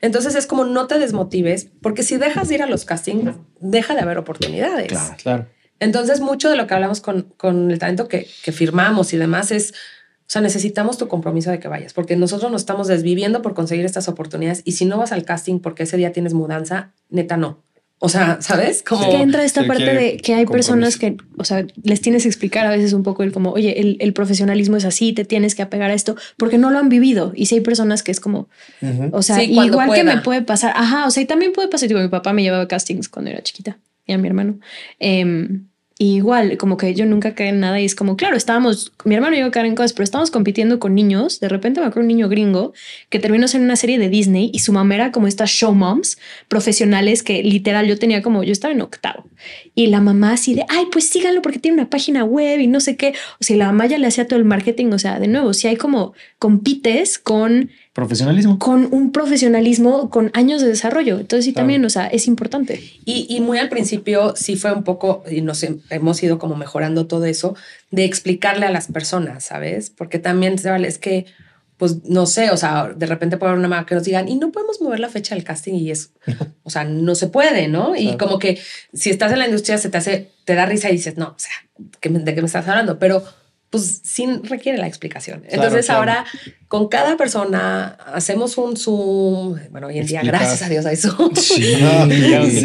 Entonces 0.00 0.34
es 0.34 0.46
como 0.46 0.64
no 0.64 0.86
te 0.86 0.98
desmotives, 0.98 1.68
porque 1.80 2.02
si 2.02 2.16
dejas 2.16 2.48
de 2.48 2.56
ir 2.56 2.62
a 2.62 2.66
los 2.66 2.84
castings, 2.84 3.36
deja 3.60 3.94
de 3.94 4.00
haber 4.00 4.18
oportunidades. 4.18 4.88
Claro. 4.88 5.16
Claro. 5.22 5.46
Entonces, 5.80 6.20
mucho 6.20 6.48
de 6.48 6.56
lo 6.56 6.66
que 6.66 6.74
hablamos 6.74 7.00
con, 7.00 7.22
con 7.36 7.70
el 7.70 7.78
talento 7.78 8.08
que, 8.08 8.28
que 8.42 8.52
firmamos 8.52 9.12
y 9.12 9.16
demás 9.16 9.50
es, 9.50 9.72
o 9.72 10.28
sea, 10.28 10.40
necesitamos 10.40 10.98
tu 10.98 11.08
compromiso 11.08 11.50
de 11.50 11.58
que 11.58 11.68
vayas, 11.68 11.92
porque 11.92 12.16
nosotros 12.16 12.50
nos 12.50 12.62
estamos 12.62 12.86
desviviendo 12.86 13.42
por 13.42 13.54
conseguir 13.54 13.84
estas 13.84 14.08
oportunidades 14.08 14.62
y 14.64 14.72
si 14.72 14.84
no 14.84 14.98
vas 14.98 15.12
al 15.12 15.24
casting 15.24 15.58
porque 15.58 15.82
ese 15.82 15.96
día 15.96 16.12
tienes 16.12 16.32
mudanza, 16.32 16.92
neta 17.10 17.36
no. 17.36 17.63
O 18.04 18.10
sea, 18.10 18.36
¿sabes? 18.42 18.82
Como 18.82 19.08
que 19.08 19.16
entra 19.16 19.44
esta 19.44 19.66
parte 19.66 19.94
de 19.94 20.18
que 20.18 20.34
hay 20.34 20.44
personas 20.44 20.98
que, 20.98 21.16
o 21.38 21.44
sea, 21.44 21.66
les 21.84 22.02
tienes 22.02 22.24
que 22.24 22.28
explicar 22.28 22.66
a 22.66 22.70
veces 22.70 22.92
un 22.92 23.02
poco 23.02 23.22
el 23.22 23.32
como, 23.32 23.52
oye, 23.52 23.96
el, 23.98 24.12
profesionalismo 24.12 24.76
es 24.76 24.84
así, 24.84 25.14
te 25.14 25.24
tienes 25.24 25.54
que 25.54 25.62
apegar 25.62 25.90
a 25.90 25.94
esto, 25.94 26.14
porque 26.36 26.58
no 26.58 26.70
lo 26.70 26.78
han 26.78 26.90
vivido. 26.90 27.32
Y 27.34 27.46
si 27.46 27.54
hay 27.54 27.60
personas 27.62 28.02
que 28.02 28.12
es 28.12 28.20
como, 28.20 28.50
o 29.10 29.22
sea, 29.22 29.42
igual 29.42 29.90
que 29.94 30.04
me 30.04 30.18
puede 30.18 30.42
pasar, 30.42 30.74
ajá, 30.76 31.06
o 31.06 31.10
sea, 31.10 31.22
y 31.22 31.26
también 31.26 31.52
puede 31.52 31.68
pasar, 31.68 31.88
digo, 31.88 32.00
mi 32.00 32.08
papá 32.08 32.34
me 32.34 32.42
llevaba 32.42 32.68
castings 32.68 33.08
cuando 33.08 33.30
era 33.30 33.42
chiquita 33.42 33.78
y 34.04 34.12
a 34.12 34.18
mi 34.18 34.28
hermano. 34.28 34.58
Eh, 35.00 35.60
igual, 35.98 36.56
como 36.56 36.76
que 36.76 36.94
yo 36.94 37.06
nunca 37.06 37.34
caí 37.34 37.48
en 37.48 37.60
nada 37.60 37.80
y 37.80 37.84
es 37.84 37.94
como, 37.94 38.16
claro, 38.16 38.36
estábamos, 38.36 38.92
mi 39.04 39.14
hermano 39.14 39.36
y 39.36 39.40
yo 39.40 39.50
caer 39.50 39.66
en 39.66 39.74
cosas, 39.74 39.92
pero 39.92 40.04
estábamos 40.04 40.30
compitiendo 40.30 40.78
con 40.78 40.94
niños. 40.94 41.40
De 41.40 41.48
repente 41.48 41.80
me 41.80 41.86
acuerdo 41.86 42.02
un 42.02 42.08
niño 42.08 42.28
gringo 42.28 42.72
que 43.10 43.18
terminó 43.18 43.46
en 43.52 43.62
una 43.62 43.76
serie 43.76 43.98
de 43.98 44.08
Disney 44.08 44.50
y 44.52 44.60
su 44.60 44.72
mamá 44.72 44.94
era 44.96 45.12
como 45.12 45.26
estas 45.26 45.50
show 45.50 45.74
moms 45.74 46.18
profesionales 46.48 47.22
que 47.22 47.42
literal 47.42 47.86
yo 47.86 47.98
tenía 47.98 48.22
como, 48.22 48.42
yo 48.42 48.52
estaba 48.52 48.74
en 48.74 48.80
octavo 48.80 49.24
y 49.74 49.88
la 49.88 50.00
mamá 50.00 50.32
así 50.32 50.54
de, 50.54 50.64
ay, 50.68 50.86
pues 50.90 51.08
síganlo 51.08 51.42
porque 51.42 51.58
tiene 51.58 51.78
una 51.78 51.90
página 51.90 52.24
web 52.24 52.60
y 52.60 52.66
no 52.66 52.80
sé 52.80 52.96
qué. 52.96 53.14
O 53.40 53.44
sea, 53.44 53.56
la 53.56 53.66
mamá 53.66 53.86
ya 53.86 53.98
le 53.98 54.06
hacía 54.06 54.26
todo 54.26 54.38
el 54.38 54.44
marketing. 54.44 54.86
O 54.92 54.98
sea, 54.98 55.18
de 55.18 55.28
nuevo, 55.28 55.52
si 55.52 55.68
hay 55.68 55.76
como 55.76 56.14
compites 56.38 57.18
con 57.18 57.70
Profesionalismo. 57.94 58.58
Con 58.58 58.88
un 58.92 59.12
profesionalismo 59.12 60.10
con 60.10 60.32
años 60.34 60.60
de 60.60 60.66
desarrollo. 60.66 61.20
Entonces 61.20 61.44
sí 61.44 61.52
también, 61.52 61.84
o 61.84 61.90
sea, 61.90 62.08
es 62.08 62.26
importante. 62.26 62.82
Y, 63.04 63.26
y, 63.28 63.40
muy 63.40 63.58
al 63.58 63.68
principio 63.68 64.34
sí 64.34 64.56
fue 64.56 64.72
un 64.72 64.82
poco, 64.82 65.22
y 65.30 65.42
nos 65.42 65.64
hemos 65.90 66.20
ido 66.20 66.40
como 66.40 66.56
mejorando 66.56 67.06
todo 67.06 67.24
eso, 67.24 67.54
de 67.92 68.04
explicarle 68.04 68.66
a 68.66 68.72
las 68.72 68.88
personas, 68.88 69.44
¿sabes? 69.44 69.90
Porque 69.90 70.18
también, 70.18 70.56
vale, 70.64 70.88
es 70.88 70.98
que, 70.98 71.26
pues 71.76 72.02
no 72.02 72.26
sé, 72.26 72.50
o 72.50 72.56
sea, 72.56 72.92
de 72.96 73.06
repente 73.06 73.36
puede 73.36 73.50
haber 73.50 73.60
una 73.60 73.68
mamá 73.68 73.86
que 73.86 73.94
nos 73.94 74.02
digan, 74.02 74.28
y 74.28 74.34
no 74.34 74.50
podemos 74.50 74.80
mover 74.80 74.98
la 74.98 75.08
fecha 75.08 75.36
del 75.36 75.44
casting 75.44 75.74
y 75.74 75.92
es, 75.92 76.10
o 76.64 76.70
sea, 76.70 76.82
no 76.82 77.14
se 77.14 77.28
puede, 77.28 77.68
¿no? 77.68 77.94
Y 77.94 78.16
como 78.16 78.40
que 78.40 78.58
si 78.92 79.10
estás 79.10 79.30
en 79.30 79.38
la 79.38 79.46
industria 79.46 79.78
se 79.78 79.88
te 79.88 79.98
hace, 79.98 80.32
te 80.44 80.56
da 80.56 80.66
risa 80.66 80.90
y 80.90 80.94
dices, 80.94 81.16
no, 81.16 81.28
o 81.28 81.38
sea, 81.38 81.52
¿de 81.78 82.34
qué 82.34 82.40
me 82.40 82.46
estás 82.46 82.66
hablando? 82.66 82.98
Pero 82.98 83.22
pues 83.74 84.02
sí 84.04 84.24
requiere 84.44 84.78
la 84.78 84.86
explixión. 84.86 85.42
Entonces 85.48 85.90
ahora 85.90 86.24
con 86.68 86.86
cada 86.86 87.16
persona 87.16 87.98
hacemos 88.06 88.56
un 88.56 88.76
Zoom, 88.76 89.58
bueno, 89.72 89.88
hoy 89.88 89.98
en 89.98 90.06
día 90.06 90.22
gracias 90.22 90.62
a 90.62 90.68
Dios 90.68 90.86
hay 90.86 90.94
Zoom. 90.94 91.34
Sí, 91.44 91.74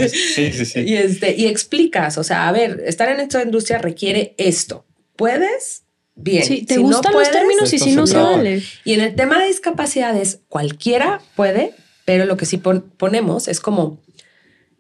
sí, 0.06 0.52
sí, 0.52 0.66
sí, 0.66 0.80
Y, 0.82 0.98
este, 0.98 1.36
y 1.36 1.48
explicas, 1.48 2.20
o 2.20 2.24
sea, 2.24 2.48
a 2.48 2.52
ver, 2.52 2.84
estar 2.86 3.10
en 3.10 3.22
esta 3.22 3.42
industria 3.42 3.80
requiere 3.80 4.36
esto. 4.38 4.86
¿Puedes? 5.16 5.82
Bien. 6.14 6.44
Sí, 6.44 6.62
te 6.62 6.78
gustan 6.78 7.14
los 7.14 7.32
términos 7.32 7.74
y 7.74 7.80
si 7.80 7.96
no, 7.96 8.06
se 8.06 8.18
vale. 8.18 8.62
Y 8.84 8.94
en 8.94 9.02
el 9.02 9.16
tema 9.16 9.40
de 9.40 9.48
discapacidades, 9.48 10.42
cualquiera 10.48 11.22
puede, 11.36 11.74
pero 12.06 12.26
lo 12.26 12.38
que 12.38 12.46
sí 12.46 12.58
ponemos 12.60 13.48
es 13.48 13.60
como, 13.60 14.00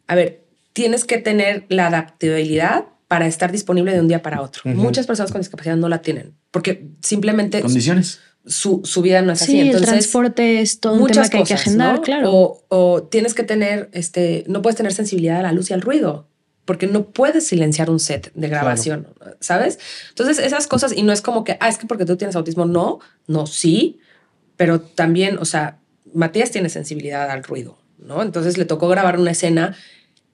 a 0.06 0.14
ver, 0.14 0.44
tienes 0.74 1.06
que 1.06 1.18
tener 1.18 1.66
la 1.70 1.88
adaptabilidad 1.88 2.86
para 3.10 3.28
estar 3.28 3.52
disponible 3.52 3.92
de 3.92 4.00
un 4.00 4.08
día 4.08 4.22
para 4.22 4.42
otro. 4.42 4.62
Muchas 4.76 5.08
personas 5.08 5.32
con 5.32 5.42
discapacidad 5.42 5.76
no 5.76 5.90
la 5.90 6.02
tienen 6.02 6.36
porque 6.52 6.88
simplemente... 7.02 7.60
Condiciones. 7.62 8.20
Su, 8.46 8.82
su 8.86 9.02
vida 9.02 9.22
no 9.22 9.34
es 9.34 9.42
así. 9.42 9.52
Sí, 9.52 9.70
el 9.70 9.82
transporte 9.82 10.62
es 10.62 10.80
todo 10.80 10.94
un 10.94 11.08
tema 11.08 11.28
que 11.28 11.38
hay 11.38 11.44
que 11.44 11.54
agendar, 11.54 12.02
claro. 12.02 12.32
O, 12.32 12.66
o, 12.70 13.04
tienes 13.04 13.34
que 13.34 13.44
tener, 13.44 13.90
este, 13.92 14.46
no 14.48 14.62
puedes 14.62 14.78
tener 14.78 14.94
sensibilidad 14.94 15.40
a 15.40 15.44
la 15.44 15.52
luz 15.52 15.70
y 15.70 15.74
al 15.74 15.82
ruido 15.82 16.30
porque 16.66 16.86
no 16.86 17.08
puedes 17.08 17.48
silenciar 17.48 17.90
un 17.90 18.00
set 18.00 18.32
de 18.36 18.48
grabación, 18.48 19.08
¿sabes? 19.40 19.80
Entonces 20.10 20.38
esas 20.38 20.68
cosas, 20.68 20.96
y 20.96 21.02
no 21.02 21.12
es 21.12 21.24
como 21.24 21.44
que, 21.44 21.58
ah, 21.60 21.68
es 21.68 21.80
que 21.80 21.88
porque 21.88 22.06
tú 22.06 22.16
tienes 22.16 22.36
autismo, 22.36 22.66
no, 22.66 23.00
no, 23.26 23.48
sí, 23.48 24.00
pero 24.56 24.80
también, 24.80 25.40
o 25.40 25.46
sea, 25.46 25.80
Matías 26.14 26.52
tiene 26.52 26.70
sensibilidad 26.70 27.28
al 27.32 27.44
ruido, 27.44 27.80
¿no? 27.98 28.22
Entonces 28.22 28.60
le 28.60 28.66
tocó 28.66 28.88
grabar 28.88 29.20
una 29.20 29.32
escena 29.32 29.76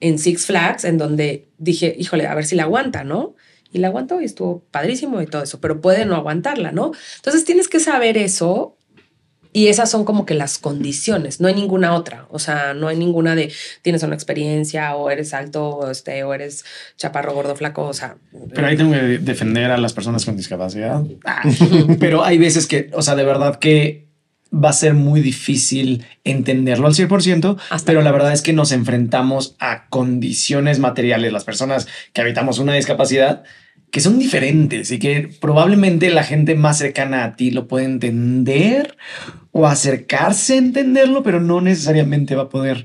en 0.00 0.18
Six 0.18 0.46
Flags, 0.46 0.84
en 0.84 0.98
donde 0.98 1.48
dije, 1.58 1.94
híjole, 1.98 2.26
a 2.26 2.34
ver 2.34 2.44
si 2.44 2.56
la 2.56 2.64
aguanta, 2.64 3.04
¿no? 3.04 3.34
Y 3.72 3.78
la 3.78 3.88
aguantó 3.88 4.20
y 4.20 4.24
estuvo 4.24 4.62
padrísimo 4.70 5.20
y 5.20 5.26
todo 5.26 5.42
eso, 5.42 5.60
pero 5.60 5.80
puede 5.80 6.04
no 6.04 6.14
aguantarla, 6.14 6.72
¿no? 6.72 6.92
Entonces 7.16 7.44
tienes 7.44 7.68
que 7.68 7.80
saber 7.80 8.16
eso 8.16 8.76
y 9.56 9.68
esas 9.68 9.90
son 9.90 10.04
como 10.04 10.26
que 10.26 10.34
las 10.34 10.58
condiciones, 10.58 11.40
no 11.40 11.48
hay 11.48 11.54
ninguna 11.54 11.94
otra, 11.94 12.26
o 12.30 12.38
sea, 12.38 12.74
no 12.74 12.88
hay 12.88 12.96
ninguna 12.98 13.34
de 13.34 13.50
tienes 13.80 14.02
una 14.02 14.14
experiencia 14.14 14.94
o 14.96 15.10
eres 15.10 15.32
alto 15.32 15.70
o, 15.70 15.90
este, 15.90 16.24
o 16.24 16.34
eres 16.34 16.62
chaparro, 16.98 17.32
gordo, 17.32 17.56
flaco, 17.56 17.84
o 17.84 17.94
sea. 17.94 18.18
Pero 18.54 18.66
ahí 18.66 18.76
tengo 18.76 18.92
que 18.92 19.18
defender 19.18 19.70
a 19.70 19.78
las 19.78 19.94
personas 19.94 20.26
con 20.26 20.36
discapacidad. 20.36 21.02
Ah. 21.24 21.42
pero 21.98 22.22
hay 22.22 22.36
veces 22.36 22.66
que, 22.66 22.90
o 22.92 23.00
sea, 23.00 23.14
de 23.14 23.24
verdad 23.24 23.58
que 23.58 24.05
va 24.62 24.70
a 24.70 24.72
ser 24.72 24.94
muy 24.94 25.20
difícil 25.20 26.04
entenderlo 26.24 26.86
al 26.86 26.94
100%, 26.94 27.56
pero 27.84 28.02
la 28.02 28.12
verdad 28.12 28.32
es 28.32 28.42
que 28.42 28.52
nos 28.52 28.72
enfrentamos 28.72 29.56
a 29.58 29.86
condiciones 29.88 30.78
materiales, 30.78 31.32
las 31.32 31.44
personas 31.44 31.86
que 32.12 32.20
habitamos 32.20 32.58
una 32.58 32.74
discapacidad, 32.74 33.44
que 33.90 34.00
son 34.00 34.18
diferentes 34.18 34.90
y 34.90 34.98
que 34.98 35.30
probablemente 35.40 36.10
la 36.10 36.24
gente 36.24 36.54
más 36.54 36.78
cercana 36.78 37.24
a 37.24 37.36
ti 37.36 37.50
lo 37.50 37.68
puede 37.68 37.86
entender 37.86 38.96
o 39.52 39.66
acercarse 39.66 40.54
a 40.54 40.58
entenderlo, 40.58 41.22
pero 41.22 41.40
no 41.40 41.60
necesariamente 41.60 42.34
va 42.34 42.44
a 42.44 42.48
poder. 42.48 42.84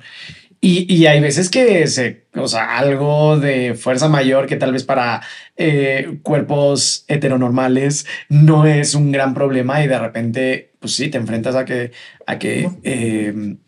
Y, 0.63 1.07
hay 1.07 1.19
veces 1.19 1.49
que 1.49 1.87
se, 1.87 2.27
o 2.35 2.47
sea, 2.47 2.77
algo 2.77 3.39
de 3.39 3.73
fuerza 3.73 4.07
mayor 4.09 4.45
que 4.45 4.57
tal 4.57 4.73
vez 4.73 4.83
para 4.83 5.21
eh, 5.57 6.19
cuerpos 6.21 7.03
heteronormales 7.07 8.05
no 8.29 8.67
es 8.67 8.93
un 8.93 9.11
gran 9.11 9.33
problema 9.33 9.83
y 9.83 9.87
de 9.87 9.97
repente, 9.97 10.70
pues 10.81 10.95
sí, 10.95 11.09
te 11.09 11.19
enfrentas 11.19 11.55
a 11.55 11.63
que, 11.63 11.91
a 12.25 12.39
que, 12.39 12.67
em, 12.81 13.59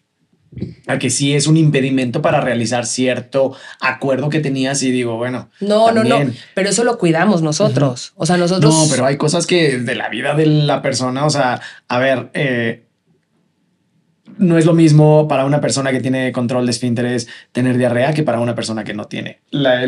a 0.87 0.97
que 0.97 1.11
sí 1.11 1.35
es 1.35 1.45
un 1.45 1.57
impedimento 1.57 2.23
para 2.23 2.41
realizar 2.41 2.87
cierto 2.87 3.55
acuerdo 3.79 4.29
que 4.29 4.39
tenías 4.39 4.81
y 4.81 4.91
digo, 4.91 5.15
bueno. 5.15 5.49
No, 5.59 5.91
no, 5.91 6.03
no, 6.03 6.19
pero 6.55 6.69
eso 6.69 6.83
lo 6.83 6.97
cuidamos 6.97 7.43
nosotros. 7.43 8.13
O 8.15 8.25
sea, 8.25 8.37
nosotros. 8.37 8.73
No, 8.73 8.87
pero 8.89 9.05
hay 9.05 9.17
cosas 9.17 9.45
que 9.45 9.77
de 9.77 9.95
la 9.95 10.09
vida 10.09 10.33
de 10.33 10.47
la 10.47 10.81
persona, 10.81 11.25
o 11.25 11.29
sea, 11.29 11.61
a 11.87 11.99
ver, 11.99 12.31
eh, 12.33 12.82
no 14.37 14.57
es 14.57 14.65
lo 14.65 14.73
mismo 14.73 15.27
para 15.27 15.45
una 15.45 15.61
persona 15.61 15.91
que 15.91 15.99
tiene 15.99 16.31
control 16.31 16.65
de 16.65 16.71
esfínteres 16.71 17.27
tener 17.51 17.77
diarrea 17.77 18.13
que 18.13 18.23
para 18.23 18.39
una 18.39 18.55
persona 18.55 18.83
que 18.83 18.93
no 18.93 19.05
tiene. 19.05 19.39
La, 19.51 19.85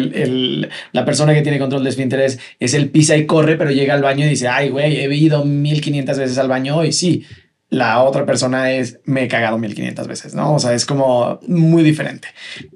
la 0.91 1.05
persona 1.05 1.33
que 1.33 1.41
tiene 1.41 1.59
control 1.59 1.83
de 1.83 1.89
esfínteres 1.89 2.39
es 2.59 2.73
el 2.73 2.89
pisa 2.89 3.17
y 3.17 3.25
corre, 3.25 3.57
pero 3.57 3.71
llega 3.71 3.93
al 3.93 4.03
baño 4.03 4.25
y 4.25 4.29
dice, 4.29 4.47
ay, 4.47 4.69
güey, 4.69 4.97
he 4.97 5.15
ido 5.15 5.45
1500 5.45 6.17
veces 6.17 6.37
al 6.37 6.47
baño 6.47 6.77
hoy. 6.77 6.91
Sí, 6.91 7.25
la 7.69 8.03
otra 8.03 8.25
persona 8.25 8.71
es, 8.71 8.99
me 9.05 9.23
he 9.23 9.27
cagado 9.27 9.57
1500 9.57 10.07
veces, 10.07 10.35
¿no? 10.35 10.53
O 10.53 10.59
sea, 10.59 10.73
es 10.73 10.85
como 10.85 11.39
muy 11.47 11.83
diferente. 11.83 12.27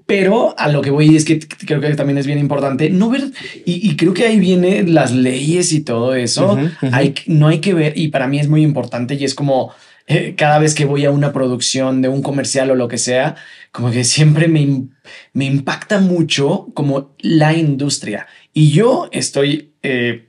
Pero 0.05 0.55
a 0.57 0.67
lo 0.67 0.81
que 0.81 0.89
voy 0.89 1.15
es 1.15 1.25
que 1.25 1.39
creo 1.39 1.79
que 1.79 1.93
también 1.95 2.17
es 2.17 2.25
bien 2.25 2.39
importante 2.39 2.89
no 2.89 3.09
ver, 3.09 3.31
y, 3.65 3.95
creo 3.95 4.13
que 4.13 4.25
ahí 4.25 4.39
vienen 4.39 4.93
las 4.93 5.11
leyes 5.13 5.71
y 5.71 5.81
todo 5.81 6.15
eso. 6.15 6.57
Hay, 6.91 7.13
no 7.27 7.47
hay 7.47 7.59
que 7.59 7.73
ver, 7.73 7.97
y 7.97 8.09
para 8.09 8.27
mí 8.27 8.39
es 8.39 8.47
muy 8.47 8.63
importante 8.63 9.13
y 9.13 9.23
es 9.23 9.35
como 9.35 9.71
eh, 10.09 10.33
cada 10.37 10.59
vez 10.59 10.75
que 10.75 10.85
voy 10.85 11.05
a 11.05 11.11
una 11.11 11.31
producción 11.31 12.01
de 12.01 12.09
un 12.09 12.21
comercial 12.21 12.71
o 12.71 12.75
lo 12.75 12.87
que 12.89 12.97
sea, 12.97 13.35
como 13.71 13.91
que 13.91 14.03
siempre 14.03 14.47
me, 14.47 14.87
me 15.33 15.45
impacta 15.45 15.99
mucho 15.99 16.67
como 16.73 17.15
la 17.19 17.53
industria. 17.53 18.27
Y 18.53 18.71
yo 18.71 19.07
estoy 19.11 19.73
eh, 19.83 20.27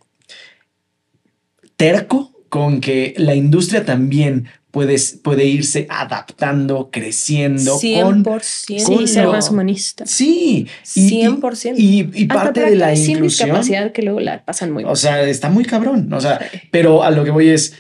terco 1.76 2.30
con 2.48 2.80
que 2.80 3.14
la 3.16 3.34
industria 3.34 3.84
también 3.84 4.48
puede, 4.70 4.96
puede 5.22 5.44
irse 5.46 5.86
adaptando, 5.88 6.90
creciendo. 6.90 7.78
100%. 7.78 8.22
Con, 8.24 8.40
sí, 8.42 9.06
ser 9.06 9.26
más 9.28 9.50
humanista. 9.50 10.04
Sí. 10.06 10.66
100%. 10.84 11.74
Y, 11.76 12.10
y, 12.12 12.26
parte 12.26 12.60
de 12.60 12.76
la 12.76 12.94
inclusión. 12.94 13.22
discapacidad 13.22 13.92
que 13.92 14.02
luego 14.02 14.20
la 14.20 14.44
pasan 14.44 14.72
muy 14.72 14.84
O 14.84 14.96
sea, 14.96 15.22
está 15.22 15.48
muy 15.48 15.64
cabrón. 15.64 16.12
O 16.12 16.20
sea, 16.20 16.40
pero 16.70 17.02
a 17.02 17.10
lo 17.10 17.24
que 17.24 17.30
voy 17.30 17.48
es 17.48 17.74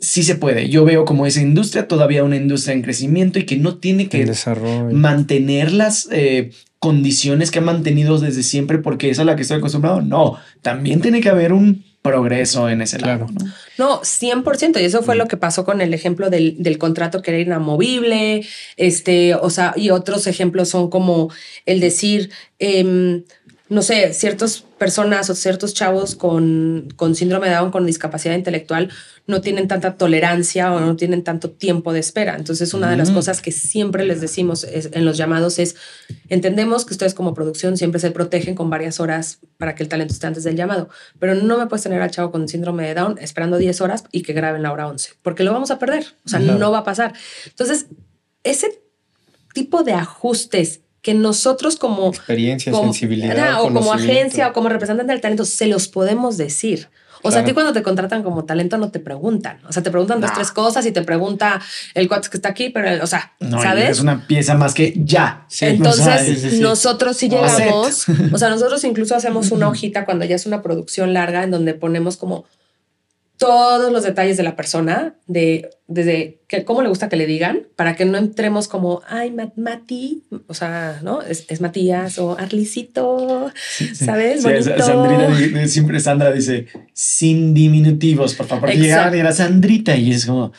sí 0.00 0.22
se 0.22 0.34
puede. 0.34 0.68
Yo 0.68 0.84
veo 0.84 1.04
como 1.04 1.26
esa 1.26 1.40
industria 1.40 1.88
todavía 1.88 2.24
una 2.24 2.36
industria 2.36 2.74
en 2.74 2.82
crecimiento 2.82 3.38
y 3.38 3.44
que 3.44 3.56
no 3.56 3.76
tiene 3.76 4.08
que 4.08 4.30
mantener 4.92 5.72
las 5.72 6.08
eh, 6.10 6.50
condiciones 6.78 7.50
que 7.50 7.58
ha 7.58 7.62
mantenido 7.62 8.18
desde 8.18 8.42
siempre 8.42 8.78
porque 8.78 9.10
es 9.10 9.18
a 9.18 9.24
la 9.24 9.36
que 9.36 9.42
estoy 9.42 9.58
acostumbrado. 9.58 10.00
No, 10.00 10.38
también 10.62 11.00
tiene 11.00 11.20
que 11.20 11.28
haber 11.28 11.52
un 11.52 11.84
progreso 12.02 12.68
en 12.70 12.80
ese 12.80 12.98
lado. 12.98 13.26
¿no? 13.76 14.00
100%. 14.00 14.80
Y 14.80 14.84
eso 14.84 15.02
fue 15.02 15.16
lo 15.16 15.26
que 15.26 15.36
pasó 15.36 15.64
con 15.64 15.80
el 15.80 15.92
ejemplo 15.92 16.30
del, 16.30 16.78
contrato 16.78 17.20
que 17.20 17.30
era 17.30 17.40
inamovible. 17.40 18.46
Este, 18.76 19.34
o 19.34 19.50
sea, 19.50 19.74
y 19.76 19.90
otros 19.90 20.26
ejemplos 20.26 20.70
son 20.70 20.88
como 20.88 21.30
el 21.66 21.80
decir, 21.80 22.30
em, 22.58 23.24
no 23.70 23.82
sé, 23.82 24.12
ciertas 24.14 24.64
personas 24.78 25.30
o 25.30 25.34
ciertos 25.36 25.74
chavos 25.74 26.16
con, 26.16 26.88
con 26.96 27.14
síndrome 27.14 27.48
de 27.48 27.54
Down, 27.54 27.70
con 27.70 27.86
discapacidad 27.86 28.34
intelectual, 28.34 28.90
no 29.28 29.40
tienen 29.40 29.68
tanta 29.68 29.96
tolerancia 29.96 30.72
o 30.72 30.80
no 30.80 30.96
tienen 30.96 31.22
tanto 31.22 31.50
tiempo 31.50 31.92
de 31.92 32.00
espera. 32.00 32.34
Entonces, 32.34 32.74
una 32.74 32.90
de 32.90 32.96
las 32.96 33.12
cosas 33.12 33.40
que 33.40 33.52
siempre 33.52 34.04
les 34.04 34.20
decimos 34.20 34.66
en 34.68 35.04
los 35.04 35.16
llamados 35.16 35.60
es, 35.60 35.76
entendemos 36.28 36.84
que 36.84 36.94
ustedes 36.94 37.14
como 37.14 37.32
producción 37.32 37.76
siempre 37.76 38.00
se 38.00 38.10
protegen 38.10 38.56
con 38.56 38.70
varias 38.70 38.98
horas 38.98 39.38
para 39.56 39.76
que 39.76 39.84
el 39.84 39.88
talento 39.88 40.14
esté 40.14 40.26
antes 40.26 40.42
del 40.42 40.56
llamado, 40.56 40.88
pero 41.20 41.36
no 41.36 41.56
me 41.56 41.68
puedes 41.68 41.84
tener 41.84 42.02
al 42.02 42.10
chavo 42.10 42.32
con 42.32 42.48
síndrome 42.48 42.88
de 42.88 42.94
Down 42.94 43.18
esperando 43.20 43.56
10 43.56 43.80
horas 43.82 44.02
y 44.10 44.22
que 44.22 44.32
graben 44.32 44.64
la 44.64 44.72
hora 44.72 44.88
11, 44.88 45.12
porque 45.22 45.44
lo 45.44 45.52
vamos 45.52 45.70
a 45.70 45.78
perder, 45.78 46.06
o 46.26 46.28
sea, 46.28 46.40
no 46.40 46.72
va 46.72 46.78
a 46.78 46.84
pasar. 46.84 47.14
Entonces, 47.46 47.86
ese 48.42 48.82
tipo 49.54 49.84
de 49.84 49.92
ajustes 49.92 50.80
que 51.02 51.14
nosotros 51.14 51.76
como 51.76 52.08
experiencia, 52.08 52.72
como, 52.72 52.84
sensibilidad, 52.84 53.62
o 53.62 53.72
como 53.72 53.92
agencia 53.92 54.48
o 54.48 54.52
como 54.52 54.68
representante 54.68 55.12
del 55.12 55.20
talento 55.20 55.44
se 55.44 55.66
los 55.66 55.88
podemos 55.88 56.36
decir. 56.36 56.88
O 57.22 57.30
sea, 57.30 57.42
a 57.42 57.44
ti 57.44 57.52
cuando 57.52 57.72
te 57.72 57.82
contratan 57.82 58.22
como 58.22 58.44
talento 58.44 58.78
no 58.78 58.90
te 58.90 58.98
preguntan. 58.98 59.58
O 59.68 59.72
sea, 59.72 59.82
te 59.82 59.90
preguntan 59.90 60.20
dos, 60.20 60.32
tres 60.32 60.50
cosas 60.52 60.86
y 60.86 60.92
te 60.92 61.02
pregunta 61.02 61.60
el 61.94 62.08
cuate 62.08 62.30
que 62.30 62.36
está 62.38 62.48
aquí, 62.48 62.70
pero, 62.70 63.02
o 63.02 63.06
sea, 63.06 63.32
¿sabes? 63.50 63.90
Es 63.90 64.00
una 64.00 64.26
pieza 64.26 64.54
más 64.54 64.74
que 64.74 64.94
ya. 64.96 65.46
Entonces, 65.60 66.60
nosotros 66.60 67.16
sí 67.16 67.28
llegamos, 67.28 68.06
o 68.32 68.38
sea, 68.38 68.48
nosotros 68.48 68.82
incluso 68.84 69.14
hacemos 69.14 69.50
una 69.50 69.68
hojita 69.68 70.04
cuando 70.04 70.24
ya 70.24 70.36
es 70.36 70.46
una 70.46 70.62
producción 70.62 71.12
larga 71.12 71.42
en 71.42 71.50
donde 71.50 71.74
ponemos 71.74 72.16
como 72.16 72.46
todos 73.40 73.90
los 73.90 74.02
detalles 74.02 74.36
de 74.36 74.42
la 74.42 74.54
persona, 74.54 75.14
de 75.26 75.70
desde 75.86 76.40
que, 76.46 76.62
cómo 76.66 76.82
le 76.82 76.90
gusta 76.90 77.08
que 77.08 77.16
le 77.16 77.26
digan, 77.26 77.62
para 77.74 77.96
que 77.96 78.04
no 78.04 78.18
entremos 78.18 78.68
como, 78.68 79.00
ay, 79.08 79.34
Mati, 79.56 80.24
o 80.46 80.52
sea, 80.52 81.00
¿no? 81.02 81.22
Es, 81.22 81.60
Matías 81.62 82.18
o 82.18 82.38
Arlicito, 82.38 83.50
¿sabes? 83.94 84.42
Sandrita, 84.42 85.66
siempre 85.68 86.00
Sandra 86.00 86.32
dice, 86.32 86.66
sin 86.92 87.54
diminutivos, 87.54 88.34
por 88.34 88.46
favor, 88.46 88.68
porque 88.68 88.88
era 88.88 89.32
Sandrita 89.32 89.96
y 89.96 90.12
es 90.12 90.26
como... 90.26 90.52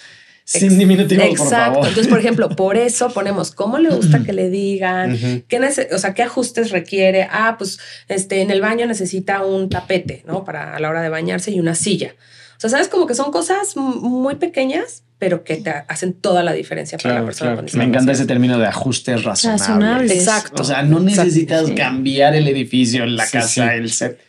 Sin 0.43 0.77
diminutivos, 0.77 1.23
Exacto. 1.23 1.43
por 1.43 1.55
favor. 1.55 1.87
Entonces, 1.87 2.07
por 2.07 2.19
ejemplo, 2.19 2.49
por 2.49 2.75
eso 2.75 3.13
ponemos 3.13 3.51
cómo 3.51 3.77
le 3.77 3.89
gusta 3.89 4.23
que 4.23 4.33
le 4.33 4.49
digan, 4.49 5.17
qué 5.47 5.59
o 5.93 5.97
sea, 5.99 6.13
qué 6.13 6.23
ajustes 6.23 6.71
requiere. 6.71 7.27
Ah, 7.31 7.55
pues 7.57 7.79
este, 8.09 8.41
en 8.41 8.51
el 8.51 8.59
baño 8.59 8.85
necesita 8.85 9.45
un 9.45 9.69
tapete, 9.69 10.23
¿no? 10.27 10.43
Para 10.43 10.75
a 10.75 10.79
la 10.79 10.89
hora 10.89 11.03
de 11.03 11.09
bañarse 11.09 11.51
y 11.51 11.59
una 11.61 11.75
silla. 11.75 12.15
O 12.61 12.69
sea, 12.69 12.69
sabes 12.69 12.89
como 12.89 13.07
que 13.07 13.15
son 13.15 13.31
cosas 13.31 13.75
muy 13.75 14.35
pequeñas, 14.35 15.01
pero 15.17 15.43
que 15.43 15.55
te 15.55 15.71
hacen 15.88 16.13
toda 16.13 16.43
la 16.43 16.53
diferencia 16.53 16.99
para 16.99 17.15
la 17.15 17.25
persona 17.25 17.55
con 17.55 17.65
Me 17.73 17.85
encanta 17.85 18.11
ese 18.11 18.27
término 18.27 18.59
de 18.59 18.67
ajustes 18.67 19.23
razonables. 19.23 20.11
Exacto. 20.11 20.61
O 20.61 20.65
sea, 20.65 20.83
no 20.83 20.99
necesitas 20.99 21.71
cambiar 21.71 22.35
el 22.35 22.47
edificio, 22.47 23.03
la 23.07 23.27
casa, 23.27 23.73
el 23.73 23.91
set. 23.91 24.19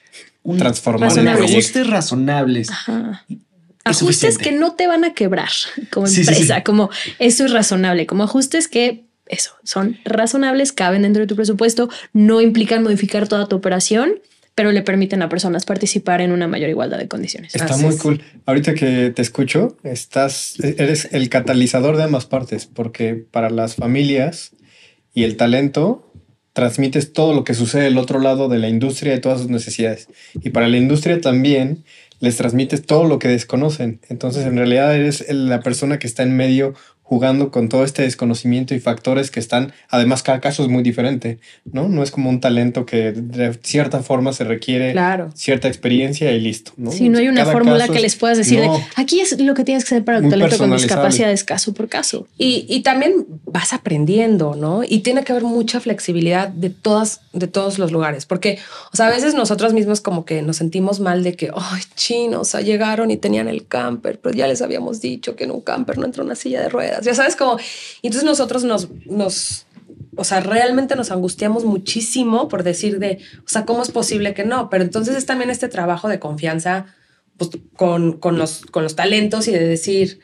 Transformar 0.56 1.12
ajustes 1.28 1.86
razonables. 1.86 2.70
Ajustes 3.84 4.38
que 4.38 4.52
no 4.52 4.72
te 4.72 4.86
van 4.86 5.04
a 5.04 5.12
quebrar 5.12 5.50
como 5.90 6.06
empresa, 6.06 6.64
como 6.64 6.88
eso 7.18 7.44
es 7.44 7.52
razonable, 7.52 8.06
como 8.06 8.24
ajustes 8.24 8.66
que 8.66 9.04
eso 9.26 9.52
son 9.62 9.98
razonables, 10.06 10.72
caben 10.72 11.02
dentro 11.02 11.20
de 11.20 11.26
tu 11.26 11.36
presupuesto, 11.36 11.90
no 12.14 12.40
implican 12.40 12.82
modificar 12.82 13.28
toda 13.28 13.46
tu 13.46 13.56
operación 13.56 14.14
pero 14.54 14.72
le 14.72 14.82
permiten 14.82 15.22
a 15.22 15.28
personas 15.28 15.64
participar 15.64 16.20
en 16.20 16.32
una 16.32 16.46
mayor 16.46 16.68
igualdad 16.68 16.98
de 16.98 17.08
condiciones. 17.08 17.54
Está 17.54 17.76
muy 17.76 17.96
cool. 17.96 18.22
Ahorita 18.44 18.74
que 18.74 19.10
te 19.10 19.22
escucho, 19.22 19.76
estás, 19.82 20.56
eres 20.60 21.08
el 21.12 21.28
catalizador 21.28 21.96
de 21.96 22.02
ambas 22.02 22.26
partes, 22.26 22.66
porque 22.66 23.14
para 23.14 23.50
las 23.50 23.76
familias 23.76 24.52
y 25.14 25.24
el 25.24 25.36
talento 25.36 26.12
transmites 26.52 27.12
todo 27.12 27.34
lo 27.34 27.44
que 27.44 27.54
sucede 27.54 27.84
del 27.84 27.96
otro 27.96 28.18
lado 28.18 28.48
de 28.48 28.58
la 28.58 28.68
industria 28.68 29.14
y 29.14 29.20
todas 29.20 29.40
sus 29.40 29.48
necesidades. 29.48 30.08
Y 30.42 30.50
para 30.50 30.68
la 30.68 30.76
industria 30.76 31.20
también 31.20 31.84
les 32.20 32.36
transmites 32.36 32.84
todo 32.84 33.04
lo 33.04 33.18
que 33.18 33.28
desconocen. 33.28 34.00
Entonces, 34.08 34.46
en 34.46 34.56
realidad 34.56 34.94
eres 34.94 35.24
la 35.28 35.60
persona 35.60 35.98
que 35.98 36.06
está 36.06 36.22
en 36.22 36.36
medio 36.36 36.74
jugando 37.12 37.50
con 37.50 37.68
todo 37.68 37.84
este 37.84 38.00
desconocimiento 38.00 38.74
y 38.74 38.80
factores 38.80 39.30
que 39.30 39.38
están, 39.38 39.74
además 39.90 40.22
cada 40.22 40.40
caso 40.40 40.62
es 40.62 40.70
muy 40.70 40.82
diferente, 40.82 41.40
¿no? 41.70 41.86
No 41.86 42.02
es 42.02 42.10
como 42.10 42.30
un 42.30 42.40
talento 42.40 42.86
que 42.86 43.12
de 43.12 43.52
cierta 43.62 44.02
forma 44.02 44.32
se 44.32 44.44
requiere 44.44 44.94
cierta 45.34 45.68
experiencia 45.68 46.32
y 46.32 46.40
listo, 46.40 46.72
¿no? 46.78 46.90
Sí, 46.90 47.10
no 47.10 47.18
hay 47.18 47.28
una 47.28 47.44
fórmula 47.44 47.86
que 47.88 48.00
les 48.00 48.16
puedas 48.16 48.38
decir, 48.38 48.62
aquí 48.96 49.20
es 49.20 49.38
lo 49.38 49.52
que 49.52 49.62
tienes 49.62 49.84
que 49.84 49.94
hacer 49.94 50.06
para 50.06 50.18
el 50.20 50.30
talento 50.30 50.56
con 50.56 50.74
discapacidades 50.74 51.44
caso 51.44 51.74
por 51.74 51.90
caso. 51.90 52.26
Y, 52.38 52.64
y, 52.66 52.80
también 52.80 53.26
vas 53.44 53.74
aprendiendo, 53.74 54.56
¿no? 54.56 54.82
Y 54.82 55.00
tiene 55.00 55.22
que 55.22 55.32
haber 55.32 55.44
mucha 55.44 55.80
flexibilidad 55.80 56.48
de 56.48 56.70
todas, 56.70 57.20
de 57.34 57.46
todos 57.46 57.78
los 57.78 57.92
lugares, 57.92 58.24
porque, 58.24 58.58
o 58.90 58.96
sea, 58.96 59.08
a 59.08 59.10
veces 59.10 59.34
nosotros 59.34 59.74
mismos 59.74 60.00
como 60.00 60.24
que 60.24 60.40
nos 60.40 60.56
sentimos 60.56 60.98
mal 60.98 61.22
de 61.24 61.34
que, 61.34 61.50
ay, 61.54 61.82
chinos, 61.94 62.40
o 62.40 62.44
sea, 62.44 62.62
llegaron 62.62 63.10
y 63.10 63.18
tenían 63.18 63.48
el 63.48 63.66
camper, 63.66 64.18
pero 64.18 64.34
ya 64.34 64.46
les 64.46 64.62
habíamos 64.62 65.02
dicho 65.02 65.36
que 65.36 65.44
en 65.44 65.50
un 65.50 65.60
camper 65.60 65.98
no 65.98 66.06
entra 66.06 66.24
una 66.24 66.36
silla 66.36 66.62
de 66.62 66.70
ruedas 66.70 67.01
ya 67.04 67.14
sabes 67.14 67.36
cómo. 67.36 67.58
Y 68.02 68.06
entonces 68.08 68.24
nosotros 68.24 68.64
nos, 68.64 68.88
nos, 69.06 69.66
o 70.16 70.24
sea, 70.24 70.40
realmente 70.40 70.96
nos 70.96 71.10
angustiamos 71.10 71.64
muchísimo 71.64 72.48
por 72.48 72.62
decir 72.62 72.98
de, 72.98 73.18
o 73.44 73.48
sea, 73.48 73.64
¿cómo 73.64 73.82
es 73.82 73.90
posible 73.90 74.34
que 74.34 74.44
no? 74.44 74.70
Pero 74.70 74.84
entonces 74.84 75.16
es 75.16 75.26
también 75.26 75.50
este 75.50 75.68
trabajo 75.68 76.08
de 76.08 76.18
confianza 76.18 76.86
pues, 77.36 77.50
con, 77.76 78.18
con, 78.18 78.38
los, 78.38 78.66
con 78.66 78.82
los 78.82 78.96
talentos 78.96 79.48
y 79.48 79.52
de 79.52 79.66
decir, 79.66 80.20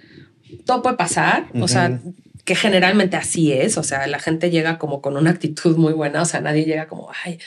todo 0.64 0.82
puede 0.82 0.96
pasar, 0.96 1.48
o 1.60 1.68
sea, 1.68 2.00
que 2.44 2.55
generalmente 2.55 3.16
así 3.16 3.52
es, 3.52 3.76
o 3.76 3.82
sea, 3.82 4.06
la 4.06 4.18
gente 4.18 4.50
llega 4.50 4.78
como 4.78 5.02
con 5.02 5.16
una 5.16 5.30
actitud 5.30 5.76
muy 5.76 5.92
buena, 5.92 6.22
o 6.22 6.24
sea, 6.24 6.40
nadie 6.40 6.64
llega 6.64 6.86
como, 6.86 7.10
ay, 7.24 7.38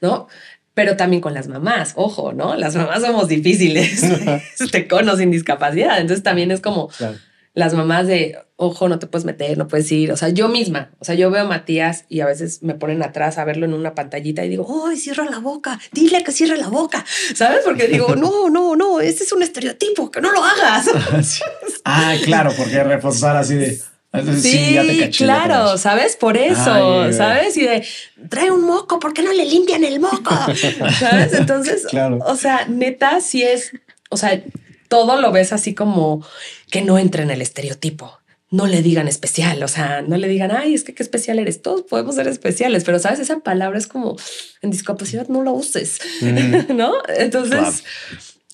¿no? 0.00 0.28
Pero 0.72 0.96
también 0.96 1.20
con 1.20 1.34
las 1.34 1.48
mamás, 1.48 1.92
ojo, 1.96 2.32
¿no? 2.32 2.56
Las 2.56 2.74
mamás 2.76 3.02
somos 3.02 3.28
difíciles, 3.28 4.02
te 4.72 4.88
cono 4.88 5.16
sin 5.16 5.30
discapacidad, 5.30 6.00
entonces 6.00 6.22
también 6.22 6.50
es 6.50 6.60
como 6.60 6.90
las 7.56 7.72
mamás 7.72 8.06
de, 8.06 8.38
ojo, 8.56 8.86
no 8.86 8.98
te 8.98 9.06
puedes 9.06 9.24
meter, 9.24 9.56
no 9.56 9.66
puedes 9.66 9.90
ir. 9.90 10.12
O 10.12 10.16
sea, 10.18 10.28
yo 10.28 10.46
misma, 10.48 10.90
o 10.98 11.06
sea, 11.06 11.14
yo 11.14 11.30
veo 11.30 11.44
a 11.44 11.48
Matías 11.48 12.04
y 12.10 12.20
a 12.20 12.26
veces 12.26 12.62
me 12.62 12.74
ponen 12.74 13.02
atrás 13.02 13.38
a 13.38 13.46
verlo 13.46 13.64
en 13.64 13.72
una 13.72 13.94
pantallita 13.94 14.44
y 14.44 14.50
digo, 14.50 14.86
¡ay, 14.86 14.98
cierra 14.98 15.24
la 15.24 15.38
boca! 15.38 15.80
Dile 15.90 16.22
que 16.22 16.32
cierre 16.32 16.58
la 16.58 16.68
boca. 16.68 17.02
¿Sabes? 17.34 17.60
Porque 17.64 17.88
digo, 17.88 18.14
no, 18.14 18.50
no, 18.50 18.76
no, 18.76 19.00
ese 19.00 19.24
es 19.24 19.32
un 19.32 19.42
estereotipo, 19.42 20.10
que 20.10 20.20
no 20.20 20.32
lo 20.32 20.44
hagas. 20.44 20.90
ah, 21.86 22.14
claro, 22.24 22.52
porque 22.54 22.84
reforzar 22.84 23.38
así 23.38 23.54
de. 23.54 23.80
Sí, 24.38 25.10
claro, 25.16 25.78
¿sabes? 25.78 26.16
Por 26.16 26.36
eso, 26.36 27.10
¿sabes? 27.12 27.56
Y 27.56 27.62
de, 27.62 27.86
trae 28.28 28.50
un 28.50 28.64
moco, 28.64 28.98
¿por 28.98 29.14
qué 29.14 29.22
no 29.22 29.32
le 29.32 29.46
limpian 29.46 29.82
el 29.82 29.98
moco? 29.98 30.34
¿Sabes? 30.98 31.32
Entonces, 31.32 31.86
claro. 31.88 32.18
o 32.26 32.36
sea, 32.36 32.66
neta, 32.68 33.22
sí 33.22 33.42
es, 33.42 33.72
o 34.10 34.18
sea, 34.18 34.42
todo 34.88 35.20
lo 35.20 35.32
ves 35.32 35.52
así 35.52 35.74
como 35.74 36.24
que 36.70 36.82
no 36.82 36.98
entra 36.98 37.22
en 37.22 37.30
el 37.30 37.42
estereotipo. 37.42 38.18
No 38.50 38.66
le 38.66 38.80
digan 38.80 39.08
especial, 39.08 39.62
o 39.62 39.68
sea, 39.68 40.02
no 40.02 40.16
le 40.16 40.28
digan, 40.28 40.52
ay, 40.52 40.74
es 40.74 40.84
que 40.84 40.94
qué 40.94 41.02
especial 41.02 41.40
eres. 41.40 41.62
Todos 41.62 41.82
podemos 41.82 42.14
ser 42.14 42.28
especiales, 42.28 42.84
pero 42.84 43.00
sabes, 43.00 43.18
esa 43.18 43.40
palabra 43.40 43.76
es 43.76 43.88
como 43.88 44.16
en 44.62 44.70
discapacidad 44.70 45.26
no 45.28 45.42
la 45.42 45.50
uses, 45.50 45.98
¿no? 46.68 46.94
Entonces, 47.08 47.82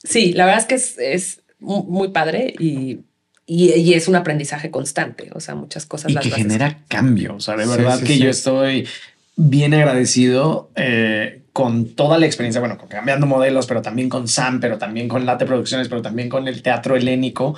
sí, 0.02 0.32
la 0.32 0.46
verdad 0.46 0.62
es 0.62 0.66
que 0.66 0.74
es, 0.76 0.98
es 0.98 1.40
muy 1.60 2.08
padre 2.08 2.54
y, 2.58 3.00
y, 3.46 3.92
es 3.92 4.08
un 4.08 4.16
aprendizaje 4.16 4.70
constante. 4.70 5.30
O 5.34 5.40
sea, 5.40 5.54
muchas 5.54 5.84
cosas 5.84 6.10
y 6.10 6.16
que 6.16 6.30
genera 6.30 6.84
cambio. 6.88 7.36
O 7.36 7.40
sea, 7.40 7.56
de 7.56 7.66
verdad 7.66 8.02
que 8.02 8.18
yo 8.18 8.30
estoy 8.30 8.88
bien 9.36 9.74
agradecido 9.74 10.70
eh, 10.74 11.41
con 11.52 11.94
toda 11.94 12.18
la 12.18 12.24
experiencia, 12.24 12.60
bueno, 12.60 12.78
con 12.78 12.88
cambiando 12.88 13.26
modelos, 13.26 13.66
pero 13.66 13.82
también 13.82 14.08
con 14.08 14.26
Sam, 14.26 14.58
pero 14.58 14.78
también 14.78 15.06
con 15.06 15.26
Late 15.26 15.44
Producciones, 15.44 15.88
pero 15.88 16.00
también 16.00 16.30
con 16.30 16.48
el 16.48 16.62
teatro 16.62 16.96
helénico, 16.96 17.54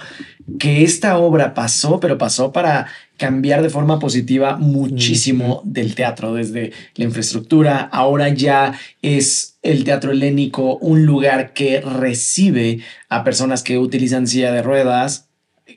que 0.59 0.83
esta 0.83 1.19
obra 1.19 1.55
pasó, 1.55 2.01
pero 2.01 2.19
pasó 2.19 2.53
para 2.53 2.87
cambiar 3.17 3.63
de 3.63 3.71
forma 3.71 4.01
positiva 4.01 4.57
muchísimo 4.57 5.63
del 5.65 5.95
teatro, 5.95 6.35
desde 6.35 6.73
la 6.97 7.05
infraestructura, 7.05 7.81
ahora 7.81 8.31
ya 8.31 8.79
es 9.01 9.59
el 9.63 9.85
teatro 9.85 10.11
helénico 10.11 10.77
un 10.79 11.07
lugar 11.07 11.53
que 11.53 11.81
recibe 11.81 12.81
a 13.09 13.23
personas 13.23 13.63
que 13.63 13.79
utilizan 13.79 14.27
silla 14.27 14.51
de 14.51 14.63
ruedas, 14.63 15.29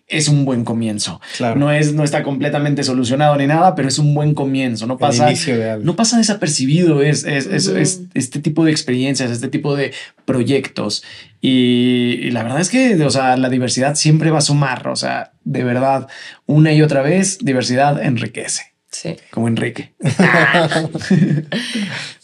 es 0.08 0.28
un 0.28 0.46
buen 0.46 0.64
comienzo. 0.64 1.22
No, 1.56 1.72
es, 1.72 1.94
no 1.94 2.04
está 2.04 2.24
completamente 2.24 2.84
solucionado 2.84 3.36
ni 3.38 3.48
nada, 3.48 3.76
pero 3.76 3.88
es 3.88 4.00
un 4.00 4.14
buen 4.14 4.34
comienzo. 4.34 4.86
No 4.86 4.98
pasa, 4.98 5.30
no 5.82 5.96
pasa 5.96 6.18
desapercibido. 6.18 7.02
Es, 7.02 7.24
es, 7.26 7.48
este 8.14 8.40
tipo 8.40 8.66
de 8.66 8.72
experiencias, 8.72 9.32
este 9.32 9.48
tipo 9.48 9.76
de 9.76 9.94
proyectos. 10.26 11.04
Y, 11.42 12.30
la 12.32 12.44
verdad 12.44 12.62
es 12.62 12.70
que, 12.70 13.02
o 13.04 13.10
sea, 13.10 13.38
la 13.38 13.50
diversidad 13.50 13.96
siempre 13.96 14.32
va 14.32 14.40
a 14.40 14.42
sumar. 14.42 14.88
O 14.88 14.96
sea, 14.96 15.32
de 15.44 15.64
verdad, 15.64 16.08
una 16.46 16.74
y 16.74 16.82
otra 16.82 17.02
vez, 17.02 17.40
diversidad 17.40 18.02
enriquece. 18.02 18.77
Sí. 18.98 19.15
Como 19.32 19.48
Enrique. 19.48 19.94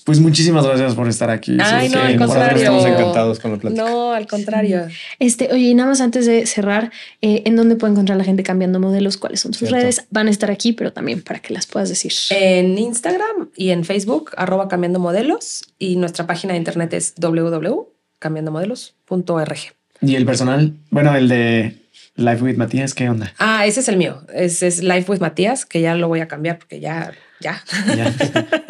Pues 0.06 0.20
muchísimas 0.20 0.66
gracias 0.66 0.96
por 0.96 1.08
estar 1.08 1.30
aquí. 1.30 1.56
Ay, 1.62 1.88
no, 1.88 2.02
al 2.02 2.18
contrario. 2.18 2.58
Estamos 2.58 2.86
encantados 2.86 3.40
con 3.40 3.54
la 3.54 3.58
plática. 3.58 3.82
No, 3.82 4.12
al 4.12 4.28
contrario. 4.28 4.90
Este, 5.18 5.50
oye, 5.50 5.68
y 5.68 5.74
nada 5.76 5.92
más 5.92 6.02
antes 6.02 6.26
de 6.26 6.46
cerrar, 6.46 6.92
eh, 7.22 7.44
¿en 7.46 7.56
dónde 7.56 7.78
puede 7.78 7.94
encontrar 7.94 8.18
la 8.18 8.26
gente 8.26 8.44
cambiando 8.44 8.82
modelos? 8.82 9.16
¿Cuáles 9.16 9.40
son 9.40 9.54
sus 9.54 9.72
redes? 9.72 10.04
Van 10.10 10.28
a 10.28 10.30
estar 10.30 10.52
aquí, 10.52 10.74
pero 10.74 10.92
también 10.92 11.22
para 11.22 11.40
que 11.40 11.54
las 11.54 11.68
puedas 11.68 11.88
decir. 11.88 12.12
En 12.32 12.78
Instagram 12.78 13.48
y 13.56 13.70
en 13.70 13.86
Facebook, 13.86 14.32
arroba 14.36 14.68
cambiando 14.68 15.00
modelos. 15.00 15.64
Y 15.80 15.96
nuestra 15.96 16.28
página 16.28 16.52
de 16.52 16.60
internet 16.60 16.94
es 16.94 17.14
www.cambiandomodelos.org. 17.16 19.58
¿Y 20.02 20.16
el 20.16 20.26
personal? 20.26 20.74
Bueno, 20.90 21.16
el 21.16 21.30
de 21.30 21.83
Life 22.16 22.44
with 22.44 22.58
Matías, 22.58 22.94
¿qué 22.94 23.10
onda? 23.10 23.34
Ah, 23.40 23.66
ese 23.66 23.80
es 23.80 23.88
el 23.88 23.98
mío. 23.98 24.22
Ese 24.34 24.68
es 24.68 24.84
Life 24.84 25.12
with 25.12 25.20
Matías, 25.20 25.66
que 25.66 25.82
ya 25.82 25.96
lo 25.96 26.08
voy 26.08 26.20
a 26.20 26.28
cambiar 26.28 26.60
porque 26.60 26.80
ya 26.80 27.12
ya. 27.44 27.62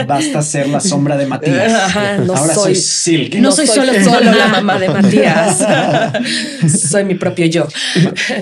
Basta 0.08 0.42
ser 0.42 0.68
la 0.68 0.80
sombra 0.80 1.16
de 1.16 1.28
Matías. 1.28 1.96
no 2.26 2.36
Ahora 2.36 2.54
soy, 2.54 2.76
Silk. 2.76 3.36
No, 3.36 3.52
soy, 3.52 3.68
solo, 3.68 3.92
la 3.94 4.48
mamá 4.52 4.80
de 4.80 4.90
Matías. 4.90 5.64
soy 6.90 7.04
mi 7.04 7.16
propio 7.16 7.46
yo. 7.46 7.68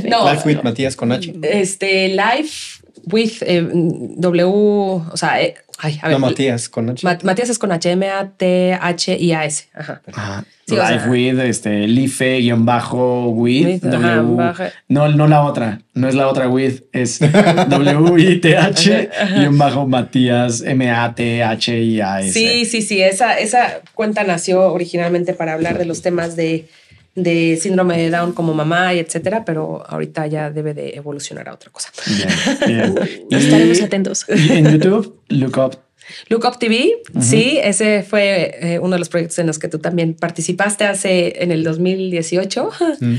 Life 0.03 0.44
with 0.45 0.61
Matías 0.64 0.95
con 0.95 1.11
H. 1.11 1.34
Este, 1.41 2.10
Life 2.10 2.82
with 3.11 3.41
eh, 3.41 3.68
W, 3.72 4.44
o 4.45 5.18
sea, 5.18 5.41
eh, 5.41 5.56
Ay, 5.83 5.99
a 6.01 6.07
ver. 6.07 6.19
No, 6.19 6.27
Matías 6.27 6.69
con 6.69 6.89
H. 6.89 7.05
Matías 7.23 7.49
es 7.49 7.57
con 7.57 7.71
H, 7.71 7.91
M, 7.91 8.07
A, 8.07 8.29
T, 8.37 8.77
H 8.79 9.17
y 9.17 9.33
A, 9.33 9.45
S. 9.45 9.67
Ajá. 9.73 10.01
Ajá. 10.13 10.45
Life 10.67 11.09
with, 11.09 11.39
este, 11.39 11.87
Life, 11.87 12.39
guion 12.39 12.65
bajo, 12.65 13.29
with, 13.29 13.81
w, 13.81 14.53
no, 14.87 15.09
no 15.09 15.27
la 15.27 15.43
otra, 15.43 15.81
no 15.93 16.07
es 16.07 16.15
la 16.15 16.29
otra 16.29 16.47
with, 16.47 16.83
es 16.93 17.19
W-I-T-H, 17.69 19.09
guion 19.35 19.57
bajo 19.57 19.85
Matías, 19.87 20.61
M-A-T-H-I-A-S. 20.61 22.31
Sí, 22.31 22.65
sí, 22.65 22.81
sí, 22.81 23.01
esa, 23.01 23.37
esa 23.37 23.81
cuenta 23.93 24.23
nació 24.23 24.71
originalmente 24.71 25.33
para 25.33 25.53
hablar 25.53 25.77
de 25.77 25.85
los 25.85 26.01
temas 26.01 26.37
de, 26.37 26.67
de 27.15 27.57
síndrome 27.61 27.97
de 27.97 28.09
Down 28.09 28.31
como 28.33 28.53
mamá 28.53 28.93
y 28.93 28.99
etcétera, 28.99 29.43
pero 29.45 29.83
ahorita 29.88 30.27
ya 30.27 30.49
debe 30.49 30.73
de 30.73 30.95
evolucionar 30.95 31.49
a 31.49 31.53
otra 31.53 31.71
cosa. 31.71 31.89
Bien, 32.65 32.95
Estaremos 33.31 33.81
atentos. 33.81 34.25
en 34.29 34.71
YouTube, 34.71 35.19
look 35.29 35.57
up 35.57 35.77
Look 36.29 36.45
Up 36.45 36.59
TV, 36.59 37.01
sí, 37.19 37.59
ese 37.61 38.03
fue 38.03 38.57
eh, 38.61 38.79
uno 38.79 38.93
de 38.93 38.99
los 38.99 39.09
proyectos 39.09 39.39
en 39.39 39.47
los 39.47 39.59
que 39.59 39.67
tú 39.67 39.79
también 39.79 40.13
participaste 40.13 40.85
hace 40.85 41.43
en 41.43 41.51
el 41.51 41.63
2018. 41.63 42.69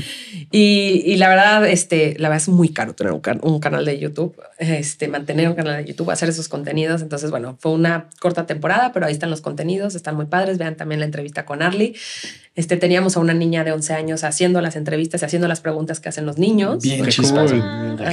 y, 0.51 1.15
la 1.17 1.29
verdad, 1.29 1.67
este, 1.67 2.15
la 2.17 2.29
verdad 2.29 2.43
es 2.43 2.49
muy 2.49 2.69
caro 2.69 2.93
tener 2.93 3.13
un, 3.13 3.59
canal 3.59 3.85
de 3.85 3.99
YouTube, 3.99 4.35
este, 4.59 5.07
mantener 5.07 5.49
un 5.49 5.55
canal 5.55 5.77
de 5.77 5.89
YouTube, 5.89 6.11
hacer 6.11 6.29
esos 6.29 6.47
contenidos. 6.47 7.01
Entonces, 7.01 7.31
bueno, 7.31 7.57
fue 7.59 7.71
una 7.71 8.09
corta 8.19 8.45
temporada, 8.45 8.91
pero 8.93 9.05
ahí 9.05 9.13
están 9.13 9.29
los 9.29 9.41
contenidos, 9.41 9.95
están 9.95 10.15
muy 10.15 10.25
padres. 10.25 10.57
Vean 10.57 10.75
también 10.75 10.99
la 10.99 11.05
entrevista 11.05 11.45
con 11.45 11.61
Arlie. 11.61 11.93
Este, 12.55 12.77
teníamos 12.77 13.17
a 13.17 13.19
una 13.19 13.33
niña 13.33 13.63
de 13.63 13.71
11 13.71 13.93
años 13.95 14.23
haciendo 14.23 14.61
las 14.61 14.75
entrevistas 14.75 15.23
y 15.23 15.25
haciendo 15.25 15.47
las 15.47 15.59
preguntas 15.59 15.99
que 15.99 16.09
hacen 16.09 16.27
los 16.27 16.37
niños. 16.37 16.83
Bien 16.83 17.03
chistoso. 17.07 17.55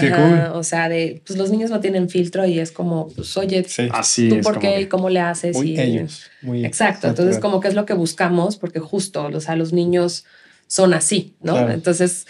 Qué 0.00 0.10
cool. 0.10 0.40
O 0.54 0.62
sea, 0.62 0.88
de, 0.88 1.20
pues 1.26 1.38
los 1.38 1.50
niños 1.50 1.68
no 1.68 1.80
tienen 1.80 2.08
filtro 2.08 2.46
y 2.46 2.58
es 2.58 2.72
como, 2.72 3.08
pues 3.08 3.36
oye, 3.36 3.66
Así 3.92 4.30
¿tú 4.30 4.40
por 4.40 4.58
qué 4.58 4.69
y 4.78 4.86
cómo 4.86 5.10
le 5.10 5.20
haces? 5.20 5.56
Muy 5.56 5.72
y, 5.72 5.80
ellos. 5.80 6.30
Muy 6.42 6.64
exacto. 6.64 7.08
Entonces, 7.08 7.38
como 7.38 7.60
que 7.60 7.68
es 7.68 7.74
lo 7.74 7.86
que 7.86 7.94
buscamos, 7.94 8.56
porque 8.56 8.78
justo, 8.78 9.30
o 9.32 9.40
sea, 9.40 9.56
los 9.56 9.72
niños 9.72 10.24
son 10.66 10.94
así, 10.94 11.34
¿no? 11.40 11.68
Entonces, 11.70 12.26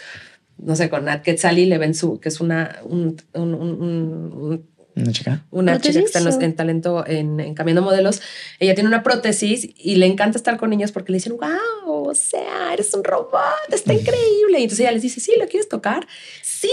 no 0.56 0.76
sé, 0.76 0.88
con 0.88 1.04
Nat 1.04 1.22
Quetzali 1.22 1.66
le 1.66 1.78
ven 1.78 1.94
su, 1.94 2.20
que 2.20 2.28
es 2.28 2.40
una, 2.40 2.78
un, 2.84 3.16
un, 3.34 3.54
un 3.54 4.69
una 4.96 5.12
chica. 5.12 5.44
Una 5.50 5.80
chica 5.80 6.00
que 6.00 6.04
está 6.04 6.18
en, 6.18 6.54
talento 6.54 7.04
en, 7.06 7.54
Cambiando 7.54 7.82
Modelos. 7.82 8.20
Ella 8.58 8.74
tiene 8.74 8.88
una 8.88 9.02
prótesis 9.02 9.68
y 9.76 9.96
le 9.96 10.06
encanta 10.06 10.38
estar 10.38 10.56
con 10.56 10.70
niños 10.70 10.92
porque 10.92 11.12
le 11.12 11.16
dicen, 11.16 11.36
wow, 11.36 12.08
o 12.08 12.14
sea, 12.14 12.72
eres 12.72 12.92
un 12.94 13.04
robot, 13.04 13.72
está 13.72 13.92
increíble. 13.92 14.58
Y 14.58 14.62
entonces 14.62 14.80
ella 14.80 14.92
les 14.92 15.02
dice, 15.02 15.20
sí, 15.20 15.32
¿lo 15.38 15.46
quieres 15.46 15.68
tocar? 15.68 16.06
Sí, 16.42 16.70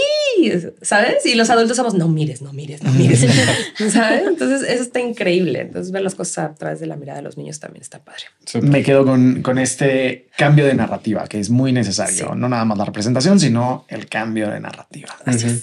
¿sabes? 0.82 1.24
Y 1.26 1.34
los 1.34 1.50
adultos 1.50 1.76
somos, 1.76 1.94
no 1.94 2.08
mires, 2.08 2.42
no 2.42 2.52
mires, 2.52 2.82
no 2.82 2.90
mires. 2.92 3.20
¿Sabes? 3.92 4.26
Entonces 4.26 4.68
eso 4.68 4.82
está 4.82 5.00
increíble. 5.00 5.60
Entonces 5.60 5.92
ver 5.92 6.02
las 6.02 6.14
cosas 6.14 6.38
a 6.38 6.54
través 6.54 6.80
de 6.80 6.86
la 6.86 6.96
mirada 6.96 7.18
de 7.18 7.24
los 7.24 7.36
niños 7.36 7.60
también 7.60 7.82
está 7.82 8.00
padre. 8.00 8.24
Me 8.62 8.82
quedo 8.82 9.04
con, 9.04 9.42
con 9.42 9.58
este 9.58 10.28
cambio 10.36 10.66
de 10.66 10.74
narrativa 10.74 11.26
que 11.26 11.38
es 11.38 11.50
muy 11.50 11.72
necesario. 11.72 12.34
No 12.34 12.48
nada 12.48 12.64
más 12.64 12.78
la 12.78 12.84
representación, 12.84 13.40
sino 13.40 13.84
el 13.88 14.08
cambio 14.08 14.50
de 14.50 14.60
narrativa. 14.60 15.08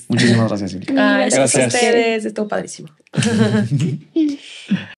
Muchísimas 0.07 0.49
gracias, 0.49 0.71
Silvia. 0.71 0.93
gracias. 0.93 1.55
a 1.55 1.65
ustedes 1.67 2.25
padrísimo. 2.47 2.89